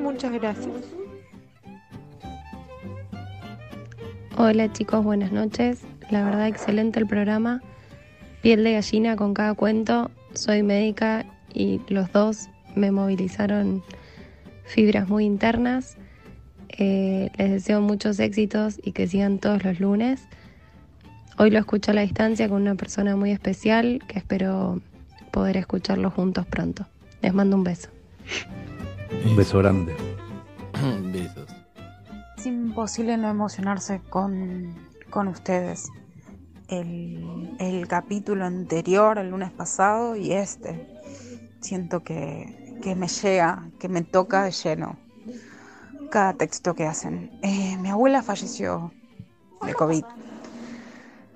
Muchas 0.00 0.32
gracias. 0.32 0.74
Hola 4.36 4.72
chicos, 4.72 5.04
buenas 5.04 5.32
noches. 5.32 5.82
La 6.10 6.24
verdad, 6.24 6.48
excelente 6.48 6.98
el 6.98 7.06
programa. 7.06 7.60
Piel 8.42 8.64
de 8.64 8.72
gallina 8.72 9.16
con 9.16 9.34
cada 9.34 9.54
cuento. 9.54 10.10
Soy 10.32 10.62
médica 10.62 11.26
y 11.52 11.80
los 11.88 12.10
dos 12.12 12.48
me 12.74 12.90
movilizaron 12.90 13.82
fibras 14.64 15.08
muy 15.08 15.24
internas. 15.24 15.96
Eh, 16.68 17.30
les 17.36 17.50
deseo 17.50 17.80
muchos 17.80 18.18
éxitos 18.18 18.80
y 18.82 18.92
que 18.92 19.06
sigan 19.06 19.38
todos 19.38 19.64
los 19.64 19.80
lunes. 19.80 20.22
Hoy 21.40 21.48
lo 21.48 21.58
escucho 21.58 21.92
a 21.92 21.94
la 21.94 22.02
distancia 22.02 22.50
con 22.50 22.60
una 22.60 22.74
persona 22.74 23.16
muy 23.16 23.30
especial 23.30 24.02
que 24.06 24.18
espero 24.18 24.82
poder 25.30 25.56
escucharlo 25.56 26.10
juntos 26.10 26.44
pronto. 26.44 26.84
Les 27.22 27.32
mando 27.32 27.56
un 27.56 27.64
beso. 27.64 27.88
Un 29.24 29.36
beso 29.36 29.56
grande. 29.60 29.96
Besos. 31.10 31.48
Es 32.36 32.44
imposible 32.44 33.16
no 33.16 33.30
emocionarse 33.30 34.02
con, 34.10 34.74
con 35.08 35.28
ustedes. 35.28 35.88
El, 36.68 37.56
el 37.58 37.88
capítulo 37.88 38.44
anterior, 38.44 39.16
el 39.16 39.30
lunes 39.30 39.50
pasado, 39.50 40.16
y 40.16 40.32
este. 40.32 40.88
Siento 41.60 42.04
que, 42.04 42.76
que 42.82 42.94
me 42.94 43.08
llega, 43.08 43.66
que 43.78 43.88
me 43.88 44.02
toca 44.02 44.44
de 44.44 44.50
lleno 44.50 44.98
cada 46.10 46.34
texto 46.34 46.74
que 46.74 46.84
hacen. 46.84 47.30
Eh, 47.40 47.78
mi 47.78 47.88
abuela 47.88 48.22
falleció 48.22 48.92
de 49.64 49.72
COVID, 49.72 50.04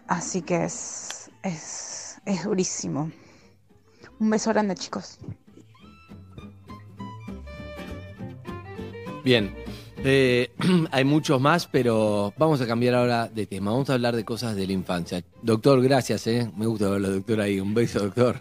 así 0.08 0.42
que 0.42 0.64
es, 0.64 1.30
es, 1.42 2.20
es 2.24 2.44
durísimo. 2.44 3.10
Un 4.18 4.30
beso 4.30 4.50
grande, 4.50 4.74
chicos. 4.74 5.18
Bien. 9.24 9.54
Eh, 10.04 10.50
hay 10.92 11.04
muchos 11.04 11.40
más, 11.40 11.66
pero 11.66 12.34
vamos 12.36 12.60
a 12.60 12.66
cambiar 12.66 12.94
ahora 12.94 13.28
de 13.28 13.46
tema. 13.46 13.70
Vamos 13.70 13.88
a 13.90 13.94
hablar 13.94 14.14
de 14.14 14.24
cosas 14.24 14.54
de 14.54 14.66
la 14.66 14.72
infancia. 14.72 15.22
Doctor, 15.42 15.82
gracias, 15.82 16.26
¿eh? 16.26 16.50
Me 16.56 16.66
gusta 16.66 16.90
verlo, 16.90 17.10
doctor, 17.10 17.40
ahí. 17.40 17.58
Un 17.58 17.74
beso, 17.74 18.00
doctor. 18.00 18.40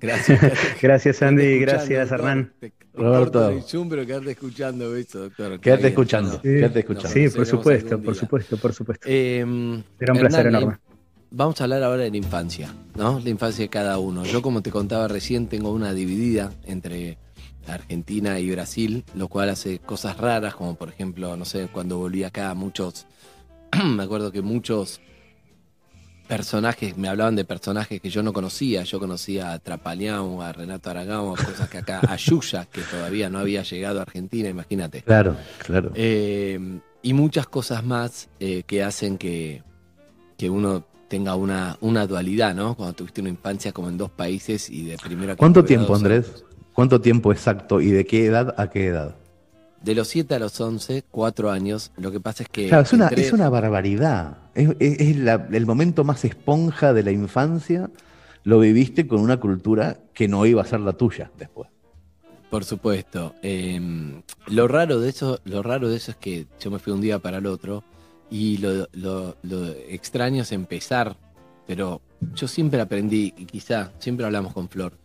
Gracias. 0.00 0.40
Gracias, 0.82 1.22
Andy. 1.22 1.60
Gracias, 1.60 2.10
Hernán. 2.10 2.52
te 2.58 2.72
Roberto. 2.94 3.32
corto 3.40 3.48
el 3.50 3.62
Zoom, 3.62 3.88
pero 3.88 4.06
quedarte 4.06 4.30
escuchando, 4.32 4.90
beso, 4.90 5.20
doctor. 5.20 5.60
Quédate 5.60 5.88
escuchando, 5.88 6.32
no. 6.34 6.42
quédate 6.42 6.78
escuchando. 6.80 7.08
Sí, 7.08 7.28
por 7.28 7.46
supuesto, 7.46 8.00
por 8.02 8.14
supuesto, 8.14 8.56
por 8.58 8.72
supuesto. 8.74 9.06
Eh, 9.08 9.44
Será 9.98 10.12
un 10.12 10.18
placer 10.18 10.46
Hernán, 10.46 10.62
enorme. 10.62 10.74
eh, 10.76 10.92
Vamos 11.34 11.60
a 11.60 11.64
hablar 11.64 11.82
ahora 11.82 12.02
de 12.02 12.10
la 12.10 12.16
infancia, 12.18 12.74
¿no? 12.94 13.18
La 13.18 13.30
infancia 13.30 13.64
de 13.64 13.70
cada 13.70 13.98
uno. 13.98 14.24
Yo, 14.26 14.42
como 14.42 14.60
te 14.60 14.70
contaba 14.70 15.08
recién, 15.08 15.46
tengo 15.46 15.72
una 15.72 15.94
dividida 15.94 16.52
entre 16.64 17.16
Argentina 17.66 18.38
y 18.38 18.50
Brasil, 18.50 19.04
lo 19.14 19.28
cual 19.28 19.48
hace 19.48 19.78
cosas 19.78 20.18
raras, 20.18 20.54
como 20.54 20.74
por 20.74 20.90
ejemplo, 20.90 21.34
no 21.36 21.44
sé, 21.46 21.68
cuando 21.72 21.96
volví 21.96 22.24
acá, 22.24 22.52
muchos, 22.54 23.06
me 23.84 24.02
acuerdo 24.02 24.30
que 24.32 24.42
muchos 24.42 25.00
personajes, 26.26 26.96
me 26.96 27.08
hablaban 27.08 27.36
de 27.36 27.44
personajes 27.44 28.00
que 28.00 28.10
yo 28.10 28.22
no 28.22 28.32
conocía, 28.32 28.82
yo 28.84 28.98
conocía 28.98 29.52
a 29.52 29.58
Trapaleão, 29.58 30.40
a 30.40 30.52
Renato 30.52 30.90
Aragão, 30.90 31.34
cosas 31.36 31.68
que 31.68 31.78
acá, 31.78 32.00
a 32.08 32.16
Yuya, 32.16 32.66
que 32.66 32.80
todavía 32.82 33.28
no 33.28 33.38
había 33.38 33.62
llegado 33.62 33.98
a 33.98 34.02
Argentina, 34.02 34.48
imagínate. 34.48 35.02
Claro, 35.02 35.36
claro. 35.64 35.92
Eh, 35.94 36.80
y 37.02 37.12
muchas 37.12 37.46
cosas 37.46 37.84
más 37.84 38.28
eh, 38.40 38.62
que 38.66 38.82
hacen 38.82 39.18
que, 39.18 39.62
que 40.38 40.48
uno 40.48 40.84
tenga 41.08 41.34
una, 41.34 41.76
una 41.80 42.06
dualidad, 42.06 42.54
¿no? 42.54 42.74
Cuando 42.74 42.94
tuviste 42.94 43.20
una 43.20 43.30
infancia 43.30 43.72
como 43.72 43.88
en 43.88 43.98
dos 43.98 44.10
países 44.10 44.70
y 44.70 44.86
de 44.86 44.96
primero 44.96 45.32
a 45.32 45.36
¿Cuánto 45.36 45.64
tiempo, 45.64 45.94
Andrés? 45.94 46.44
¿Cuánto 46.72 47.00
tiempo 47.00 47.32
exacto 47.32 47.80
y 47.80 47.90
de 47.90 48.06
qué 48.06 48.24
edad 48.24 48.54
a 48.56 48.70
qué 48.70 48.86
edad? 48.86 49.16
De 49.84 49.94
los 49.94 50.08
7 50.08 50.34
a 50.34 50.38
los 50.38 50.60
11, 50.60 51.02
4 51.10 51.50
años. 51.50 51.90
Lo 51.96 52.12
que 52.12 52.20
pasa 52.20 52.44
es 52.44 52.48
que. 52.48 52.68
Claro, 52.68 52.84
es 52.84 52.92
una, 52.92 53.08
entré- 53.08 53.22
es 53.22 53.32
una 53.32 53.48
barbaridad. 53.48 54.38
Es, 54.54 54.70
es- 54.78 55.00
es 55.00 55.16
la- 55.16 55.48
el 55.50 55.66
momento 55.66 56.04
más 56.04 56.24
esponja 56.24 56.92
de 56.92 57.02
la 57.02 57.10
infancia. 57.10 57.90
Lo 58.44 58.58
viviste 58.60 59.06
con 59.06 59.20
una 59.20 59.38
cultura 59.40 59.98
que 60.14 60.28
no 60.28 60.46
iba 60.46 60.62
a 60.62 60.66
ser 60.66 60.80
la 60.80 60.92
tuya 60.92 61.30
después. 61.38 61.68
Por 62.50 62.64
supuesto. 62.64 63.34
Eh, 63.42 63.80
lo 64.48 64.68
raro 64.68 65.00
de 65.00 65.08
eso, 65.10 65.40
lo 65.44 65.62
raro 65.62 65.88
de 65.88 65.96
eso 65.96 66.10
es 66.12 66.16
que 66.16 66.46
yo 66.60 66.70
me 66.70 66.78
fui 66.78 66.92
un 66.92 67.00
día 67.00 67.18
para 67.18 67.38
el 67.38 67.46
otro 67.46 67.82
y 68.30 68.58
lo, 68.58 68.88
lo- 68.92 69.36
lo 69.42 69.68
extraño 69.88 70.42
es 70.42 70.52
empezar 70.52 71.16
pero 71.66 72.02
yo 72.34 72.48
siempre 72.48 72.80
aprendí, 72.80 73.32
y 73.36 73.46
quizá 73.46 73.92
siempre 74.00 74.26
hablamos 74.26 74.52
con 74.52 74.68
Flor, 74.68 74.98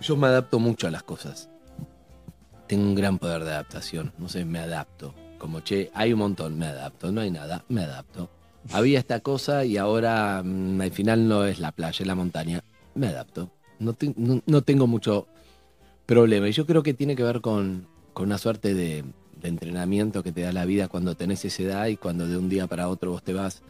yo 0.00 0.16
me 0.16 0.26
adapto 0.28 0.58
mucho 0.58 0.86
a 0.86 0.90
las 0.90 1.02
cosas. 1.02 1.48
Tengo 2.68 2.84
un 2.84 2.94
gran 2.94 3.18
poder 3.18 3.44
de 3.44 3.50
adaptación, 3.52 4.12
no 4.18 4.28
sé, 4.28 4.44
me 4.44 4.58
adapto. 4.60 5.14
Como, 5.38 5.60
che, 5.60 5.90
hay 5.94 6.12
un 6.12 6.18
montón, 6.18 6.58
me 6.58 6.66
adapto, 6.66 7.10
no 7.12 7.20
hay 7.20 7.30
nada, 7.30 7.64
me 7.68 7.82
adapto. 7.82 8.28
Había 8.72 8.98
esta 8.98 9.20
cosa 9.20 9.64
y 9.64 9.76
ahora 9.76 10.42
mm, 10.44 10.80
al 10.80 10.90
final 10.90 11.26
no 11.28 11.44
es 11.44 11.60
la 11.60 11.72
playa, 11.72 12.02
es 12.02 12.06
la 12.06 12.14
montaña, 12.14 12.62
me 12.94 13.06
adapto. 13.08 13.50
No, 13.78 13.92
te- 13.94 14.14
no- 14.16 14.62
tengo 14.62 14.86
mucho 14.86 15.26
problema. 16.06 16.48
Y 16.48 16.52
yo 16.52 16.66
creo 16.66 16.82
que 16.82 16.94
tiene 16.94 17.16
que 17.16 17.22
ver 17.22 17.40
con, 17.40 17.86
una 18.16 18.36
suerte 18.38 18.74
de 18.74 19.04
entrenamiento 19.44 20.24
que 20.24 20.32
te 20.32 20.40
da 20.40 20.52
la 20.52 20.64
vida 20.64 20.88
cuando 20.88 21.14
tenés 21.14 21.44
esa 21.44 21.62
edad 21.62 21.86
y 21.86 21.96
cuando 21.96 22.26
de 22.26 22.36
un 22.36 22.48
día 22.48 22.66
para 22.66 22.88
otro 22.88 23.12
vos 23.12 23.22
te 23.22 23.32
vas 23.32 23.62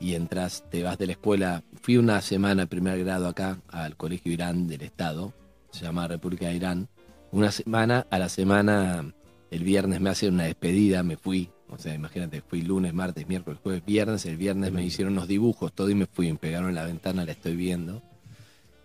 y 0.00 0.14
entras, 0.16 0.64
te 0.68 0.82
vas 0.82 0.98
de 0.98 1.06
la 1.06 1.12
escuela. 1.12 1.62
Fui 1.80 1.96
una 1.96 2.20
semana 2.20 2.62
de 2.62 2.66
primer 2.66 2.98
grado 3.04 3.28
acá 3.28 3.58
al 3.68 3.96
Colegio 3.96 4.32
Irán 4.32 4.66
del 4.66 4.82
Estado, 4.82 5.32
se 5.70 5.84
llama 5.84 6.08
República 6.08 6.48
de 6.48 6.56
Irán. 6.56 6.88
Una 7.32 7.50
semana, 7.50 8.06
a 8.10 8.18
la 8.18 8.28
semana, 8.28 9.14
el 9.50 9.64
viernes 9.64 10.02
me 10.02 10.10
hacen 10.10 10.34
una 10.34 10.44
despedida, 10.44 11.02
me 11.02 11.16
fui. 11.16 11.48
O 11.70 11.78
sea, 11.78 11.94
imagínate, 11.94 12.42
fui 12.42 12.60
lunes, 12.60 12.92
martes, 12.92 13.26
miércoles, 13.26 13.58
jueves, 13.62 13.82
viernes. 13.86 14.26
El 14.26 14.36
viernes 14.36 14.70
me 14.70 14.84
hicieron 14.84 15.14
unos 15.14 15.28
dibujos, 15.28 15.72
todo 15.72 15.88
y 15.88 15.94
me 15.94 16.04
fui, 16.04 16.30
me 16.30 16.38
pegaron 16.38 16.68
en 16.68 16.74
la 16.74 16.84
ventana, 16.84 17.24
la 17.24 17.32
estoy 17.32 17.56
viendo. 17.56 18.02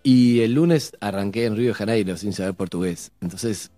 Y 0.02 0.40
el 0.40 0.54
lunes 0.54 0.92
arranqué 1.00 1.44
en 1.44 1.56
Río 1.56 1.68
de 1.68 1.74
Janeiro 1.74 2.16
sin 2.16 2.32
saber 2.32 2.54
portugués. 2.54 3.12
Entonces, 3.20 3.70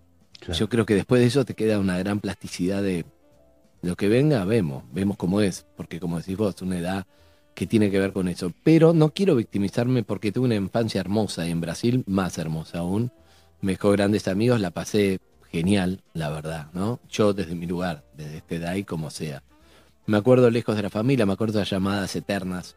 yo 0.57 0.69
creo 0.69 0.85
que 0.85 0.95
después 0.95 1.19
de 1.19 1.27
eso 1.27 1.43
te 1.43 1.53
queda 1.53 1.77
una 1.77 1.97
gran 1.97 2.21
plasticidad 2.21 2.81
de 2.81 3.05
lo 3.81 3.97
que 3.97 4.07
venga, 4.07 4.45
vemos, 4.45 4.85
vemos 4.93 5.17
cómo 5.17 5.41
es. 5.41 5.65
Porque 5.75 5.99
como 5.99 6.17
decís 6.17 6.37
vos, 6.37 6.61
una 6.61 6.79
edad 6.79 7.05
que 7.55 7.67
tiene 7.67 7.91
que 7.91 7.99
ver 7.99 8.13
con 8.13 8.29
eso. 8.29 8.53
Pero 8.63 8.93
no 8.93 9.09
quiero 9.09 9.35
victimizarme 9.35 10.03
porque 10.03 10.31
tuve 10.31 10.45
una 10.45 10.55
infancia 10.55 11.01
hermosa 11.01 11.45
y 11.45 11.51
en 11.51 11.59
Brasil 11.59 12.03
más 12.07 12.37
hermosa 12.37 12.79
aún. 12.79 13.11
Me 13.61 13.73
dejó 13.73 13.91
grandes 13.91 14.27
amigos, 14.27 14.59
la 14.59 14.71
pasé 14.71 15.19
genial, 15.51 16.01
la 16.13 16.29
verdad, 16.29 16.67
¿no? 16.73 16.99
Yo 17.09 17.33
desde 17.33 17.55
mi 17.55 17.65
lugar, 17.65 18.03
desde 18.15 18.37
este 18.37 18.79
y 18.79 18.83
como 18.83 19.09
sea. 19.09 19.43
Me 20.07 20.17
acuerdo 20.17 20.49
lejos 20.49 20.75
de 20.75 20.83
la 20.83 20.89
familia, 20.89 21.25
me 21.25 21.33
acuerdo 21.33 21.59
de 21.59 21.65
llamadas 21.65 22.15
eternas 22.15 22.75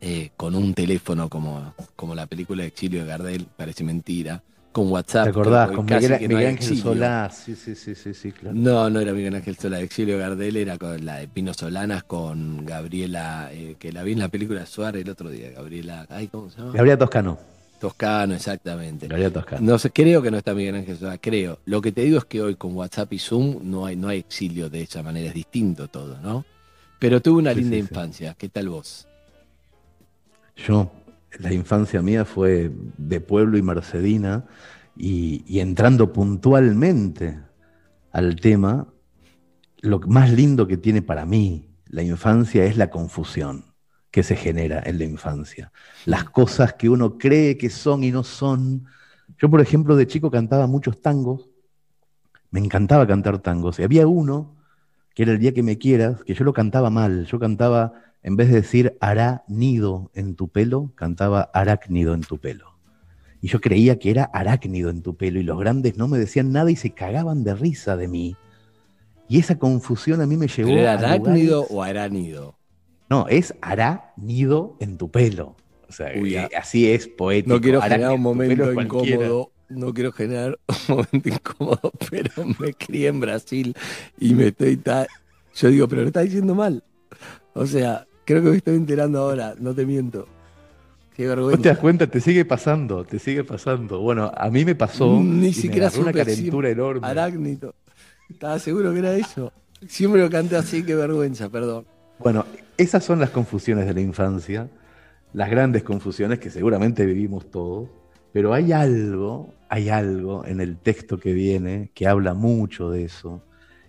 eh, 0.00 0.30
con 0.36 0.54
un 0.54 0.74
teléfono 0.74 1.28
como, 1.28 1.74
como 1.96 2.14
la 2.14 2.26
película 2.26 2.62
de 2.62 2.68
Exilio 2.68 3.00
de 3.00 3.06
Gardel, 3.06 3.46
parece 3.56 3.82
mentira, 3.82 4.42
con 4.70 4.92
WhatsApp. 4.92 5.24
¿Te 5.24 5.30
acordás? 5.30 5.70
Con 5.72 5.86
Miguel, 5.86 6.18
que 6.18 6.28
no 6.28 6.36
Miguel 6.36 6.50
Ángel. 6.50 6.78
Solá. 6.78 7.30
Sí, 7.30 7.56
sí, 7.56 7.74
sí, 7.74 7.94
sí, 7.94 8.14
sí, 8.14 8.30
claro. 8.30 8.54
No, 8.54 8.88
no 8.90 9.00
era 9.00 9.12
Miguel 9.12 9.34
Ángel 9.34 9.56
Solá, 9.56 9.80
Exilio 9.80 10.16
de 10.16 10.20
Gardel 10.20 10.56
era 10.56 10.78
con 10.78 11.04
la 11.04 11.16
de 11.16 11.26
Pino 11.26 11.52
Solanas 11.52 12.04
con 12.04 12.64
Gabriela, 12.64 13.48
eh, 13.52 13.74
que 13.78 13.92
la 13.92 14.04
vi 14.04 14.12
en 14.12 14.20
la 14.20 14.28
película 14.28 14.60
de 14.60 14.66
Suárez 14.66 15.02
el 15.02 15.10
otro 15.10 15.30
día, 15.30 15.50
Gabriela, 15.50 16.06
ay, 16.10 16.28
¿cómo 16.28 16.50
se 16.50 16.58
llama? 16.58 16.72
Gabriela 16.72 16.98
Toscano. 16.98 17.57
Toscano, 17.78 18.34
exactamente. 18.34 19.08
Toscano. 19.30 19.60
No 19.72 19.78
sé, 19.78 19.90
creo 19.90 20.20
que 20.22 20.30
no 20.30 20.38
está 20.38 20.54
Miguel 20.54 20.76
Ángel 20.76 20.96
Solá, 20.98 21.18
creo. 21.18 21.60
Lo 21.64 21.80
que 21.80 21.92
te 21.92 22.02
digo 22.02 22.18
es 22.18 22.24
que 22.24 22.42
hoy 22.42 22.56
con 22.56 22.74
WhatsApp 22.74 23.12
y 23.12 23.18
Zoom 23.18 23.58
no 23.62 23.86
hay, 23.86 23.96
no 23.96 24.08
hay 24.08 24.18
exilio 24.20 24.68
de 24.70 24.82
esa 24.82 25.02
manera, 25.02 25.28
es 25.28 25.34
distinto 25.34 25.88
todo, 25.88 26.18
¿no? 26.20 26.44
Pero 26.98 27.20
tuve 27.22 27.38
una 27.38 27.54
Sí, 27.54 27.60
linda 27.60 27.76
sí, 27.76 27.82
sí. 27.88 27.94
infancia, 27.94 28.34
¿qué 28.38 28.48
tal 28.48 28.68
vos? 28.68 29.08
Yo, 30.56 30.90
la 31.38 31.52
infancia 31.52 32.02
mía 32.02 32.24
fue 32.24 32.70
de 32.96 33.20
pueblo 33.20 33.58
y 33.58 33.62
mercedina 33.62 34.44
y, 34.96 35.44
y 35.46 35.60
entrando 35.60 36.12
puntualmente 36.12 37.38
al 38.10 38.36
tema, 38.36 38.88
lo 39.80 40.00
más 40.00 40.32
lindo 40.32 40.66
que 40.66 40.76
tiene 40.76 41.02
para 41.02 41.24
mí 41.26 41.68
la 41.86 42.02
infancia 42.02 42.64
es 42.64 42.76
la 42.76 42.90
confusión 42.90 43.67
que 44.18 44.24
se 44.24 44.34
genera 44.34 44.82
en 44.84 44.98
la 44.98 45.04
infancia. 45.04 45.70
Las 46.04 46.24
cosas 46.24 46.72
que 46.74 46.88
uno 46.88 47.18
cree 47.18 47.56
que 47.56 47.70
son 47.70 48.02
y 48.02 48.10
no 48.10 48.24
son. 48.24 48.84
Yo, 49.40 49.48
por 49.48 49.60
ejemplo, 49.60 49.94
de 49.94 50.08
chico 50.08 50.28
cantaba 50.28 50.66
muchos 50.66 51.00
tangos, 51.00 51.48
me 52.50 52.58
encantaba 52.58 53.06
cantar 53.06 53.38
tangos, 53.38 53.78
y 53.78 53.84
había 53.84 54.08
uno 54.08 54.56
que 55.14 55.22
era 55.22 55.30
el 55.30 55.38
día 55.38 55.54
que 55.54 55.62
me 55.62 55.78
quieras, 55.78 56.24
que 56.24 56.34
yo 56.34 56.44
lo 56.44 56.52
cantaba 56.52 56.90
mal, 56.90 57.26
yo 57.26 57.38
cantaba, 57.38 57.92
en 58.24 58.34
vez 58.34 58.48
de 58.48 58.56
decir 58.56 58.96
hará 59.00 59.44
nido 59.46 60.10
en 60.14 60.34
tu 60.34 60.48
pelo, 60.48 60.90
cantaba 60.96 61.48
arácnido 61.54 62.12
en 62.12 62.22
tu 62.22 62.38
pelo. 62.38 62.76
Y 63.40 63.46
yo 63.46 63.60
creía 63.60 64.00
que 64.00 64.10
era 64.10 64.24
arácnido 64.32 64.90
en 64.90 65.02
tu 65.02 65.16
pelo, 65.16 65.38
y 65.38 65.44
los 65.44 65.60
grandes 65.60 65.96
no 65.96 66.08
me 66.08 66.18
decían 66.18 66.50
nada 66.50 66.72
y 66.72 66.76
se 66.76 66.90
cagaban 66.90 67.44
de 67.44 67.54
risa 67.54 67.96
de 67.96 68.08
mí. 68.08 68.36
Y 69.28 69.38
esa 69.38 69.60
confusión 69.60 70.20
a 70.20 70.26
mí 70.26 70.36
me 70.36 70.48
llevó 70.48 70.70
¿Pero 70.70 70.80
era 70.80 70.94
a 70.94 70.98
arácnido 70.98 71.60
lugares- 71.60 71.66
o 71.70 71.82
aránido? 71.84 72.57
No, 73.10 73.26
es 73.28 73.54
hará 73.60 74.12
nido 74.16 74.76
en 74.80 74.98
tu 74.98 75.10
pelo. 75.10 75.56
O 75.88 75.92
sea, 75.92 76.12
Uy, 76.20 76.36
eh, 76.36 76.40
ah. 76.54 76.58
así 76.58 76.90
es 76.90 77.08
poético. 77.08 77.54
No 77.54 77.60
quiero 77.60 77.80
generar 77.80 78.12
un 78.12 78.20
momento 78.20 78.72
incómodo. 78.72 79.52
No 79.70 79.92
quiero 79.94 80.12
generar 80.12 80.58
un 80.88 80.96
momento 80.96 81.28
incómodo, 81.28 81.92
pero 82.10 82.30
me 82.58 82.72
crié 82.74 83.08
en 83.08 83.20
Brasil 83.20 83.74
y 84.18 84.34
me 84.34 84.48
estoy. 84.48 84.76
ta- 84.76 85.06
Yo 85.54 85.68
digo, 85.70 85.88
pero 85.88 86.02
lo 86.02 86.08
está 86.08 86.20
diciendo 86.20 86.54
mal. 86.54 86.82
O 87.54 87.66
sea, 87.66 88.06
creo 88.24 88.42
que 88.42 88.50
me 88.50 88.56
estoy 88.58 88.76
enterando 88.76 89.18
ahora, 89.20 89.54
no 89.58 89.74
te 89.74 89.84
miento. 89.86 90.26
Qué 91.16 91.24
¿No 91.24 91.30
te 91.30 91.36
vergüenza. 91.36 91.68
das 91.70 91.78
cuenta? 91.78 92.06
Te 92.06 92.20
sigue 92.20 92.44
pasando, 92.44 93.04
te 93.04 93.18
sigue 93.18 93.42
pasando. 93.42 94.00
Bueno, 94.00 94.30
a 94.36 94.48
mí 94.50 94.64
me 94.64 94.74
pasó. 94.74 95.18
Ni 95.20 95.48
me 95.48 95.52
siquiera 95.52 95.88
agarró 95.88 96.02
una 96.04 96.12
calentura 96.12 96.70
enorme. 96.70 97.06
Arácnido. 97.06 97.74
Estaba 98.30 98.58
seguro 98.58 98.92
que 98.92 99.00
era 99.00 99.14
eso. 99.16 99.52
Siempre 99.88 100.20
lo 100.22 100.30
canté 100.30 100.56
así, 100.56 100.82
qué 100.84 100.94
vergüenza, 100.94 101.48
perdón. 101.48 101.86
Bueno, 102.18 102.46
esas 102.76 103.04
son 103.04 103.20
las 103.20 103.30
confusiones 103.30 103.86
de 103.86 103.94
la 103.94 104.00
infancia, 104.00 104.68
las 105.32 105.50
grandes 105.50 105.84
confusiones 105.84 106.40
que 106.40 106.50
seguramente 106.50 107.06
vivimos 107.06 107.48
todos, 107.48 107.88
pero 108.32 108.52
hay 108.52 108.72
algo, 108.72 109.54
hay 109.68 109.88
algo 109.88 110.44
en 110.44 110.60
el 110.60 110.78
texto 110.78 111.18
que 111.18 111.32
viene 111.32 111.90
que 111.94 112.08
habla 112.08 112.34
mucho 112.34 112.90
de 112.90 113.04
eso 113.04 113.42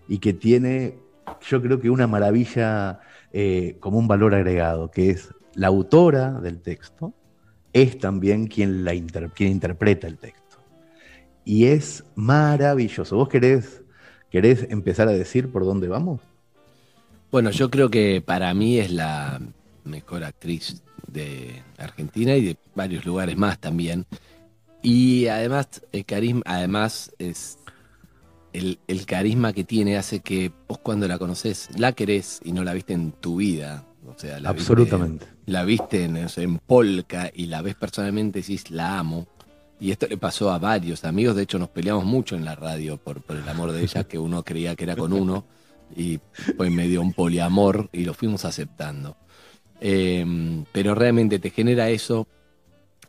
y 0.08 0.20
que 0.20 0.34
tiene, 0.34 0.96
yo 1.42 1.60
creo 1.62 1.80
que 1.80 1.90
una 1.90 2.06
maravilla 2.06 3.00
eh, 3.34 3.78
como 3.80 3.98
un 3.98 4.08
valor 4.08 4.36
agregado, 4.36 4.92
que 4.92 5.10
es 5.10 5.34
la 5.56 5.68
autora 5.68 6.40
del 6.40 6.62
texto, 6.62 7.14
es 7.74 7.98
también 7.98 8.46
quien, 8.46 8.86
la 8.86 8.92
quien 9.34 9.52
interpreta 9.52 10.06
el 10.06 10.18
texto. 10.18 10.58
Y 11.46 11.66
es 11.66 12.04
maravilloso. 12.16 13.16
¿Vos 13.16 13.30
querés 13.30 13.82
empezar 14.32 15.08
a 15.08 15.12
decir 15.12 15.52
por 15.52 15.66
dónde 15.66 15.88
vamos? 15.88 16.29
Bueno, 17.32 17.52
yo 17.52 17.70
creo 17.70 17.90
que 17.90 18.22
para 18.22 18.54
mí 18.54 18.80
es 18.80 18.92
la 18.92 19.40
mejor 19.84 20.24
actriz 20.24 20.82
de 21.08 21.62
Argentina 21.78 22.36
y 22.36 22.44
de 22.44 22.58
varios 22.76 23.06
lugares 23.06 23.38
más 23.38 23.60
también. 23.60 24.06
Y 24.82 25.28
además, 25.28 25.68
el 25.92 26.06
carisma, 26.06 26.42
además 26.46 27.12
es 27.20 27.60
el, 28.54 28.80
el 28.88 29.06
carisma 29.06 29.54
que 29.54 29.64
tiene 29.64 29.98
hace 29.98 30.22
que 30.22 30.52
vos 30.68 30.80
cuando 30.80 31.08
la 31.08 31.20
conoces, 31.20 31.70
la 31.78 31.92
querés 31.92 32.40
y 32.44 32.52
no 32.52 32.64
la 32.64 32.74
viste 32.74 32.94
en 32.94 33.12
tu 33.12 33.38
vida. 33.38 33.86
O 34.08 34.18
sea, 34.18 34.40
la 34.40 34.52
viste- 34.54 34.62
Absolutamente. 34.72 35.28
la 35.46 35.64
viste 35.66 36.06
en, 36.06 36.18
en 36.18 36.58
Polka 36.60 37.30
y 37.34 37.46
la 37.46 37.62
ves 37.62 37.76
personalmente 37.76 38.40
y 38.40 38.42
decís, 38.42 38.72
la 38.72 38.98
amo. 38.98 39.28
Y 39.80 39.92
esto 39.92 40.08
le 40.08 40.18
pasó 40.18 40.52
a 40.52 40.58
varios 40.60 41.06
amigos, 41.06 41.36
de 41.36 41.44
hecho 41.44 41.58
nos 41.60 41.70
peleamos 41.70 42.04
mucho 42.06 42.36
en 42.36 42.44
la 42.44 42.56
radio 42.56 42.98
por, 42.98 43.22
por 43.22 43.38
el 43.38 43.48
amor 43.48 43.72
de 43.72 43.82
ella, 43.84 44.04
que 44.04 44.18
uno 44.18 44.44
creía 44.44 44.76
que 44.76 44.84
era 44.84 44.96
con 44.98 45.14
uno, 45.14 45.46
y 45.96 46.20
pues 46.58 46.72
me 46.72 46.88
dio 46.88 47.02
un 47.02 47.14
poliamor 47.14 47.90
y 47.92 48.06
lo 48.06 48.14
fuimos 48.14 48.46
aceptando. 48.46 49.18
Eh, 49.82 50.26
pero 50.72 50.96
realmente 50.96 51.40
te 51.40 51.52
genera 51.52 51.90
eso 51.90 52.28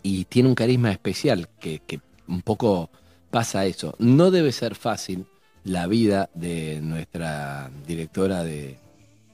y 0.02 0.24
tiene 0.26 0.48
un 0.48 0.54
carisma 0.54 0.90
especial 0.92 1.48
que, 1.58 1.80
que 1.80 2.00
un 2.28 2.42
poco 2.42 2.90
pasa 3.30 3.66
eso. 3.66 3.94
No 3.98 4.30
debe 4.30 4.52
ser 4.52 4.74
fácil 4.74 5.26
la 5.64 5.86
vida 5.86 6.30
de 6.34 6.80
nuestra 6.80 7.70
directora 7.86 8.44
de, 8.44 8.78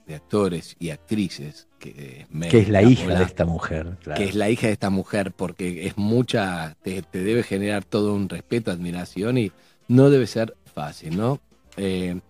de 0.06 0.14
actores 0.14 0.76
y 0.78 0.90
actrices, 0.90 1.68
que 1.78 2.20
es, 2.20 2.30
Mel 2.30 2.50
Que 2.50 2.60
es 2.60 2.68
la 2.68 2.82
hija 2.82 3.18
de 3.18 3.24
esta 3.24 3.44
mujer. 3.44 3.96
claro. 4.02 4.18
que 4.18 4.28
es 4.28 4.34
la 4.34 4.48
hija 4.50 4.68
de 4.68 4.72
esta 4.72 4.90
mujer, 4.90 5.32
porque 5.32 5.86
es 5.86 5.96
mucha, 5.96 6.76
te, 6.82 7.02
te 7.02 7.22
debe 7.22 7.42
generar 7.42 7.84
todo 7.84 8.14
un 8.14 8.28
respeto, 8.28 8.70
admiración 8.70 9.38
y 9.38 9.52
no 9.88 10.10
debe 10.10 10.26
ser 10.26 10.56
fácil, 10.74 11.16
¿no? 11.16 11.40
Eh, 11.76 12.20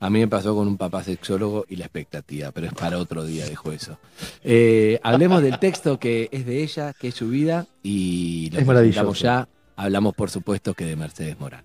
a 0.00 0.10
mí 0.10 0.18
me 0.20 0.28
pasó 0.28 0.54
con 0.54 0.68
un 0.68 0.76
papá 0.76 1.02
sexólogo 1.02 1.64
y 1.68 1.76
la 1.76 1.84
expectativa, 1.86 2.50
pero 2.52 2.66
es 2.66 2.74
para 2.74 2.98
otro 2.98 3.24
día, 3.24 3.46
dejo 3.46 3.72
eso. 3.72 3.98
Eh, 4.42 5.00
hablemos 5.02 5.42
del 5.42 5.58
texto 5.58 5.98
que 5.98 6.28
es 6.32 6.44
de 6.46 6.62
ella, 6.62 6.92
que 6.92 7.08
es 7.08 7.14
su 7.14 7.28
vida, 7.28 7.66
y 7.82 8.50
lo 8.52 8.60
Es 8.60 8.66
maravilloso. 8.66 9.12
ya. 9.14 9.48
Hablamos, 9.76 10.14
por 10.14 10.30
supuesto, 10.30 10.74
que 10.74 10.84
de 10.84 10.96
Mercedes 10.96 11.38
Morán. 11.40 11.64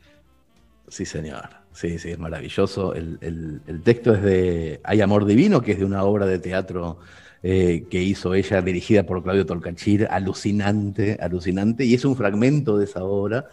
Sí, 0.87 1.05
señor. 1.05 1.49
Sí, 1.73 1.99
sí, 1.99 2.09
es 2.09 2.19
maravilloso. 2.19 2.93
El, 2.95 3.17
el- 3.21 3.61
el 3.67 3.81
texto 3.83 4.13
es 4.13 4.21
de 4.23 4.81
Hay 4.83 5.01
Amor 5.01 5.25
Divino, 5.25 5.61
que 5.61 5.73
es 5.73 5.79
de 5.79 5.85
una 5.85 6.03
obra 6.03 6.25
de 6.25 6.39
teatro 6.39 6.97
eh, 7.43 7.85
que 7.89 8.01
hizo 8.01 8.33
ella, 8.33 8.61
dirigida 8.61 9.03
por 9.03 9.23
Claudio 9.23 9.45
Tolcachir, 9.45 10.07
alucinante, 10.09 11.17
alucinante, 11.21 11.85
y 11.85 11.93
es 11.93 12.03
un 12.05 12.15
fragmento 12.17 12.77
de 12.77 12.85
esa 12.85 13.03
obra. 13.03 13.45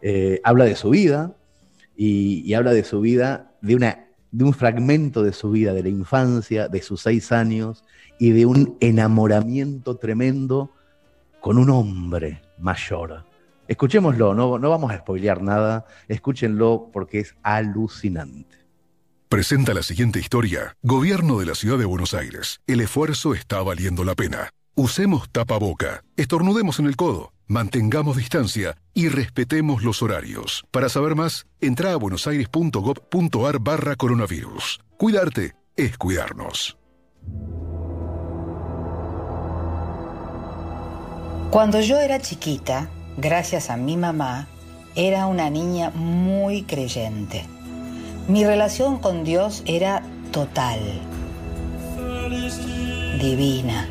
Eh, 0.00 0.40
habla 0.44 0.64
de 0.64 0.76
su 0.76 0.90
vida 0.90 1.34
y, 1.96 2.42
y 2.46 2.54
habla 2.54 2.72
de 2.72 2.84
su 2.84 3.00
vida 3.00 3.50
de 3.60 3.74
una 3.74 4.03
de 4.34 4.42
un 4.42 4.52
fragmento 4.52 5.22
de 5.22 5.32
su 5.32 5.52
vida, 5.52 5.72
de 5.72 5.84
la 5.84 5.88
infancia, 5.88 6.66
de 6.66 6.82
sus 6.82 7.02
seis 7.02 7.30
años 7.30 7.84
y 8.18 8.30
de 8.30 8.46
un 8.46 8.76
enamoramiento 8.80 9.96
tremendo 9.96 10.72
con 11.40 11.56
un 11.56 11.70
hombre 11.70 12.42
mayor. 12.58 13.24
Escuchémoslo, 13.68 14.34
no, 14.34 14.58
no 14.58 14.70
vamos 14.70 14.90
a 14.90 14.98
spoilear 14.98 15.40
nada, 15.40 15.86
escúchenlo 16.08 16.90
porque 16.92 17.20
es 17.20 17.36
alucinante. 17.44 18.58
Presenta 19.28 19.72
la 19.72 19.84
siguiente 19.84 20.18
historia. 20.18 20.76
Gobierno 20.82 21.38
de 21.38 21.46
la 21.46 21.54
Ciudad 21.54 21.78
de 21.78 21.84
Buenos 21.84 22.12
Aires. 22.12 22.60
El 22.66 22.80
esfuerzo 22.80 23.34
está 23.34 23.62
valiendo 23.62 24.02
la 24.02 24.16
pena. 24.16 24.50
Usemos 24.74 25.30
tapaboca, 25.30 26.02
estornudemos 26.16 26.80
en 26.80 26.86
el 26.86 26.96
codo, 26.96 27.32
mantengamos 27.46 28.16
distancia 28.16 28.76
y 28.92 29.08
respetemos 29.08 29.82
los 29.82 30.02
horarios. 30.02 30.64
Para 30.70 30.88
saber 30.88 31.14
más, 31.14 31.46
entra 31.60 31.92
a 31.92 31.96
buenosaires.gov.ar 31.96 33.58
barra 33.60 33.96
coronavirus. 33.96 34.80
Cuidarte 34.96 35.54
es 35.76 35.98
cuidarnos. 35.98 36.76
Cuando 41.50 41.80
yo 41.80 42.00
era 42.00 42.18
chiquita, 42.20 42.90
gracias 43.16 43.70
a 43.70 43.76
mi 43.76 43.96
mamá, 43.96 44.48
era 44.96 45.26
una 45.26 45.50
niña 45.50 45.90
muy 45.90 46.62
creyente. 46.62 47.46
Mi 48.26 48.44
relación 48.44 48.98
con 48.98 49.22
Dios 49.22 49.62
era 49.66 50.02
total, 50.32 50.80
divina. 53.20 53.88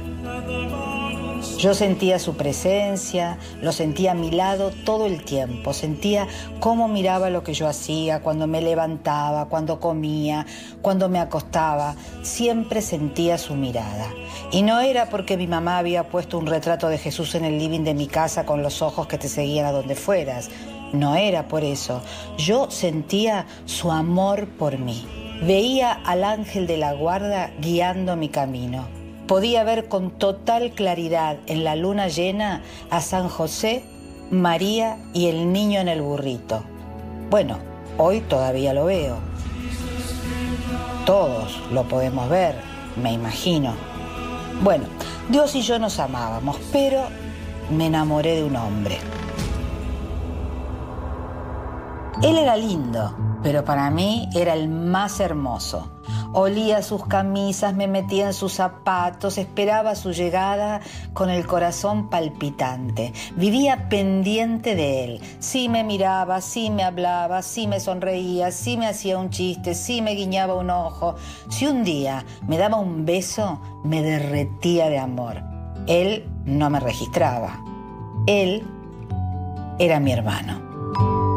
Yo 1.64 1.74
sentía 1.74 2.20
su 2.20 2.36
presencia, 2.36 3.38
lo 3.62 3.72
sentía 3.72 4.12
a 4.12 4.16
mi 4.16 4.32
lado 4.32 4.72
todo 4.84 5.06
el 5.06 5.24
tiempo, 5.24 5.72
sentía 5.72 6.28
cómo 6.60 6.90
miraba 6.90 7.30
lo 7.30 7.42
que 7.42 7.54
yo 7.54 7.70
hacía, 7.70 8.20
cuando 8.22 8.48
me 8.48 8.60
levantaba, 8.60 9.46
cuando 9.46 9.80
comía, 9.80 10.46
cuando 10.82 11.08
me 11.08 11.22
acostaba, 11.22 11.96
siempre 12.22 12.82
sentía 12.82 13.38
su 13.38 13.56
mirada. 13.56 14.10
Y 14.52 14.62
no 14.62 14.82
era 14.82 15.06
porque 15.06 15.38
mi 15.38 15.48
mamá 15.48 15.78
había 15.78 16.10
puesto 16.10 16.38
un 16.38 16.48
retrato 16.48 16.90
de 16.90 16.98
Jesús 16.98 17.34
en 17.34 17.46
el 17.46 17.58
living 17.58 17.86
de 17.86 17.94
mi 17.94 18.08
casa 18.08 18.46
con 18.46 18.62
los 18.62 18.82
ojos 18.82 19.08
que 19.08 19.18
te 19.18 19.30
seguían 19.30 19.66
a 19.66 19.72
donde 19.72 19.96
fueras, 19.96 20.50
no 20.92 21.16
era 21.16 21.48
por 21.48 21.64
eso, 21.64 22.02
yo 22.38 22.70
sentía 22.72 23.46
su 23.64 23.90
amor 23.90 24.50
por 24.50 24.80
mí. 24.80 25.08
Veía 25.42 25.94
al 25.94 26.26
ángel 26.26 26.68
de 26.68 26.76
la 26.76 26.92
guarda 26.92 27.52
guiando 27.62 28.18
mi 28.18 28.28
camino 28.28 29.03
podía 29.28 29.64
ver 29.64 29.88
con 29.88 30.12
total 30.12 30.72
claridad 30.72 31.38
en 31.48 31.64
la 31.64 31.76
luna 31.76 32.08
llena 32.08 32.62
a 32.90 33.02
San 33.02 33.30
José, 33.30 33.84
María 34.32 34.98
y 35.14 35.28
el 35.28 35.52
niño 35.52 35.80
en 35.80 35.88
el 35.88 36.02
burrito. 36.02 36.64
Bueno, 37.30 37.58
hoy 37.98 38.22
todavía 38.22 38.74
lo 38.74 38.86
veo. 38.86 39.18
Todos 41.06 41.60
lo 41.72 41.84
podemos 41.84 42.30
ver, 42.30 42.56
me 43.02 43.12
imagino. 43.12 43.74
Bueno, 44.62 44.86
Dios 45.30 45.56
y 45.56 45.62
yo 45.62 45.80
nos 45.80 46.00
amábamos, 46.00 46.58
pero 46.72 47.04
me 47.70 47.88
enamoré 47.88 48.36
de 48.36 48.44
un 48.44 48.56
hombre. 48.56 48.98
Él 52.22 52.38
era 52.38 52.56
lindo, 52.56 53.16
pero 53.42 53.66
para 53.66 53.90
mí 53.90 54.30
era 54.34 54.54
el 54.54 54.70
más 54.70 55.20
hermoso. 55.20 55.90
Olía 56.32 56.82
sus 56.82 57.06
camisas, 57.06 57.76
me 57.76 57.88
metía 57.88 58.28
en 58.28 58.34
sus 58.34 58.54
zapatos, 58.54 59.38
esperaba 59.38 59.96
su 59.96 60.12
llegada 60.12 60.82
con 61.14 61.30
el 61.30 61.46
corazón 61.46 62.10
palpitante. 62.10 63.14
Vivía 63.36 63.90
pendiente 63.90 64.76
de 64.76 65.04
él. 65.04 65.22
Sí 65.40 65.70
me 65.70 65.84
miraba, 65.84 66.42
sí 66.42 66.70
me 66.70 66.84
hablaba, 66.84 67.42
sí 67.42 67.68
me 67.68 67.80
sonreía, 67.80 68.52
sí 68.52 68.78
me 68.78 68.88
hacía 68.88 69.18
un 69.18 69.30
chiste, 69.30 69.76
sí 69.76 70.02
me 70.02 70.16
guiñaba 70.16 70.56
un 70.56 70.70
ojo. 70.70 71.16
Si 71.50 71.68
un 71.68 71.84
día 71.84 72.26
me 72.48 72.58
daba 72.58 72.78
un 72.78 73.06
beso, 73.06 73.60
me 73.84 74.02
derretía 74.02 74.90
de 74.90 75.00
amor. 75.00 75.42
Él 75.88 76.30
no 76.46 76.70
me 76.70 76.80
registraba. 76.80 77.64
Él 78.28 78.66
era 79.78 80.00
mi 80.00 80.12
hermano. 80.12 81.33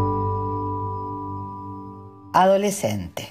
Adolescente. 2.36 3.30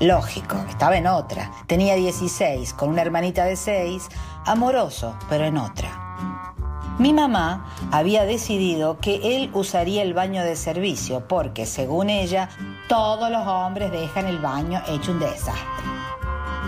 Lógico, 0.00 0.56
estaba 0.66 0.96
en 0.96 1.06
otra. 1.06 1.52
Tenía 1.66 1.96
16, 1.96 2.72
con 2.72 2.88
una 2.88 3.02
hermanita 3.02 3.44
de 3.44 3.56
6, 3.56 4.08
amoroso, 4.46 5.14
pero 5.28 5.44
en 5.44 5.58
otra. 5.58 6.96
Mi 6.98 7.12
mamá 7.12 7.70
había 7.90 8.24
decidido 8.24 8.98
que 9.00 9.36
él 9.36 9.50
usaría 9.52 10.00
el 10.00 10.14
baño 10.14 10.44
de 10.44 10.56
servicio 10.56 11.28
porque, 11.28 11.66
según 11.66 12.08
ella, 12.08 12.48
todos 12.88 13.30
los 13.30 13.46
hombres 13.46 13.92
dejan 13.92 14.24
el 14.24 14.38
baño 14.38 14.80
hecho 14.88 15.12
un 15.12 15.20
desastre. 15.20 15.84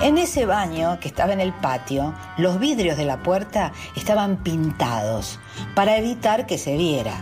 En 0.03 0.19
ese 0.19 0.45
baño 0.45 1.01
que 1.01 1.09
estaba 1.09 1.33
en 1.33 1.41
el 1.41 1.55
patio, 1.55 2.13
los 2.37 2.59
vidrios 2.59 2.99
de 2.99 3.07
la 3.07 3.23
puerta 3.23 3.73
estaban 3.97 4.37
pintados 4.43 5.41
para 5.75 5.97
evitar 5.97 6.45
que 6.45 6.59
se 6.59 6.77
viera. 6.77 7.15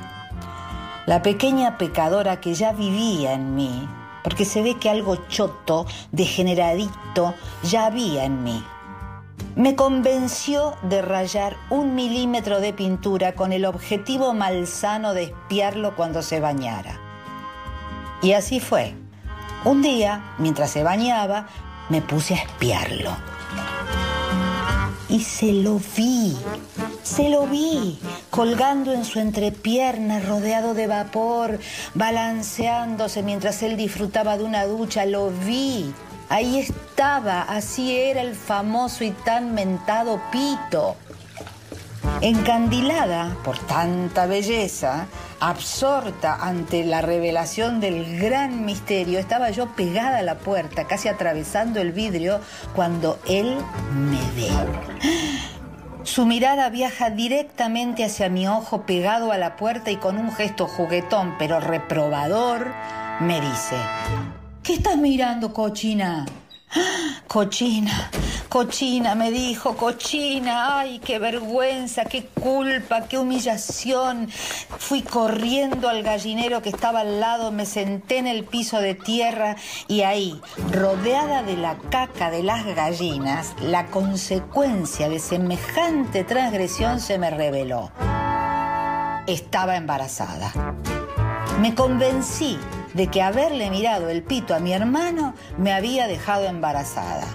La 1.07 1.23
pequeña 1.23 1.79
pecadora 1.79 2.41
que 2.41 2.55
ya 2.55 2.73
vivía 2.73 3.35
en 3.35 3.55
mí 3.55 3.89
porque 4.23 4.45
se 4.45 4.63
ve 4.63 4.77
que 4.77 4.91
algo 4.91 5.17
choto, 5.29 5.87
degeneradito, 6.11 7.35
ya 7.63 7.87
había 7.87 8.25
en 8.25 8.43
mí. 8.43 8.65
Me 9.55 9.77
convenció 9.77 10.77
de 10.83 11.03
rayar 11.03 11.57
un 11.69 11.95
milímetro 11.95 12.61
de 12.61 12.73
pintura 12.73 13.35
con 13.35 13.53
el 13.53 13.67
objetivo 13.67 14.33
malsano 14.33 15.13
de 15.13 15.25
espiarlo 15.25 15.95
cuando 15.95 16.23
se 16.23 16.41
bañara. 16.41 16.99
Y 18.23 18.33
así 18.33 18.61
fue. 18.61 18.95
Un 19.65 19.83
día, 19.83 20.35
mientras 20.39 20.71
se 20.71 20.83
bañaba, 20.83 21.49
me 21.89 22.01
puse 22.01 22.35
a 22.35 22.39
espiarlo. 22.39 23.11
Y 25.13 25.21
se 25.21 25.53
lo 25.53 25.79
vi, 25.95 26.35
se 27.03 27.29
lo 27.29 27.47
vi, 27.47 27.99
colgando 28.31 28.95
en 28.95 29.05
su 29.05 29.19
entrepierna, 29.21 30.21
rodeado 30.21 30.73
de 30.73 30.87
vapor, 30.87 31.59
balanceándose 31.93 33.23
mientras 33.23 33.63
él 33.63 33.77
disfrutaba 33.77 34.39
de 34.39 34.45
una 34.45 34.65
ducha, 34.65 35.05
lo 35.05 35.31
vi. 35.31 35.93
Ahí 36.31 36.59
estaba, 36.59 37.43
así 37.43 37.95
era 37.95 38.23
el 38.23 38.35
famoso 38.35 39.05
y 39.05 39.11
tan 39.11 39.53
mentado 39.53 40.19
Pito. 40.33 40.97
Encandilada 42.23 43.37
por 43.43 43.59
tanta 43.59 44.27
belleza, 44.27 45.09
absorta 45.41 46.37
ante 46.37 46.85
la 46.85 47.03
revelación 47.03 47.81
del 47.81 48.17
gran 48.17 48.65
misterio, 48.65 49.19
estaba 49.19 49.51
yo 49.51 49.75
pegada 49.75 50.19
a 50.19 50.23
la 50.23 50.39
puerta, 50.39 50.87
casi 50.87 51.09
atravesando 51.09 51.81
el 51.81 51.91
vidrio, 51.91 52.39
cuando 52.77 53.19
él 53.27 53.57
me 53.93 54.21
ve. 54.37 54.49
Su 56.05 56.25
mirada 56.25 56.71
viaja 56.71 57.11
directamente 57.11 58.05
hacia 58.05 58.29
mi 58.29 58.47
ojo 58.47 58.83
pegado 58.83 59.33
a 59.33 59.37
la 59.37 59.57
puerta 59.57 59.91
y 59.91 59.97
con 59.97 60.17
un 60.17 60.31
gesto 60.31 60.69
juguetón 60.69 61.35
pero 61.41 61.59
reprobador 61.59 62.69
me 63.19 63.41
dice, 63.41 63.75
¿qué 64.63 64.75
estás 64.75 64.97
mirando, 64.97 65.53
cochina? 65.53 66.25
Cochina, 67.29 68.11
cochina, 68.49 69.15
me 69.15 69.31
dijo, 69.31 69.77
cochina, 69.77 70.79
ay, 70.79 71.01
qué 71.01 71.19
vergüenza, 71.19 72.05
qué 72.05 72.27
culpa, 72.27 73.09
qué 73.09 73.19
humillación. 73.19 74.29
Fui 74.79 75.03
corriendo 75.03 75.89
al 75.89 76.03
gallinero 76.03 76.63
que 76.63 76.71
estaba 76.71 77.01
al 77.01 77.21
lado, 77.21 77.53
me 77.53 77.67
senté 77.67 78.19
en 78.19 78.27
el 78.27 78.45
piso 78.45 78.81
de 78.81 78.95
tierra 78.95 79.57
y 79.89 80.03
ahí, 80.03 80.41
rodeada 80.71 81.43
de 81.43 81.57
la 81.57 81.77
caca 81.91 82.31
de 82.31 82.43
las 82.43 82.65
gallinas, 82.65 83.55
la 83.61 83.87
consecuencia 83.87 85.09
de 85.09 85.19
semejante 85.19 86.25
transgresión 86.25 87.01
se 87.01 87.19
me 87.19 87.31
reveló. 87.31 87.91
Estaba 89.27 89.77
embarazada. 89.77 90.53
Me 91.61 91.75
convencí 91.75 92.59
de 92.95 93.07
que 93.09 93.23
haberle 93.23 93.71
mirado 93.71 94.09
el 94.09 94.23
pito 94.23 94.55
a 94.55 94.59
mi 94.61 94.73
hermano 94.73 95.35
me 95.59 95.73
había 95.73 96.07
dejado 96.07 96.47
embarazada. 96.47 97.27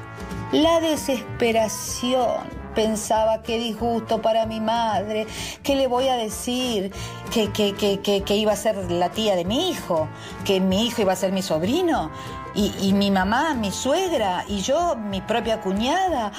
La 0.51 0.79
desesperación. 0.79 2.57
Pensaba 2.73 3.41
qué 3.41 3.57
disgusto 3.57 4.21
para 4.21 4.45
mi 4.45 4.59
madre, 4.59 5.25
qué 5.63 5.75
le 5.75 5.87
voy 5.87 6.09
a 6.09 6.15
decir, 6.15 6.91
que, 7.33 7.49
que, 7.51 7.73
que, 7.73 8.21
que, 8.21 8.35
iba 8.35 8.51
a 8.51 8.55
ser 8.55 8.91
la 8.91 9.09
tía 9.09 9.35
de 9.35 9.45
mi 9.45 9.71
hijo, 9.71 10.07
que 10.45 10.59
mi 10.59 10.85
hijo 10.85 11.01
iba 11.01 11.13
a 11.13 11.15
ser 11.15 11.31
mi 11.31 11.41
sobrino, 11.41 12.11
y, 12.57 12.73
y, 12.81 12.93
mi 12.93 13.11
mamá, 13.11 13.53
mi 13.53 13.71
suegra, 13.71 14.43
y 14.47 14.61
yo, 14.61 14.95
mi 14.95 15.21
propia 15.21 15.61
cuñada. 15.61 16.31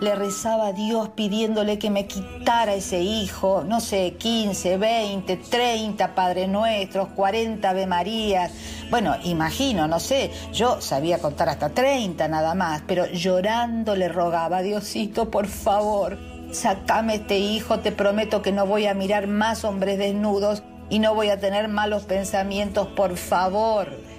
Le 0.00 0.16
rezaba 0.16 0.66
a 0.66 0.72
Dios 0.72 1.10
pidiéndole 1.10 1.78
que 1.78 1.88
me 1.88 2.08
quitara 2.08 2.74
ese 2.74 2.98
hijo, 3.00 3.62
no 3.64 3.80
sé, 3.80 4.14
15, 4.18 4.76
20, 4.76 5.36
30 5.36 6.14
Padre 6.16 6.48
Nuestros, 6.48 7.10
40 7.10 7.70
Ave 7.70 7.86
Marías. 7.86 8.50
Bueno, 8.90 9.14
imagino, 9.22 9.86
no 9.86 10.00
sé, 10.00 10.32
yo 10.52 10.80
sabía 10.80 11.20
contar 11.20 11.48
hasta 11.48 11.68
30 11.68 12.26
nada 12.26 12.56
más, 12.56 12.82
pero 12.88 13.06
llorando 13.06 13.94
le 13.94 14.08
rogaba, 14.08 14.62
Diosito, 14.62 15.30
por 15.30 15.46
favor, 15.46 16.18
sacame 16.50 17.14
este 17.14 17.38
hijo, 17.38 17.78
te 17.78 17.92
prometo 17.92 18.42
que 18.42 18.50
no 18.50 18.66
voy 18.66 18.86
a 18.86 18.94
mirar 18.94 19.28
más 19.28 19.62
hombres 19.62 19.96
desnudos 19.96 20.64
y 20.90 20.98
no 20.98 21.14
voy 21.14 21.28
a 21.28 21.38
tener 21.38 21.68
malos 21.68 22.02
pensamientos, 22.02 22.88
por 22.88 23.16
favor. 23.16 24.11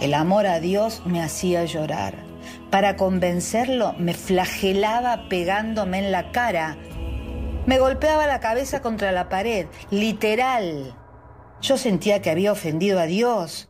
El 0.00 0.14
amor 0.14 0.46
a 0.46 0.60
Dios 0.60 1.02
me 1.04 1.22
hacía 1.22 1.64
llorar. 1.64 2.14
Para 2.70 2.96
convencerlo 2.96 3.94
me 3.98 4.14
flagelaba 4.14 5.28
pegándome 5.28 5.98
en 5.98 6.12
la 6.12 6.32
cara. 6.32 6.76
Me 7.66 7.78
golpeaba 7.78 8.26
la 8.26 8.40
cabeza 8.40 8.82
contra 8.82 9.12
la 9.12 9.28
pared, 9.28 9.66
literal. 9.90 10.96
Yo 11.60 11.76
sentía 11.76 12.22
que 12.22 12.30
había 12.30 12.52
ofendido 12.52 12.98
a 12.98 13.06
Dios. 13.06 13.68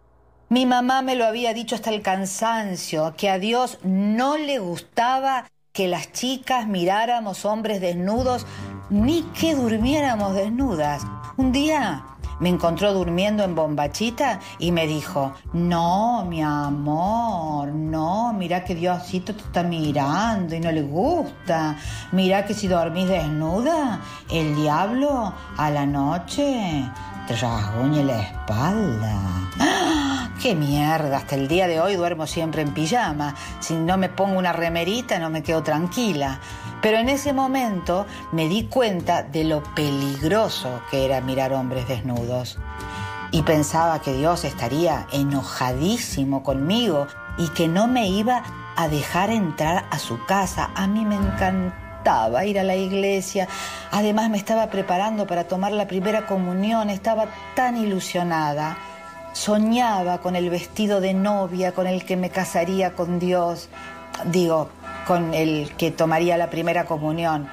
Mi 0.48 0.66
mamá 0.66 1.02
me 1.02 1.14
lo 1.14 1.24
había 1.24 1.54
dicho 1.54 1.74
hasta 1.74 1.90
el 1.90 2.02
cansancio, 2.02 3.14
que 3.16 3.28
a 3.28 3.38
Dios 3.38 3.78
no 3.82 4.38
le 4.38 4.58
gustaba 4.58 5.46
que 5.72 5.88
las 5.88 6.12
chicas 6.12 6.66
miráramos 6.66 7.44
hombres 7.44 7.80
desnudos 7.80 8.46
ni 8.90 9.22
que 9.38 9.54
durmiéramos 9.54 10.34
desnudas. 10.34 11.02
Un 11.38 11.52
día 11.52 12.04
me 12.42 12.48
encontró 12.48 12.92
durmiendo 12.92 13.44
en 13.44 13.54
bombachita 13.54 14.40
y 14.58 14.72
me 14.72 14.88
dijo, 14.88 15.32
no, 15.52 16.24
mi 16.24 16.42
amor, 16.42 17.68
no, 17.68 18.32
mira 18.32 18.64
que 18.64 18.74
Diosito 18.74 19.32
te 19.32 19.42
está 19.42 19.62
mirando 19.62 20.52
y 20.56 20.58
no 20.58 20.72
le 20.72 20.82
gusta. 20.82 21.76
Mira 22.10 22.44
que 22.44 22.52
si 22.52 22.66
dormís 22.66 23.06
desnuda, 23.06 24.00
el 24.28 24.56
diablo 24.56 25.32
a 25.56 25.70
la 25.70 25.86
noche 25.86 26.84
te 27.28 27.36
rasguñe 27.36 28.02
la 28.02 28.20
espalda. 28.22 29.20
¡Ah! 29.60 30.28
¡Qué 30.42 30.56
mierda! 30.56 31.18
Hasta 31.18 31.36
el 31.36 31.46
día 31.46 31.68
de 31.68 31.80
hoy 31.80 31.94
duermo 31.94 32.26
siempre 32.26 32.62
en 32.62 32.74
pijama. 32.74 33.36
Si 33.60 33.74
no 33.74 33.96
me 33.96 34.08
pongo 34.08 34.36
una 34.36 34.52
remerita 34.52 35.20
no 35.20 35.30
me 35.30 35.44
quedo 35.44 35.62
tranquila. 35.62 36.40
Pero 36.82 36.98
en 36.98 37.08
ese 37.08 37.32
momento 37.32 38.06
me 38.32 38.48
di 38.48 38.64
cuenta 38.64 39.22
de 39.22 39.44
lo 39.44 39.62
peligroso 39.62 40.82
que 40.90 41.04
era 41.04 41.20
mirar 41.20 41.52
hombres 41.52 41.86
desnudos. 41.86 42.58
Y 43.30 43.42
pensaba 43.42 44.00
que 44.00 44.12
Dios 44.12 44.44
estaría 44.44 45.06
enojadísimo 45.12 46.42
conmigo 46.42 47.06
y 47.38 47.48
que 47.50 47.68
no 47.68 47.86
me 47.86 48.08
iba 48.08 48.42
a 48.76 48.88
dejar 48.88 49.30
entrar 49.30 49.84
a 49.90 49.98
su 49.98 50.24
casa. 50.26 50.70
A 50.74 50.86
mí 50.88 51.04
me 51.06 51.14
encantaba 51.14 52.44
ir 52.44 52.58
a 52.58 52.64
la 52.64 52.74
iglesia. 52.74 53.48
Además 53.92 54.28
me 54.28 54.36
estaba 54.36 54.66
preparando 54.68 55.26
para 55.26 55.44
tomar 55.44 55.72
la 55.72 55.86
primera 55.86 56.26
comunión. 56.26 56.90
Estaba 56.90 57.26
tan 57.54 57.76
ilusionada. 57.76 58.76
Soñaba 59.32 60.18
con 60.18 60.36
el 60.36 60.50
vestido 60.50 61.00
de 61.00 61.14
novia 61.14 61.72
con 61.72 61.86
el 61.86 62.04
que 62.04 62.16
me 62.16 62.28
casaría 62.28 62.94
con 62.94 63.18
Dios. 63.18 63.68
Digo, 64.26 64.68
con 65.06 65.34
el 65.34 65.72
que 65.76 65.90
tomaría 65.90 66.36
la 66.36 66.50
primera 66.50 66.84
comunión. 66.84 67.48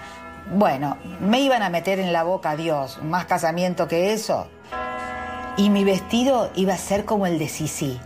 Bueno, 0.54 0.98
me 1.20 1.42
iban 1.42 1.62
a 1.62 1.70
meter 1.70 2.00
en 2.00 2.14
la 2.14 2.24
boca 2.24 2.52
a 2.52 2.56
Dios, 2.56 3.00
más 3.04 3.26
casamiento 3.26 3.88
que 3.88 4.14
eso. 4.14 4.48
Y 5.58 5.70
mi 5.70 5.84
vestido 5.84 6.50
iba 6.56 6.74
a 6.74 6.78
ser 6.78 7.06
como 7.06 7.28
el 7.28 7.38
de 7.38 7.50
Sisi. 7.50 8.00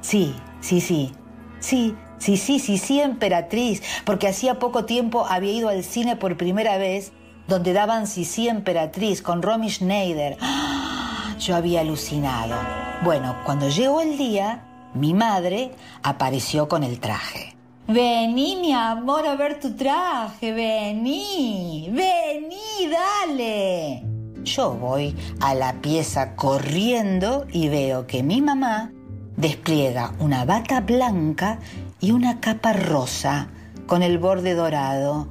Sí, 0.00 0.34
sí, 0.60 0.80
sí. 0.80 1.12
Sí, 1.58 1.94
sí, 2.18 2.36
sí, 2.36 2.58
sí, 2.58 2.78
sí, 2.78 3.00
emperatriz. 3.00 3.82
Porque 4.04 4.28
hacía 4.28 4.58
poco 4.58 4.84
tiempo 4.84 5.26
había 5.28 5.52
ido 5.52 5.68
al 5.68 5.84
cine 5.84 6.16
por 6.16 6.36
primera 6.36 6.78
vez, 6.78 7.12
donde 7.48 7.72
daban 7.72 8.06
Sisi 8.06 8.48
emperatriz 8.48 9.22
con 9.22 9.42
Romy 9.42 9.70
Schneider. 9.70 10.36
¡Ah! 10.40 11.34
Yo 11.38 11.56
había 11.56 11.80
alucinado. 11.80 12.54
Bueno, 13.02 13.36
cuando 13.44 13.68
llegó 13.68 14.02
el 14.02 14.16
día, 14.16 14.62
mi 14.94 15.14
madre 15.14 15.72
apareció 16.02 16.68
con 16.68 16.82
el 16.84 17.00
traje. 17.00 17.56
Vení, 17.92 18.54
mi 18.54 18.72
amor, 18.72 19.26
a 19.26 19.34
ver 19.34 19.58
tu 19.58 19.74
traje, 19.74 20.52
vení, 20.52 21.90
vení, 21.90 22.88
dale. 22.88 24.04
Yo 24.44 24.74
voy 24.74 25.16
a 25.40 25.54
la 25.54 25.72
pieza 25.80 26.36
corriendo 26.36 27.46
y 27.50 27.68
veo 27.68 28.06
que 28.06 28.22
mi 28.22 28.40
mamá 28.42 28.92
despliega 29.36 30.14
una 30.20 30.44
bata 30.44 30.80
blanca 30.82 31.58
y 31.98 32.12
una 32.12 32.38
capa 32.38 32.74
rosa 32.74 33.48
con 33.88 34.04
el 34.04 34.18
borde 34.18 34.54
dorado. 34.54 35.26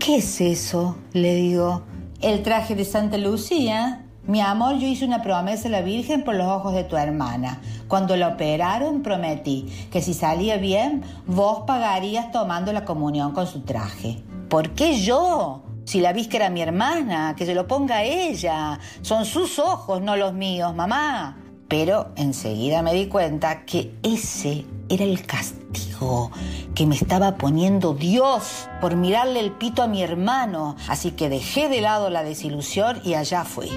¿Qué 0.00 0.16
es 0.16 0.40
eso? 0.40 0.96
le 1.12 1.36
digo. 1.36 1.82
El 2.20 2.42
traje 2.42 2.74
de 2.74 2.84
Santa 2.84 3.16
Lucía. 3.16 4.07
Mi 4.28 4.42
amor, 4.42 4.76
yo 4.76 4.86
hice 4.86 5.06
una 5.06 5.22
promesa 5.22 5.68
a 5.68 5.70
la 5.70 5.80
Virgen 5.80 6.22
por 6.22 6.34
los 6.34 6.46
ojos 6.46 6.74
de 6.74 6.84
tu 6.84 6.98
hermana. 6.98 7.62
Cuando 7.88 8.14
la 8.14 8.28
operaron 8.28 9.00
prometí 9.00 9.88
que 9.90 10.02
si 10.02 10.12
salía 10.12 10.58
bien, 10.58 11.02
vos 11.26 11.60
pagarías 11.66 12.30
tomando 12.30 12.70
la 12.74 12.84
comunión 12.84 13.32
con 13.32 13.46
su 13.46 13.62
traje. 13.62 14.22
¿Por 14.50 14.74
qué 14.74 15.00
yo? 15.00 15.62
Si 15.86 16.02
la 16.02 16.12
que 16.12 16.36
era 16.36 16.50
mi 16.50 16.60
hermana, 16.60 17.36
que 17.38 17.46
se 17.46 17.54
lo 17.54 17.66
ponga 17.66 18.02
ella. 18.02 18.78
Son 19.00 19.24
sus 19.24 19.58
ojos, 19.58 20.02
no 20.02 20.14
los 20.14 20.34
míos, 20.34 20.74
mamá. 20.74 21.38
Pero 21.66 22.08
enseguida 22.16 22.82
me 22.82 22.92
di 22.92 23.06
cuenta 23.06 23.64
que 23.64 23.94
ese 24.02 24.66
era 24.90 25.04
el 25.04 25.24
castigo 25.24 26.30
que 26.78 26.86
me 26.86 26.94
estaba 26.94 27.34
poniendo 27.34 27.92
Dios 27.92 28.68
por 28.80 28.94
mirarle 28.94 29.40
el 29.40 29.50
pito 29.50 29.82
a 29.82 29.88
mi 29.88 30.00
hermano. 30.00 30.76
Así 30.86 31.10
que 31.10 31.28
dejé 31.28 31.68
de 31.68 31.80
lado 31.80 32.08
la 32.08 32.22
desilusión 32.22 33.00
y 33.02 33.14
allá 33.14 33.42
fui. 33.42 33.68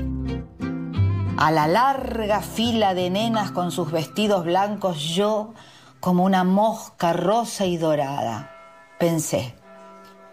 A 1.36 1.50
la 1.50 1.66
larga 1.66 2.42
fila 2.42 2.94
de 2.94 3.10
nenas 3.10 3.50
con 3.50 3.72
sus 3.72 3.92
vestidos 3.92 4.46
blancos, 4.46 5.00
yo 5.00 5.56
como 6.00 6.24
una 6.24 6.44
mosca 6.44 7.12
rosa 7.12 7.66
y 7.66 7.78
dorada. 7.78 8.52
Pensé, 9.00 9.56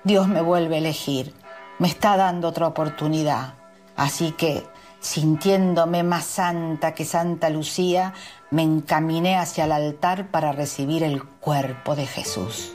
Dios 0.05 0.28
me 0.28 0.43
vuelve 0.43 0.74
a 0.74 0.78
elegir, 0.81 1.32
me 1.78 1.89
está 1.89 2.19
dando 2.19 2.49
otra 2.49 2.66
oportunidad. 2.66 3.55
Así 3.97 4.32
que, 4.32 4.62
sintiéndome 5.01 6.03
más 6.03 6.25
santa 6.25 6.95
que 6.95 7.05
Santa 7.05 7.51
Lucía, 7.51 8.15
me 8.51 8.62
encaminé 8.62 9.37
hacia 9.37 9.65
el 9.65 9.73
altar 9.73 10.31
para 10.31 10.53
recibir 10.53 11.03
el 11.03 11.23
cuerpo 11.23 11.95
de 11.97 12.07
Jesús. 12.07 12.73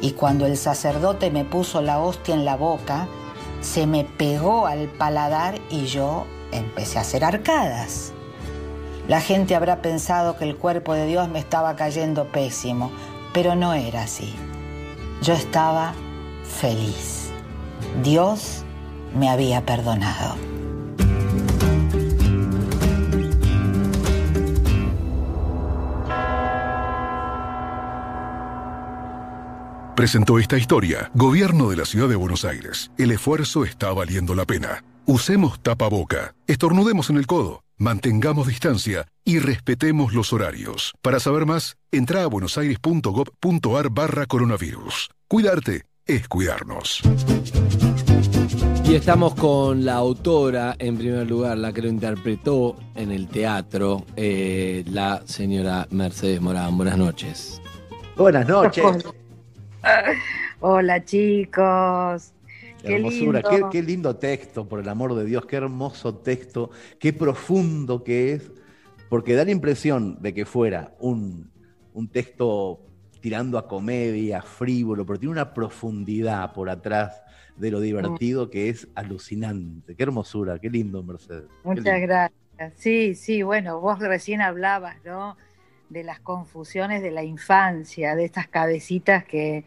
Y 0.00 0.12
cuando 0.12 0.46
el 0.46 0.56
sacerdote 0.56 1.30
me 1.30 1.44
puso 1.44 1.80
la 1.82 2.00
hostia 2.00 2.34
en 2.34 2.44
la 2.44 2.56
boca, 2.56 3.08
se 3.60 3.86
me 3.86 4.04
pegó 4.04 4.66
al 4.66 4.88
paladar 4.88 5.58
y 5.70 5.86
yo 5.86 6.26
empecé 6.52 6.98
a 6.98 7.02
hacer 7.02 7.24
arcadas. 7.24 8.12
La 9.08 9.20
gente 9.20 9.54
habrá 9.54 9.82
pensado 9.82 10.36
que 10.36 10.44
el 10.44 10.56
cuerpo 10.56 10.94
de 10.94 11.06
Dios 11.06 11.28
me 11.28 11.38
estaba 11.38 11.76
cayendo 11.76 12.26
pésimo, 12.26 12.90
pero 13.32 13.54
no 13.54 13.72
era 13.72 14.02
así. 14.02 14.34
Yo 15.22 15.32
estaba 15.32 15.94
feliz. 16.42 17.30
Dios 18.02 18.64
me 19.14 19.30
había 19.30 19.64
perdonado. 19.64 20.34
Presentó 29.96 30.38
esta 30.38 30.58
historia 30.58 31.10
Gobierno 31.14 31.70
de 31.70 31.76
la 31.76 31.86
Ciudad 31.86 32.06
de 32.06 32.16
Buenos 32.16 32.44
Aires. 32.44 32.90
El 32.98 33.12
esfuerzo 33.12 33.64
está 33.64 33.94
valiendo 33.94 34.34
la 34.34 34.44
pena. 34.44 34.84
Usemos 35.06 35.58
tapaboca, 35.62 36.34
estornudemos 36.46 37.08
en 37.08 37.16
el 37.16 37.26
codo, 37.26 37.62
mantengamos 37.78 38.46
distancia 38.46 39.06
y 39.24 39.38
respetemos 39.38 40.12
los 40.12 40.34
horarios. 40.34 40.92
Para 41.00 41.18
saber 41.18 41.46
más, 41.46 41.78
entra 41.90 42.24
a 42.24 42.26
buenosaires.gov.ar 42.26 43.88
barra 43.88 44.26
coronavirus. 44.26 45.08
Cuidarte 45.28 45.86
es 46.04 46.28
cuidarnos. 46.28 47.00
Y 48.84 48.96
estamos 48.96 49.34
con 49.34 49.86
la 49.86 49.94
autora, 49.94 50.76
en 50.78 50.98
primer 50.98 51.26
lugar, 51.26 51.56
la 51.56 51.72
que 51.72 51.80
lo 51.80 51.88
interpretó 51.88 52.76
en 52.96 53.12
el 53.12 53.28
teatro, 53.28 54.04
eh, 54.14 54.84
la 54.88 55.22
señora 55.24 55.88
Mercedes 55.88 56.42
Morán. 56.42 56.76
Buenas 56.76 56.98
noches. 56.98 57.62
Buenas 58.14 58.46
noches. 58.46 58.84
Hola 60.60 61.04
chicos. 61.04 62.32
Qué 62.82 62.96
hermosura, 62.96 63.42
qué, 63.70 63.82
lindo 63.82 64.16
texto, 64.16 64.68
por 64.68 64.80
el 64.80 64.88
amor 64.88 65.14
de 65.14 65.24
Dios, 65.24 65.46
qué 65.46 65.56
hermoso 65.56 66.18
texto, 66.18 66.70
qué 67.00 67.12
profundo 67.12 68.04
que 68.04 68.34
es, 68.34 68.52
porque 69.08 69.34
da 69.34 69.44
la 69.44 69.50
impresión 69.50 70.20
de 70.20 70.34
que 70.34 70.44
fuera 70.44 70.94
un, 71.00 71.50
un 71.94 72.08
texto 72.08 72.86
tirando 73.20 73.58
a 73.58 73.66
comedia, 73.66 74.42
frívolo, 74.42 75.04
pero 75.04 75.18
tiene 75.18 75.32
una 75.32 75.52
profundidad 75.52 76.52
por 76.52 76.70
atrás 76.70 77.22
de 77.56 77.70
lo 77.70 77.80
divertido 77.80 78.50
que 78.50 78.68
es 78.68 78.86
alucinante. 78.94 79.96
Qué 79.96 80.02
hermosura, 80.02 80.58
qué 80.58 80.70
lindo, 80.70 81.02
Mercedes. 81.02 81.46
Muchas 81.64 82.00
gracias. 82.00 82.38
Sí, 82.76 83.14
sí, 83.14 83.42
bueno, 83.42 83.80
vos 83.80 83.98
recién 83.98 84.42
hablabas, 84.42 84.96
¿no? 85.04 85.36
De 85.88 86.02
las 86.02 86.20
confusiones 86.20 87.02
de 87.02 87.10
la 87.10 87.22
infancia, 87.22 88.16
de 88.16 88.24
estas 88.24 88.48
cabecitas 88.48 89.24
que, 89.24 89.64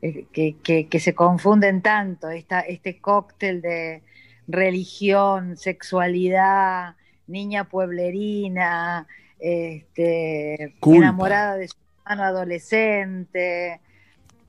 eh, 0.00 0.26
que, 0.62 1.00
se 1.00 1.14
confunden 1.14 1.82
tanto, 1.82 2.30
esta, 2.30 2.60
este 2.60 3.00
cóctel 3.00 3.60
de 3.60 4.02
religión, 4.46 5.56
sexualidad, 5.56 6.94
niña 7.26 7.64
pueblerina, 7.64 9.06
este, 9.38 10.74
enamorada 10.82 11.56
de 11.56 11.68
su 11.68 11.76
hermano 12.04 12.22
adolescente, 12.24 13.80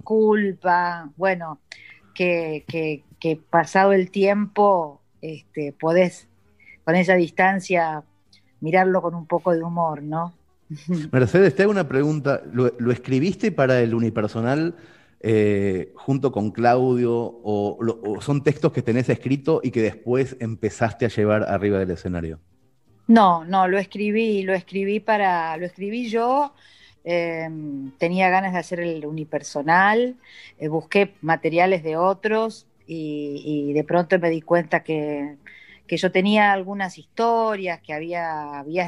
culpa, 0.03 1.09
bueno, 1.17 1.59
que, 2.13 2.63
que, 2.67 3.35
pasado 3.49 3.93
el 3.93 4.11
tiempo 4.11 5.01
este, 5.21 5.73
podés 5.73 6.27
con 6.83 6.95
esa 6.95 7.15
distancia 7.15 8.03
mirarlo 8.61 9.01
con 9.01 9.15
un 9.15 9.25
poco 9.25 9.53
de 9.53 9.63
humor, 9.63 10.01
¿no? 10.01 10.33
Mercedes, 11.11 11.55
te 11.55 11.63
hago 11.63 11.71
una 11.71 11.87
pregunta. 11.87 12.41
¿Lo, 12.51 12.91
escribiste 12.91 13.51
para 13.51 13.81
el 13.81 13.93
unipersonal 13.93 14.75
eh, 15.21 15.91
junto 15.95 16.31
con 16.31 16.51
Claudio 16.51 17.11
o, 17.13 18.17
son 18.21 18.43
textos 18.43 18.71
que 18.71 18.81
tenés 18.81 19.09
escrito 19.09 19.61
y 19.63 19.71
que 19.71 19.81
después 19.81 20.37
empezaste 20.39 21.05
a 21.05 21.09
llevar 21.09 21.43
arriba 21.43 21.79
del 21.79 21.91
escenario? 21.91 22.39
No, 23.07 23.43
no, 23.43 23.67
lo 23.67 23.79
escribí, 23.79 24.43
lo 24.43 24.53
escribí 24.53 24.99
para, 24.99 25.57
lo 25.57 25.65
escribí 25.65 26.09
yo. 26.09 26.53
eh, 27.03 27.49
tenía 27.97 28.29
ganas 28.29 28.53
de 28.53 28.59
hacer 28.59 28.79
el 28.81 29.05
unipersonal, 29.05 30.17
eh, 30.59 30.67
busqué 30.67 31.15
materiales 31.21 31.81
de 31.81 31.97
otros 31.97 32.67
y, 32.85 33.69
y 33.69 33.73
de 33.73 33.83
pronto 33.83 34.19
me 34.19 34.29
di 34.29 34.41
cuenta 34.41 34.83
que, 34.83 35.37
que 35.89 35.97
yo 35.97 36.11
tenía 36.11 36.53
algunas 36.53 36.97
historias 36.99 37.81
que 37.81 37.93
había, 37.93 38.59
había 38.59 38.85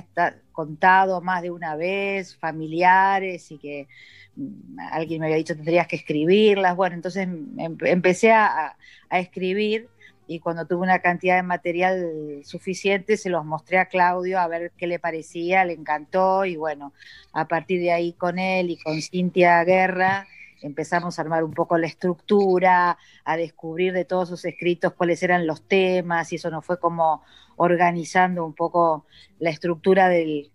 contado 0.52 1.22
más 1.22 1.41
de 1.41 1.52
una 1.52 1.76
vez, 1.76 2.36
familiares 2.38 3.52
y 3.52 3.57
que 3.60 3.88
mm, 4.36 4.80
alguien 4.91 5.19
me 5.22 5.28
había 5.28 5.38
dicho 5.38 5.56
tendrías 5.56 5.88
que 5.88 5.95
escribirlas. 5.98 6.76
Bueno, 6.76 6.95
entonces 6.95 7.23
em- 7.23 7.78
empecé 7.82 8.32
a, 8.32 8.76
a- 9.10 9.19
escribir 9.19 9.90
y 10.28 10.40
cuando 10.40 10.65
tuve 10.65 10.82
una 10.84 10.99
cantidad 10.99 11.36
de 11.36 11.44
material 11.44 12.41
suficiente 12.44 13.18
se 13.18 13.30
los 13.30 13.44
mostré 13.45 13.78
a 13.80 13.88
Claudio 13.88 14.40
a 14.40 14.48
ver 14.48 14.72
qué 14.78 14.88
le 14.88 14.99
parecía, 14.99 15.65
le 15.65 15.73
encantó 15.73 16.45
y 16.45 16.56
bueno, 16.56 16.94
a 17.34 17.48
partir 17.48 17.82
de 17.82 17.91
ahí 17.91 18.14
con 18.14 18.40
él 18.40 18.69
y 18.69 18.78
con 18.78 19.02
Cintia 19.02 19.64
Guerra 19.64 20.28
empezamos 20.62 21.18
a 21.18 21.22
armar 21.24 21.44
un 21.44 21.54
poco 21.54 21.78
la 21.78 21.88
estructura, 21.88 22.98
a 23.26 23.38
descubrir 23.38 23.94
de 23.94 24.06
todos 24.06 24.30
sus 24.30 24.46
escritos 24.46 24.94
cuáles 24.94 25.22
eran 25.24 25.48
los 25.48 25.68
temas 25.68 26.32
y 26.32 26.36
eso 26.36 26.50
nos 26.50 26.66
fue 26.66 26.80
como 26.80 27.24
organizando 27.58 28.46
un 28.46 28.54
poco 28.54 29.06
la 29.40 29.50
estructura 29.50 30.10
del, 30.10 30.52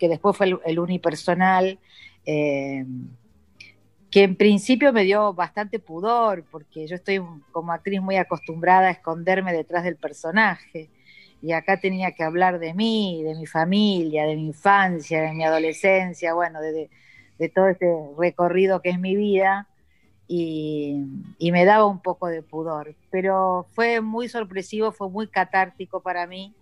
que 0.00 0.08
después 0.08 0.36
fue 0.36 0.58
el, 0.64 0.78
unipersonal. 0.78 1.78
eh, 2.24 2.84
que 4.12 4.24
en 4.24 4.36
principio 4.36 4.92
me 4.92 5.04
dio 5.04 5.32
bastante 5.32 5.78
pudor, 5.78 6.44
porque 6.50 6.86
yo 6.86 6.96
estoy 6.96 7.22
como 7.50 7.72
actriz 7.72 8.00
muy 8.02 8.16
acostumbrada 8.16 8.88
a 8.88 8.90
esconderme 8.90 9.54
detrás 9.54 9.84
del 9.84 9.96
personaje. 9.96 10.90
Y 11.40 11.52
acá 11.52 11.80
tenía 11.80 12.12
que 12.12 12.22
hablar 12.22 12.58
de 12.58 12.74
mí, 12.74 13.22
de 13.24 13.34
mi 13.34 13.46
familia, 13.46 14.26
de 14.26 14.36
mi 14.36 14.48
infancia, 14.48 15.22
de 15.22 15.32
mi 15.32 15.44
adolescencia, 15.44 16.34
bueno, 16.34 16.60
de- 16.60 16.90
de 17.38 17.48
todo 17.48 17.68
este 17.68 17.86
recorrido 18.18 18.80
que 18.80 18.90
es 18.90 18.98
mi 18.98 19.16
vida. 19.16 19.68
Y, 20.28 21.04
y 21.38 21.52
me 21.52 21.64
daba 21.64 21.84
un 21.84 22.00
poco 22.00 22.28
de 22.28 22.42
pudor. 22.42 22.94
Pero 23.10 23.66
fue 23.72 24.00
muy 24.00 24.28
sorpresivo, 24.28 24.92
fue 24.92 25.10
muy 25.10 25.28
catártico 25.28 26.00
para 26.00 26.26
mí. 26.26 26.54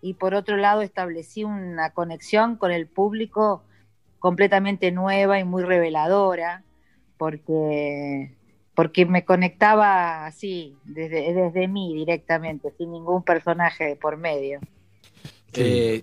Y 0.00 0.14
por 0.14 0.34
otro 0.34 0.56
lado 0.56 0.82
establecí 0.82 1.44
una 1.44 1.90
conexión 1.90 2.56
con 2.56 2.72
el 2.72 2.86
público 2.86 3.62
completamente 4.18 4.92
nueva 4.92 5.40
y 5.40 5.44
muy 5.44 5.64
reveladora 5.64 6.62
porque, 7.22 8.34
porque 8.74 9.06
me 9.06 9.24
conectaba 9.24 10.26
así, 10.26 10.76
desde, 10.84 11.32
desde 11.32 11.68
mí 11.68 11.94
directamente, 11.94 12.72
sin 12.78 12.90
ningún 12.90 13.22
personaje 13.22 13.94
por 13.94 14.16
medio. 14.16 14.58
Eh, 15.52 16.02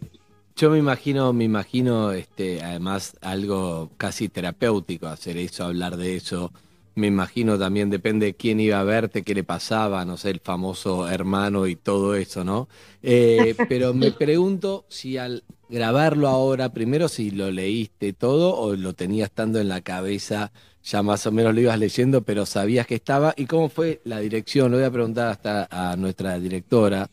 yo 0.59 0.69
me 0.69 0.77
imagino, 0.77 1.31
me 1.31 1.45
imagino, 1.45 2.11
este, 2.11 2.61
además 2.61 3.15
algo 3.21 3.91
casi 3.95 4.27
terapéutico 4.27 5.07
hacer 5.07 5.37
eso, 5.37 5.63
hablar 5.63 5.95
de 5.95 6.17
eso. 6.17 6.51
Me 6.95 7.07
imagino 7.07 7.57
también, 7.57 7.89
depende 7.89 8.25
de 8.25 8.35
quién 8.35 8.59
iba 8.59 8.77
a 8.77 8.83
verte, 8.83 9.23
qué 9.23 9.33
le 9.33 9.45
pasaba, 9.45 10.03
no 10.03 10.17
sé, 10.17 10.31
el 10.31 10.41
famoso 10.41 11.07
hermano 11.07 11.65
y 11.65 11.77
todo 11.77 12.13
eso, 12.13 12.43
¿no? 12.43 12.67
Eh, 13.01 13.55
pero 13.69 13.93
me 13.93 14.11
pregunto 14.11 14.85
si 14.89 15.17
al 15.17 15.45
grabarlo 15.69 16.27
ahora, 16.27 16.73
primero 16.73 17.07
si 17.07 17.31
lo 17.31 17.51
leíste 17.51 18.11
todo 18.11 18.57
o 18.57 18.75
lo 18.75 18.93
tenías 18.93 19.29
estando 19.29 19.61
en 19.61 19.69
la 19.69 19.79
cabeza, 19.79 20.51
ya 20.83 21.01
más 21.03 21.25
o 21.25 21.31
menos 21.31 21.55
lo 21.55 21.61
ibas 21.61 21.79
leyendo, 21.79 22.23
pero 22.23 22.45
sabías 22.45 22.85
que 22.85 22.95
estaba. 22.95 23.33
¿Y 23.37 23.45
cómo 23.45 23.69
fue 23.69 24.01
la 24.03 24.19
dirección? 24.19 24.71
Lo 24.71 24.77
voy 24.77 24.85
a 24.85 24.91
preguntar 24.91 25.29
hasta 25.29 25.69
a 25.71 25.95
nuestra 25.95 26.37
directora 26.37 27.09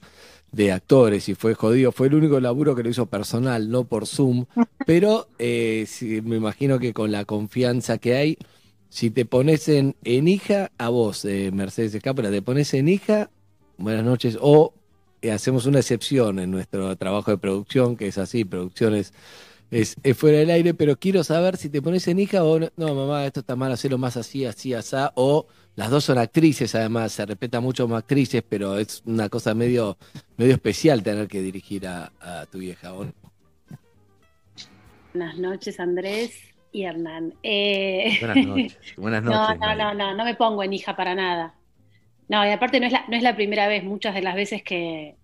de 0.53 0.73
actores 0.73 1.29
y 1.29 1.35
fue 1.35 1.55
jodido. 1.55 1.93
Fue 1.93 2.07
el 2.09 2.15
único 2.15 2.41
laburo 2.41 2.75
que 2.75 2.83
lo 2.83 2.89
hizo 2.89 3.07
personal, 3.07 3.71
no 3.71 3.85
por 3.85 4.07
Zoom, 4.07 4.47
pero 4.87 5.29
eh, 5.39 5.87
me 6.25 6.37
imagino 6.37 6.79
que 6.79 6.93
con 6.93 7.13
la 7.13 7.25
confianza 7.25 7.99
que 7.99 8.17
hay, 8.17 8.39
si 8.89 9.11
te 9.11 9.25
pones 9.25 9.69
en, 9.69 9.95
hija, 10.05 10.71
a 10.79 10.89
vos, 10.89 11.25
eh, 11.25 11.51
Mercedes 11.53 11.95
Escápula, 11.95 12.31
te 12.31 12.43
pones 12.43 12.73
en 12.75 12.89
hija, 12.89 13.31
buenas 13.77 14.05
noches, 14.05 14.39
o 14.41 14.73
eh, 15.23 15.33
hacemos 15.33 15.67
una 15.67 15.81
excepción 15.81 16.39
en 16.39 16.51
nuestro 16.51 16.97
trabajo 16.97 17.31
de 17.31 17.39
producción, 17.39 17.97
que 17.97 18.09
es 18.09 18.19
así, 18.19 18.45
producciones 18.45 19.13
es, 19.71 19.97
es 20.03 20.17
fuera 20.17 20.39
del 20.39 20.51
aire, 20.51 20.75
pero 20.75 20.97
quiero 20.97 21.25
saber 21.25 21.57
si 21.57 21.69
te 21.69 21.83
pones 21.83 22.07
en 22.09 22.21
hija 22.21 22.45
o 22.45 22.61
no, 22.61 22.71
no, 22.77 22.95
mamá, 22.95 23.27
esto 23.27 23.41
está 23.41 23.57
mal, 23.57 23.73
hacerlo 23.73 23.99
más 23.99 24.17
así, 24.17 24.45
así, 24.45 24.73
asá, 24.75 25.13
o 25.17 25.47
las 25.77 25.91
dos 25.91 26.05
son 26.05 26.19
actrices, 26.19 26.75
además, 26.75 27.13
se 27.13 27.27
respeta 27.27 27.61
mucho 27.61 27.85
como 27.85 27.97
actrices, 27.97 28.43
pero 28.49 28.79
es 28.79 29.03
una 29.07 29.29
cosa 29.29 29.55
medio, 29.55 29.99
medio 30.37 30.55
especial 30.55 31.03
tener 31.03 31.29
que 31.29 31.43
dirigir 31.43 31.87
a, 31.87 32.13
a 32.21 32.47
tu 32.47 32.59
vieja, 32.59 32.93
¿o 32.95 33.05
no? 33.05 33.13
Buenas 35.13 35.39
noches, 35.39 35.81
Andrés 35.81 36.39
y 36.73 36.85
Hernán. 36.85 37.35
Eh, 37.43 38.19
Buenas 38.19 38.41
noches. 38.43 38.79
Buenas 38.97 39.23
No, 39.25 39.55
noches. 39.55 39.59
no, 39.61 39.75
no, 39.75 39.95
no, 39.95 40.15
no 40.15 40.25
me 40.25 40.35
pongo 40.35 40.63
en 40.63 40.73
hija 40.73 40.95
para 40.97 41.15
nada. 41.15 41.55
No, 42.29 42.47
y 42.47 42.51
aparte 42.51 42.81
no 42.81 42.87
es 42.87 42.93
la, 42.93 43.05
no 43.09 43.17
es 43.17 43.23
la 43.23 43.37
primera 43.37 43.69
vez, 43.69 43.85
muchas 43.85 44.15
de 44.15 44.23
las 44.23 44.35
veces 44.37 44.63
que, 44.65 45.17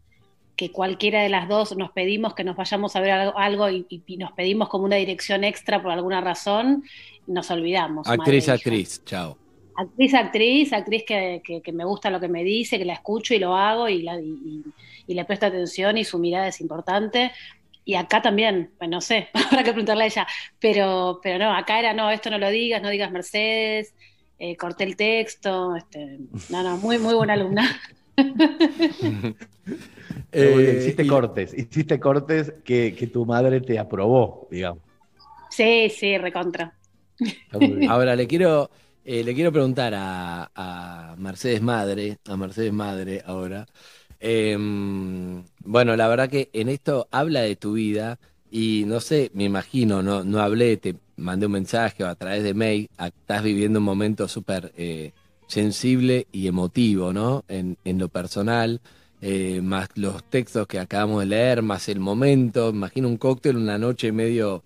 que 0.56 0.72
cualquiera 0.72 1.22
de 1.22 1.28
las 1.30 1.48
dos 1.48 1.76
nos 1.76 1.92
pedimos 1.92 2.34
que 2.34 2.44
nos 2.44 2.56
vayamos 2.56 2.96
a 2.96 3.00
ver 3.00 3.12
algo, 3.12 3.38
algo 3.38 3.70
y, 3.70 3.86
y- 3.90 4.04
y 4.06 4.16
nos 4.18 4.32
pedimos 4.32 4.68
como 4.70 4.84
una 4.86 4.96
dirección 4.96 5.44
extra 5.44 5.82
por 5.82 5.92
alguna 5.92 6.20
razón, 6.22 6.84
nos 7.26 7.50
olvidamos. 7.50 8.14
Actriz, 8.14 8.48
madre 8.48 8.52
actriz, 8.56 9.02
chao. 9.04 9.41
Actriz, 9.74 10.14
actriz, 10.14 10.72
actriz 10.72 11.04
que, 11.06 11.40
que- 11.44 11.62
que 11.62 11.72
me 11.72 11.84
gusta 11.84 12.10
lo 12.10 12.20
que 12.20 12.28
me 12.28 12.44
dice, 12.44 12.78
que 12.78 12.84
la 12.84 12.92
escucho 12.94 13.34
y 13.34 13.38
lo 13.38 13.56
hago 13.56 13.88
y, 13.88 14.02
la, 14.02 14.20
y, 14.20 14.64
le 15.06 15.24
presto 15.24 15.46
atención 15.46 15.96
y 15.98 16.04
su 16.04 16.18
mirada 16.18 16.48
es 16.48 16.60
importante. 16.60 17.32
Y 17.84 17.94
acá 17.94 18.22
también, 18.22 18.72
pues 18.78 18.90
no 18.90 19.00
sé, 19.00 19.28
habrá 19.34 19.62
que 19.64 19.72
preguntarle 19.72 20.04
a 20.04 20.06
ella, 20.06 20.26
pero, 20.60 21.20
pero 21.22 21.38
no, 21.44 21.54
acá 21.56 21.78
era 21.80 21.94
no, 21.94 22.10
esto 22.10 22.30
no 22.30 22.38
lo 22.38 22.50
digas, 22.50 22.82
no 22.82 22.90
digas 22.90 23.10
Mercedes, 23.10 23.94
eh, 24.38 24.56
corté 24.56 24.84
el 24.84 24.96
texto, 24.96 25.74
este, 25.76 26.18
no, 26.48 26.62
no, 26.62 26.76
muy, 26.78 26.98
muy 26.98 27.14
buena 27.14 27.32
alumna. 27.34 27.64
Eh, 30.32 30.74
hiciste 30.78 31.04
y- 31.04 31.08
cortes, 31.08 31.54
hiciste 31.54 32.00
cortes 32.00 32.52
que, 32.64 32.94
que 32.96 33.06
tu 33.06 33.26
madre 33.26 33.60
te 33.60 33.78
aprobó, 33.78 34.48
digamos. 34.50 34.82
Sí, 35.50 35.90
sí, 35.90 36.18
recontra. 36.18 36.74
Ahora 37.88 38.16
le 38.16 38.26
quiero, 38.26 38.70
eh, 39.04 39.24
le 39.24 39.34
quiero 39.34 39.52
preguntar 39.52 39.92
a, 39.96 41.14
Mercedes 41.18 41.62
Madre, 41.62 42.18
a 42.26 42.36
Mercedes 42.36 42.72
Madre 42.72 43.22
ahora. 43.26 43.66
Em, 44.20 45.44
bueno, 45.64 45.96
la 45.96 46.08
verdad 46.08 46.28
que 46.30 46.50
en 46.52 46.68
esto 46.68 47.08
habla 47.10 47.40
de 47.42 47.56
tu 47.56 47.74
vida 47.74 48.18
y 48.50 48.84
no 48.86 49.00
sé, 49.00 49.30
me 49.34 49.44
imagino, 49.44 50.02
no, 50.02 50.24
no 50.24 50.40
hablé, 50.40 50.76
te 50.76 50.96
mandé 51.16 51.46
un 51.46 51.52
mensaje 51.52 52.04
o 52.04 52.08
a 52.08 52.14
través 52.14 52.42
de 52.44 52.54
mail, 52.54 52.88
estás 52.98 53.42
viviendo 53.42 53.78
un 53.80 53.84
momento 53.84 54.28
súper 54.28 54.72
eh, 54.76 55.12
sensible 55.46 56.26
y 56.32 56.46
emotivo, 56.46 57.12
¿no? 57.12 57.44
En, 57.48 57.78
en 57.84 57.98
lo 57.98 58.08
personal, 58.08 58.80
eh, 59.20 59.60
más 59.62 59.88
los 59.94 60.24
textos 60.24 60.66
que 60.66 60.80
acabamos 60.80 61.20
de 61.20 61.26
leer, 61.26 61.62
más 61.62 61.88
el 61.88 62.00
momento, 62.00 62.70
imagino 62.70 63.08
un 63.08 63.16
cóctel, 63.16 63.56
una 63.56 63.78
noche 63.78 64.10
medio, 64.12 64.64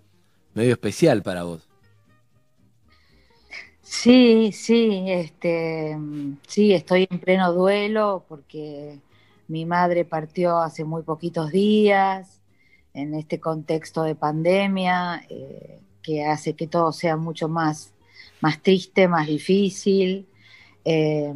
medio 0.54 0.72
especial 0.72 1.22
para 1.22 1.42
vos. 1.42 1.65
Sí, 3.88 4.50
sí, 4.52 5.04
este, 5.08 5.96
mm, 5.96 6.38
sí, 6.48 6.72
estoy 6.74 7.06
en 7.08 7.20
pleno 7.20 7.52
duelo 7.52 8.24
porque 8.28 9.00
mi 9.48 9.64
madre 9.64 10.04
partió 10.04 10.58
hace 10.58 10.84
muy 10.84 11.02
poquitos 11.02 11.50
días 11.52 12.42
en 12.94 13.14
este 13.14 13.38
contexto 13.40 14.02
de 14.02 14.14
pandemia 14.16 15.24
eh, 15.30 15.80
que 16.02 16.24
hace 16.24 16.56
que 16.56 16.66
todo 16.66 16.92
sea 16.92 17.16
mucho 17.16 17.48
más, 17.48 17.94
más 18.40 18.60
triste, 18.62 19.06
más 19.08 19.26
difícil. 19.28 20.28
Eh, 20.84 21.32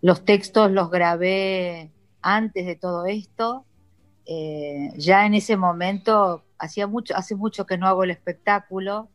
los 0.00 0.24
textos 0.24 0.70
los 0.70 0.90
grabé 0.90 1.90
antes 2.22 2.66
de 2.66 2.76
todo 2.76 3.06
esto. 3.06 3.64
eh, 4.26 4.90
ya 4.98 5.26
en 5.26 5.34
ese 5.34 5.56
momento, 5.56 6.44
hacía 6.58 6.86
mucho, 6.86 7.16
hace 7.16 7.34
mucho 7.36 7.66
que 7.66 7.78
no 7.78 7.86
hago 7.88 8.04
el 8.04 8.10
espectáculo. 8.10 9.08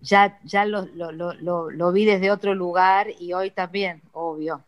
Ya, 0.00 0.38
ya 0.44 0.64
lo, 0.64 0.86
lo- 0.86 1.12
lo- 1.12 1.70
lo- 1.70 1.92
vi 1.92 2.04
desde 2.04 2.30
otro 2.30 2.54
lugar 2.54 3.08
y 3.18 3.32
hoy 3.32 3.50
también, 3.50 4.02
obvio, 4.12 4.64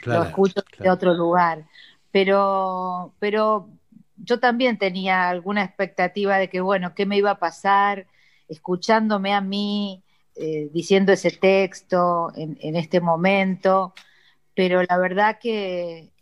Claro, 0.00 0.22
lo 0.22 0.24
escucho 0.24 0.62
desde 0.72 0.90
claro. 0.90 0.92
otro 0.92 1.14
lugar. 1.14 1.66
Pero, 2.12 3.14
pero 3.20 3.68
yo 4.16 4.40
también 4.40 4.78
tenía 4.78 5.28
alguna 5.30 5.64
expectativa 5.64 6.38
de 6.38 6.48
que, 6.50 6.60
bueno, 6.60 6.94
¿qué 6.94 7.06
me 7.06 7.16
iba 7.18 7.32
a 7.32 7.38
pasar 7.38 8.06
escuchándome 8.48 9.34
a 9.34 9.40
mí, 9.40 10.02
eh, 10.36 10.68
diciendo 10.72 11.12
ese 11.12 11.30
texto 11.32 12.32
en, 12.36 12.58
en 12.60 12.76
este 12.76 13.00
momento? 13.00 13.94
Pero 14.54 14.82
la 14.84 14.98
verdad 14.98 15.38
que 15.40 16.12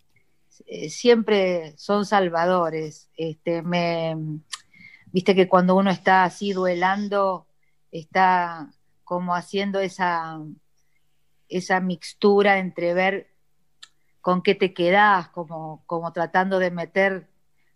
eh, 0.67 0.91
siempre 0.91 1.75
son 1.79 2.05
salvadores. 2.07 3.11
Este, 3.17 3.63
me, 3.63 4.17
viste 5.13 5.35
que 5.35 5.49
cuando 5.49 5.77
uno 5.77 5.91
está 5.91 6.25
así 6.25 6.53
duelando, 6.53 7.46
está 7.99 8.71
como 9.05 9.35
haciendo 9.35 9.81
esa, 9.81 10.39
esa 11.49 11.81
mixtura 11.81 12.59
entre 12.59 12.95
ver 12.95 13.29
con 14.21 14.43
qué 14.43 14.55
te 14.55 14.75
quedás, 14.75 15.29
como, 15.29 15.85
como 15.87 16.13
tratando 16.13 16.59
de 16.59 16.71
meter 16.71 17.29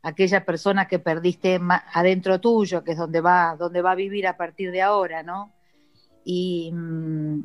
aquella 0.02 0.44
persona 0.44 0.88
que 0.88 0.98
perdiste 0.98 1.60
adentro 1.92 2.40
tuyo, 2.40 2.82
que 2.82 2.92
es 2.92 2.98
donde 2.98 3.20
va, 3.20 3.56
donde 3.56 3.82
va 3.82 3.92
a 3.92 3.96
vivir 3.96 4.26
a 4.26 4.36
partir 4.36 4.72
de 4.72 4.82
ahora, 4.82 5.22
¿no? 5.22 5.52
Y, 6.24 6.72
mm, 6.72 7.42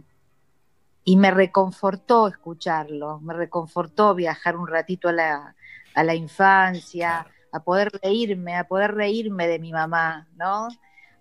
y 1.04 1.18
me 1.18 1.32
reconfortó 1.32 2.28
escucharlo, 2.28 3.20
me 3.20 3.36
reconfortó 3.36 4.16
viajar 4.16 4.58
un 4.58 4.68
ratito 4.68 5.10
a 5.10 5.14
la, 5.14 5.56
a 5.94 6.04
la 6.04 6.16
infancia, 6.16 7.28
a 7.52 7.60
poder 7.64 7.92
reírme, 8.02 8.56
a 8.58 8.68
poder 8.68 8.96
reírme 8.96 9.48
de 9.48 9.60
mi 9.60 9.72
mamá, 9.72 10.28
¿no? 10.36 10.68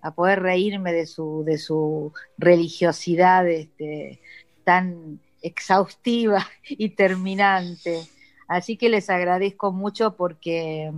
A 0.04 0.14
poder 0.14 0.42
reírme 0.42 0.92
de 0.92 1.06
su, 1.06 1.42
de 1.46 1.56
su 1.56 2.12
religiosidad 2.36 3.48
este, 3.48 4.20
tan 4.62 5.18
exhaustiva 5.42 6.46
y 6.68 6.90
terminante. 6.90 8.02
Así 8.48 8.76
que 8.76 8.88
les 8.88 9.08
agradezco 9.08 9.72
mucho 9.72 10.14
porque 10.16 10.92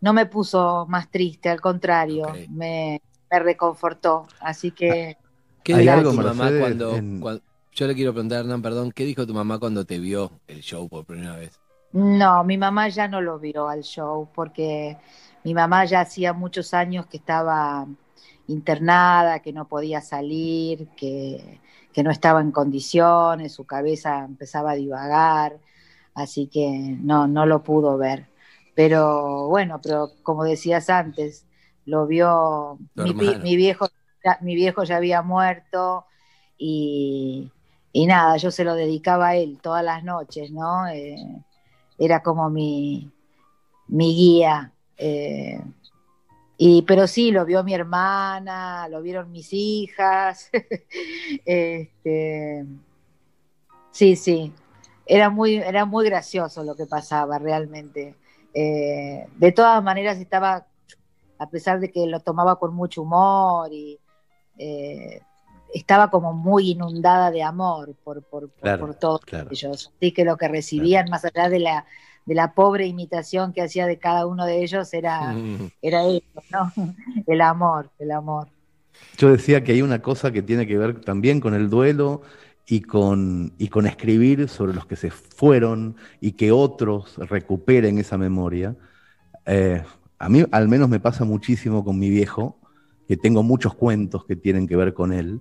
no 0.00 0.12
me 0.12 0.26
puso 0.26 0.86
más 0.88 1.10
triste, 1.10 1.48
al 1.48 1.60
contrario, 1.60 2.26
me, 2.50 3.00
me, 3.30 3.38
reconfortó. 3.38 4.26
Así 4.40 4.70
que... 4.70 5.16
¿Qué 5.62 5.76
dijo 5.76 6.02
tu 6.02 6.12
mamá 6.14 6.50
cuando, 6.58 7.40
Yo 7.72 7.86
le 7.86 7.94
quiero 7.94 8.12
preguntar, 8.12 8.40
Hernán, 8.40 8.62
perdón, 8.62 8.92
¿qué 8.92 9.04
dijo 9.04 9.26
tu 9.26 9.34
mamá 9.34 9.58
cuando 9.58 9.84
te 9.84 9.98
vio 9.98 10.30
el 10.48 10.60
show 10.60 10.88
por 10.88 11.04
primera 11.04 11.36
vez? 11.36 11.60
No, 11.92 12.44
mi 12.44 12.56
mamá 12.56 12.88
ya 12.88 13.08
no 13.08 13.20
lo 13.20 13.38
vio 13.38 13.68
al 13.68 13.82
show 13.82 14.28
porque 14.34 14.96
mi 15.44 15.54
mamá 15.54 15.84
ya 15.84 16.00
hacía 16.00 16.32
muchos 16.32 16.72
años 16.72 17.06
que 17.06 17.16
estaba 17.16 17.86
internada, 18.50 19.40
que 19.40 19.52
no 19.52 19.68
podía 19.68 20.00
salir, 20.00 20.88
que, 20.96 21.60
que 21.92 22.02
no 22.02 22.10
estaba 22.10 22.40
en 22.40 22.52
condiciones, 22.52 23.54
su 23.54 23.64
cabeza 23.64 24.24
empezaba 24.24 24.72
a 24.72 24.76
divagar, 24.76 25.58
así 26.14 26.46
que 26.46 26.96
no, 27.00 27.26
no 27.26 27.46
lo 27.46 27.62
pudo 27.62 27.96
ver. 27.96 28.26
Pero 28.74 29.48
bueno, 29.48 29.80
pero 29.82 30.10
como 30.22 30.44
decías 30.44 30.90
antes, 30.90 31.46
lo 31.86 32.06
vio 32.06 32.78
mi, 32.94 33.56
viejo, 33.56 33.88
mi 34.40 34.54
viejo 34.54 34.84
ya 34.84 34.96
había 34.96 35.22
muerto 35.22 36.06
y, 36.56 37.50
y, 37.92 38.06
nada, 38.06 38.36
yo 38.36 38.50
se 38.50 38.64
lo 38.64 38.74
dedicaba 38.74 39.28
a 39.28 39.36
él 39.36 39.58
todas 39.62 39.84
las 39.84 40.04
noches, 40.04 40.50
¿no? 40.50 40.86
Eh, 40.88 41.16
era 41.98 42.22
como 42.22 42.48
mi, 42.50 43.10
mi 43.88 44.14
guía. 44.14 44.72
Eh, 44.96 45.60
y, 46.62 46.82
pero 46.82 47.06
sí, 47.06 47.30
lo 47.30 47.46
vio 47.46 47.64
mi 47.64 47.72
hermana, 47.72 48.86
lo 48.90 49.00
vieron 49.00 49.32
mis 49.32 49.48
hijas. 49.54 50.50
este, 51.46 52.66
sí, 53.90 54.14
sí. 54.14 54.52
Era 55.06 55.30
muy, 55.30 55.54
era 55.54 55.86
muy 55.86 56.04
gracioso 56.04 56.62
lo 56.62 56.76
que 56.76 56.84
pasaba 56.84 57.38
realmente. 57.38 58.14
Eh, 58.52 59.26
de 59.38 59.52
todas 59.52 59.82
maneras 59.82 60.18
estaba, 60.18 60.66
a 61.38 61.48
pesar 61.48 61.80
de 61.80 61.90
que 61.90 62.06
lo 62.06 62.20
tomaba 62.20 62.58
con 62.58 62.74
mucho 62.74 63.00
humor 63.04 63.72
y 63.72 63.98
eh, 64.58 65.22
estaba 65.72 66.10
como 66.10 66.34
muy 66.34 66.72
inundada 66.72 67.30
de 67.30 67.42
amor 67.42 67.94
por, 68.04 68.22
por, 68.22 68.50
por, 68.50 68.94
todos 68.96 69.22
ellos. 69.50 69.94
Así 69.96 70.12
que 70.12 70.26
lo 70.26 70.36
que 70.36 70.48
recibían, 70.48 71.08
más 71.08 71.24
allá 71.24 71.48
de 71.48 71.60
la, 71.60 71.86
de 72.26 72.34
la 72.34 72.54
pobre 72.54 72.86
imitación 72.86 73.52
que 73.52 73.62
hacía 73.62 73.86
de 73.86 73.98
cada 73.98 74.26
uno 74.26 74.44
de 74.46 74.62
ellos, 74.62 74.92
era, 74.94 75.32
mm. 75.32 75.70
era 75.82 76.06
eso, 76.06 76.24
¿no? 76.50 76.72
El 77.26 77.40
amor, 77.40 77.90
el 77.98 78.10
amor. 78.10 78.48
Yo 79.16 79.30
decía 79.30 79.64
que 79.64 79.72
hay 79.72 79.82
una 79.82 80.00
cosa 80.00 80.30
que 80.30 80.42
tiene 80.42 80.66
que 80.66 80.78
ver 80.78 81.00
también 81.00 81.40
con 81.40 81.54
el 81.54 81.70
duelo 81.70 82.22
y 82.66 82.82
con, 82.82 83.52
y 83.58 83.68
con 83.68 83.86
escribir 83.86 84.48
sobre 84.48 84.74
los 84.74 84.86
que 84.86 84.96
se 84.96 85.10
fueron 85.10 85.96
y 86.20 86.32
que 86.32 86.52
otros 86.52 87.16
recuperen 87.16 87.98
esa 87.98 88.18
memoria. 88.18 88.76
Eh, 89.46 89.82
a 90.18 90.28
mí 90.28 90.44
al 90.50 90.68
menos 90.68 90.88
me 90.88 91.00
pasa 91.00 91.24
muchísimo 91.24 91.84
con 91.84 91.98
mi 91.98 92.10
viejo, 92.10 92.58
que 93.08 93.16
tengo 93.16 93.42
muchos 93.42 93.74
cuentos 93.74 94.24
que 94.24 94.36
tienen 94.36 94.68
que 94.68 94.76
ver 94.76 94.94
con 94.94 95.12
él, 95.12 95.40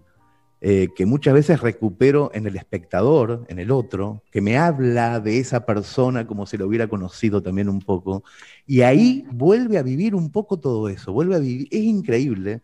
eh, 0.61 0.89
que 0.93 1.05
muchas 1.05 1.33
veces 1.33 1.61
recupero 1.61 2.31
en 2.33 2.45
el 2.45 2.57
espectador, 2.57 3.45
en 3.47 3.59
el 3.59 3.71
otro, 3.71 4.23
que 4.29 4.41
me 4.41 4.57
habla 4.57 5.21
de 5.21 5.39
esa 5.39 5.65
persona 5.65 6.27
como 6.27 6.45
si 6.45 6.57
lo 6.57 6.67
hubiera 6.67 6.89
conocido 6.89 7.41
también 7.41 7.69
un 7.69 7.79
poco, 7.79 8.25
y 8.67 8.81
ahí 8.81 9.25
vuelve 9.31 9.77
a 9.77 9.83
vivir 9.83 10.15
un 10.15 10.29
poco 10.31 10.57
todo 10.59 10.89
eso, 10.89 11.13
vuelve 11.13 11.35
a 11.35 11.39
vivir, 11.39 11.69
es 11.71 11.79
increíble 11.79 12.61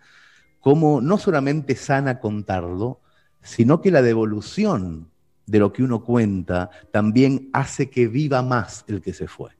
cómo 0.59 0.99
no 0.99 1.17
solamente 1.17 1.77
sana 1.77 2.19
contarlo, 2.19 2.99
sino 3.41 3.81
que 3.81 3.91
la 3.91 4.01
devolución 4.01 5.07
de 5.45 5.59
lo 5.59 5.71
que 5.71 5.83
uno 5.83 6.03
cuenta 6.03 6.71
también 6.91 7.49
hace 7.53 7.89
que 7.89 8.09
viva 8.09 8.41
más 8.41 8.83
el 8.89 9.01
que 9.01 9.13
se 9.13 9.29
fue. 9.29 9.51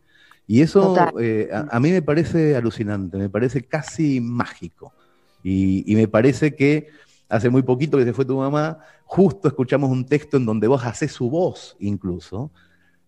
Y 0.45 0.59
eso 0.59 0.93
eh, 1.21 1.49
a, 1.53 1.79
mí 1.79 1.89
me 1.89 2.01
parece 2.01 2.57
alucinante, 2.57 3.17
me 3.17 3.29
parece 3.29 3.63
casi 3.63 4.19
mágico. 4.19 4.91
y 5.41 5.95
me 5.95 6.07
parece 6.07 6.55
que 6.55 6.89
hace 7.29 7.49
muy 7.49 7.63
poquito 7.63 7.97
que 7.97 8.05
se 8.05 8.13
fue 8.13 8.25
tu 8.25 8.37
mamá, 8.37 8.79
justo 9.05 9.47
escuchamos 9.47 9.89
un 9.89 10.05
texto 10.05 10.37
en 10.37 10.45
donde 10.45 10.67
vos 10.67 10.83
haces 10.85 11.11
su 11.11 11.29
voz 11.29 11.75
incluso, 11.79 12.51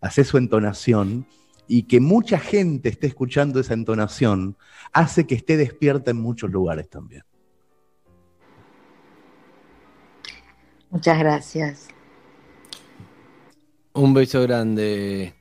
haces 0.02 0.28
su 0.28 0.38
entonación, 0.38 1.26
y 1.68 1.84
que 1.84 2.00
mucha 2.00 2.40
gente 2.40 2.90
esté 2.90 3.08
escuchando 3.08 3.60
esa 3.60 3.74
entonación 3.74 4.56
hace 4.94 5.28
que 5.28 5.36
esté 5.36 5.58
despierta 5.58 6.12
en 6.12 6.18
muchos 6.18 6.50
lugares 6.50 6.90
también. 6.90 7.24
Muchas 10.90 11.20
gracias. 11.20 11.88
Un 13.94 14.14
beso 14.14 14.42
grande. 14.44 15.36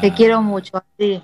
Te 0.00 0.14
quiero 0.14 0.40
mucho, 0.40 0.82
sí. 0.98 1.22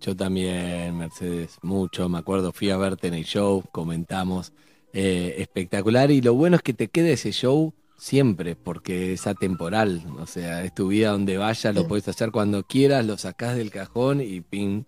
Yo 0.00 0.16
también, 0.16 0.98
Mercedes, 0.98 1.58
mucho. 1.62 2.08
Me 2.08 2.18
acuerdo, 2.18 2.52
fui 2.52 2.70
a 2.70 2.76
verte 2.76 3.08
en 3.08 3.14
el 3.14 3.24
show, 3.24 3.62
comentamos. 3.72 4.52
Eh, 4.92 5.36
espectacular. 5.38 6.10
Y 6.10 6.20
lo 6.20 6.34
bueno 6.34 6.56
es 6.56 6.62
que 6.62 6.74
te 6.74 6.88
quede 6.88 7.12
ese 7.12 7.30
show 7.30 7.72
siempre 7.96 8.56
porque 8.56 9.12
es 9.12 9.26
atemporal, 9.26 10.02
o 10.18 10.26
sea, 10.26 10.64
es 10.64 10.74
tu 10.74 10.88
vida 10.88 11.10
donde 11.10 11.36
vayas, 11.36 11.74
lo 11.74 11.86
puedes 11.86 12.08
hacer 12.08 12.30
cuando 12.30 12.62
quieras, 12.62 13.04
lo 13.04 13.18
sacás 13.18 13.56
del 13.56 13.70
cajón 13.70 14.22
y 14.22 14.40
ping, 14.40 14.84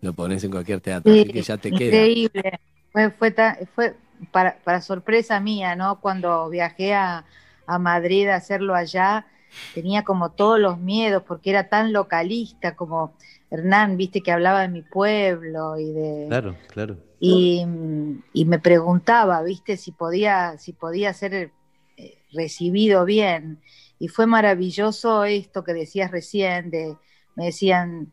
lo 0.00 0.12
pones 0.12 0.44
en 0.44 0.52
cualquier 0.52 0.80
teatro, 0.80 1.12
así 1.12 1.24
que 1.24 1.42
ya 1.42 1.56
te 1.56 1.72
queda. 1.72 1.86
Increíble, 1.86 2.60
fue, 2.92 3.10
fue, 3.10 3.34
fue 3.74 3.96
para, 4.30 4.58
para, 4.62 4.80
sorpresa 4.80 5.40
mía, 5.40 5.74
¿no? 5.74 6.00
Cuando 6.00 6.48
viajé 6.50 6.94
a, 6.94 7.24
a 7.66 7.78
Madrid 7.80 8.28
a 8.28 8.36
hacerlo 8.36 8.76
allá, 8.76 9.26
tenía 9.74 10.04
como 10.04 10.30
todos 10.30 10.60
los 10.60 10.78
miedos 10.78 11.24
porque 11.26 11.50
era 11.50 11.68
tan 11.68 11.92
localista 11.92 12.76
como 12.76 13.12
Hernán, 13.52 13.98
viste 13.98 14.22
que 14.22 14.32
hablaba 14.32 14.62
de 14.62 14.68
mi 14.68 14.80
pueblo 14.80 15.78
y 15.78 15.92
de... 15.92 16.24
Claro, 16.26 16.56
claro. 16.68 16.96
y, 17.20 17.66
me 17.66 18.58
preguntaba, 18.58 19.42
viste, 19.42 19.76
si 19.76 19.92
podía, 19.92 20.56
si 20.56 20.72
podía 20.72 21.12
ser 21.12 21.52
eh, 21.98 22.18
recibido 22.32 23.04
bien. 23.04 23.60
Y 23.98 24.08
fue 24.08 24.24
maravilloso 24.24 25.24
esto 25.24 25.64
que 25.64 25.74
decías 25.74 26.10
recién, 26.10 26.70
de, 26.70 26.96
me 27.36 27.44
decían, 27.44 28.10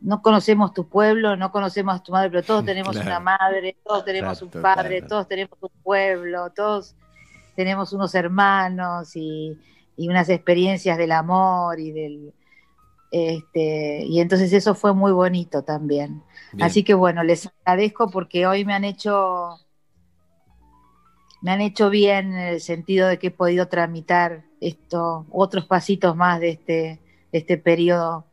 no 0.00 0.22
conocemos 0.22 0.72
tu 0.72 0.88
pueblo, 0.88 1.34
no 1.36 1.50
conocemos 1.50 1.96
a 1.96 2.02
tu 2.04 2.12
madre, 2.12 2.30
pero 2.30 2.44
todos 2.44 2.64
tenemos 2.64 2.94
una 2.94 3.18
madre, 3.18 3.76
todos 3.84 4.04
tenemos 4.04 4.42
un 4.42 4.50
padre, 4.50 5.02
todos 5.02 5.26
tenemos 5.26 5.58
un 5.60 5.82
pueblo, 5.82 6.50
todos 6.50 6.94
tenemos 7.56 7.92
unos 7.92 8.14
hermanos 8.14 9.16
y, 9.16 9.58
y 9.96 10.08
unas 10.08 10.28
experiencias 10.28 10.96
del 10.96 11.10
amor 11.10 11.80
y 11.80 11.90
del, 11.90 12.32
este, 13.12 14.06
y 14.06 14.20
entonces 14.20 14.52
eso 14.54 14.74
fue 14.74 14.94
muy 14.94 15.12
bonito 15.12 15.62
también. 15.62 16.22
Así 16.60 16.82
que 16.82 16.94
bueno, 16.94 17.22
les 17.22 17.48
agradezco 17.64 18.10
porque 18.10 18.46
hoy 18.46 18.64
me 18.64 18.72
han 18.74 18.84
hecho 18.84 19.58
me 21.42 21.50
han 21.50 21.60
hecho 21.60 21.90
bien 21.90 22.32
en 22.34 22.38
el 22.38 22.60
sentido 22.60 23.08
de 23.08 23.18
que 23.18 23.26
he 23.26 23.30
podido 23.30 23.68
tramitar 23.68 24.44
esto, 24.60 25.26
otros 25.30 25.66
pasitos 25.66 26.16
más 26.16 26.40
de 26.40 26.50
este, 26.50 27.00
de 27.32 27.38
este 27.38 27.58
periodo 27.58 28.24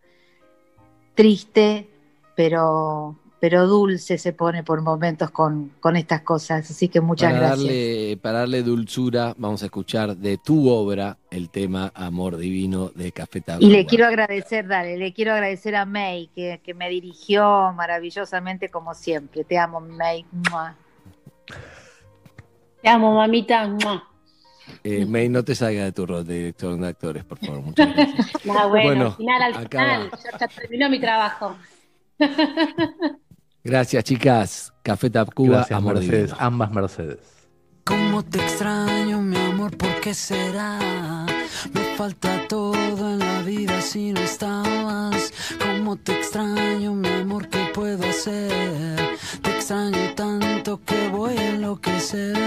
triste, 1.15 1.89
pero 2.35 3.18
pero 3.39 3.67
dulce 3.67 4.17
se 4.17 4.33
pone 4.33 4.63
por 4.63 4.81
momentos 4.81 5.31
con, 5.31 5.71
estas 5.95 6.21
cosas. 6.21 6.69
Así 6.69 6.89
que 6.89 6.99
muchas 6.99 7.31
para 7.31 7.47
gracias. 7.47 7.67
Darle, 7.67 8.17
para 8.21 8.39
darle 8.39 8.63
dulzura, 8.63 9.33
vamos 9.37 9.63
a 9.63 9.65
escuchar 9.65 10.17
de 10.17 10.37
tu 10.37 10.69
obra 10.69 11.17
el 11.31 11.49
tema 11.49 11.91
Amor 11.95 12.37
Divino 12.37 12.89
de 12.89 13.11
Café 13.11 13.41
Tacuba. 13.41 13.65
Y 13.65 13.71
le 13.71 13.85
quiero 13.85 14.05
agradecer, 14.05 14.67
dale, 14.67 14.97
le 14.97 15.13
quiero 15.13 15.31
agradecer 15.33 15.75
a 15.75 15.85
May, 15.85 16.29
que, 16.35 16.59
me 16.75 16.89
dirigió 16.89 17.73
maravillosamente 17.75 18.69
como 18.69 18.93
siempre. 18.93 19.43
Te 19.43 19.57
amo, 19.57 19.79
May. 19.79 20.25
Te 22.81 22.89
amo, 22.89 23.15
mamita. 23.15 23.69
Eh, 24.83 25.05
May, 25.05 25.29
no 25.29 25.43
te 25.43 25.55
salgas 25.55 25.85
de 25.85 25.91
tu 25.93 26.05
rol 26.05 26.25
de 26.25 26.35
director 26.35 26.77
de 26.77 26.87
actores, 26.87 27.23
por 27.23 27.37
favor. 27.39 27.61
Muchas 27.61 27.93
gracias. 27.95 28.27
No, 28.45 28.69
bueno, 28.69 28.87
Bueno, 28.87 29.05
al 29.05 29.15
final, 29.15 29.41
al 29.41 29.67
final, 29.67 30.11
ya, 30.11 30.37
ya 30.39 30.47
terminó 30.47 30.89
mi 30.89 30.99
trabajo. 30.99 31.55
Gracias, 33.63 34.03
chicas. 34.03 34.73
Café 34.83 35.09
Tacuba, 35.09 35.57
Gracias, 35.57 35.77
amor 35.77 35.95
Mercedes. 35.95 36.27
divino. 36.29 36.37
Ambas 36.39 36.71
Mercedes. 36.71 37.19
¿Cómo 37.83 38.23
te 38.23 38.37
extraño, 38.39 39.21
mi 39.21 39.35
amor? 39.37 39.75
¿Por 39.77 39.99
qué 40.01 40.13
será? 40.13 40.77
Me 41.73 41.95
falta 41.97 42.47
todo 42.47 43.09
en 43.09 43.19
la 43.19 43.41
vida 43.41 43.81
si 43.81 44.11
no 44.13 44.19
estabas. 44.21 45.33
¿Cómo 45.59 45.95
te 45.97 46.13
extraño, 46.13 46.93
mi 46.93 47.09
amor? 47.09 47.49
¿Qué 47.49 47.69
puedo 47.73 48.07
hacer? 48.07 48.97
Te 49.41 49.49
extraño 49.51 50.13
tanto 50.15 50.79
que 50.85 51.09
voy 51.09 51.35
a 51.37 51.49
enloquecer. 51.49 52.37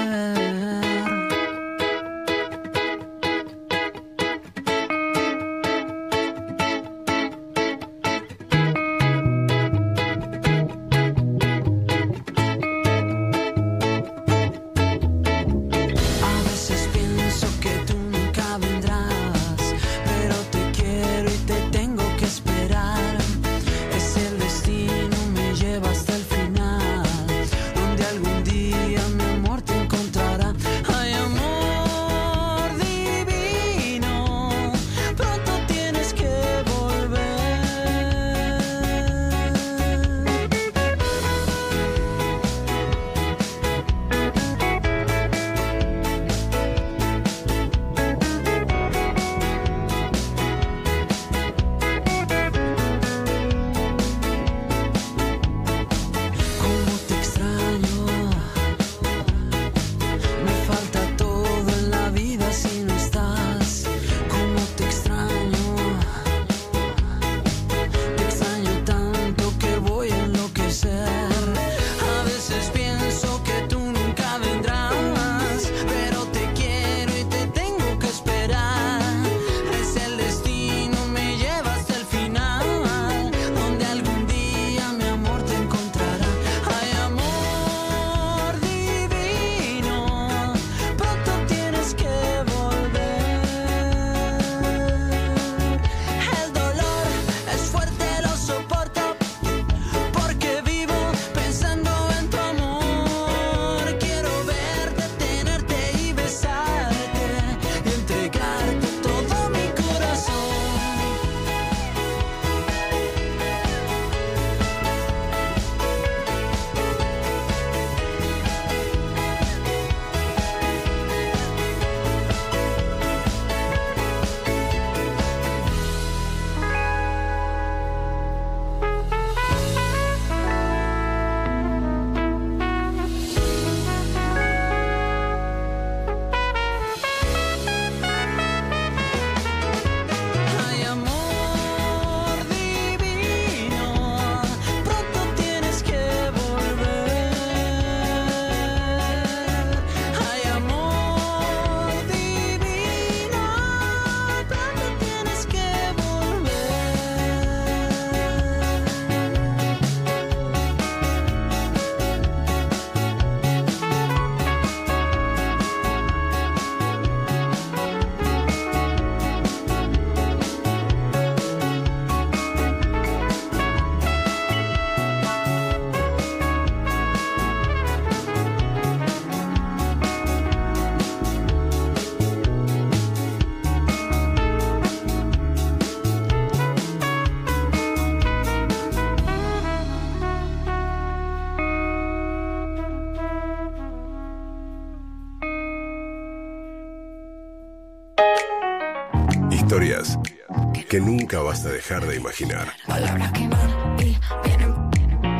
Que 200.93 201.01
nunca 201.01 201.41
vas 201.41 201.65
a 201.65 201.71
dejar 201.71 202.07
de 202.07 202.17
imaginar. 202.17 202.69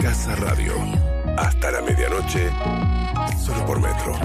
Casa 0.01 0.35
Radio. 0.37 0.73
Hasta 1.37 1.71
la 1.73 1.83
medianoche. 1.83 2.49
Solo 3.39 3.67
por 3.67 3.79
metro. 3.79 4.19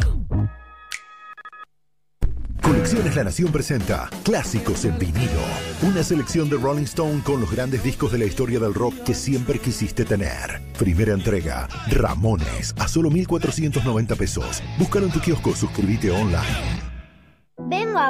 Colecciones 2.62 3.14
La 3.18 3.26
Nación 3.26 3.52
presenta 3.52 4.10
Clásicos 4.24 4.86
en 4.86 4.98
vinilo. 4.98 5.42
Una 5.82 6.02
selección 6.02 6.50
de 6.50 6.56
Rolling 6.56 6.84
Stone 6.84 7.22
con 7.26 7.42
los 7.42 7.52
grandes 7.52 7.84
discos 7.84 8.14
de 8.14 8.20
la 8.20 8.26
historia 8.26 8.60
del 8.60 8.74
rock 8.74 8.94
que 9.04 9.14
siempre 9.14 9.60
quisiste 9.60 10.06
tener. 10.06 10.62
Primera 10.80 11.12
entrega, 11.12 11.68
Ramones, 11.92 12.74
a 12.80 12.88
solo 12.88 13.10
1,490 13.10 14.16
pesos. 14.16 14.64
Búscalo 14.80 15.08
en 15.08 15.12
tu 15.12 15.20
kiosco, 15.20 15.54
suscríbete 15.54 16.10
online. 16.10 16.77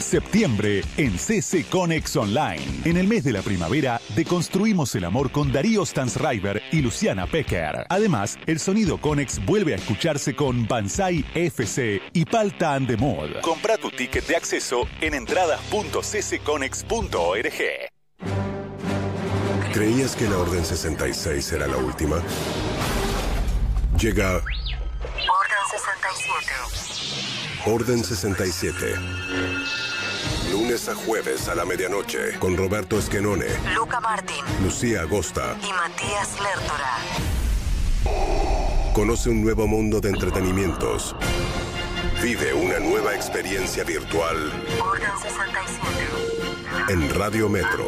Septiembre 0.09 0.81
en 0.97 1.17
CC 1.19 1.63
Conex 1.69 2.15
Online. 2.15 2.65
En 2.83 2.97
el 2.97 3.07
mes 3.07 3.23
de 3.23 3.31
la 3.31 3.43
primavera, 3.43 4.01
deconstruimos 4.15 4.95
el 4.95 5.05
amor 5.05 5.31
con 5.31 5.51
Darío 5.51 5.85
Stansriver 5.85 6.63
y 6.71 6.81
Luciana 6.81 7.27
Pecker. 7.27 7.85
Además, 7.89 8.39
el 8.47 8.59
sonido 8.59 8.97
Conex 8.97 9.39
vuelve 9.45 9.73
a 9.73 9.75
escucharse 9.75 10.35
con 10.35 10.67
Banzai 10.67 11.23
FC 11.35 12.01
y 12.11 12.25
Palta 12.25 12.73
and 12.73 12.87
the 12.87 12.97
Mod. 12.97 13.39
Compra 13.43 13.77
tu 13.77 13.91
ticket 13.91 14.25
de 14.25 14.35
acceso 14.35 14.87
en 14.99 15.13
entradas.ccconex.org. 15.13 17.53
¿Creías 19.71 20.15
que 20.15 20.27
la 20.27 20.39
Orden 20.39 20.65
66 20.65 21.51
era 21.51 21.67
la 21.67 21.77
última? 21.77 22.19
Llega 23.99 24.37
Orden 24.37 25.61
67. 25.69 26.51
Orden 27.67 28.03
67. 28.03 28.95
Lunes 30.51 30.87
a 30.89 30.95
jueves 30.95 31.47
a 31.47 31.55
la 31.55 31.65
medianoche 31.65 32.37
con 32.39 32.57
Roberto 32.57 32.97
Esquenone, 32.99 33.45
Luca 33.75 33.99
Martín 33.99 34.43
Lucía 34.63 35.01
Agosta. 35.01 35.55
y 35.61 35.71
Matías 35.73 36.29
Lertora. 36.41 36.97
Conoce 38.93 39.29
un 39.29 39.41
nuevo 39.43 39.67
mundo 39.67 40.01
de 40.01 40.09
entretenimientos. 40.09 41.15
Vive 42.21 42.53
una 42.53 42.79
nueva 42.79 43.15
experiencia 43.15 43.83
virtual 43.83 44.51
Orden 44.81 45.11
67. 45.21 45.79
en 46.89 47.09
Radio 47.15 47.47
Metro. 47.47 47.87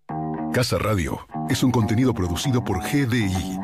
Casa 0.51 0.77
Radio 0.77 1.25
es 1.49 1.63
un 1.63 1.71
contenido 1.71 2.13
producido 2.13 2.61
por 2.61 2.81
GDI, 2.81 3.57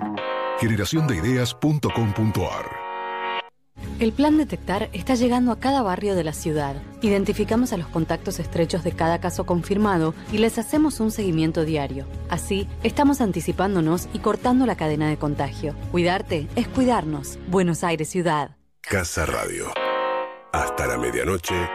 generaciondeideas.com.ar. 0.61 2.77
El 3.99 4.13
plan 4.13 4.37
Detectar 4.37 4.89
está 4.93 5.15
llegando 5.15 5.51
a 5.51 5.59
cada 5.59 5.81
barrio 5.81 6.15
de 6.15 6.23
la 6.23 6.31
ciudad. 6.31 6.81
Identificamos 7.01 7.73
a 7.73 7.77
los 7.77 7.87
contactos 7.87 8.39
estrechos 8.39 8.85
de 8.85 8.93
cada 8.93 9.19
caso 9.19 9.45
confirmado 9.45 10.13
y 10.31 10.37
les 10.37 10.57
hacemos 10.57 11.01
un 11.01 11.11
seguimiento 11.11 11.65
diario. 11.65 12.05
Así, 12.29 12.69
estamos 12.83 13.19
anticipándonos 13.19 14.07
y 14.13 14.19
cortando 14.19 14.65
la 14.65 14.77
cadena 14.77 15.09
de 15.09 15.17
contagio. 15.17 15.75
Cuidarte 15.91 16.47
es 16.55 16.69
cuidarnos. 16.69 17.37
Buenos 17.49 17.83
Aires 17.83 18.09
Ciudad. 18.09 18.55
Casa 18.79 19.25
Radio. 19.25 19.73
Hasta 20.53 20.87
la 20.87 20.97
medianoche. 20.97 21.67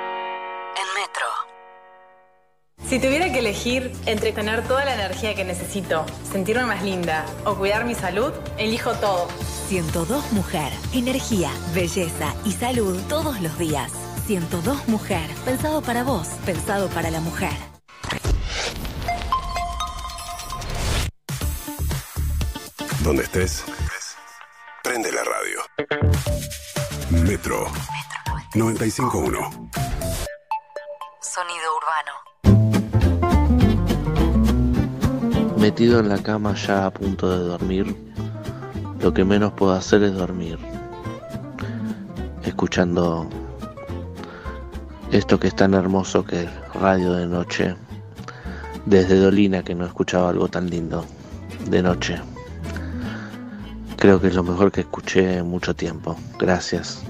Si 2.93 2.98
tuviera 2.98 3.32
que 3.32 3.39
elegir 3.39 3.90
entre 4.05 4.32
tener 4.32 4.69
toda 4.69 4.85
la 4.85 4.93
energía 4.93 5.35
que 5.35 5.47
necesito, 5.47 6.05
sentirme 6.31 6.66
más 6.66 6.82
linda 6.82 7.24
o 7.47 7.55
cuidar 7.55 7.86
mi 7.86 7.94
salud, 7.94 8.35
elijo 8.59 8.93
todo. 8.97 9.28
102 9.69 10.31
Mujer. 10.32 10.70
Energía, 10.93 11.51
belleza 11.73 12.35
y 12.44 12.52
salud 12.52 13.01
todos 13.09 13.40
los 13.40 13.56
días. 13.56 13.90
102 14.27 14.89
Mujer. 14.89 15.27
Pensado 15.47 15.81
para 15.81 16.05
vos, 16.05 16.28
pensado 16.44 16.90
para 16.90 17.10
la 17.10 17.20
mujer. 17.20 17.55
Donde 23.02 23.23
estés, 23.23 23.64
prende 24.85 25.10
la 25.12 25.24
radio. 25.24 25.62
Metro 27.09 27.69
951. 28.55 29.70
Sonido 31.23 31.77
urbano. 31.78 32.22
Metido 35.62 36.01
en 36.01 36.09
la 36.09 36.18
cama 36.18 36.56
ya 36.56 36.86
a 36.86 36.90
punto 36.90 37.30
de 37.30 37.44
dormir, 37.47 37.94
lo 39.01 39.14
que 39.14 39.24
menos 39.24 39.52
puedo 39.52 39.70
hacer 39.70 40.02
es 40.02 40.12
dormir. 40.12 40.59
Escuchando 42.43 43.28
esto 45.12 45.39
que 45.39 45.47
es 45.47 45.55
tan 45.55 45.74
hermoso 45.74 46.24
que 46.24 46.43
es 46.43 46.51
radio 46.74 47.12
de 47.12 47.28
noche. 47.28 47.76
Desde 48.86 49.20
Dolina 49.20 49.62
que 49.62 49.76
no 49.76 49.86
escuchaba 49.86 50.30
algo 50.30 50.48
tan 50.48 50.68
lindo 50.68 51.05
de 51.70 51.80
noche. 51.80 52.20
Creo 53.98 54.20
que 54.20 54.26
es 54.26 54.34
lo 54.34 54.43
mejor 54.43 54.72
que 54.72 54.80
escuché 54.80 55.39
en 55.39 55.47
mucho 55.48 55.76
tiempo. 55.76 56.16
Gracias. 56.40 57.05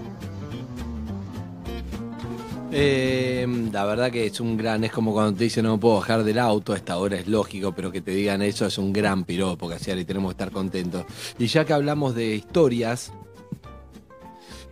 Eh, 2.74 3.46
la 3.70 3.84
verdad 3.84 4.10
que 4.10 4.24
es 4.24 4.40
un 4.40 4.56
gran, 4.56 4.82
es 4.82 4.92
como 4.92 5.12
cuando 5.12 5.36
te 5.36 5.44
dicen 5.44 5.64
no 5.64 5.78
puedo 5.78 5.96
bajar 5.96 6.24
del 6.24 6.38
auto, 6.38 6.72
a 6.72 6.76
esta 6.76 6.96
hora 6.96 7.16
es 7.16 7.28
lógico, 7.28 7.72
pero 7.72 7.92
que 7.92 8.00
te 8.00 8.12
digan 8.12 8.40
eso 8.40 8.64
es 8.64 8.78
un 8.78 8.94
gran 8.94 9.24
piropo, 9.24 9.68
Casiar, 9.68 9.98
y 9.98 10.06
tenemos 10.06 10.30
que 10.30 10.42
estar 10.42 10.50
contentos. 10.50 11.04
Y 11.38 11.46
ya 11.46 11.66
que 11.66 11.74
hablamos 11.74 12.14
de 12.14 12.34
historias, 12.34 13.12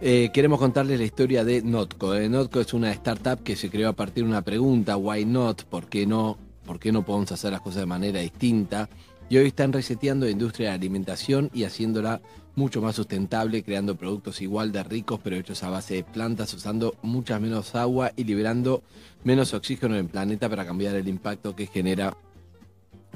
eh, 0.01 0.31
queremos 0.33 0.59
contarles 0.59 0.99
la 0.99 1.05
historia 1.05 1.45
de 1.45 1.61
Notco. 1.61 2.15
Eh, 2.15 2.31
Notco 2.31 2.61
es 2.61 2.73
una 2.73 2.91
startup 2.93 3.43
que 3.43 3.55
se 3.55 3.69
creó 3.69 3.91
a 3.91 3.93
partir 3.93 4.25
de 4.25 4.31
una 4.31 4.43
pregunta, 4.43 4.97
why 4.97 5.27
not, 5.27 5.65
¿por 5.65 5.87
qué 5.87 6.07
no? 6.07 6.39
¿Por 6.65 6.79
qué 6.79 6.93
no 6.93 7.05
podemos 7.05 7.31
hacer 7.33 7.53
las 7.53 7.61
cosas 7.61 7.81
de 7.81 7.87
manera 7.87 8.21
distinta? 8.21 8.89
Y 9.29 9.37
hoy 9.37 9.49
están 9.49 9.75
reseteando 9.75 10.25
la 10.25 10.33
industria 10.33 10.69
de 10.69 10.71
la 10.73 10.77
alimentación 10.77 11.51
y 11.53 11.65
haciéndola 11.65 12.23
mucho 12.57 12.83
más 12.83 12.97
sustentable, 12.97 13.63
creando 13.63 13.97
productos 13.97 14.41
igual 14.43 14.73
de 14.73 14.83
ricos 14.83 15.21
pero 15.23 15.37
hechos 15.37 15.63
a 15.63 15.71
base 15.71 15.95
de 15.95 16.05
plantas, 16.05 16.53
usando 16.55 16.95
mucha 17.03 17.39
menos 17.39 17.75
agua 17.75 18.13
y 18.17 18.25
liberando 18.25 18.83
menos 19.25 19.55
oxígeno 19.55 19.95
en 19.95 20.07
el 20.07 20.11
planeta 20.11 20.49
para 20.49 20.67
cambiar 20.67 20.95
el 20.97 21.09
impacto 21.09 21.55
que 21.55 21.67
genera 21.67 22.17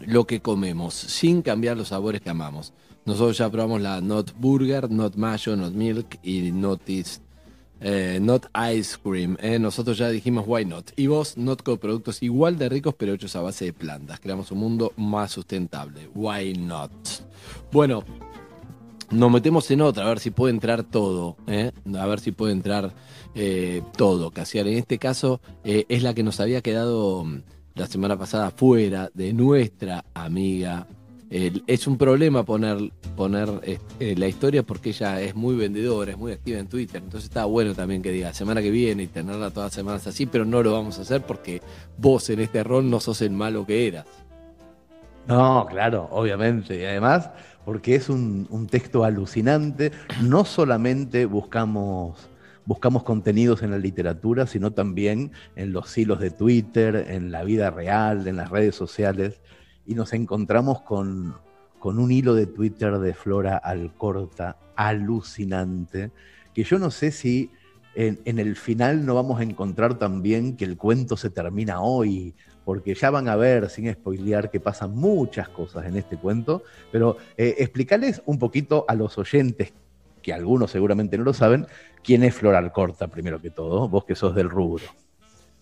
lo 0.07 0.27
que 0.27 0.41
comemos, 0.41 0.95
sin 0.95 1.43
cambiar 1.43 1.77
los 1.77 1.89
sabores 1.89 2.21
que 2.21 2.31
amamos. 2.31 2.73
Nosotros 3.05 3.37
ya 3.37 3.51
probamos 3.51 3.83
la 3.83 4.01
Not 4.01 4.33
Burger, 4.39 4.91
Not 4.91 5.17
Mayo, 5.17 5.57
Not 5.57 5.73
Milk 5.73 6.19
y 6.23 6.51
Not, 6.53 6.83
eh, 7.81 8.19
not 8.21 8.47
Ice 8.73 8.97
Cream. 9.03 9.37
eh. 9.41 9.59
Nosotros 9.59 9.99
ya 9.99 10.09
dijimos 10.09 10.45
Why 10.47 10.65
Not. 10.65 10.93
Y 10.97 11.07
vos, 11.07 11.37
Not 11.37 11.63
con 11.63 11.77
productos 11.77 12.23
igual 12.23 12.57
de 12.57 12.69
ricos 12.71 12.95
pero 12.97 13.13
hechos 13.13 13.37
a 13.37 13.43
base 13.43 13.67
de 13.67 13.73
plantas. 13.75 14.21
Creamos 14.21 14.51
un 14.53 14.59
mundo 14.59 14.93
más 14.97 15.33
sustentable. 15.33 16.09
Why 16.15 16.55
Not. 16.55 16.93
Bueno, 17.71 18.05
nos 19.11 19.31
metemos 19.31 19.71
en 19.71 19.81
otra, 19.81 20.05
a 20.05 20.09
ver 20.09 20.19
si 20.19 20.31
puede 20.31 20.53
entrar 20.53 20.83
todo, 20.85 21.37
¿eh? 21.47 21.73
a 21.99 22.07
ver 22.07 22.21
si 22.21 22.33
puede 22.33 22.53
entrar 22.53 22.93
eh, 23.35 23.83
todo, 23.97 24.31
Casiar. 24.31 24.67
En 24.67 24.79
este 24.79 24.99
caso 24.99 25.41
eh, 25.65 25.85
es 25.89 26.03
la 26.03 26.15
que 26.15 26.23
nos 26.23 26.41
había 26.41 26.61
quedado 26.63 27.25
mm, 27.25 27.43
la 27.75 27.87
semana 27.87 28.17
pasada 28.17 28.51
fuera 28.51 29.11
de 29.15 29.33
nuestra 29.33 30.05
amiga. 30.15 30.87
Es 31.31 31.89
un 31.89 31.99
problema 31.99 32.45
poner, 32.45 32.93
poner 33.17 33.81
la 33.99 34.29
historia 34.29 34.63
porque 34.63 34.91
ella 34.91 35.21
es 35.21 35.35
muy 35.35 35.57
vendedora, 35.57 36.13
es 36.13 36.17
muy 36.17 36.31
activa 36.31 36.61
en 36.61 36.69
Twitter, 36.69 37.03
entonces 37.03 37.29
está 37.29 37.45
bueno 37.47 37.75
también 37.75 38.03
que 38.03 38.13
diga 38.13 38.33
semana 38.33 38.63
que 38.63 38.71
viene 38.71 39.03
y 39.03 39.07
tenerla 39.09 39.51
todas 39.51 39.69
las 39.69 39.75
semanas 39.75 40.07
así, 40.07 40.27
pero 40.27 40.45
no 40.45 40.63
lo 40.63 40.71
vamos 40.73 40.97
a 41.01 41.03
hacer 41.03 41.23
porque 41.23 41.61
vos 41.99 42.31
en 42.31 42.39
este 42.39 42.63
rol 42.63 42.89
no 42.89 43.01
sos 43.01 43.21
el 43.21 43.33
malo 43.33 43.67
que 43.67 43.89
eras. 43.89 44.07
No, 45.27 45.67
claro, 45.69 46.09
obviamente. 46.11 46.81
Y 46.81 46.85
además, 46.85 47.31
porque 47.65 47.95
es 47.95 48.09
un, 48.09 48.67
texto 48.71 49.05
alucinante, 49.05 49.93
no 50.23 50.45
solamente 50.45 51.27
buscamos, 51.27 52.29
buscamos 52.67 53.03
contenidos 53.03 53.63
en 53.63 53.71
la 53.71 53.79
literatura, 53.79 54.47
sino 54.47 54.73
también 54.73 55.33
en 55.57 55.73
los 55.73 55.97
hilos 55.97 56.21
de 56.21 56.31
Twitter, 56.31 57.07
en 57.09 57.31
la 57.31 57.45
vida 57.45 57.71
real, 57.71 58.27
en 58.27 58.37
las 58.37 58.51
redes 58.51 58.75
sociales, 58.75 59.41
y 59.87 59.95
nos 59.95 60.13
encontramos 60.13 60.83
con, 60.83 61.35
con 61.79 61.99
un 61.99 62.11
hilo 62.11 62.35
de 62.35 62.47
Twitter 62.47 62.99
de 62.99 63.15
Flora 63.15 63.57
Alcorta 63.57 64.57
alucinante, 64.77 66.11
que 66.55 66.65
yo 66.65 66.79
no 66.79 66.91
sé 66.91 67.11
si 67.11 67.51
en, 67.95 68.21
en 68.25 68.39
el 68.39 68.57
final 68.57 69.07
no 69.07 69.15
vamos 69.15 69.41
a 69.41 69.45
encontrar 69.45 69.99
también 69.99 70.57
que 70.57 70.65
el 70.65 70.77
cuento 70.77 71.17
se 71.17 71.31
termina 71.31 71.81
hoy, 71.81 72.35
porque 72.65 72.95
ya 72.95 73.11
van 73.11 73.29
a 73.29 73.37
ver, 73.37 73.69
sin 73.71 73.93
spoilear, 73.93 74.51
que 74.51 74.61
pasan 74.61 74.95
muchas 74.95 75.49
cosas 75.49 75.87
en 75.87 75.97
este 75.97 76.17
cuento, 76.17 76.63
pero 76.91 77.17
eh, 77.37 77.57
explicarles 77.59 78.23
un 78.27 78.39
poquito 78.39 78.85
a 78.89 78.95
los 78.95 79.19
oyentes, 79.19 79.73
que 80.23 80.33
algunos 80.33 80.71
seguramente 80.71 81.19
no 81.19 81.25
lo 81.25 81.35
saben, 81.35 81.67
quién 82.03 82.23
es 82.23 82.35
Flora 82.35 82.59
Alcorta, 82.59 83.09
primero 83.09 83.41
que 83.41 83.51
todo, 83.51 83.89
vos 83.89 84.05
que 84.05 84.15
sos 84.15 84.35
del 84.35 84.49
rubro. 84.49 84.85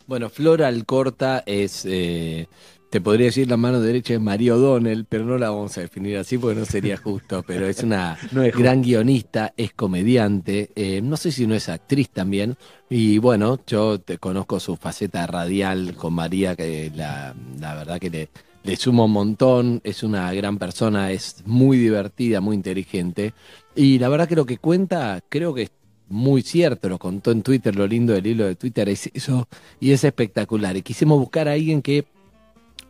Bueno, 0.06 0.28
Flora 0.28 0.68
Alcorta 0.68 1.42
es, 1.46 1.84
eh, 1.86 2.48
te 2.92 3.00
podría 3.00 3.28
decir 3.28 3.48
la 3.48 3.56
mano 3.56 3.80
derecha 3.80 4.12
es 4.12 4.20
María 4.20 4.54
O'Donnell, 4.54 5.06
pero 5.06 5.24
no 5.24 5.38
la 5.38 5.48
vamos 5.48 5.78
a 5.78 5.80
definir 5.80 6.18
así 6.18 6.36
porque 6.36 6.60
no 6.60 6.66
sería 6.66 6.98
justo, 6.98 7.42
pero 7.46 7.66
es 7.66 7.82
una 7.82 8.18
No 8.32 8.42
es 8.42 8.54
gran 8.54 8.82
guionista, 8.82 9.54
es 9.56 9.72
comediante, 9.72 10.68
eh, 10.76 11.00
no 11.00 11.16
sé 11.16 11.32
si 11.32 11.46
no 11.46 11.54
es 11.54 11.70
actriz 11.70 12.10
también, 12.10 12.54
y 12.90 13.16
bueno, 13.16 13.58
yo 13.66 13.98
te 13.98 14.18
conozco 14.18 14.60
su 14.60 14.76
faceta 14.76 15.26
radial 15.26 15.94
con 15.94 16.12
María, 16.12 16.54
que 16.54 16.92
la, 16.94 17.34
la 17.58 17.74
verdad 17.74 17.98
que 17.98 18.10
le, 18.10 18.28
le 18.62 18.76
suma 18.76 19.06
un 19.06 19.12
montón, 19.12 19.80
es 19.84 20.02
una 20.02 20.30
gran 20.34 20.58
persona, 20.58 21.12
es 21.12 21.44
muy 21.46 21.78
divertida, 21.78 22.42
muy 22.42 22.56
inteligente, 22.56 23.32
y 23.74 24.00
la 24.00 24.10
verdad 24.10 24.28
que 24.28 24.36
lo 24.36 24.44
que 24.44 24.58
cuenta 24.58 25.22
creo 25.30 25.54
que 25.54 25.62
es 25.62 25.70
muy 26.10 26.42
cierto, 26.42 26.90
lo 26.90 26.98
contó 26.98 27.30
en 27.30 27.40
Twitter, 27.40 27.74
lo 27.74 27.86
lindo 27.86 28.12
del 28.12 28.26
hilo 28.26 28.44
de 28.44 28.54
Twitter 28.54 28.90
es 28.90 29.08
eso, 29.14 29.48
y 29.80 29.92
es 29.92 30.04
espectacular, 30.04 30.76
y 30.76 30.82
quisimos 30.82 31.18
buscar 31.18 31.48
a 31.48 31.52
alguien 31.52 31.80
que 31.80 32.04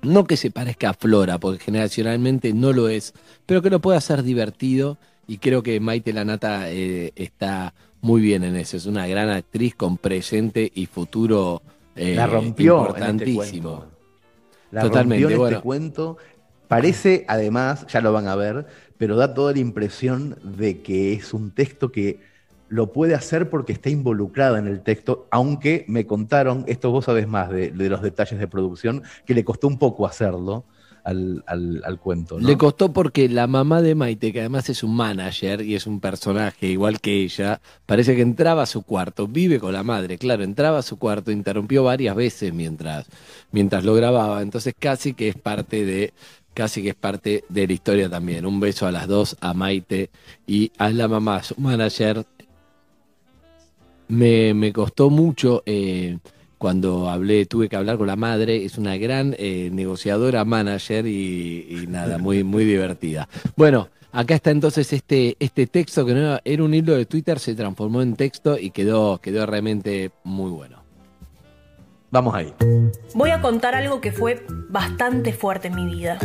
no 0.02 0.24
que 0.24 0.36
se 0.36 0.50
parezca 0.50 0.90
a 0.90 0.94
Flora, 0.94 1.38
porque 1.38 1.64
generacionalmente 1.64 2.52
no 2.52 2.72
lo 2.72 2.88
es, 2.88 3.14
pero 3.46 3.62
que 3.62 3.70
lo 3.70 3.80
pueda 3.80 3.98
hacer 3.98 4.22
divertido 4.22 4.98
y 5.26 5.38
creo 5.38 5.62
que 5.62 5.80
Maite 5.80 6.12
Lanata 6.12 6.70
eh, 6.70 7.12
está 7.16 7.74
muy 8.00 8.20
bien 8.20 8.44
en 8.44 8.56
eso. 8.56 8.76
Es 8.76 8.86
una 8.86 9.06
gran 9.06 9.30
actriz 9.30 9.74
con 9.74 9.96
presente 9.96 10.70
y 10.74 10.86
futuro 10.86 11.62
eh, 11.94 12.14
La 12.14 12.26
rompió 12.26 12.80
en 12.80 12.86
este 12.86 13.00
importantísimo. 13.00 13.84
La 14.70 14.82
Totalmente, 14.82 15.22
rompió 15.22 15.30
en 15.30 15.38
bueno. 15.38 15.56
este 15.56 15.62
cuento. 15.62 16.16
Parece, 16.66 17.24
además, 17.28 17.86
ya 17.86 18.00
lo 18.00 18.12
van 18.12 18.26
a 18.26 18.34
ver, 18.34 18.66
pero 18.98 19.16
da 19.16 19.34
toda 19.34 19.52
la 19.52 19.58
impresión 19.58 20.38
de 20.42 20.80
que 20.80 21.12
es 21.12 21.32
un 21.32 21.50
texto 21.50 21.92
que 21.92 22.20
lo 22.72 22.90
puede 22.90 23.14
hacer 23.14 23.50
porque 23.50 23.74
está 23.74 23.90
involucrada 23.90 24.58
en 24.58 24.66
el 24.66 24.80
texto, 24.80 25.28
aunque 25.30 25.84
me 25.88 26.06
contaron, 26.06 26.64
esto 26.66 26.90
vos 26.90 27.04
sabés 27.04 27.28
más 27.28 27.50
de, 27.50 27.70
los 27.70 28.00
detalles 28.00 28.40
de 28.40 28.48
producción, 28.48 29.02
que 29.26 29.34
le 29.34 29.44
costó 29.44 29.68
un 29.68 29.78
poco 29.78 30.06
hacerlo 30.06 30.64
al, 31.04 31.44
al- 31.46 31.98
cuento. 32.00 32.40
Le 32.40 32.56
costó 32.56 32.90
porque 32.90 33.28
la 33.28 33.46
mamá 33.46 33.82
de 33.82 33.94
Maite, 33.94 34.32
que 34.32 34.40
además 34.40 34.70
es 34.70 34.82
un 34.82 34.96
manager 34.96 35.60
y 35.60 35.74
es 35.74 35.86
un 35.86 36.00
personaje 36.00 36.66
igual 36.66 36.98
que 36.98 37.22
ella, 37.22 37.60
parece 37.84 38.16
que 38.16 38.22
entraba 38.22 38.62
a 38.62 38.66
su 38.66 38.82
cuarto, 38.84 39.28
vive 39.28 39.60
con 39.60 39.74
la 39.74 39.82
madre, 39.82 40.16
claro, 40.16 40.42
entraba 40.42 40.78
a 40.78 40.82
su 40.82 40.98
cuarto, 40.98 41.30
interrumpió 41.30 41.84
varias 41.84 42.16
veces 42.16 42.54
mientras, 42.54 43.06
mientras 43.50 43.84
lo 43.84 43.92
grababa, 43.94 44.40
entonces 44.40 44.74
casi 44.78 45.12
que 45.12 45.28
es 45.28 45.36
parte 45.36 45.84
de, 45.84 46.14
casi 46.54 46.82
que 46.82 46.90
es 46.90 46.94
parte 46.94 47.44
de 47.48 47.66
la 47.66 47.72
historia 47.72 48.08
también. 48.08 48.46
Un 48.46 48.60
beso 48.60 48.86
a 48.86 48.92
las 48.92 49.06
dos, 49.08 49.36
a 49.40 49.54
Maite 49.54 50.10
y 50.46 50.72
a 50.78 50.90
la 50.90 51.08
mamá, 51.08 51.42
su 51.42 51.54
manager. 51.60 52.24
Me, 54.08 54.52
me 54.54 54.72
costó 54.72 55.10
mucho 55.10 55.62
eh, 55.64 56.18
cuando 56.58 57.08
hablé, 57.08 57.46
tuve 57.46 57.68
que 57.68 57.76
hablar 57.76 57.98
con 57.98 58.06
la 58.06 58.16
madre, 58.16 58.64
es 58.64 58.78
una 58.78 58.96
gran 58.96 59.34
eh, 59.38 59.70
negociadora, 59.72 60.44
manager 60.44 61.06
y, 61.06 61.66
y 61.68 61.86
nada, 61.88 62.18
muy, 62.18 62.44
muy 62.44 62.64
divertida. 62.64 63.28
Bueno, 63.56 63.88
acá 64.12 64.34
está 64.34 64.50
entonces 64.50 64.92
este, 64.92 65.36
este 65.40 65.66
texto 65.66 66.06
que 66.06 66.14
no 66.14 66.20
era, 66.20 66.42
era 66.44 66.62
un 66.62 66.72
hilo 66.72 66.94
de 66.94 67.06
Twitter, 67.06 67.38
se 67.38 67.54
transformó 67.54 68.02
en 68.02 68.14
texto 68.14 68.58
y 68.58 68.70
quedó, 68.70 69.18
quedó 69.18 69.44
realmente 69.46 70.12
muy 70.22 70.50
bueno. 70.50 70.82
Vamos 72.12 72.34
ahí. 72.34 72.52
Voy 73.14 73.30
a 73.30 73.40
contar 73.40 73.74
algo 73.74 74.02
que 74.02 74.12
fue 74.12 74.44
bastante 74.68 75.32
fuerte 75.32 75.68
en 75.68 75.74
mi 75.74 75.86
vida. 75.86 76.18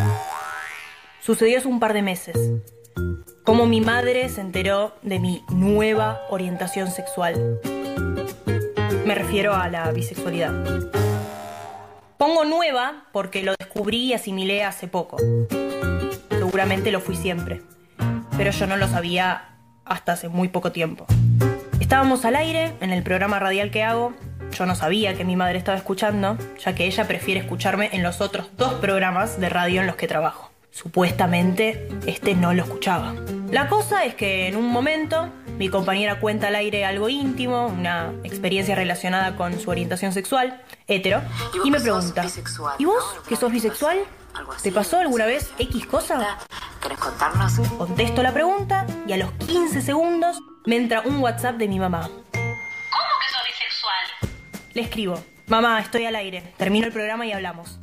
Sucedió 1.22 1.58
hace 1.58 1.68
un 1.68 1.80
par 1.80 1.94
de 1.94 2.02
meses. 2.02 2.38
Cómo 3.44 3.66
mi 3.66 3.82
madre 3.82 4.28
se 4.30 4.42
enteró 4.42 4.96
de 5.02 5.20
mi 5.20 5.44
nueva 5.50 6.22
orientación 6.30 6.92
sexual. 6.92 7.60
Me 9.06 9.16
refiero 9.16 9.54
a 9.56 9.70
la 9.70 9.90
bisexualidad. 9.92 10.54
Pongo 12.18 12.46
nueva 12.46 13.06
porque 13.14 13.44
lo 13.44 13.54
descubrí 13.58 14.06
y 14.06 14.14
asimilé 14.14 14.64
hace 14.64 14.88
poco. 14.88 15.18
Seguramente 16.30 16.92
lo 16.92 17.00
fui 17.00 17.16
siempre. 17.16 17.62
Pero 18.36 18.52
yo 18.52 18.68
no 18.68 18.76
lo 18.76 18.88
sabía 18.88 19.56
hasta 19.86 20.14
hace 20.14 20.28
muy 20.28 20.50
poco 20.50 20.72
tiempo. 20.72 21.06
Estábamos 21.80 22.26
al 22.26 22.36
aire 22.36 22.74
en 22.82 22.92
el 22.92 23.04
programa 23.04 23.40
radial 23.40 23.72
que 23.72 23.84
hago. 23.84 24.14
Yo 24.52 24.66
no 24.66 24.76
sabía 24.76 25.16
que 25.16 25.24
mi 25.24 25.36
madre 25.36 25.58
estaba 25.58 25.78
escuchando, 25.78 26.38
ya 26.60 26.76
que 26.76 26.86
ella 26.86 27.08
prefiere 27.08 27.40
escucharme 27.40 27.90
en 27.94 28.04
los 28.04 28.20
otros 28.20 28.50
dos 28.58 28.74
programas 28.76 29.40
de 29.40 29.50
radio 29.50 29.82
en 29.82 29.88
los 29.88 29.96
que 29.96 30.08
trabajo. 30.08 30.47
Supuestamente, 30.72 31.88
este 32.06 32.36
no 32.36 32.54
lo 32.54 32.64
escuchaba. 32.64 33.16
La 33.50 33.68
cosa 33.68 34.06
es 34.06 34.16
que 34.16 34.48
en 34.48 34.56
un 34.56 34.68
momento 34.68 35.30
mi 35.58 35.70
compañera 35.70 36.20
cuenta 36.20 36.48
al 36.50 36.56
aire 36.56 36.86
algo 36.86 37.10
íntimo, 37.10 37.68
una 37.68 38.14
experiencia 38.24 38.76
relacionada 38.76 39.36
con 39.36 39.60
su 39.60 39.70
orientación 39.70 40.12
sexual, 40.12 40.62
hetero, 40.88 41.22
y 41.64 41.72
me 41.72 41.80
pregunta, 41.80 42.26
¿y 42.78 42.86
vos 42.86 43.04
que 43.28 43.36
sos 43.36 43.52
bisexual? 43.52 44.00
¿Te 44.62 44.72
pasó 44.72 45.00
alguna 45.00 45.26
vez 45.26 45.52
X 45.58 45.88
cosa? 45.88 46.38
¿Querés 46.82 47.00
contarnos? 47.00 47.54
Contesto 47.78 48.22
la 48.22 48.34
pregunta 48.34 48.86
y 49.08 49.14
a 49.14 49.18
los 49.18 49.32
15 49.32 49.82
segundos 49.82 50.38
me 50.66 50.76
entra 50.76 51.02
un 51.02 51.18
WhatsApp 51.18 51.56
de 51.56 51.68
mi 51.68 51.80
mamá. 51.80 52.02
¿Cómo 52.02 52.22
que 52.32 53.30
sos 53.32 53.42
bisexual? 53.48 54.36
Le 54.74 54.82
escribo, 54.82 55.24
mamá, 55.48 55.80
estoy 55.80 56.06
al 56.06 56.16
aire, 56.16 56.54
termino 56.58 56.86
el 56.86 56.94
programa 56.94 57.26
y 57.26 57.32
hablamos. 57.32 57.80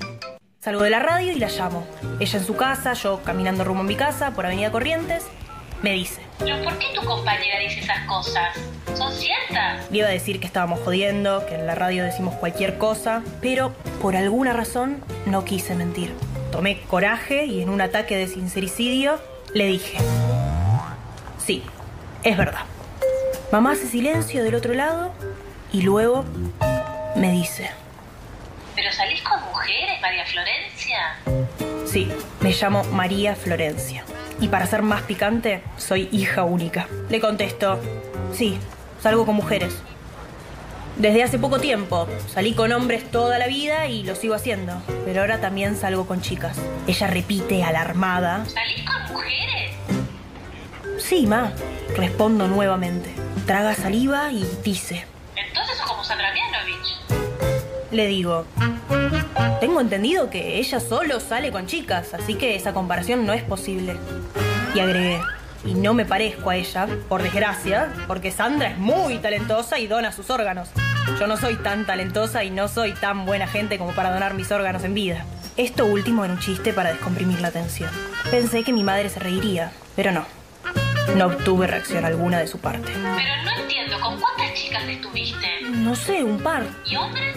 Salgo 0.64 0.82
de 0.82 0.88
la 0.88 1.00
radio 1.00 1.30
y 1.30 1.38
la 1.38 1.50
llamo. 1.50 1.86
Ella 2.20 2.38
en 2.38 2.46
su 2.46 2.56
casa, 2.56 2.94
yo 2.94 3.22
caminando 3.22 3.64
rumbo 3.64 3.82
a 3.82 3.84
mi 3.84 3.96
casa 3.96 4.30
por 4.30 4.46
Avenida 4.46 4.72
Corrientes, 4.72 5.26
me 5.82 5.92
dice. 5.92 6.22
¿Pero 6.38 6.64
por 6.64 6.78
qué 6.78 6.86
tu 6.94 7.06
compañera 7.06 7.58
dice 7.58 7.80
esas 7.80 8.06
cosas? 8.06 8.56
¿Son 8.94 9.12
ciertas? 9.12 9.90
Le 9.90 9.98
iba 9.98 10.08
a 10.08 10.10
decir 10.10 10.40
que 10.40 10.46
estábamos 10.46 10.80
jodiendo, 10.80 11.44
que 11.44 11.56
en 11.56 11.66
la 11.66 11.74
radio 11.74 12.02
decimos 12.02 12.34
cualquier 12.36 12.78
cosa, 12.78 13.22
pero 13.42 13.74
por 14.00 14.16
alguna 14.16 14.54
razón 14.54 15.04
no 15.26 15.44
quise 15.44 15.74
mentir. 15.74 16.14
Tomé 16.50 16.80
coraje 16.88 17.44
y 17.44 17.60
en 17.60 17.68
un 17.68 17.82
ataque 17.82 18.16
de 18.16 18.26
sincericidio 18.26 19.20
le 19.52 19.66
dije, 19.66 19.98
sí, 21.44 21.62
es 22.22 22.38
verdad. 22.38 22.62
Mamá 23.52 23.72
hace 23.72 23.86
silencio 23.86 24.42
del 24.42 24.54
otro 24.54 24.72
lado 24.72 25.12
y 25.74 25.82
luego 25.82 26.24
me 27.16 27.32
dice, 27.32 27.70
¿Pero 28.74 28.92
salís 28.92 29.22
con 29.22 29.40
mujeres, 29.44 30.00
María 30.00 30.24
Florencia? 30.26 30.98
sí, 31.86 32.10
me 32.40 32.50
llamo 32.52 32.82
María 32.84 33.36
Florencia. 33.36 34.04
Y 34.40 34.48
para 34.48 34.66
ser 34.66 34.82
más 34.82 35.02
picante, 35.02 35.62
soy 35.76 36.08
hija 36.10 36.42
única. 36.42 36.88
Le 37.08 37.20
contesto, 37.20 37.80
sí, 38.32 38.58
salgo 39.00 39.24
con 39.24 39.36
mujeres. 39.36 39.74
Desde 40.96 41.22
hace 41.22 41.38
poco 41.38 41.58
tiempo, 41.60 42.08
salí 42.32 42.52
con 42.54 42.72
hombres 42.72 43.08
toda 43.10 43.38
la 43.38 43.46
vida 43.46 43.86
y 43.86 44.02
lo 44.02 44.14
sigo 44.16 44.34
haciendo, 44.34 44.80
pero 45.04 45.20
ahora 45.20 45.40
también 45.40 45.76
salgo 45.76 46.06
con 46.06 46.20
chicas. 46.20 46.56
Ella 46.88 47.06
repite 47.06 47.62
alarmada, 47.62 48.44
¿Salís 48.46 48.84
con 48.84 49.12
mujeres? 49.12 49.72
sí, 50.98 51.26
ma, 51.26 51.52
respondo 51.96 52.48
nuevamente. 52.48 53.10
Traga 53.46 53.74
saliva 53.74 54.30
y 54.32 54.44
dice, 54.64 55.04
Entonces 55.36 55.76
sos 55.78 55.86
como 55.88 56.02
Sandra 56.04 56.32
Mianovich. 56.32 57.03
Le 57.94 58.06
digo, 58.08 58.44
tengo 59.60 59.80
entendido 59.80 60.28
que 60.28 60.58
ella 60.58 60.80
solo 60.80 61.20
sale 61.20 61.52
con 61.52 61.66
chicas, 61.66 62.12
así 62.12 62.34
que 62.34 62.56
esa 62.56 62.72
comparación 62.72 63.24
no 63.24 63.32
es 63.32 63.42
posible. 63.42 63.96
Y 64.74 64.80
agregué, 64.80 65.20
y 65.64 65.74
no 65.74 65.94
me 65.94 66.04
parezco 66.04 66.50
a 66.50 66.56
ella, 66.56 66.88
por 67.08 67.22
desgracia, 67.22 67.92
porque 68.08 68.32
Sandra 68.32 68.70
es 68.70 68.78
muy 68.78 69.18
talentosa 69.18 69.78
y 69.78 69.86
dona 69.86 70.12
sus 70.12 70.28
órganos. 70.30 70.70
Yo 71.20 71.26
no 71.26 71.36
soy 71.36 71.56
tan 71.56 71.86
talentosa 71.86 72.42
y 72.42 72.50
no 72.50 72.66
soy 72.66 72.92
tan 72.92 73.24
buena 73.26 73.46
gente 73.46 73.78
como 73.78 73.92
para 73.92 74.12
donar 74.12 74.34
mis 74.34 74.50
órganos 74.50 74.82
en 74.84 74.94
vida. 74.94 75.24
Esto 75.56 75.86
último 75.86 76.24
era 76.24 76.34
un 76.34 76.40
chiste 76.40 76.72
para 76.72 76.90
descomprimir 76.90 77.40
la 77.40 77.52
tensión. 77.52 77.90
Pensé 78.30 78.64
que 78.64 78.72
mi 78.72 78.82
madre 78.82 79.08
se 79.08 79.20
reiría, 79.20 79.70
pero 79.94 80.10
no. 80.10 80.26
No 81.16 81.26
obtuve 81.26 81.68
reacción 81.68 82.04
alguna 82.04 82.40
de 82.40 82.48
su 82.48 82.58
parte. 82.58 82.90
Pero 82.92 83.44
no 83.44 83.62
entiendo, 83.62 84.00
¿con 84.00 84.18
cuántas 84.18 84.54
chicas 84.54 84.84
te 84.84 84.94
estuviste? 84.94 85.46
No 85.70 85.94
sé, 85.94 86.24
un 86.24 86.40
par. 86.40 86.64
¿Y 86.84 86.96
hombres? 86.96 87.36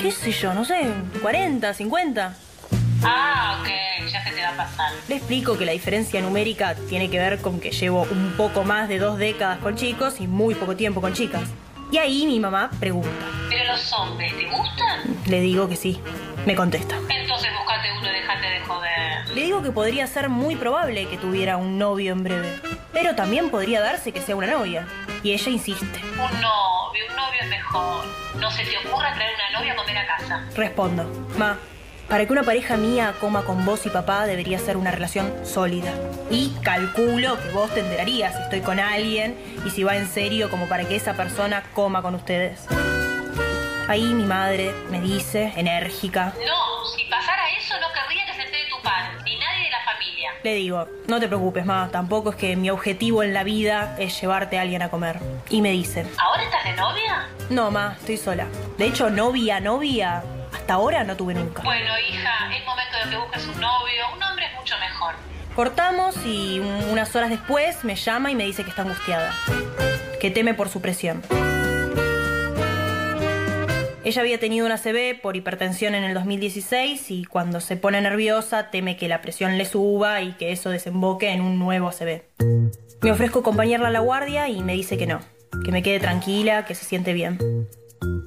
Mm, 0.00 0.02
¿Qué 0.02 0.10
sé 0.12 0.32
yo? 0.32 0.54
No 0.54 0.64
sé, 0.64 0.80
40, 1.20 1.74
50. 1.74 2.34
Ah, 3.02 3.58
ok, 3.60 3.68
ya 4.10 4.24
se 4.24 4.30
te 4.32 4.42
va 4.42 4.48
a 4.48 4.56
pasar. 4.56 4.92
Le 5.08 5.16
explico 5.16 5.56
que 5.58 5.64
la 5.66 5.72
diferencia 5.72 6.20
numérica 6.20 6.74
tiene 6.88 7.10
que 7.10 7.18
ver 7.18 7.38
con 7.40 7.60
que 7.60 7.70
llevo 7.70 8.06
un 8.10 8.34
poco 8.36 8.64
más 8.64 8.88
de 8.88 8.98
dos 8.98 9.18
décadas 9.18 9.58
con 9.58 9.76
chicos 9.76 10.20
y 10.20 10.26
muy 10.26 10.54
poco 10.54 10.76
tiempo 10.76 11.00
con 11.00 11.12
chicas. 11.12 11.42
Y 11.92 11.98
ahí 11.98 12.26
mi 12.26 12.38
mamá 12.38 12.70
pregunta. 12.78 13.08
¿Pero 13.48 13.72
los 13.72 13.92
hombres 13.92 14.32
te 14.36 14.46
gustan? 14.46 15.16
Le 15.26 15.40
digo 15.40 15.68
que 15.68 15.76
sí. 15.76 16.00
Me 16.46 16.54
contesta. 16.54 16.96
Entonces 17.08 17.50
buscate 17.58 17.88
uno 17.98 18.08
y 18.08 18.12
dejate 18.12 18.46
de 18.46 18.60
joder. 18.60 19.28
Le 19.34 19.42
digo 19.42 19.62
que 19.62 19.70
podría 19.72 20.06
ser 20.06 20.28
muy 20.28 20.56
probable 20.56 21.06
que 21.08 21.16
tuviera 21.18 21.56
un 21.56 21.78
novio 21.78 22.12
en 22.12 22.22
breve. 22.22 22.60
Pero 22.92 23.14
también 23.14 23.50
podría 23.50 23.80
darse 23.80 24.12
que 24.12 24.20
sea 24.20 24.36
una 24.36 24.46
novia. 24.46 24.86
Y 25.22 25.32
ella 25.32 25.50
insiste. 25.50 26.00
Un 26.02 26.40
novio, 26.40 27.04
un 27.08 27.16
novio 27.16 27.40
es 27.42 27.48
mejor. 27.48 28.04
No 28.36 28.50
se 28.50 28.64
te 28.64 28.78
ocurra 28.78 29.14
traer 29.14 29.32
una 29.34 29.58
novia 29.58 29.72
a 29.72 29.76
comer 29.76 29.98
a 29.98 30.06
casa. 30.06 30.44
Respondo. 30.54 31.04
Ma, 31.36 31.58
para 32.08 32.26
que 32.26 32.32
una 32.32 32.42
pareja 32.42 32.76
mía 32.76 33.14
coma 33.20 33.44
con 33.44 33.64
vos 33.64 33.84
y 33.86 33.90
papá 33.90 34.26
debería 34.26 34.58
ser 34.58 34.76
una 34.76 34.90
relación 34.90 35.32
sólida. 35.44 35.92
Y 36.30 36.54
calculo 36.62 37.38
que 37.40 37.50
vos 37.50 37.70
te 37.72 37.80
enterarías 37.80 38.34
si 38.34 38.42
estoy 38.42 38.60
con 38.62 38.80
alguien 38.80 39.36
y 39.64 39.70
si 39.70 39.84
va 39.84 39.96
en 39.96 40.08
serio 40.08 40.50
como 40.50 40.66
para 40.66 40.84
que 40.86 40.96
esa 40.96 41.14
persona 41.14 41.64
coma 41.74 42.02
con 42.02 42.14
ustedes. 42.14 42.66
Ahí 43.88 44.14
mi 44.14 44.24
madre 44.24 44.72
me 44.90 45.00
dice, 45.00 45.52
enérgica, 45.56 46.32
No, 46.46 46.86
si 46.96 47.04
pasara 47.04 47.50
eso 47.58 47.74
no 47.80 47.88
le 50.42 50.54
digo, 50.54 50.88
no 51.06 51.20
te 51.20 51.26
preocupes, 51.28 51.64
ma, 51.66 51.88
tampoco 51.92 52.30
es 52.30 52.36
que 52.36 52.56
mi 52.56 52.70
objetivo 52.70 53.22
en 53.22 53.34
la 53.34 53.44
vida 53.44 53.96
es 53.98 54.18
llevarte 54.20 54.58
a 54.58 54.62
alguien 54.62 54.82
a 54.82 54.88
comer. 54.88 55.18
Y 55.50 55.60
me 55.62 55.70
dice, 55.70 56.06
¿Ahora 56.18 56.42
estás 56.44 56.64
de 56.64 56.72
novia? 56.72 57.28
no, 57.50 57.70
ma, 57.70 57.96
estoy 57.98 58.16
sola. 58.16 58.46
De 58.78 58.86
hecho, 58.86 59.10
novia, 59.10 59.60
novia, 59.60 60.22
hasta 60.52 60.74
ahora 60.74 61.04
no 61.04 61.16
tuve 61.16 61.34
nunca. 61.34 61.62
Bueno, 61.62 61.92
hija, 61.98 62.54
es 62.56 62.64
momento 62.64 62.96
de 63.04 63.10
que 63.10 63.16
busques 63.18 63.46
un 63.46 63.60
novio. 63.60 64.04
Un 64.16 64.22
hombre 64.22 64.46
es 64.46 64.54
mucho 64.58 64.74
mejor. 64.78 65.14
Cortamos 65.54 66.16
y 66.24 66.58
un- 66.60 66.84
unas 66.90 67.14
horas 67.14 67.28
después 67.30 67.84
me 67.84 67.96
llama 67.96 68.30
y 68.30 68.34
me 68.34 68.44
dice 68.44 68.62
que 68.64 68.70
está 68.70 68.82
angustiada, 68.82 69.32
que 70.20 70.30
teme 70.30 70.54
por 70.54 70.68
su 70.68 70.80
presión. 70.80 71.22
Ella 74.02 74.22
había 74.22 74.40
tenido 74.40 74.64
una 74.64 74.78
CB 74.78 75.20
por 75.20 75.36
hipertensión 75.36 75.94
en 75.94 76.04
el 76.04 76.14
2016 76.14 77.10
y 77.10 77.24
cuando 77.26 77.60
se 77.60 77.76
pone 77.76 78.00
nerviosa 78.00 78.70
teme 78.70 78.96
que 78.96 79.08
la 79.08 79.20
presión 79.20 79.58
le 79.58 79.66
suba 79.66 80.22
y 80.22 80.32
que 80.32 80.52
eso 80.52 80.70
desemboque 80.70 81.30
en 81.32 81.42
un 81.42 81.58
nuevo 81.58 81.88
ACV. 81.88 82.22
Me 83.02 83.12
ofrezco 83.12 83.40
acompañarla 83.40 83.88
a 83.88 83.90
la 83.90 84.00
guardia 84.00 84.48
y 84.48 84.62
me 84.62 84.72
dice 84.72 84.96
que 84.96 85.06
no, 85.06 85.20
que 85.66 85.70
me 85.70 85.82
quede 85.82 86.00
tranquila, 86.00 86.64
que 86.64 86.74
se 86.74 86.86
siente 86.86 87.12
bien. 87.12 87.38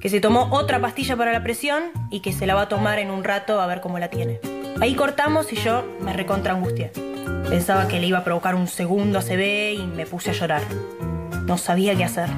Que 0.00 0.08
se 0.08 0.20
tomó 0.20 0.48
otra 0.52 0.80
pastilla 0.80 1.16
para 1.16 1.32
la 1.32 1.42
presión 1.42 1.82
y 2.08 2.20
que 2.20 2.32
se 2.32 2.46
la 2.46 2.54
va 2.54 2.62
a 2.62 2.68
tomar 2.68 3.00
en 3.00 3.10
un 3.10 3.24
rato 3.24 3.60
a 3.60 3.66
ver 3.66 3.80
cómo 3.80 3.98
la 3.98 4.10
tiene. 4.10 4.38
Ahí 4.80 4.94
cortamos 4.94 5.52
y 5.52 5.56
yo 5.56 5.84
me 6.00 6.12
recontra 6.12 6.52
angustié. 6.52 6.92
Pensaba 7.48 7.88
que 7.88 7.98
le 7.98 8.06
iba 8.06 8.18
a 8.18 8.24
provocar 8.24 8.54
un 8.54 8.68
segundo 8.68 9.18
ACV 9.18 9.74
y 9.74 9.86
me 9.86 10.06
puse 10.06 10.30
a 10.30 10.34
llorar. 10.34 10.62
No 11.46 11.58
sabía 11.58 11.96
qué 11.96 12.04
hacer. 12.04 12.28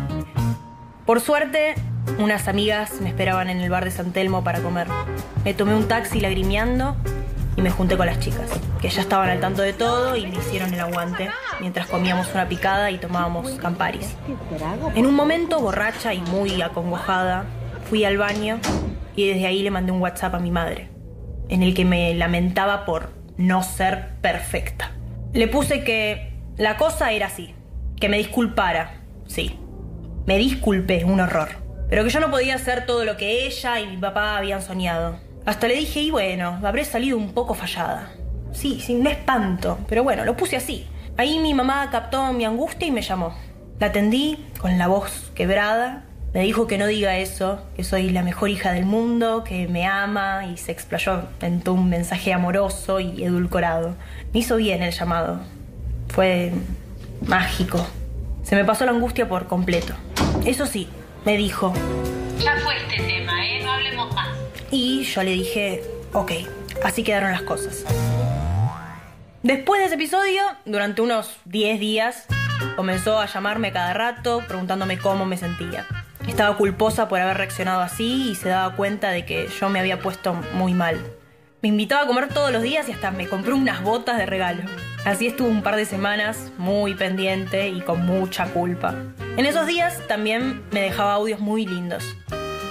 Por 1.05 1.21
suerte, 1.21 1.75
unas 2.19 2.49
amigas 2.49 3.01
me 3.01 3.09
esperaban 3.09 3.51
en 3.51 3.61
el 3.61 3.71
bar 3.71 3.85
de 3.85 3.91
San 3.91 4.13
Telmo 4.13 4.43
para 4.45 4.61
comer. 4.61 4.87
Me 5.45 5.55
tomé 5.55 5.75
un 5.75 5.89
taxi 5.89 6.21
lagrimeando 6.21 6.97
y 7.57 7.63
me 7.63 7.71
junté 7.71 7.97
con 7.97 8.07
las 8.07 8.21
chicas, 8.21 8.51
que 8.81 8.89
ya 8.89 9.01
estaban 9.01 9.29
al 9.31 9.41
tanto 9.41 9.63
de 9.63 9.73
todo 9.73 10.17
y 10.17 10.27
me 10.27 10.37
hicieron 10.37 10.73
el 10.75 10.81
aguante 10.81 11.31
mientras 11.61 11.87
comíamos 11.87 12.33
una 12.35 12.49
picada 12.49 12.91
y 12.91 12.99
tomábamos 12.99 13.53
camparis. 13.53 14.15
En 14.95 15.07
un 15.07 15.15
momento, 15.15 15.61
borracha 15.61 16.13
y 16.13 16.21
muy 16.21 16.61
acongojada, 16.61 17.45
fui 17.89 18.05
al 18.05 18.19
baño 18.19 18.59
y 19.15 19.29
desde 19.29 19.47
ahí 19.47 19.63
le 19.63 19.71
mandé 19.71 19.93
un 19.93 20.03
WhatsApp 20.03 20.35
a 20.35 20.39
mi 20.39 20.51
madre, 20.51 20.91
en 21.49 21.63
el 21.63 21.75
que 21.75 21.85
me 21.85 22.15
lamentaba 22.15 22.85
por 22.85 23.11
no 23.39 23.63
ser 23.63 24.17
perfecta. 24.21 24.93
Le 25.33 25.49
puse 25.49 25.83
que 25.83 26.35
la 26.57 26.77
cosa 26.77 27.13
era 27.13 27.27
así, 27.27 27.55
que 27.99 28.09
me 28.09 28.19
disculpara, 28.19 29.01
sí. 29.27 29.59
Me 30.27 30.39
disculpé, 30.39 31.05
un 31.05 31.21
horror. 31.21 31.66
Pero 31.89 32.03
que 32.03 32.11
yo 32.11 32.21
no 32.21 32.31
podía 32.31 32.57
hacer 32.57 32.87
todo 32.87 33.05
lo 33.05 33.17
que 33.17 33.47
ella 33.47 33.81
y 33.81 33.87
mi 33.87 33.97
papá 33.97 34.37
habían 34.37 34.63
soñado. 34.63 35.19
Hasta 35.45 35.69
le 35.69 35.77
dije, 35.77 36.01
y 36.01 36.11
bueno, 36.11 36.59
habré 36.65 36.85
salido 36.85 37.17
un 37.17 37.33
poco 37.33 37.55
fallada. 37.55 38.11
Sí, 38.53 38.81
sin 38.81 39.01
un 39.01 39.07
espanto, 39.07 39.79
pero 39.89 40.03
bueno, 40.03 40.25
lo 40.25 40.37
puse 40.37 40.57
así. 40.57 40.87
Ahí 41.17 41.39
mi 41.39 41.55
mamá 41.55 41.89
captó 41.91 42.33
mi 42.33 42.45
angustia 42.45 42.89
y 42.89 42.91
me 42.91 43.03
llamó. 43.03 43.35
La 43.79 43.89
atendí 43.89 44.45
con 44.61 44.79
la 44.79 44.89
voz 44.89 45.31
quebrada. 45.35 46.05
Me 46.35 46.41
dijo 46.43 46.67
que 46.67 46.77
no 46.77 46.87
diga 46.87 47.17
eso, 47.19 47.61
que 47.77 47.85
soy 47.85 48.11
la 48.11 48.23
mejor 48.23 48.51
hija 48.51 48.73
del 48.73 48.85
mundo, 48.85 49.45
que 49.45 49.69
me 49.69 49.87
ama 49.87 50.47
y 50.47 50.57
se 50.57 50.73
explayó 50.73 51.23
en 51.41 51.63
un 51.69 51.89
mensaje 51.89 52.33
amoroso 52.33 52.99
y 53.01 53.23
edulcorado. 53.23 53.95
Me 54.33 54.41
hizo 54.41 54.57
bien 54.57 54.83
el 54.83 54.93
llamado. 54.93 55.41
Fue 56.09 56.53
mágico. 57.27 57.87
Se 58.43 58.57
me 58.57 58.65
pasó 58.65 58.85
la 58.85 58.91
angustia 58.93 59.29
por 59.29 59.47
completo. 59.47 59.95
Eso 60.45 60.67
sí, 60.67 60.89
me 61.27 61.37
dijo. 61.37 61.75
Ya 62.39 62.57
fue 62.59 62.77
este 62.77 63.03
tema, 63.03 63.47
¿eh? 63.47 63.61
No 63.63 63.73
hablemos 63.73 64.15
más. 64.15 64.29
Y 64.71 65.03
yo 65.03 65.23
le 65.25 65.33
dije, 65.33 65.83
ok, 66.13 66.33
así 66.85 67.03
quedaron 67.03 67.33
las 67.33 67.43
cosas. 67.43 67.85
Después 69.43 69.81
de 69.81 69.87
ese 69.87 69.97
episodio, 69.97 70.43
durante 70.65 71.03
unos 71.03 71.37
10 71.47 71.81
días, 71.81 72.27
comenzó 72.77 73.19
a 73.19 73.27
llamarme 73.27 73.73
cada 73.73 73.93
rato 73.93 74.43
preguntándome 74.47 74.99
cómo 74.99 75.27
me 75.27 75.37
sentía. 75.37 75.87
Estaba 76.29 76.57
culposa 76.57 77.09
por 77.09 77.21
haber 77.21 77.37
reaccionado 77.37 77.81
así 77.81 78.31
y 78.31 78.35
se 78.37 78.49
daba 78.49 78.75
cuenta 78.77 79.11
de 79.11 79.25
que 79.25 79.49
yo 79.61 79.69
me 79.69 79.81
había 79.81 79.99
puesto 79.99 80.33
muy 80.55 80.75
mal. 80.75 81.01
Me 81.61 81.69
invitaba 81.69 82.03
a 82.03 82.07
comer 82.07 82.29
todos 82.29 82.53
los 82.53 82.63
días 82.63 82.89
y 82.89 82.93
hasta 82.93 83.11
me 83.11 83.27
compró 83.27 83.57
unas 83.57 83.83
botas 83.83 84.19
de 84.19 84.27
regalo. 84.27 84.63
Así 85.07 85.29
estuve 85.29 85.51
un 85.51 85.63
par 85.63 85.77
de 85.77 85.85
semanas 85.85 86.51
muy 86.59 86.97
pendiente 86.97 87.69
y 87.69 87.81
con 87.81 88.05
mucha 88.05 88.47
culpa. 88.47 88.93
En 89.37 89.47
esos 89.47 89.65
días 89.69 90.01
también 90.09 90.65
me 90.73 90.81
dejaba 90.81 91.13
audios 91.13 91.39
muy 91.39 91.65
lindos, 91.65 92.17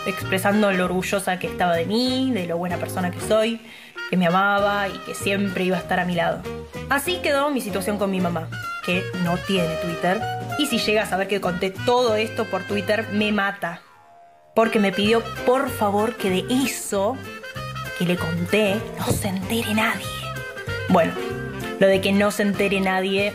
expresando 0.06 0.70
lo 0.74 0.84
orgullosa 0.84 1.40
que 1.40 1.48
estaba 1.48 1.78
de 1.78 1.86
mí, 1.86 2.32
de 2.34 2.46
lo 2.46 2.58
buena 2.58 2.76
persona 2.76 3.10
que 3.10 3.22
soy, 3.22 3.62
que 4.10 4.18
me 4.18 4.28
amaba 4.28 4.90
y 4.90 4.98
que 5.06 5.16
siempre 5.16 5.64
iba 5.64 5.78
a 5.78 5.80
estar 5.80 5.98
a 5.98 6.04
mi 6.04 6.14
lado. 6.14 6.42
Así 6.90 7.20
quedó 7.24 7.52
mi 7.52 7.62
situación 7.62 7.98
con 7.98 8.12
mi 8.12 8.20
mamá, 8.20 8.50
que 8.86 9.02
no 9.24 9.38
tiene 9.38 9.74
Twitter, 9.78 10.20
y 10.60 10.66
si 10.66 10.80
llega 10.80 11.04
a 11.04 11.08
saber 11.08 11.30
que 11.30 11.40
conté 11.40 11.70
todo 11.86 12.18
esto 12.18 12.44
por 12.44 12.64
Twitter, 12.64 13.08
me 13.14 13.32
mata. 13.32 13.80
Porque 14.54 14.80
me 14.80 14.92
pidió 14.92 15.24
por 15.46 15.70
favor 15.70 16.18
que 16.18 16.30
de 16.30 16.46
eso 16.50 17.16
que 17.98 18.04
le 18.04 18.18
conté 18.18 18.76
no 19.00 19.06
se 19.06 19.30
entere 19.30 19.74
nadie. 19.74 20.06
Bueno, 20.90 21.14
lo 21.80 21.88
de 21.88 22.02
que 22.02 22.12
no 22.12 22.32
se 22.32 22.44
entere 22.44 22.80
nadie 22.80 23.34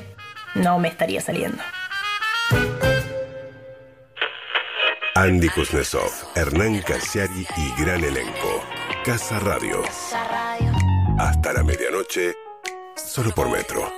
no 0.55 0.79
me 0.79 0.89
estaría 0.89 1.21
saliendo. 1.21 1.63
Andy 5.15 5.49
Kuznetsov, 5.49 6.11
Hernán 6.35 6.81
Casiari 6.81 7.47
y 7.57 7.83
gran 7.83 8.03
elenco. 8.03 8.65
Casa 9.05 9.39
Radio. 9.41 9.83
Hasta 11.19 11.53
la 11.53 11.63
medianoche, 11.63 12.35
solo 12.97 13.31
por 13.33 13.51
metro. 13.51 13.93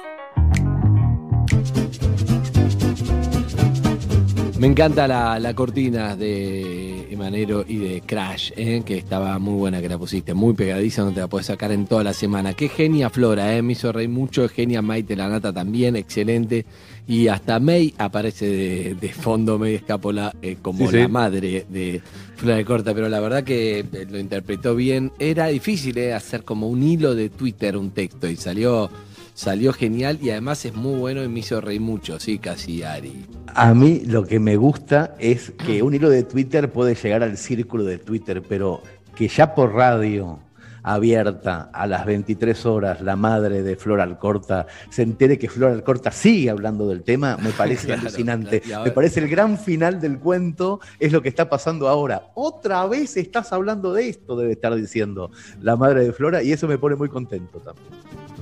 Me 4.59 4.67
encanta 4.67 5.07
la, 5.07 5.39
la 5.39 5.55
cortina 5.55 6.17
de 6.17 6.92
Emanero 7.23 7.65
y 7.67 7.77
de 7.77 8.01
Crash, 8.01 8.51
¿eh? 8.57 8.83
que 8.85 8.99
estaba 8.99 9.39
muy 9.39 9.55
buena 9.55 9.81
que 9.81 9.89
la 9.89 9.97
pusiste, 9.97 10.35
muy 10.35 10.55
pegadiza, 10.55 11.05
no 11.05 11.13
te 11.13 11.21
la 11.21 11.29
puedes 11.29 11.47
sacar 11.47 11.71
en 11.71 11.87
toda 11.87 12.03
la 12.03 12.13
semana. 12.13 12.55
Qué 12.55 12.69
genia 12.69 13.11
Flora, 13.11 13.57
¿eh? 13.57 13.63
me 13.63 13.75
hizo 13.75 13.93
reír 13.93 14.09
mucho, 14.09 14.49
genia 14.49 14.83
Maite 14.83 15.15
la 15.15 15.29
Nata 15.29 15.53
también, 15.53 15.95
excelente. 15.95 16.67
Y 17.07 17.29
hasta 17.29 17.61
May 17.61 17.95
aparece 17.97 18.47
de, 18.47 18.95
de 18.97 19.09
fondo, 19.11 19.57
May 19.57 19.75
Escapola, 19.75 20.35
eh, 20.43 20.57
como 20.61 20.87
Sí, 20.87 20.93
sí. 20.93 20.97
la 20.99 21.09
madre 21.09 21.65
de 21.69 22.03
Flora 22.37 22.57
de 22.57 22.65
Corta, 22.65 22.93
pero 22.93 23.09
la 23.09 23.21
verdad 23.21 23.45
que 23.45 23.81
eh, 23.81 24.07
lo 24.11 24.19
interpretó 24.19 24.75
bien. 24.75 25.13
Era 25.21 25.47
difícil 25.47 25.97
¿eh? 25.99 26.15
hacer 26.15 26.43
como 26.43 26.69
un 26.69 26.83
hilo 26.83 27.15
de 27.15 27.29
Twitter, 27.31 27.77
un 27.77 27.91
texto, 27.93 28.29
y 28.29 28.35
salió... 28.37 28.91
Salió 29.35 29.73
genial 29.73 30.19
y 30.21 30.31
además 30.31 30.65
es 30.65 30.75
muy 30.75 30.99
bueno 30.99 31.25
y 31.25 31.29
me 31.29 31.41
hizo 31.41 31.61
reír 31.61 31.81
mucho, 31.81 32.21
sí, 32.21 32.39
casi 32.39 32.83
Ari. 32.83 33.25
A 33.55 33.75
mí 33.75 34.03
lo 34.07 34.27
que 34.27 34.39
me 34.39 34.57
gusta 34.57 35.15
es 35.19 35.53
que 35.53 35.83
un 35.83 35.95
hilo 35.95 36.11
de 36.11 36.23
Twitter 36.23 36.71
puede 36.71 36.95
llegar 36.95 37.23
al 37.23 37.39
círculo 37.39 37.85
de 37.85 37.99
Twitter, 37.99 38.43
pero 38.47 38.83
que 39.17 39.29
ya 39.29 39.55
por 39.55 39.75
radio 39.75 40.39
abierta 40.83 41.71
a 41.73 41.87
las 41.87 42.05
23 42.07 42.67
horas 42.67 43.01
la 43.01 43.17
madre 43.17 43.63
de 43.63 43.77
Flor 43.77 44.01
Alcorta 44.01 44.67
se 44.91 45.03
entere 45.03 45.39
que 45.39 45.49
Flor 45.49 45.71
Alcorta 45.71 46.11
sigue 46.11 46.51
hablando 46.51 46.89
del 46.89 47.03
tema, 47.03 47.37
me 47.37 47.51
parece 47.57 47.87
Claro, 47.87 48.03
alucinante. 48.03 48.63
Me 48.85 48.91
parece 48.91 49.21
el 49.21 49.29
gran 49.29 49.59
final 49.59 50.01
del 50.01 50.19
cuento, 50.19 50.81
es 50.99 51.13
lo 51.13 51.23
que 51.23 51.29
está 51.29 51.49
pasando 51.49 51.89
ahora. 51.89 52.31
Otra 52.35 52.87
vez 52.87 53.17
estás 53.17 53.53
hablando 53.53 53.93
de 53.93 54.09
esto, 54.09 54.37
debe 54.37 54.53
estar 54.53 54.75
diciendo 54.75 55.31
la 55.61 55.77
madre 55.77 56.05
de 56.05 56.13
Flora, 56.13 56.43
y 56.43 56.53
eso 56.53 56.69
me 56.69 56.79
pone 56.79 56.97
muy 56.97 57.09
contento 57.09 57.59
también. 57.59 57.87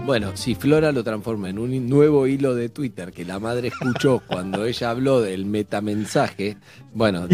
Bueno, 0.04 0.34
si 0.34 0.54
Flora 0.54 0.92
lo 0.92 1.04
transforma 1.04 1.50
en 1.50 1.58
un 1.58 1.88
nuevo 1.88 2.26
hilo 2.26 2.54
de 2.54 2.70
Twitter 2.70 3.12
que 3.12 3.24
la 3.24 3.38
madre 3.38 3.68
escuchó 3.68 4.22
cuando 4.26 4.64
ella 4.64 4.90
habló 4.90 5.20
del 5.20 5.44
metamensaje, 5.44 6.56
bueno, 6.94 7.28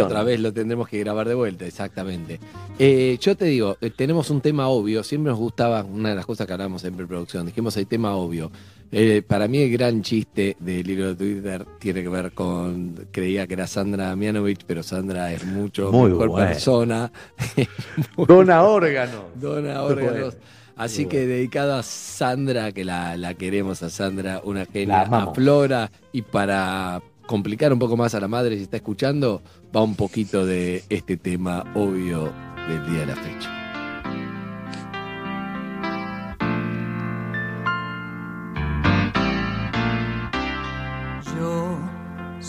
otra 0.00 0.22
vez, 0.22 0.38
lo 0.38 0.52
tendremos 0.52 0.88
que 0.88 0.98
grabar 0.98 1.26
de 1.26 1.34
vuelta, 1.34 1.64
exactamente. 1.64 2.38
Eh, 2.78 3.18
yo 3.20 3.36
te 3.36 3.46
digo, 3.46 3.78
eh, 3.80 3.90
tenemos 3.90 4.30
un 4.30 4.40
tema 4.42 4.68
obvio, 4.68 5.02
siempre 5.02 5.30
nos 5.30 5.38
gustaba, 5.38 5.82
una 5.84 6.10
de 6.10 6.16
las 6.16 6.26
cosas 6.26 6.46
que 6.46 6.52
hablamos 6.52 6.84
en 6.84 6.94
preproducción, 6.94 7.46
dijimos 7.46 7.76
el 7.76 7.86
tema 7.86 8.14
obvio. 8.14 8.50
Eh, 8.94 9.22
para 9.26 9.48
mí 9.48 9.58
el 9.58 9.72
gran 9.72 10.02
chiste 10.02 10.54
del 10.60 10.90
hilo 10.90 11.14
de 11.14 11.14
Twitter 11.14 11.66
tiene 11.78 12.02
que 12.02 12.10
ver 12.10 12.32
con, 12.32 13.08
creía 13.10 13.46
que 13.46 13.54
era 13.54 13.66
Sandra 13.66 14.14
Mianovich, 14.14 14.64
pero 14.66 14.82
Sandra 14.82 15.32
es 15.32 15.46
mucho 15.46 15.90
Muy 15.90 16.10
mejor 16.10 16.28
bueno. 16.28 16.48
persona. 16.48 17.10
Dona 18.28 18.62
órganos. 18.64 19.22
Dona 19.40 19.82
órganos. 19.82 20.34
bueno. 20.34 20.52
Así 20.76 21.02
Muy 21.02 21.10
que 21.10 21.26
dedicado 21.26 21.74
a 21.74 21.82
Sandra, 21.82 22.72
que 22.72 22.84
la, 22.84 23.16
la 23.16 23.34
queremos 23.34 23.82
a 23.82 23.88
Sandra, 23.90 24.40
una 24.44 24.66
genia, 24.66 25.02
a. 25.02 25.32
Flora, 25.32 25.90
y 26.12 26.22
para 26.22 27.00
complicar 27.26 27.72
un 27.72 27.78
poco 27.78 27.96
más 27.96 28.14
a 28.14 28.20
la 28.20 28.28
madre, 28.28 28.56
si 28.56 28.64
está 28.64 28.76
escuchando, 28.76 29.42
va 29.74 29.82
un 29.82 29.94
poquito 29.96 30.44
de 30.44 30.82
este 30.88 31.16
tema 31.16 31.64
obvio 31.74 32.32
del 32.68 32.86
día 32.90 33.00
de 33.00 33.06
la 33.06 33.16
fecha. 33.16 33.61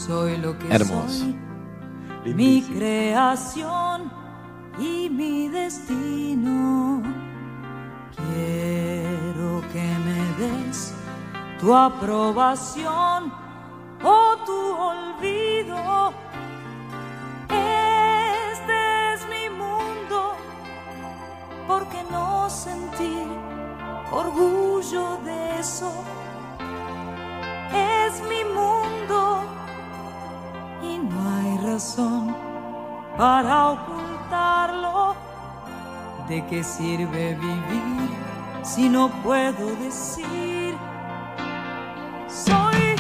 Soy 0.06 0.38
lo 0.38 0.58
que 0.60 0.68
Hermoso. 0.68 1.26
soy, 2.26 2.34
mi 2.34 2.62
creación 2.62 4.12
y 4.78 5.10
mi 5.10 5.48
destino. 5.48 7.02
Quiero 8.16 9.62
que 9.72 9.86
me 10.06 10.22
des 10.42 10.94
tu 11.60 11.74
aprobación 11.74 13.32
o 14.04 14.36
tu 14.46 14.60
olvido. 14.92 16.14
Este 17.50 19.14
es 19.14 19.20
mi 19.34 19.46
mundo, 19.62 20.36
¿por 21.68 21.88
qué 21.88 22.04
no 22.12 22.50
sentir 22.50 23.28
orgullo 24.12 25.18
de 25.24 25.60
eso? 25.60 25.92
Es 27.74 28.22
mi 28.24 28.44
mundo 28.54 28.74
y 30.84 31.00
no 31.00 31.30
hay 31.30 31.58
razón 31.60 32.36
para 33.18 33.72
ocultarlo. 33.72 35.16
¿De 36.28 36.46
qué 36.48 36.64
sirve 36.64 37.36
vivir 37.36 38.10
si 38.64 38.90
no 38.90 39.10
puedo 39.24 39.76
decir 39.78 40.76
soy 42.28 42.96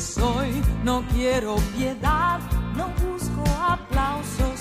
soy, 0.00 0.62
no 0.82 1.02
quiero 1.12 1.56
piedad, 1.76 2.40
no 2.74 2.88
busco 3.04 3.44
aplausos. 3.60 4.60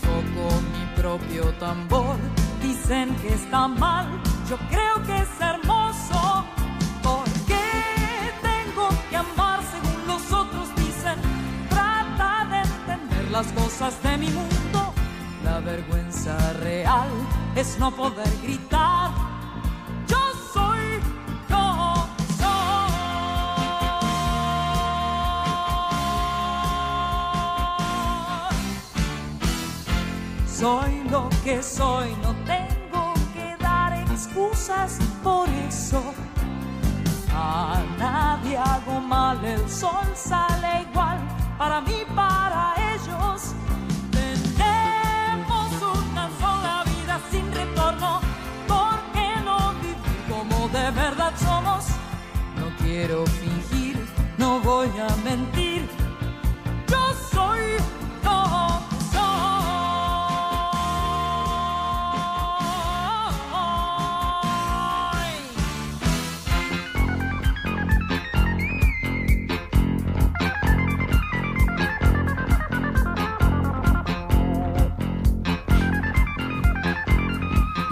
Toco 0.00 0.48
mi 0.72 0.84
propio 0.96 1.52
tambor, 1.58 2.16
dicen 2.62 3.14
que 3.16 3.34
está 3.34 3.68
mal, 3.68 4.06
yo 4.48 4.56
creo 4.70 5.02
que 5.06 5.16
es 5.18 5.40
hermoso. 5.40 6.44
¿Por 7.02 7.24
qué 7.46 8.32
tengo 8.42 8.88
que 9.10 9.16
amar 9.16 9.60
según 9.72 10.06
los 10.06 10.32
otros 10.32 10.74
dicen? 10.76 11.18
Trata 11.68 12.46
de 12.50 12.60
entender 12.60 13.30
las 13.30 13.46
cosas 13.52 14.02
de 14.02 14.16
mi 14.16 14.30
mundo. 14.30 14.94
La 15.44 15.60
vergüenza 15.60 16.36
real 16.54 17.08
es 17.54 17.78
no 17.78 17.90
poder 17.94 18.30
gritar. 18.42 19.33
Soy 30.64 31.04
lo 31.10 31.28
que 31.44 31.62
soy, 31.62 32.08
no 32.22 32.34
tengo 32.46 33.12
que 33.34 33.54
dar 33.62 33.92
excusas 34.10 34.98
por 35.22 35.46
eso. 35.68 36.02
A 37.34 37.82
nadie 37.98 38.56
hago 38.56 38.98
mal, 38.98 39.44
el 39.44 39.68
sol 39.68 40.08
sale 40.14 40.86
igual 40.90 41.18
para 41.58 41.82
mí, 41.82 41.98
para 42.16 42.72
ellos. 42.94 43.52
Tenemos 44.56 45.68
una 45.98 46.30
sola 46.40 46.82
vida 46.92 47.20
sin 47.30 47.46
retorno, 47.52 48.20
¿por 48.66 48.96
qué 49.12 49.28
no 49.44 49.58
vivir 49.82 50.18
como 50.30 50.68
de 50.68 50.90
verdad 50.92 51.34
somos? 51.46 51.84
No 52.58 52.66
quiero 52.78 53.26
fingir, 53.26 53.96
no 54.38 54.60
voy 54.60 54.88
a 54.98 55.14
mentir. 55.28 56.03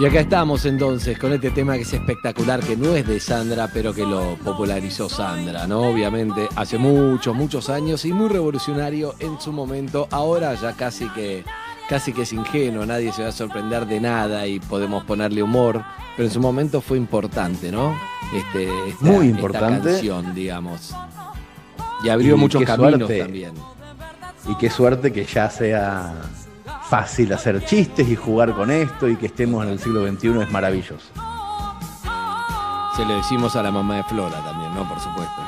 Y 0.03 0.05
acá 0.05 0.19
estamos 0.19 0.65
entonces 0.65 1.17
con 1.17 1.31
este 1.31 1.49
tema 1.51 1.75
que 1.75 1.83
es 1.83 1.93
espectacular, 1.93 2.59
que 2.59 2.75
no 2.75 2.93
es 2.93 3.07
de 3.07 3.21
Sandra, 3.21 3.69
pero 3.73 3.93
que 3.93 4.05
lo 4.05 4.35
popularizó 4.43 5.07
Sandra, 5.07 5.65
¿no? 5.65 5.79
Obviamente 5.83 6.49
hace 6.57 6.77
muchos, 6.77 7.33
muchos 7.33 7.69
años 7.69 8.03
y 8.03 8.11
muy 8.11 8.27
revolucionario 8.27 9.15
en 9.19 9.39
su 9.39 9.53
momento. 9.53 10.09
Ahora 10.11 10.55
ya 10.55 10.73
casi 10.73 11.07
que, 11.11 11.45
casi 11.87 12.11
que 12.11 12.23
es 12.23 12.33
ingenuo, 12.33 12.85
nadie 12.85 13.13
se 13.13 13.23
va 13.23 13.29
a 13.29 13.31
sorprender 13.31 13.85
de 13.87 14.01
nada 14.01 14.45
y 14.45 14.59
podemos 14.59 15.05
ponerle 15.05 15.41
humor, 15.41 15.81
pero 16.17 16.27
en 16.27 16.33
su 16.33 16.41
momento 16.41 16.81
fue 16.81 16.97
importante, 16.97 17.71
¿no? 17.71 17.95
Este, 18.35 18.63
esta- 18.89 19.05
Muy 19.05 19.27
esta 19.27 19.37
importante. 19.39 19.89
canción, 19.91 20.35
digamos. 20.35 20.93
Y 22.03 22.09
abrió 22.09 22.35
Y 22.35 22.39
muchos 22.39 22.61
caminos 22.63 22.97
suerte. 23.07 23.19
también. 23.19 23.53
Y 24.49 24.55
qué 24.55 24.69
suerte 24.69 25.13
que 25.13 25.23
ya 25.23 25.49
sea 25.49 26.13
fácil 26.93 27.33
hacer 27.33 27.65
chistes 27.65 28.07
y 28.07 28.15
jugar 28.15 28.53
con 28.53 28.69
esto 28.69 29.09
y 29.09 29.15
que 29.15 29.25
estemos 29.25 29.65
en 29.65 29.71
el 29.71 29.79
siglo 29.79 30.07
XXI 30.07 30.43
es 30.43 30.51
maravilloso. 30.51 31.07
Se 32.95 33.03
lo 33.03 33.17
decimos 33.17 33.55
a 33.55 33.63
la 33.63 33.71
mamá 33.71 33.95
de 33.95 34.03
Flora 34.03 34.39
también, 34.43 34.75
¿no? 34.75 34.87
Por 34.87 34.99
supuesto. 34.99 35.42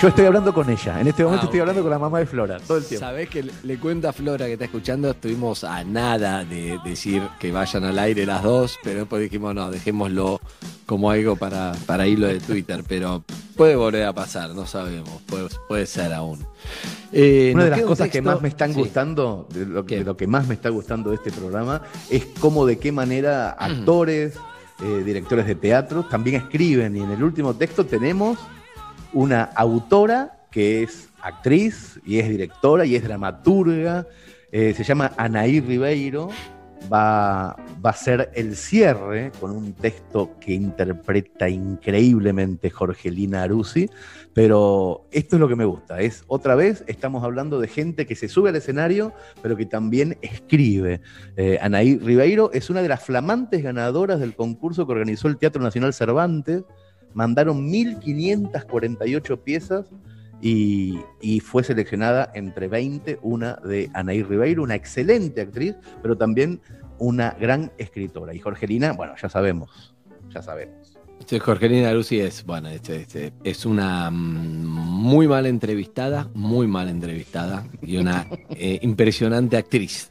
Yo 0.00 0.08
estoy 0.08 0.24
hablando 0.24 0.54
con 0.54 0.70
ella, 0.70 0.98
en 0.98 1.08
este 1.08 1.22
momento 1.24 1.42
Ah, 1.42 1.46
estoy 1.46 1.60
hablando 1.60 1.82
con 1.82 1.90
la 1.90 1.98
mamá 1.98 2.20
de 2.20 2.26
Flora, 2.26 2.58
todo 2.58 2.78
el 2.78 2.84
tiempo. 2.86 3.04
Sabés 3.06 3.28
que 3.28 3.42
le, 3.62 3.76
cuento 3.78 4.08
a 4.08 4.14
Flora 4.14 4.46
que 4.46 4.54
está 4.54 4.64
escuchando, 4.64 5.10
estuvimos 5.10 5.62
a 5.62 5.84
nada 5.84 6.42
de 6.42 6.78
decir 6.82 7.22
que 7.38 7.52
vayan 7.52 7.84
al 7.84 7.98
aire 7.98 8.24
las 8.24 8.42
dos, 8.42 8.78
pero 8.82 9.00
después 9.00 9.20
dijimos, 9.22 9.54
no, 9.54 9.70
dejémoslo 9.70 10.40
como 10.86 11.10
algo 11.10 11.36
para, 11.36 11.72
para 11.84 12.06
hilo 12.06 12.28
de 12.28 12.40
Twitter, 12.40 12.82
pero 12.88 13.22
puede 13.56 13.76
volver 13.76 14.04
a 14.04 14.14
pasar, 14.14 14.50
no 14.54 14.66
sabemos, 14.66 15.20
puede, 15.26 15.48
puede 15.68 15.84
ser 15.84 16.14
aún. 16.14 16.46
Eh, 17.12 17.52
Una 17.54 17.64
de 17.64 17.70
las 17.70 17.82
cosas 17.82 18.08
que 18.08 18.22
más 18.22 18.40
me 18.40 18.48
están 18.48 18.72
Sí. 18.72 18.80
gustando, 18.80 19.48
de 19.52 19.66
lo, 19.66 19.82
de 19.82 20.02
lo 20.02 20.16
que 20.16 20.26
más 20.26 20.46
me 20.48 20.54
está 20.54 20.70
gustando 20.70 21.10
de 21.10 21.16
este 21.16 21.30
programa, 21.30 21.82
es 22.08 22.26
cómo 22.40 22.64
de 22.64 22.78
qué 22.78 22.90
manera 22.90 23.50
actores, 23.50 24.34
eh, 24.82 25.02
directores 25.04 25.46
de 25.46 25.56
teatro 25.56 26.04
también 26.04 26.36
escriben. 26.36 26.96
Y 26.96 27.00
en 27.00 27.10
el 27.10 27.22
último 27.22 27.52
texto 27.52 27.84
tenemos 27.84 28.38
una 29.12 29.44
autora 29.44 30.46
que 30.50 30.82
es 30.82 31.08
actriz 31.22 32.00
y 32.04 32.18
es 32.18 32.28
directora 32.28 32.84
y 32.84 32.96
es 32.96 33.04
dramaturga. 33.04 34.06
eh, 34.52 34.74
se 34.74 34.84
llama 34.84 35.12
Anaí 35.16 35.60
Ribeiro. 35.60 36.30
Va, 36.90 37.56
va 37.84 37.90
a 37.90 37.92
ser 37.92 38.30
el 38.34 38.56
cierre 38.56 39.32
con 39.38 39.50
un 39.50 39.74
texto 39.74 40.30
que 40.40 40.54
interpreta 40.54 41.46
increíblemente 41.46 42.70
Jorgelina 42.70 43.42
Arusi. 43.42 43.88
Pero 44.32 45.06
esto 45.10 45.36
es 45.36 45.40
lo 45.40 45.48
que 45.48 45.56
me 45.56 45.66
gusta. 45.66 46.00
Es 46.00 46.24
otra 46.26 46.54
vez 46.54 46.82
estamos 46.86 47.22
hablando 47.22 47.60
de 47.60 47.68
gente 47.68 48.06
que 48.06 48.16
se 48.16 48.28
sube 48.28 48.48
al 48.48 48.56
escenario, 48.56 49.12
pero 49.42 49.56
que 49.56 49.66
también 49.66 50.16
escribe. 50.22 51.00
Eh, 51.36 51.58
Anaí 51.60 51.98
Ribeiro 51.98 52.50
es 52.52 52.70
una 52.70 52.80
de 52.80 52.88
las 52.88 53.04
flamantes 53.04 53.62
ganadoras 53.62 54.18
del 54.18 54.34
concurso 54.34 54.86
que 54.86 54.92
organizó 54.92 55.28
el 55.28 55.36
Teatro 55.36 55.62
Nacional 55.62 55.92
Cervantes. 55.92 56.62
Mandaron 57.14 57.70
1.548 57.70 59.38
piezas 59.40 59.86
y, 60.40 60.98
y 61.20 61.40
fue 61.40 61.64
seleccionada 61.64 62.30
entre 62.34 62.68
20 62.68 63.18
una 63.22 63.56
de 63.56 63.90
Anaí 63.94 64.22
Ribeiro, 64.22 64.62
una 64.62 64.74
excelente 64.74 65.40
actriz, 65.40 65.76
pero 66.02 66.16
también 66.16 66.60
una 66.98 67.36
gran 67.38 67.72
escritora. 67.78 68.34
Y 68.34 68.38
Jorgelina, 68.38 68.92
bueno, 68.92 69.14
ya 69.20 69.28
sabemos, 69.28 69.94
ya 70.32 70.42
sabemos. 70.42 70.80
Sí, 71.26 71.38
Jorgelina 71.38 71.92
Lucy 71.92 72.18
es, 72.18 72.44
bueno, 72.44 72.68
este, 72.70 72.96
este, 72.96 73.32
es 73.44 73.64
una 73.64 74.10
mm, 74.10 74.66
muy 74.66 75.28
mala 75.28 75.48
entrevistada, 75.48 76.28
muy 76.34 76.66
mala 76.66 76.90
entrevistada 76.90 77.66
y 77.82 77.98
una 77.98 78.26
eh, 78.50 78.78
impresionante 78.82 79.56
actriz. 79.56 80.10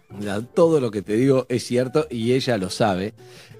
Todo 0.53 0.79
lo 0.79 0.91
que 0.91 1.01
te 1.01 1.13
digo 1.13 1.45
es 1.49 1.63
cierto 1.63 2.07
y 2.09 2.33
ella 2.33 2.57
lo 2.57 2.69
sabe. 2.69 3.13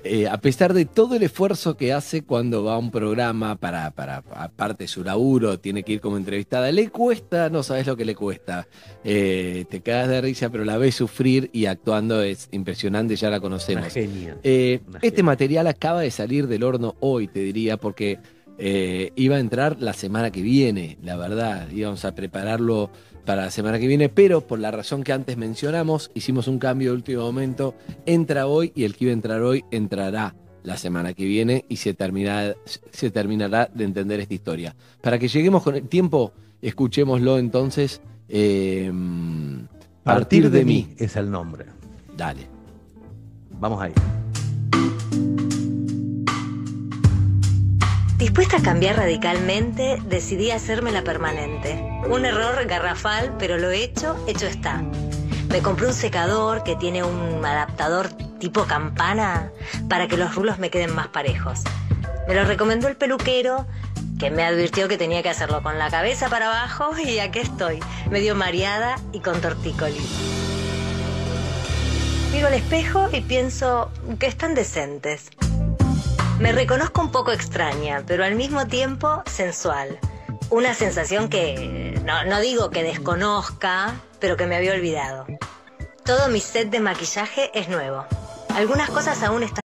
Eh, 0.04 0.28
a 0.28 0.40
pesar 0.40 0.74
de 0.74 0.86
todo 0.86 1.16
el 1.16 1.24
esfuerzo 1.24 1.76
que 1.76 1.92
hace 1.92 2.24
cuando 2.24 2.64
va 2.64 2.76
a 2.76 2.78
un 2.78 2.90
programa 2.90 3.58
para, 3.58 3.92
para, 3.92 4.24
aparte 4.32 4.86
de 4.86 4.88
su 4.88 5.04
laburo, 5.04 5.60
tiene 5.60 5.84
que 5.84 5.94
ir 5.94 6.02
como 6.02 6.16
entrevistada, 6.16 6.72
le 6.72 6.90
cuesta, 6.90 7.50
no 7.50 7.64
sabes 7.64 7.86
lo 7.86 7.98
que 7.98 8.06
le 8.06 8.16
cuesta. 8.16 8.68
Eh, 9.04 9.66
te 9.70 9.82
cagas 9.82 10.08
de 10.08 10.22
risa, 10.22 10.50
pero 10.50 10.64
la 10.64 10.78
ves 10.78 10.96
sufrir 10.96 11.50
y 11.52 11.66
actuando 11.66 12.22
es 12.22 12.48
impresionante, 12.52 13.16
ya 13.18 13.30
la 13.30 13.42
conocemos. 13.42 13.84
Una 13.84 13.92
genia. 13.92 14.38
Eh, 14.44 14.80
Una 14.88 15.00
este 15.02 15.22
material 15.22 15.68
acaba 15.68 16.02
de 16.02 16.12
salir 16.12 16.48
del 16.48 16.64
horno 16.64 16.96
hoy, 17.02 17.28
te 17.28 17.42
diría, 17.42 17.78
porque 17.78 18.20
iba 19.16 19.38
a 19.38 19.40
entrar 19.40 19.78
la 19.80 19.94
semana 19.94 20.32
que 20.32 20.42
viene, 20.42 20.98
la 21.02 21.16
verdad. 21.16 21.70
Íbamos 21.72 22.04
a 22.04 22.14
prepararlo 22.14 22.90
para 23.30 23.44
la 23.44 23.52
semana 23.52 23.78
que 23.78 23.86
viene, 23.86 24.10
pero 24.10 24.42
por 24.42 24.58
la 24.58 24.72
razón 24.72 25.04
que 25.04 25.14
antes 25.14 25.38
mencionamos, 25.38 26.10
hicimos 26.16 26.48
un 26.48 26.58
cambio 26.58 26.90
de 26.90 26.96
último 26.96 27.22
momento. 27.22 27.76
Entra 28.08 28.48
hoy 28.48 28.72
y 28.74 28.86
el 28.86 28.96
que 28.96 29.04
iba 29.06 29.12
a 29.12 29.14
entrar 29.14 29.44
hoy 29.44 29.64
entrará 29.70 30.34
la 30.64 30.78
semana 30.78 31.14
que 31.14 31.26
viene 31.26 31.64
y 31.70 31.76
se, 31.76 31.94
termina- 31.94 32.56
se 32.66 33.12
terminará 33.12 33.70
de 33.72 33.84
entender 33.84 34.20
esta 34.20 34.34
historia. 34.34 34.76
Para 35.00 35.20
que 35.20 35.28
lleguemos 35.28 35.62
con 35.62 35.76
el 35.76 35.88
tiempo, 35.88 36.34
escuchémoslo 36.60 37.38
entonces. 37.38 38.02
eh, 38.30 38.92
Partir 40.04 40.50
de 40.50 40.66
mí 40.66 40.96
es 40.98 41.16
el 41.16 41.30
nombre. 41.30 41.66
Dale. 42.18 42.48
Vamos 43.60 43.80
ahí. 43.80 43.94
Dispuesta 48.20 48.58
a 48.58 48.62
cambiar 48.62 48.98
radicalmente, 48.98 49.98
decidí 50.04 50.52
hacérmela 50.52 51.06
permanente. 51.06 51.82
Un 52.10 52.26
error 52.26 52.66
garrafal, 52.66 53.34
pero 53.40 53.58
lo 53.58 53.72
hecho, 53.72 54.22
hecho 54.28 54.46
está. 54.46 54.84
Me 55.48 55.62
compré 55.62 55.88
un 55.88 55.94
secador 55.94 56.64
que 56.64 56.76
tiene 56.76 57.02
un 57.02 57.46
adaptador 57.46 58.10
tipo 58.40 58.66
campana 58.66 59.54
para 59.88 60.10
que 60.10 60.18
los 60.18 60.36
rulos 60.36 60.60
me 60.60 60.70
queden 60.70 60.94
más 60.94 61.08
parejos. 61.08 61.62
Me 62.28 62.36
lo 62.36 62.44
recomendó 62.44 62.90
el 62.90 62.98
peluquero 62.98 63.66
que 64.20 64.30
me 64.32 64.44
advirtió 64.44 64.90
que 64.90 64.98
tenía 64.98 65.24
que 65.24 65.30
hacerlo 65.30 65.64
con 65.64 65.80
la 65.80 65.90
cabeza 65.90 66.28
para 66.28 66.48
abajo 66.48 66.92
y 67.02 67.20
aquí 67.20 67.40
estoy, 67.40 67.80
medio 68.12 68.36
mareada 68.36 68.98
y 69.14 69.22
con 69.22 69.40
tortícolis. 69.40 70.20
Miro 72.34 72.48
al 72.48 72.54
espejo 72.54 73.08
y 73.14 73.22
pienso 73.22 73.90
que 74.20 74.28
están 74.28 74.56
decentes. 74.56 75.32
Me 76.40 76.54
reconozco 76.54 77.02
un 77.02 77.12
poco 77.12 77.34
extraña, 77.34 78.02
pero 78.08 78.24
al 78.24 78.36
mismo 78.36 78.66
tiempo 78.66 79.22
sensual. 79.26 80.00
Una 80.50 80.74
sensación 80.74 81.28
que 81.28 82.02
no, 82.06 82.40
digo 82.40 82.70
que 82.70 82.82
desconozca, 82.82 83.96
pero 84.22 84.38
que 84.38 84.48
me 84.48 84.56
había 84.56 84.72
olvidado. 84.72 85.28
Todo 86.06 86.30
mi 86.30 86.40
set 86.40 86.70
de 86.70 86.80
maquillaje 86.80 87.52
es 87.54 87.68
nuevo. 87.68 88.06
Algunas 88.56 88.90
cosas 88.90 89.22
aún 89.22 89.44
están 89.44 89.69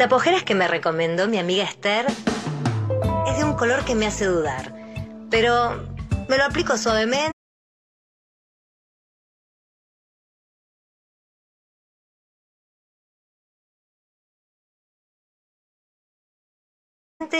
El 0.00 0.08
tapojeras 0.08 0.44
que 0.44 0.54
me 0.54 0.66
recomendó 0.66 1.28
mi 1.28 1.36
amiga 1.36 1.62
Esther 1.62 2.06
es 2.06 3.36
de 3.36 3.44
un 3.44 3.52
color 3.52 3.84
que 3.84 3.94
me 3.94 4.06
hace 4.06 4.24
dudar, 4.24 4.74
pero 5.30 5.86
me 6.26 6.38
lo 6.38 6.44
aplico 6.44 6.78
suavemente. 6.78 7.32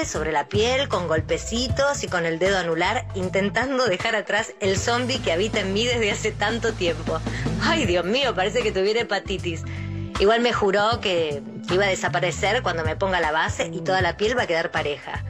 sobre 0.05 0.31
la 0.31 0.47
piel 0.49 0.89
con 0.89 1.09
golpecitos 1.09 2.05
y 2.05 2.09
con 2.09 2.27
el 2.27 2.39
dedo 2.39 2.59
anular 2.59 3.09
intentando 3.15 3.87
dejar 3.87 4.17
atrás 4.17 4.53
el 4.61 4.77
zombie 4.77 5.21
que 5.21 5.33
habita 5.33 5.61
en 5.61 5.73
mí 5.73 5.87
desde 5.87 6.13
hace 6.13 6.31
tanto 6.31 6.75
tiempo. 6.75 7.19
Ay, 7.63 7.87
Dios 7.87 8.05
mío, 8.05 8.35
parece 8.35 8.63
que 8.63 8.71
tuviera 8.71 9.01
hepatitis. 9.01 9.65
Igual 10.21 10.43
me 10.43 10.53
juró 10.53 11.01
que, 11.01 11.43
iba 11.73 11.87
a 11.87 11.89
desaparecer 11.89 12.63
cuando 12.63 12.85
me 12.85 12.95
ponga 12.95 13.21
la 13.21 13.33
base 13.33 13.71
y 13.73 13.81
toda 13.81 14.03
la 14.03 14.19
piel 14.19 14.37
va 14.37 14.43
a 14.43 14.47
quedar 14.47 14.71
pareja. 14.71 15.25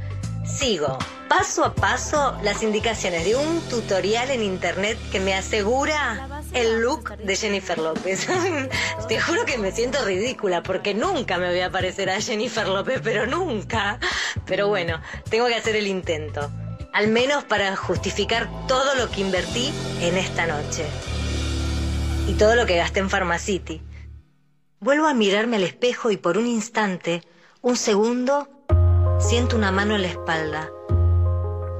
Sigo 0.44 0.98
paso 1.28 1.64
a 1.64 1.74
paso 1.74 2.36
las 2.42 2.64
indicaciones 2.64 3.24
de 3.24 3.36
un 3.36 3.60
tutorial 3.68 4.32
en 4.32 4.42
internet 4.42 4.98
que 5.12 5.20
me 5.20 5.32
asegura 5.32 6.28
el 6.52 6.80
look 6.80 7.16
de 7.18 7.36
Jennifer 7.36 7.78
López. 7.78 8.26
Te 9.08 9.20
juro 9.20 9.44
que 9.44 9.58
me 9.58 9.70
siento 9.70 10.04
ridícula 10.04 10.64
porque 10.64 10.92
nunca 10.92 11.38
me 11.38 11.50
voy 11.50 11.60
a 11.60 11.70
parecer 11.70 12.10
a 12.10 12.20
Jennifer 12.20 12.66
López, 12.66 13.00
pero 13.04 13.26
nunca. 13.28 14.00
Pero 14.44 14.66
bueno, 14.66 15.00
tengo 15.28 15.46
que 15.46 15.54
hacer 15.54 15.76
el 15.76 15.86
intento. 15.86 16.50
Al 16.92 17.06
menos 17.06 17.44
para 17.44 17.76
justificar 17.76 18.48
todo 18.66 18.96
lo 18.96 19.08
que 19.08 19.20
invertí 19.20 19.72
en 20.00 20.16
esta 20.16 20.48
noche. 20.48 20.84
Y 22.26 22.32
todo 22.32 22.56
lo 22.56 22.66
que 22.66 22.76
gasté 22.76 22.98
en 22.98 23.08
Pharmacity. 23.08 23.82
Vuelvo 24.82 25.08
a 25.08 25.12
mirarme 25.12 25.56
al 25.56 25.64
espejo 25.64 26.10
y 26.10 26.16
por 26.16 26.38
un 26.38 26.46
instante, 26.46 27.22
un 27.60 27.76
segundo, 27.76 28.48
siento 29.20 29.56
una 29.56 29.70
mano 29.70 29.94
en 29.94 30.00
la 30.00 30.08
espalda. 30.08 30.70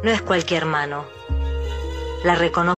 No 0.05 0.11
es 0.11 0.21
cualquier 0.21 0.67
mano. 0.67 1.07
La 2.25 2.35
reconozco. 2.35 2.75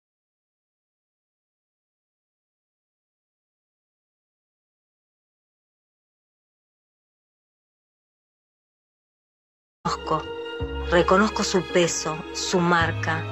Reconozco 10.88 11.42
su 11.42 11.64
peso, 11.72 12.16
su 12.32 12.60
marca, 12.60 13.24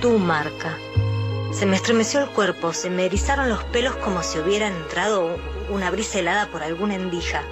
tu 0.00 0.18
marca. 0.18 0.76
Se 1.52 1.64
me 1.64 1.76
estremeció 1.76 2.20
el 2.20 2.30
cuerpo, 2.30 2.72
se 2.72 2.90
me 2.90 3.06
erizaron 3.06 3.48
los 3.48 3.62
pelos 3.64 3.94
como 3.96 4.24
si 4.24 4.40
hubiera 4.40 4.66
entrado 4.66 5.36
una 5.70 5.90
brisa 5.90 6.18
helada 6.18 6.50
por 6.50 6.62
alguna 6.62 6.94
endija. 6.94 7.42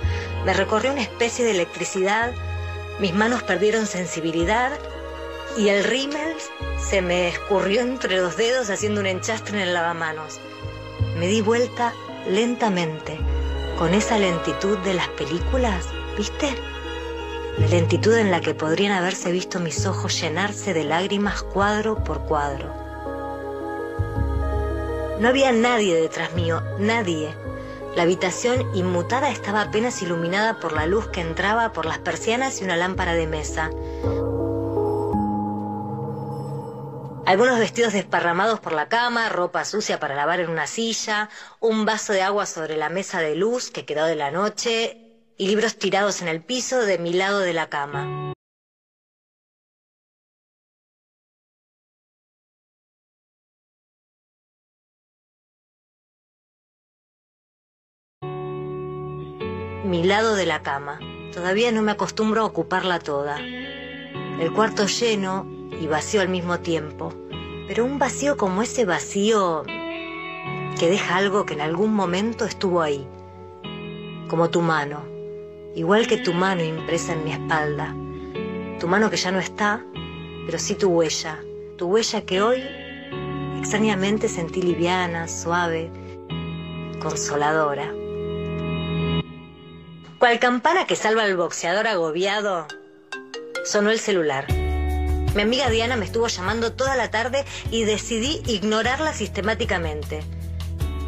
Me 0.44 0.52
recorrió 0.52 0.92
una 0.92 1.02
especie 1.02 1.44
de 1.44 1.52
electricidad, 1.52 2.32
mis 2.98 3.14
manos 3.14 3.42
perdieron 3.42 3.86
sensibilidad 3.86 4.72
y 5.56 5.68
el 5.68 5.84
rímel 5.84 6.34
se 6.78 7.02
me 7.02 7.28
escurrió 7.28 7.80
entre 7.80 8.16
los 8.18 8.36
dedos 8.36 8.70
haciendo 8.70 9.00
un 9.00 9.06
enchastre 9.06 9.56
en 9.56 9.68
el 9.68 9.74
lavamanos. 9.74 10.40
Me 11.16 11.26
di 11.26 11.40
vuelta 11.40 11.92
lentamente, 12.28 13.18
con 13.78 13.94
esa 13.94 14.18
lentitud 14.18 14.78
de 14.78 14.94
las 14.94 15.08
películas, 15.08 15.86
¿viste? 16.16 16.54
La 17.58 17.68
lentitud 17.68 18.14
en 18.14 18.30
la 18.30 18.40
que 18.40 18.54
podrían 18.54 18.92
haberse 18.92 19.32
visto 19.32 19.60
mis 19.60 19.86
ojos 19.86 20.20
llenarse 20.20 20.74
de 20.74 20.84
lágrimas 20.84 21.42
cuadro 21.42 22.04
por 22.04 22.20
cuadro. 22.26 22.74
No 25.20 25.28
había 25.28 25.52
nadie 25.52 25.94
detrás 25.94 26.34
mío, 26.34 26.62
nadie. 26.78 27.34
La 27.96 28.02
habitación 28.02 28.76
inmutada 28.76 29.30
estaba 29.30 29.62
apenas 29.62 30.02
iluminada 30.02 30.60
por 30.60 30.74
la 30.74 30.86
luz 30.86 31.08
que 31.08 31.22
entraba 31.22 31.72
por 31.72 31.86
las 31.86 31.98
persianas 31.98 32.60
y 32.60 32.64
una 32.64 32.76
lámpara 32.76 33.14
de 33.14 33.26
mesa. 33.26 33.70
Algunos 37.24 37.58
vestidos 37.58 37.94
desparramados 37.94 38.60
por 38.60 38.74
la 38.74 38.90
cama, 38.90 39.30
ropa 39.30 39.64
sucia 39.64 39.98
para 39.98 40.14
lavar 40.14 40.40
en 40.40 40.50
una 40.50 40.66
silla, 40.66 41.30
un 41.58 41.86
vaso 41.86 42.12
de 42.12 42.20
agua 42.20 42.44
sobre 42.44 42.76
la 42.76 42.90
mesa 42.90 43.20
de 43.20 43.34
luz 43.34 43.70
que 43.70 43.86
quedó 43.86 44.04
de 44.04 44.16
la 44.16 44.30
noche 44.30 44.98
y 45.38 45.48
libros 45.48 45.78
tirados 45.78 46.20
en 46.20 46.28
el 46.28 46.44
piso 46.44 46.80
de 46.80 46.98
mi 46.98 47.14
lado 47.14 47.38
de 47.38 47.54
la 47.54 47.70
cama. 47.70 48.35
Mi 59.96 60.02
lado 60.02 60.34
de 60.34 60.44
la 60.44 60.62
cama. 60.62 61.00
Todavía 61.32 61.72
no 61.72 61.80
me 61.80 61.92
acostumbro 61.92 62.42
a 62.42 62.44
ocuparla 62.44 62.98
toda. 62.98 63.38
El 63.40 64.52
cuarto 64.52 64.86
lleno 64.86 65.46
y 65.80 65.86
vacío 65.86 66.20
al 66.20 66.28
mismo 66.28 66.60
tiempo. 66.60 67.14
Pero 67.66 67.86
un 67.86 67.98
vacío 67.98 68.36
como 68.36 68.60
ese 68.60 68.84
vacío 68.84 69.62
que 70.78 70.90
deja 70.90 71.16
algo 71.16 71.46
que 71.46 71.54
en 71.54 71.62
algún 71.62 71.94
momento 71.94 72.44
estuvo 72.44 72.82
ahí. 72.82 73.08
Como 74.28 74.50
tu 74.50 74.60
mano. 74.60 75.02
Igual 75.74 76.06
que 76.06 76.18
tu 76.18 76.34
mano 76.34 76.62
impresa 76.62 77.14
en 77.14 77.24
mi 77.24 77.32
espalda. 77.32 77.96
Tu 78.78 78.86
mano 78.86 79.08
que 79.08 79.16
ya 79.16 79.30
no 79.30 79.38
está, 79.38 79.82
pero 80.44 80.58
sí 80.58 80.74
tu 80.74 80.90
huella. 80.90 81.42
Tu 81.78 81.86
huella 81.86 82.20
que 82.20 82.42
hoy 82.42 82.62
extrañamente 83.58 84.28
sentí 84.28 84.60
liviana, 84.60 85.26
suave, 85.26 85.90
consoladora. 87.00 87.94
Cual 90.18 90.38
campana 90.38 90.86
que 90.86 90.96
salva 90.96 91.24
al 91.24 91.36
boxeador 91.36 91.86
agobiado, 91.86 92.66
sonó 93.66 93.90
el 93.90 94.00
celular. 94.00 94.50
Mi 94.50 95.42
amiga 95.42 95.68
Diana 95.68 95.96
me 95.96 96.06
estuvo 96.06 96.26
llamando 96.26 96.72
toda 96.72 96.96
la 96.96 97.10
tarde 97.10 97.44
y 97.70 97.84
decidí 97.84 98.40
ignorarla 98.46 99.12
sistemáticamente. 99.12 100.22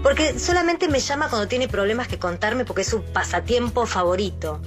Porque 0.02 0.38
solamente 0.38 0.88
me 0.88 1.00
llama 1.00 1.30
cuando 1.30 1.48
tiene 1.48 1.68
problemas 1.68 2.06
que 2.06 2.18
contarme 2.18 2.66
porque 2.66 2.82
es 2.82 2.88
su 2.88 3.02
pasatiempo 3.02 3.86
favorito. 3.86 4.60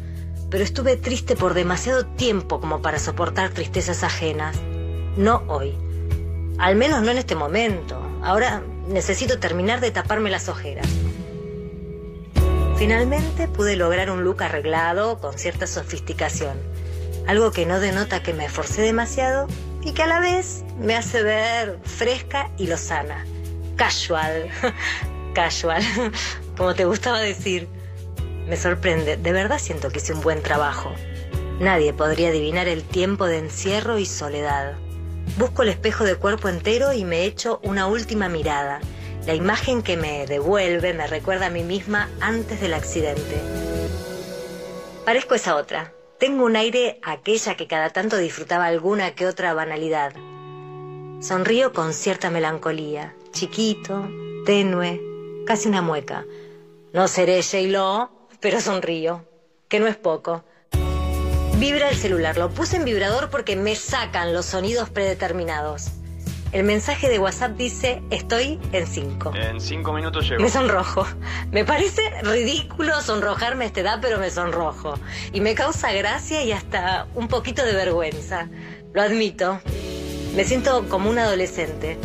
Pero 0.50 0.64
estuve 0.64 0.98
triste 0.98 1.36
por 1.36 1.54
demasiado 1.54 2.08
tiempo 2.08 2.60
como 2.60 2.82
para 2.82 2.98
soportar 2.98 3.52
tristezas 3.52 4.04
ajenas. 4.04 4.58
No 5.18 5.44
hoy. 5.50 5.78
Al 6.58 6.76
menos 6.76 7.04
no 7.04 7.12
en 7.12 7.20
este 7.20 7.36
momento. 7.36 8.02
Ahora 8.24 8.64
necesito 8.88 9.38
terminar 9.38 9.82
de 9.82 9.92
taparme 9.92 10.32
las 10.32 10.50
ojeras. 10.50 10.88
Finalmente 12.82 13.48
pude 13.48 13.76
lograr 13.76 14.10
un 14.10 14.24
look 14.24 14.42
arreglado 14.42 15.20
con 15.20 15.38
cierta 15.38 15.68
sofisticación, 15.68 16.58
algo 17.28 17.52
que 17.52 17.68
no 17.68 17.80
denota 17.80 18.24
que 18.24 18.34
me 18.34 18.46
esforcé 18.46 18.82
demasiado 18.82 19.46
y 19.84 19.92
que 19.92 20.02
a 20.02 20.08
la 20.08 20.20
vez 20.20 20.64
me 20.80 20.96
hace 20.96 21.22
ver 21.22 21.78
fresca 21.84 22.50
y 22.58 22.66
lozana. 22.66 23.24
Casual, 23.76 24.50
casual, 25.36 25.84
como 26.58 26.74
te 26.74 26.86
gustaba 26.86 27.20
decir. 27.20 27.68
Me 28.48 28.58
sorprende, 28.58 29.16
de 29.16 29.32
verdad 29.32 29.60
siento 29.60 29.92
que 29.92 30.00
hice 30.00 30.14
un 30.14 30.22
buen 30.22 30.42
trabajo. 30.42 30.92
Nadie 31.60 31.94
podría 31.94 32.30
adivinar 32.30 32.68
el 32.68 32.82
tiempo 32.82 33.28
de 33.28 33.38
encierro 33.38 34.00
y 34.00 34.08
soledad. 34.08 34.74
Busco 35.38 35.62
el 35.62 35.70
espejo 35.70 36.04
de 36.04 36.16
cuerpo 36.16 36.50
entero 36.50 36.94
y 36.94 37.06
me 37.06 37.26
echo 37.26 37.60
una 37.62 37.86
última 37.86 38.28
mirada 38.28 38.82
La 39.26 39.36
imagen 39.36 39.84
que 39.84 39.98
me 39.98 40.26
devuelve 40.26 40.96
me 40.96 41.06
recuerda 41.06 41.46
a 41.46 41.50
mí 41.52 41.64
misma 41.64 42.10
antes 42.20 42.60
del 42.60 42.74
accidente. 42.74 43.40
Parezco 45.06 45.36
esa 45.36 45.56
otra. 45.56 45.94
Tengo 46.18 46.44
un 46.44 46.56
aire 46.56 47.00
aquella 47.04 47.56
que 47.56 47.68
cada 47.68 47.92
tanto 47.92 48.18
disfrutaba 48.18 48.66
alguna 48.66 49.14
que 49.14 49.28
otra 49.28 49.54
banalidad. 49.54 50.14
Sonrío 51.22 51.72
con 51.72 51.94
cierta 51.94 52.32
melancolía, 52.32 53.16
chiquito, 53.32 54.10
tenue, 54.46 55.00
casi 55.46 55.68
una 55.68 55.84
mueca. 55.84 56.26
No 56.92 57.08
seré 57.08 57.44
J-Lo, 57.44 58.12
pero 58.40 58.60
sonrío, 58.60 59.24
que 59.68 59.80
no 59.80 59.86
es 59.86 59.98
poco. 59.98 60.44
Vibra 61.58 61.90
el 61.90 61.96
celular, 61.96 62.38
lo 62.38 62.50
puse 62.50 62.78
en 62.78 62.86
vibrador 62.86 63.30
porque 63.30 63.56
me 63.56 63.76
sacan 63.76 64.34
los 64.34 64.48
sonidos 64.48 64.90
predeterminados. 64.90 65.92
El 66.52 66.66
mensaje 66.66 67.08
de 67.08 67.18
WhatsApp 67.18 67.56
dice, 67.56 68.02
estoy 68.10 68.60
en 68.74 68.86
5. 68.86 69.32
En 69.36 69.62
cinco 69.62 69.94
minutos 69.94 70.28
llego. 70.28 70.44
Me 70.44 70.50
sonrojo. 70.50 71.08
Me 71.50 71.64
parece 71.64 72.02
ridículo 72.24 73.00
sonrojarme 73.02 73.64
a 73.64 73.68
esta 73.68 73.80
edad, 73.80 74.00
pero 74.02 74.20
me 74.20 74.30
sonrojo. 74.30 74.96
Y 75.32 75.40
me 75.40 75.56
causa 75.56 75.94
gracia 75.94 76.44
y 76.44 76.52
hasta 76.52 77.08
un 77.16 77.30
poquito 77.30 77.64
de 77.64 77.72
vergüenza. 77.72 78.50
Lo 78.94 79.02
admito. 79.02 79.62
Me 80.36 80.44
siento 80.44 80.90
como 80.90 81.10
un 81.10 81.20
adolescente. 81.20 81.98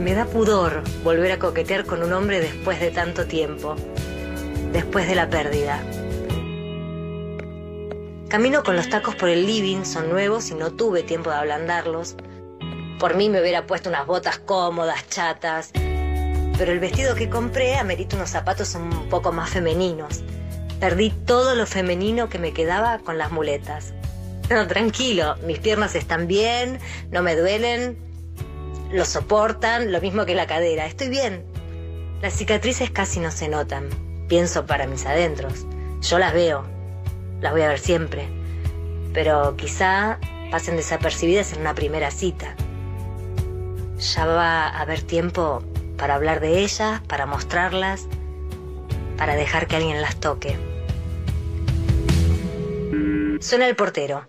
Me 0.00 0.12
da 0.12 0.24
pudor 0.24 0.82
volver 1.04 1.30
a 1.30 1.38
coquetear 1.38 1.84
con 1.84 2.02
un 2.02 2.12
hombre 2.12 2.40
después 2.40 2.80
de 2.80 2.90
tanto 2.90 3.26
tiempo. 3.26 3.76
Después 4.72 5.06
de 5.06 5.14
la 5.14 5.30
pérdida. 5.30 5.80
Camino 8.28 8.64
con 8.64 8.74
los 8.74 8.88
tacos 8.88 9.14
por 9.14 9.28
el 9.28 9.46
living, 9.46 9.84
son 9.84 10.10
nuevos 10.10 10.50
y 10.50 10.54
no 10.54 10.72
tuve 10.72 11.04
tiempo 11.04 11.30
de 11.30 11.36
ablandarlos. 11.36 12.16
Por 12.98 13.14
mí 13.14 13.28
me 13.28 13.40
hubiera 13.40 13.66
puesto 13.66 13.88
unas 13.88 14.06
botas 14.06 14.38
cómodas, 14.38 15.08
chatas. 15.08 15.70
Pero 15.72 16.72
el 16.72 16.80
vestido 16.80 17.14
que 17.14 17.30
compré 17.30 17.76
amerita 17.76 18.16
unos 18.16 18.30
zapatos 18.30 18.74
un 18.74 19.08
poco 19.08 19.30
más 19.30 19.50
femeninos. 19.50 20.24
Perdí 20.80 21.10
todo 21.10 21.54
lo 21.54 21.66
femenino 21.66 22.28
que 22.28 22.40
me 22.40 22.52
quedaba 22.52 22.98
con 22.98 23.16
las 23.16 23.30
muletas. 23.30 23.94
No, 24.50 24.66
tranquilo, 24.66 25.36
mis 25.44 25.58
piernas 25.58 25.94
están 25.94 26.26
bien, 26.26 26.80
no 27.10 27.22
me 27.22 27.36
duelen, 27.36 27.98
lo 28.90 29.04
soportan, 29.04 29.92
lo 29.92 30.00
mismo 30.00 30.24
que 30.24 30.34
la 30.34 30.46
cadera, 30.46 30.86
estoy 30.86 31.08
bien. 31.08 31.44
Las 32.22 32.32
cicatrices 32.32 32.90
casi 32.90 33.20
no 33.20 33.30
se 33.30 33.48
notan, 33.48 33.88
pienso 34.26 34.66
para 34.66 34.86
mis 34.86 35.06
adentros. 35.06 35.66
Yo 36.00 36.18
las 36.18 36.32
veo, 36.32 36.64
las 37.40 37.52
voy 37.52 37.62
a 37.62 37.68
ver 37.68 37.78
siempre, 37.78 38.28
pero 39.12 39.54
quizá 39.56 40.18
pasen 40.50 40.76
desapercibidas 40.76 41.52
en 41.52 41.60
una 41.60 41.74
primera 41.74 42.10
cita. 42.10 42.56
Ya 43.98 44.26
va 44.26 44.68
a 44.68 44.80
haber 44.80 45.02
tiempo 45.02 45.62
para 45.96 46.14
hablar 46.14 46.40
de 46.40 46.60
ellas, 46.60 47.00
para 47.08 47.26
mostrarlas, 47.26 48.06
para 49.16 49.34
dejar 49.34 49.66
que 49.66 49.76
alguien 49.76 50.00
las 50.00 50.16
toque. 50.16 50.56
Suena 53.40 53.68
el 53.68 53.76
portero. 53.76 54.26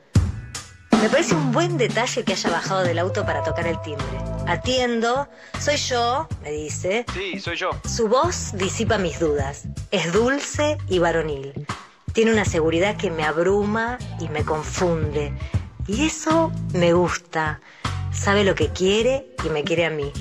Me 1.01 1.09
parece 1.09 1.33
un 1.33 1.51
buen 1.51 1.77
detalle 1.77 2.23
que 2.23 2.33
haya 2.33 2.49
bajado 2.49 2.83
del 2.83 2.99
auto 2.99 3.25
para 3.25 3.43
tocar 3.43 3.67
el 3.67 3.79
timbre. 3.81 4.05
Atiendo, 4.47 5.29
soy 5.59 5.77
yo, 5.77 6.27
me 6.43 6.51
dice. 6.51 7.05
Sí, 7.13 7.39
soy 7.39 7.55
yo. 7.55 7.69
Su 7.87 8.07
voz 8.07 8.51
disipa 8.53 8.97
mis 8.97 9.19
dudas. 9.19 9.63
Es 9.91 10.11
dulce 10.11 10.77
y 10.87 10.99
varonil. 10.99 11.53
Tiene 12.13 12.33
una 12.33 12.45
seguridad 12.45 12.97
que 12.97 13.11
me 13.11 13.23
abruma 13.23 13.97
y 14.19 14.27
me 14.29 14.43
confunde. 14.43 15.31
Y 15.87 16.07
eso 16.07 16.51
me 16.73 16.93
gusta. 16.93 17.61
Sabe 18.11 18.43
lo 18.43 18.55
que 18.55 18.69
quiere 18.69 19.33
y 19.45 19.49
me 19.49 19.63
quiere 19.63 19.85
a 19.85 19.89
mí. 19.89 20.11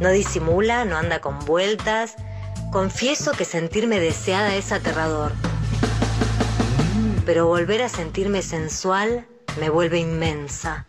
No 0.00 0.10
disimula, 0.10 0.84
no 0.84 0.96
anda 0.96 1.20
con 1.20 1.38
vueltas. 1.40 2.14
Confieso 2.72 3.32
que 3.32 3.44
sentirme 3.44 4.00
deseada 4.00 4.54
es 4.54 4.72
aterrador. 4.72 5.32
Pero 7.26 7.46
volver 7.46 7.82
a 7.82 7.88
sentirme 7.88 8.42
sensual 8.42 9.26
me 9.60 9.70
vuelve 9.70 9.98
inmensa. 9.98 10.86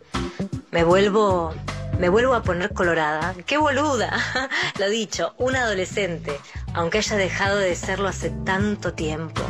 Me 0.70 0.84
vuelvo 0.84 1.54
me 1.98 2.08
vuelvo 2.08 2.34
a 2.34 2.42
poner 2.42 2.72
colorada. 2.72 3.34
¡Qué 3.46 3.56
boluda! 3.56 4.12
Lo 4.78 4.88
dicho, 4.88 5.34
un 5.38 5.54
adolescente, 5.54 6.38
aunque 6.74 6.98
haya 6.98 7.16
dejado 7.16 7.56
de 7.56 7.76
serlo 7.76 8.08
hace 8.08 8.30
tanto 8.44 8.94
tiempo. 8.94 9.42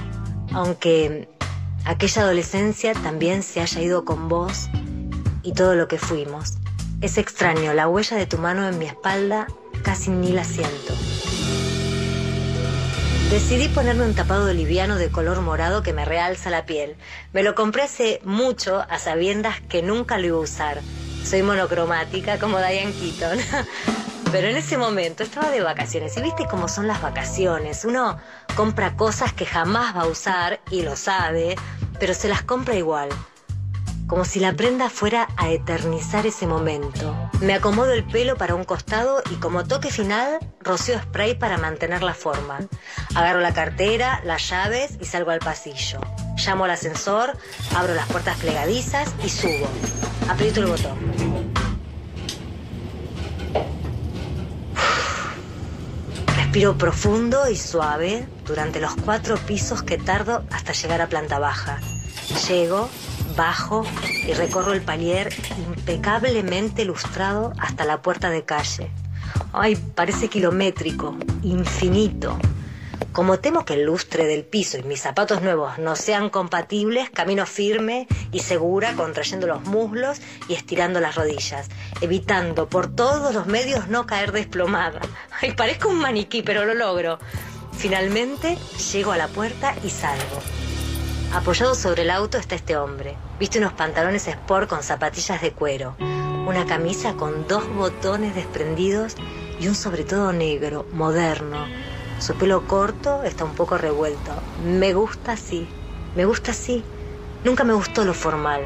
Aunque 0.53 1.29
aquella 1.85 2.23
adolescencia 2.23 2.93
también 2.93 3.43
se 3.43 3.61
haya 3.61 3.81
ido 3.81 4.05
con 4.05 4.29
vos 4.29 4.69
y 5.43 5.53
todo 5.53 5.75
lo 5.75 5.89
que 5.89 5.99
fuimos. 5.99 6.59
Es 7.05 7.19
extraño, 7.19 7.75
la 7.75 7.87
huella 7.87 8.17
de 8.17 8.25
tu 8.25 8.39
mano 8.39 8.67
en 8.67 8.79
mi 8.79 8.87
espalda 8.87 9.47
casi 9.83 10.09
ni 10.11 10.33
la 10.33 10.43
siento. 10.43 10.95
Decidí 13.31 13.69
ponerme 13.69 14.07
un 14.07 14.15
tapado 14.15 14.51
liviano 14.55 14.97
de 14.97 15.11
color 15.11 15.43
morado 15.43 15.83
que 15.83 15.93
me 15.93 16.07
realza 16.07 16.49
la 16.49 16.65
piel. 16.65 16.97
Me 17.35 17.43
lo 17.43 17.55
compré 17.55 17.83
hace 17.83 18.23
mucho 18.25 18.87
a 18.89 18.99
sabiendas 18.99 19.61
que 19.61 19.83
nunca 19.83 20.17
lo 20.17 20.27
iba 20.29 20.37
a 20.39 20.41
usar. 20.41 20.81
Soy 21.23 21.43
monocromática 21.43 22.39
como 22.39 22.57
Diane 22.57 22.95
Keaton. 22.95 23.39
Pero 24.33 24.49
en 24.49 24.57
ese 24.57 24.79
momento 24.79 25.25
estaba 25.25 25.51
de 25.51 25.61
vacaciones 25.61 26.17
y 26.17 26.23
viste 26.23 26.47
cómo 26.51 26.69
son 26.69 26.87
las 26.87 27.03
vacaciones. 27.03 27.85
Uno 27.85 28.17
compra 28.57 28.97
cosas 28.97 29.35
que 29.35 29.45
jamás 29.45 29.95
va 29.95 30.01
a 30.01 30.07
usar 30.07 30.59
y 30.71 30.81
lo 30.81 30.97
sabe, 30.97 31.55
pero 32.01 32.15
se 32.15 32.29
las 32.29 32.43
compra 32.43 32.75
igual. 32.75 33.11
Como 34.07 34.27
si 34.27 34.39
la 34.39 34.53
prenda 34.53 34.91
fuera 34.91 35.29
a 35.37 35.51
eternizar 35.51 36.27
ese 36.27 36.47
momento. 36.47 37.17
Me 37.41 37.55
acomodo 37.55 37.93
el 37.93 38.05
pelo 38.05 38.37
para 38.37 38.55
un 38.55 38.65
costado 38.65 39.23
y 39.31 39.37
como 39.37 39.65
toque 39.65 39.91
final, 39.91 40.39
rocío 40.61 41.01
spray 41.01 41.35
para 41.39 41.57
mantener 41.57 42.03
la 42.03 42.13
forma. 42.13 42.61
Agarro 43.15 43.41
la 43.41 43.55
cartera, 43.55 44.21
las 44.25 44.49
llaves 44.51 44.99
y 45.01 45.07
salgo 45.07 45.31
al 45.31 45.39
pasillo. 45.39 46.01
Llamo 46.37 46.65
al 46.65 46.73
ascensor, 46.73 47.37
abro 47.75 47.95
las 47.95 48.07
puertas 48.07 48.37
plegadizas 48.39 49.15
y 49.25 49.29
subo. 49.31 49.69
Aprieto 50.29 50.61
el 50.61 50.67
botón. 50.67 50.99
Respiro 56.37 56.77
profundo 56.77 57.49
y 57.49 57.57
suave 57.57 58.29
durante 58.45 58.81
los 58.81 58.95
cuatro 58.97 59.37
pisos 59.39 59.83
que 59.83 59.97
tardo 59.97 60.45
hasta 60.53 60.73
llegar 60.73 61.01
a 61.01 61.09
planta 61.09 61.39
baja. 61.39 61.81
Llego, 62.49 62.89
bajo 63.37 63.85
y 64.27 64.33
recorro 64.33 64.73
el 64.73 64.83
palier 64.83 65.33
impecablemente 65.69 66.85
lustrado 66.85 67.53
hasta 67.59 67.85
la 67.85 68.03
puerta 68.03 68.31
de 68.31 68.45
calle. 68.45 68.91
Ay, 69.53 69.77
parece 69.77 70.29
kilométrico, 70.29 71.17
infinito. 71.43 72.39
Como 73.13 73.39
temo 73.39 73.65
que 73.65 73.75
el 73.75 73.85
lustre 73.85 74.27
del 74.27 74.45
piso 74.45 74.77
y 74.77 74.83
mis 74.83 75.01
zapatos 75.01 75.41
nuevos 75.41 75.79
no 75.79 75.95
sean 75.95 76.31
compatibles, 76.31 77.11
camino 77.11 77.47
firme 77.47 78.09
y 78.33 78.41
segura, 78.41 78.95
contrayendo 78.95 79.47
los 79.47 79.63
muslos 79.65 80.21
y 80.49 80.55
estirando 80.55 80.99
las 80.99 81.15
rodillas, 81.15 81.69
evitando 82.01 82.69
por 82.69 82.93
todos 82.93 83.33
los 83.33 83.47
medios 83.47 83.87
no 83.87 84.05
caer 84.07 84.33
desplomada. 84.33 85.01
Ay, 85.41 85.53
parezco 85.53 85.91
un 85.91 86.01
maniquí, 86.01 86.43
pero 86.43 86.65
lo 86.65 86.75
logro. 86.75 87.21
Finalmente 87.77 88.59
llego 88.93 89.13
a 89.13 89.17
la 89.17 89.29
puerta 89.29 89.75
y 89.85 89.91
salgo. 89.91 90.64
Apoyado 91.35 91.75
sobre 91.75 92.03
el 92.03 92.11
auto 92.11 92.39
está 92.39 92.55
este 92.55 92.77
hombre. 92.77 93.17
Viste 93.41 93.59
unos 93.59 93.73
pantalones 93.73 94.29
sport 94.29 94.69
con 94.69 94.85
zapatillas 94.85 95.43
de 95.43 95.51
cuero, 95.51 95.97
una 95.99 96.65
camisa 96.65 97.15
con 97.15 97.49
dos 97.49 97.69
botones 97.75 98.37
desprendidos 98.37 99.17
y 99.59 99.67
un 99.67 99.75
sobre 99.75 100.05
todo 100.05 100.33
negro, 100.33 100.87
moderno. 100.93 101.67
Su 102.21 102.37
pelo 102.37 102.69
corto 102.69 103.25
está 103.25 103.45
un 103.45 103.57
poco 103.57 103.77
revuelto. 103.77 104.31
Me 104.65 104.95
gusta 104.95 105.33
así, 105.33 105.67
me 106.15 106.25
gusta 106.25 106.53
así. 106.53 106.85
Nunca 107.43 107.65
me 107.65 107.73
gustó 107.73 108.05
lo 108.05 108.15
formal. 108.15 108.63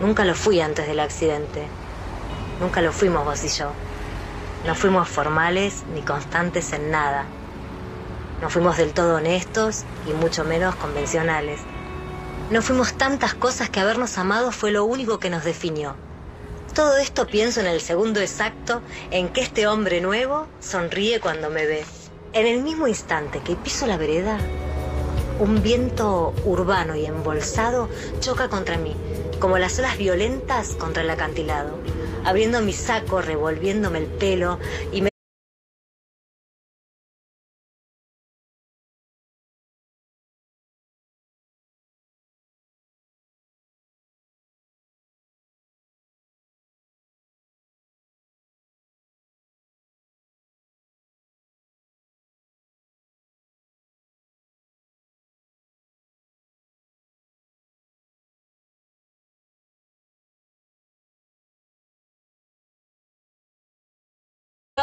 Nunca 0.00 0.24
lo 0.24 0.36
fui 0.36 0.60
antes 0.60 0.86
del 0.86 1.00
accidente. 1.00 1.66
Nunca 2.60 2.80
lo 2.80 2.92
fuimos 2.92 3.24
vos 3.24 3.42
y 3.42 3.48
yo. 3.48 3.72
No 4.68 4.76
fuimos 4.76 5.08
formales 5.08 5.82
ni 5.92 6.02
constantes 6.02 6.72
en 6.72 6.92
nada. 6.92 7.24
No 8.40 8.50
fuimos 8.50 8.76
del 8.76 8.92
todo 8.92 9.16
honestos 9.16 9.84
y 10.08 10.12
mucho 10.12 10.44
menos 10.44 10.76
convencionales. 10.76 11.60
No 12.52 12.60
fuimos 12.60 12.92
tantas 12.98 13.32
cosas 13.32 13.70
que 13.70 13.80
habernos 13.80 14.18
amado 14.18 14.52
fue 14.52 14.72
lo 14.72 14.84
único 14.84 15.18
que 15.18 15.30
nos 15.30 15.42
definió. 15.42 15.96
Todo 16.74 16.98
esto 16.98 17.26
pienso 17.26 17.60
en 17.60 17.66
el 17.66 17.80
segundo 17.80 18.20
exacto 18.20 18.82
en 19.10 19.30
que 19.30 19.40
este 19.40 19.66
hombre 19.66 20.02
nuevo 20.02 20.46
sonríe 20.60 21.18
cuando 21.18 21.48
me 21.48 21.64
ve. 21.64 21.82
En 22.34 22.46
el 22.46 22.62
mismo 22.62 22.88
instante 22.88 23.40
que 23.40 23.56
piso 23.56 23.86
la 23.86 23.96
vereda, 23.96 24.36
un 25.38 25.62
viento 25.62 26.34
urbano 26.44 26.94
y 26.94 27.06
embolsado 27.06 27.88
choca 28.20 28.50
contra 28.50 28.76
mí, 28.76 28.94
como 29.40 29.56
las 29.56 29.78
olas 29.78 29.96
violentas 29.96 30.74
contra 30.74 31.04
el 31.04 31.08
acantilado, 31.08 31.78
abriendo 32.22 32.60
mi 32.60 32.74
saco, 32.74 33.22
revolviéndome 33.22 34.00
el 34.00 34.06
pelo 34.08 34.58
y 34.92 35.00
me 35.00 35.11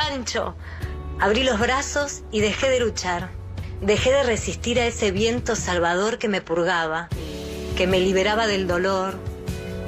Pancho. 0.10 0.56
Abrí 1.20 1.44
los 1.44 1.60
brazos 1.60 2.24
y 2.32 2.40
dejé 2.40 2.68
de 2.72 2.80
luchar. 2.80 3.30
Dejé 3.80 4.12
de 4.12 4.24
resistir 4.24 4.80
a 4.80 4.88
ese 4.88 5.12
viento 5.12 5.56
salvador 5.56 6.18
que 6.18 6.28
me 6.28 6.42
purgaba, 6.42 7.10
que 7.78 7.86
me 7.86 8.00
liberaba 8.00 8.48
del 8.48 8.66
dolor, 8.66 9.20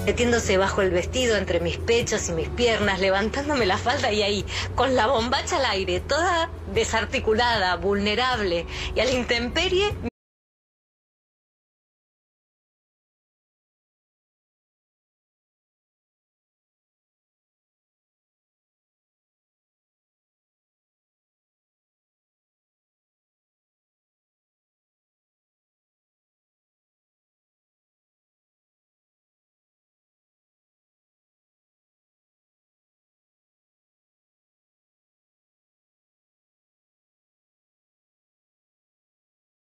metiéndose 0.05 0.57
bajo 0.57 0.83
el 0.83 0.91
vestido 0.91 1.37
entre 1.37 1.59
mis 1.59 1.77
pechos 1.77 2.29
y 2.29 2.33
mis 2.33 2.49
piernas, 2.49 2.99
levantándome 2.99 3.65
la 3.65 3.79
falda 3.79 4.11
y 4.11 4.21
ahí, 4.21 4.45
con 4.75 4.95
la 4.95 5.07
bombacha 5.07 5.57
al 5.57 5.65
aire, 5.65 6.01
toda 6.01 6.51
desarticulada, 6.71 7.75
vulnerable 7.77 8.67
y 8.93 8.99
a 8.99 9.05
la 9.05 9.11
intemperie. 9.11 10.10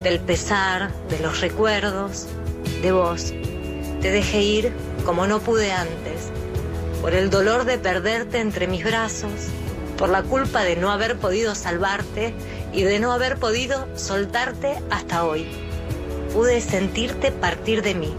Del 0.06 0.20
pesar, 0.20 0.92
de 1.10 1.18
los 1.18 1.42
recuerdos, 1.42 2.28
de 2.84 2.92
vos. 2.92 3.34
Te 4.02 4.12
dejé 4.12 4.44
ir 4.44 4.72
como 5.04 5.26
no 5.26 5.40
pude 5.40 5.72
antes, 5.72 6.30
por 7.02 7.16
el 7.16 7.32
dolor 7.32 7.66
de 7.66 7.80
perderte 7.80 8.40
entre 8.40 8.68
mis 8.68 8.86
brazos, 8.86 9.32
por 9.98 10.10
la 10.10 10.22
culpa 10.22 10.64
de 10.64 10.76
no 10.76 10.92
haber 10.92 11.18
podido 11.18 11.56
salvarte 11.56 12.36
y 12.72 12.84
de 12.84 13.00
no 13.00 13.14
haber 13.14 13.38
podido 13.38 13.88
soltarte 13.98 14.80
hasta 14.92 15.26
hoy. 15.26 15.48
Pude 16.34 16.62
sentirte 16.62 17.32
partir 17.32 17.82
de 17.82 17.96
mí. 17.96 18.14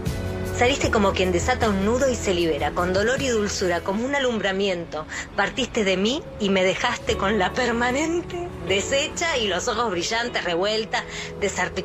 Saliste 0.57 0.91
como 0.91 1.13
quien 1.13 1.31
desata 1.31 1.69
un 1.69 1.85
nudo 1.85 2.09
y 2.09 2.15
se 2.15 2.33
libera, 2.33 2.71
con 2.71 2.91
dolor 2.91 3.21
y 3.21 3.29
dulzura, 3.29 3.79
como 3.79 4.03
un 4.03 4.13
alumbramiento. 4.13 5.05
Partiste 5.37 5.85
de 5.85 5.95
mí 5.95 6.21
y 6.41 6.49
me 6.49 6.65
dejaste 6.65 7.15
con 7.15 7.39
la 7.39 7.53
permanente 7.53 8.47
deshecha 8.67 9.37
y 9.37 9.47
los 9.47 9.67
ojos 9.67 9.89
brillantes, 9.91 10.43
revueltas, 10.43 11.03
desarticulados 11.39 11.67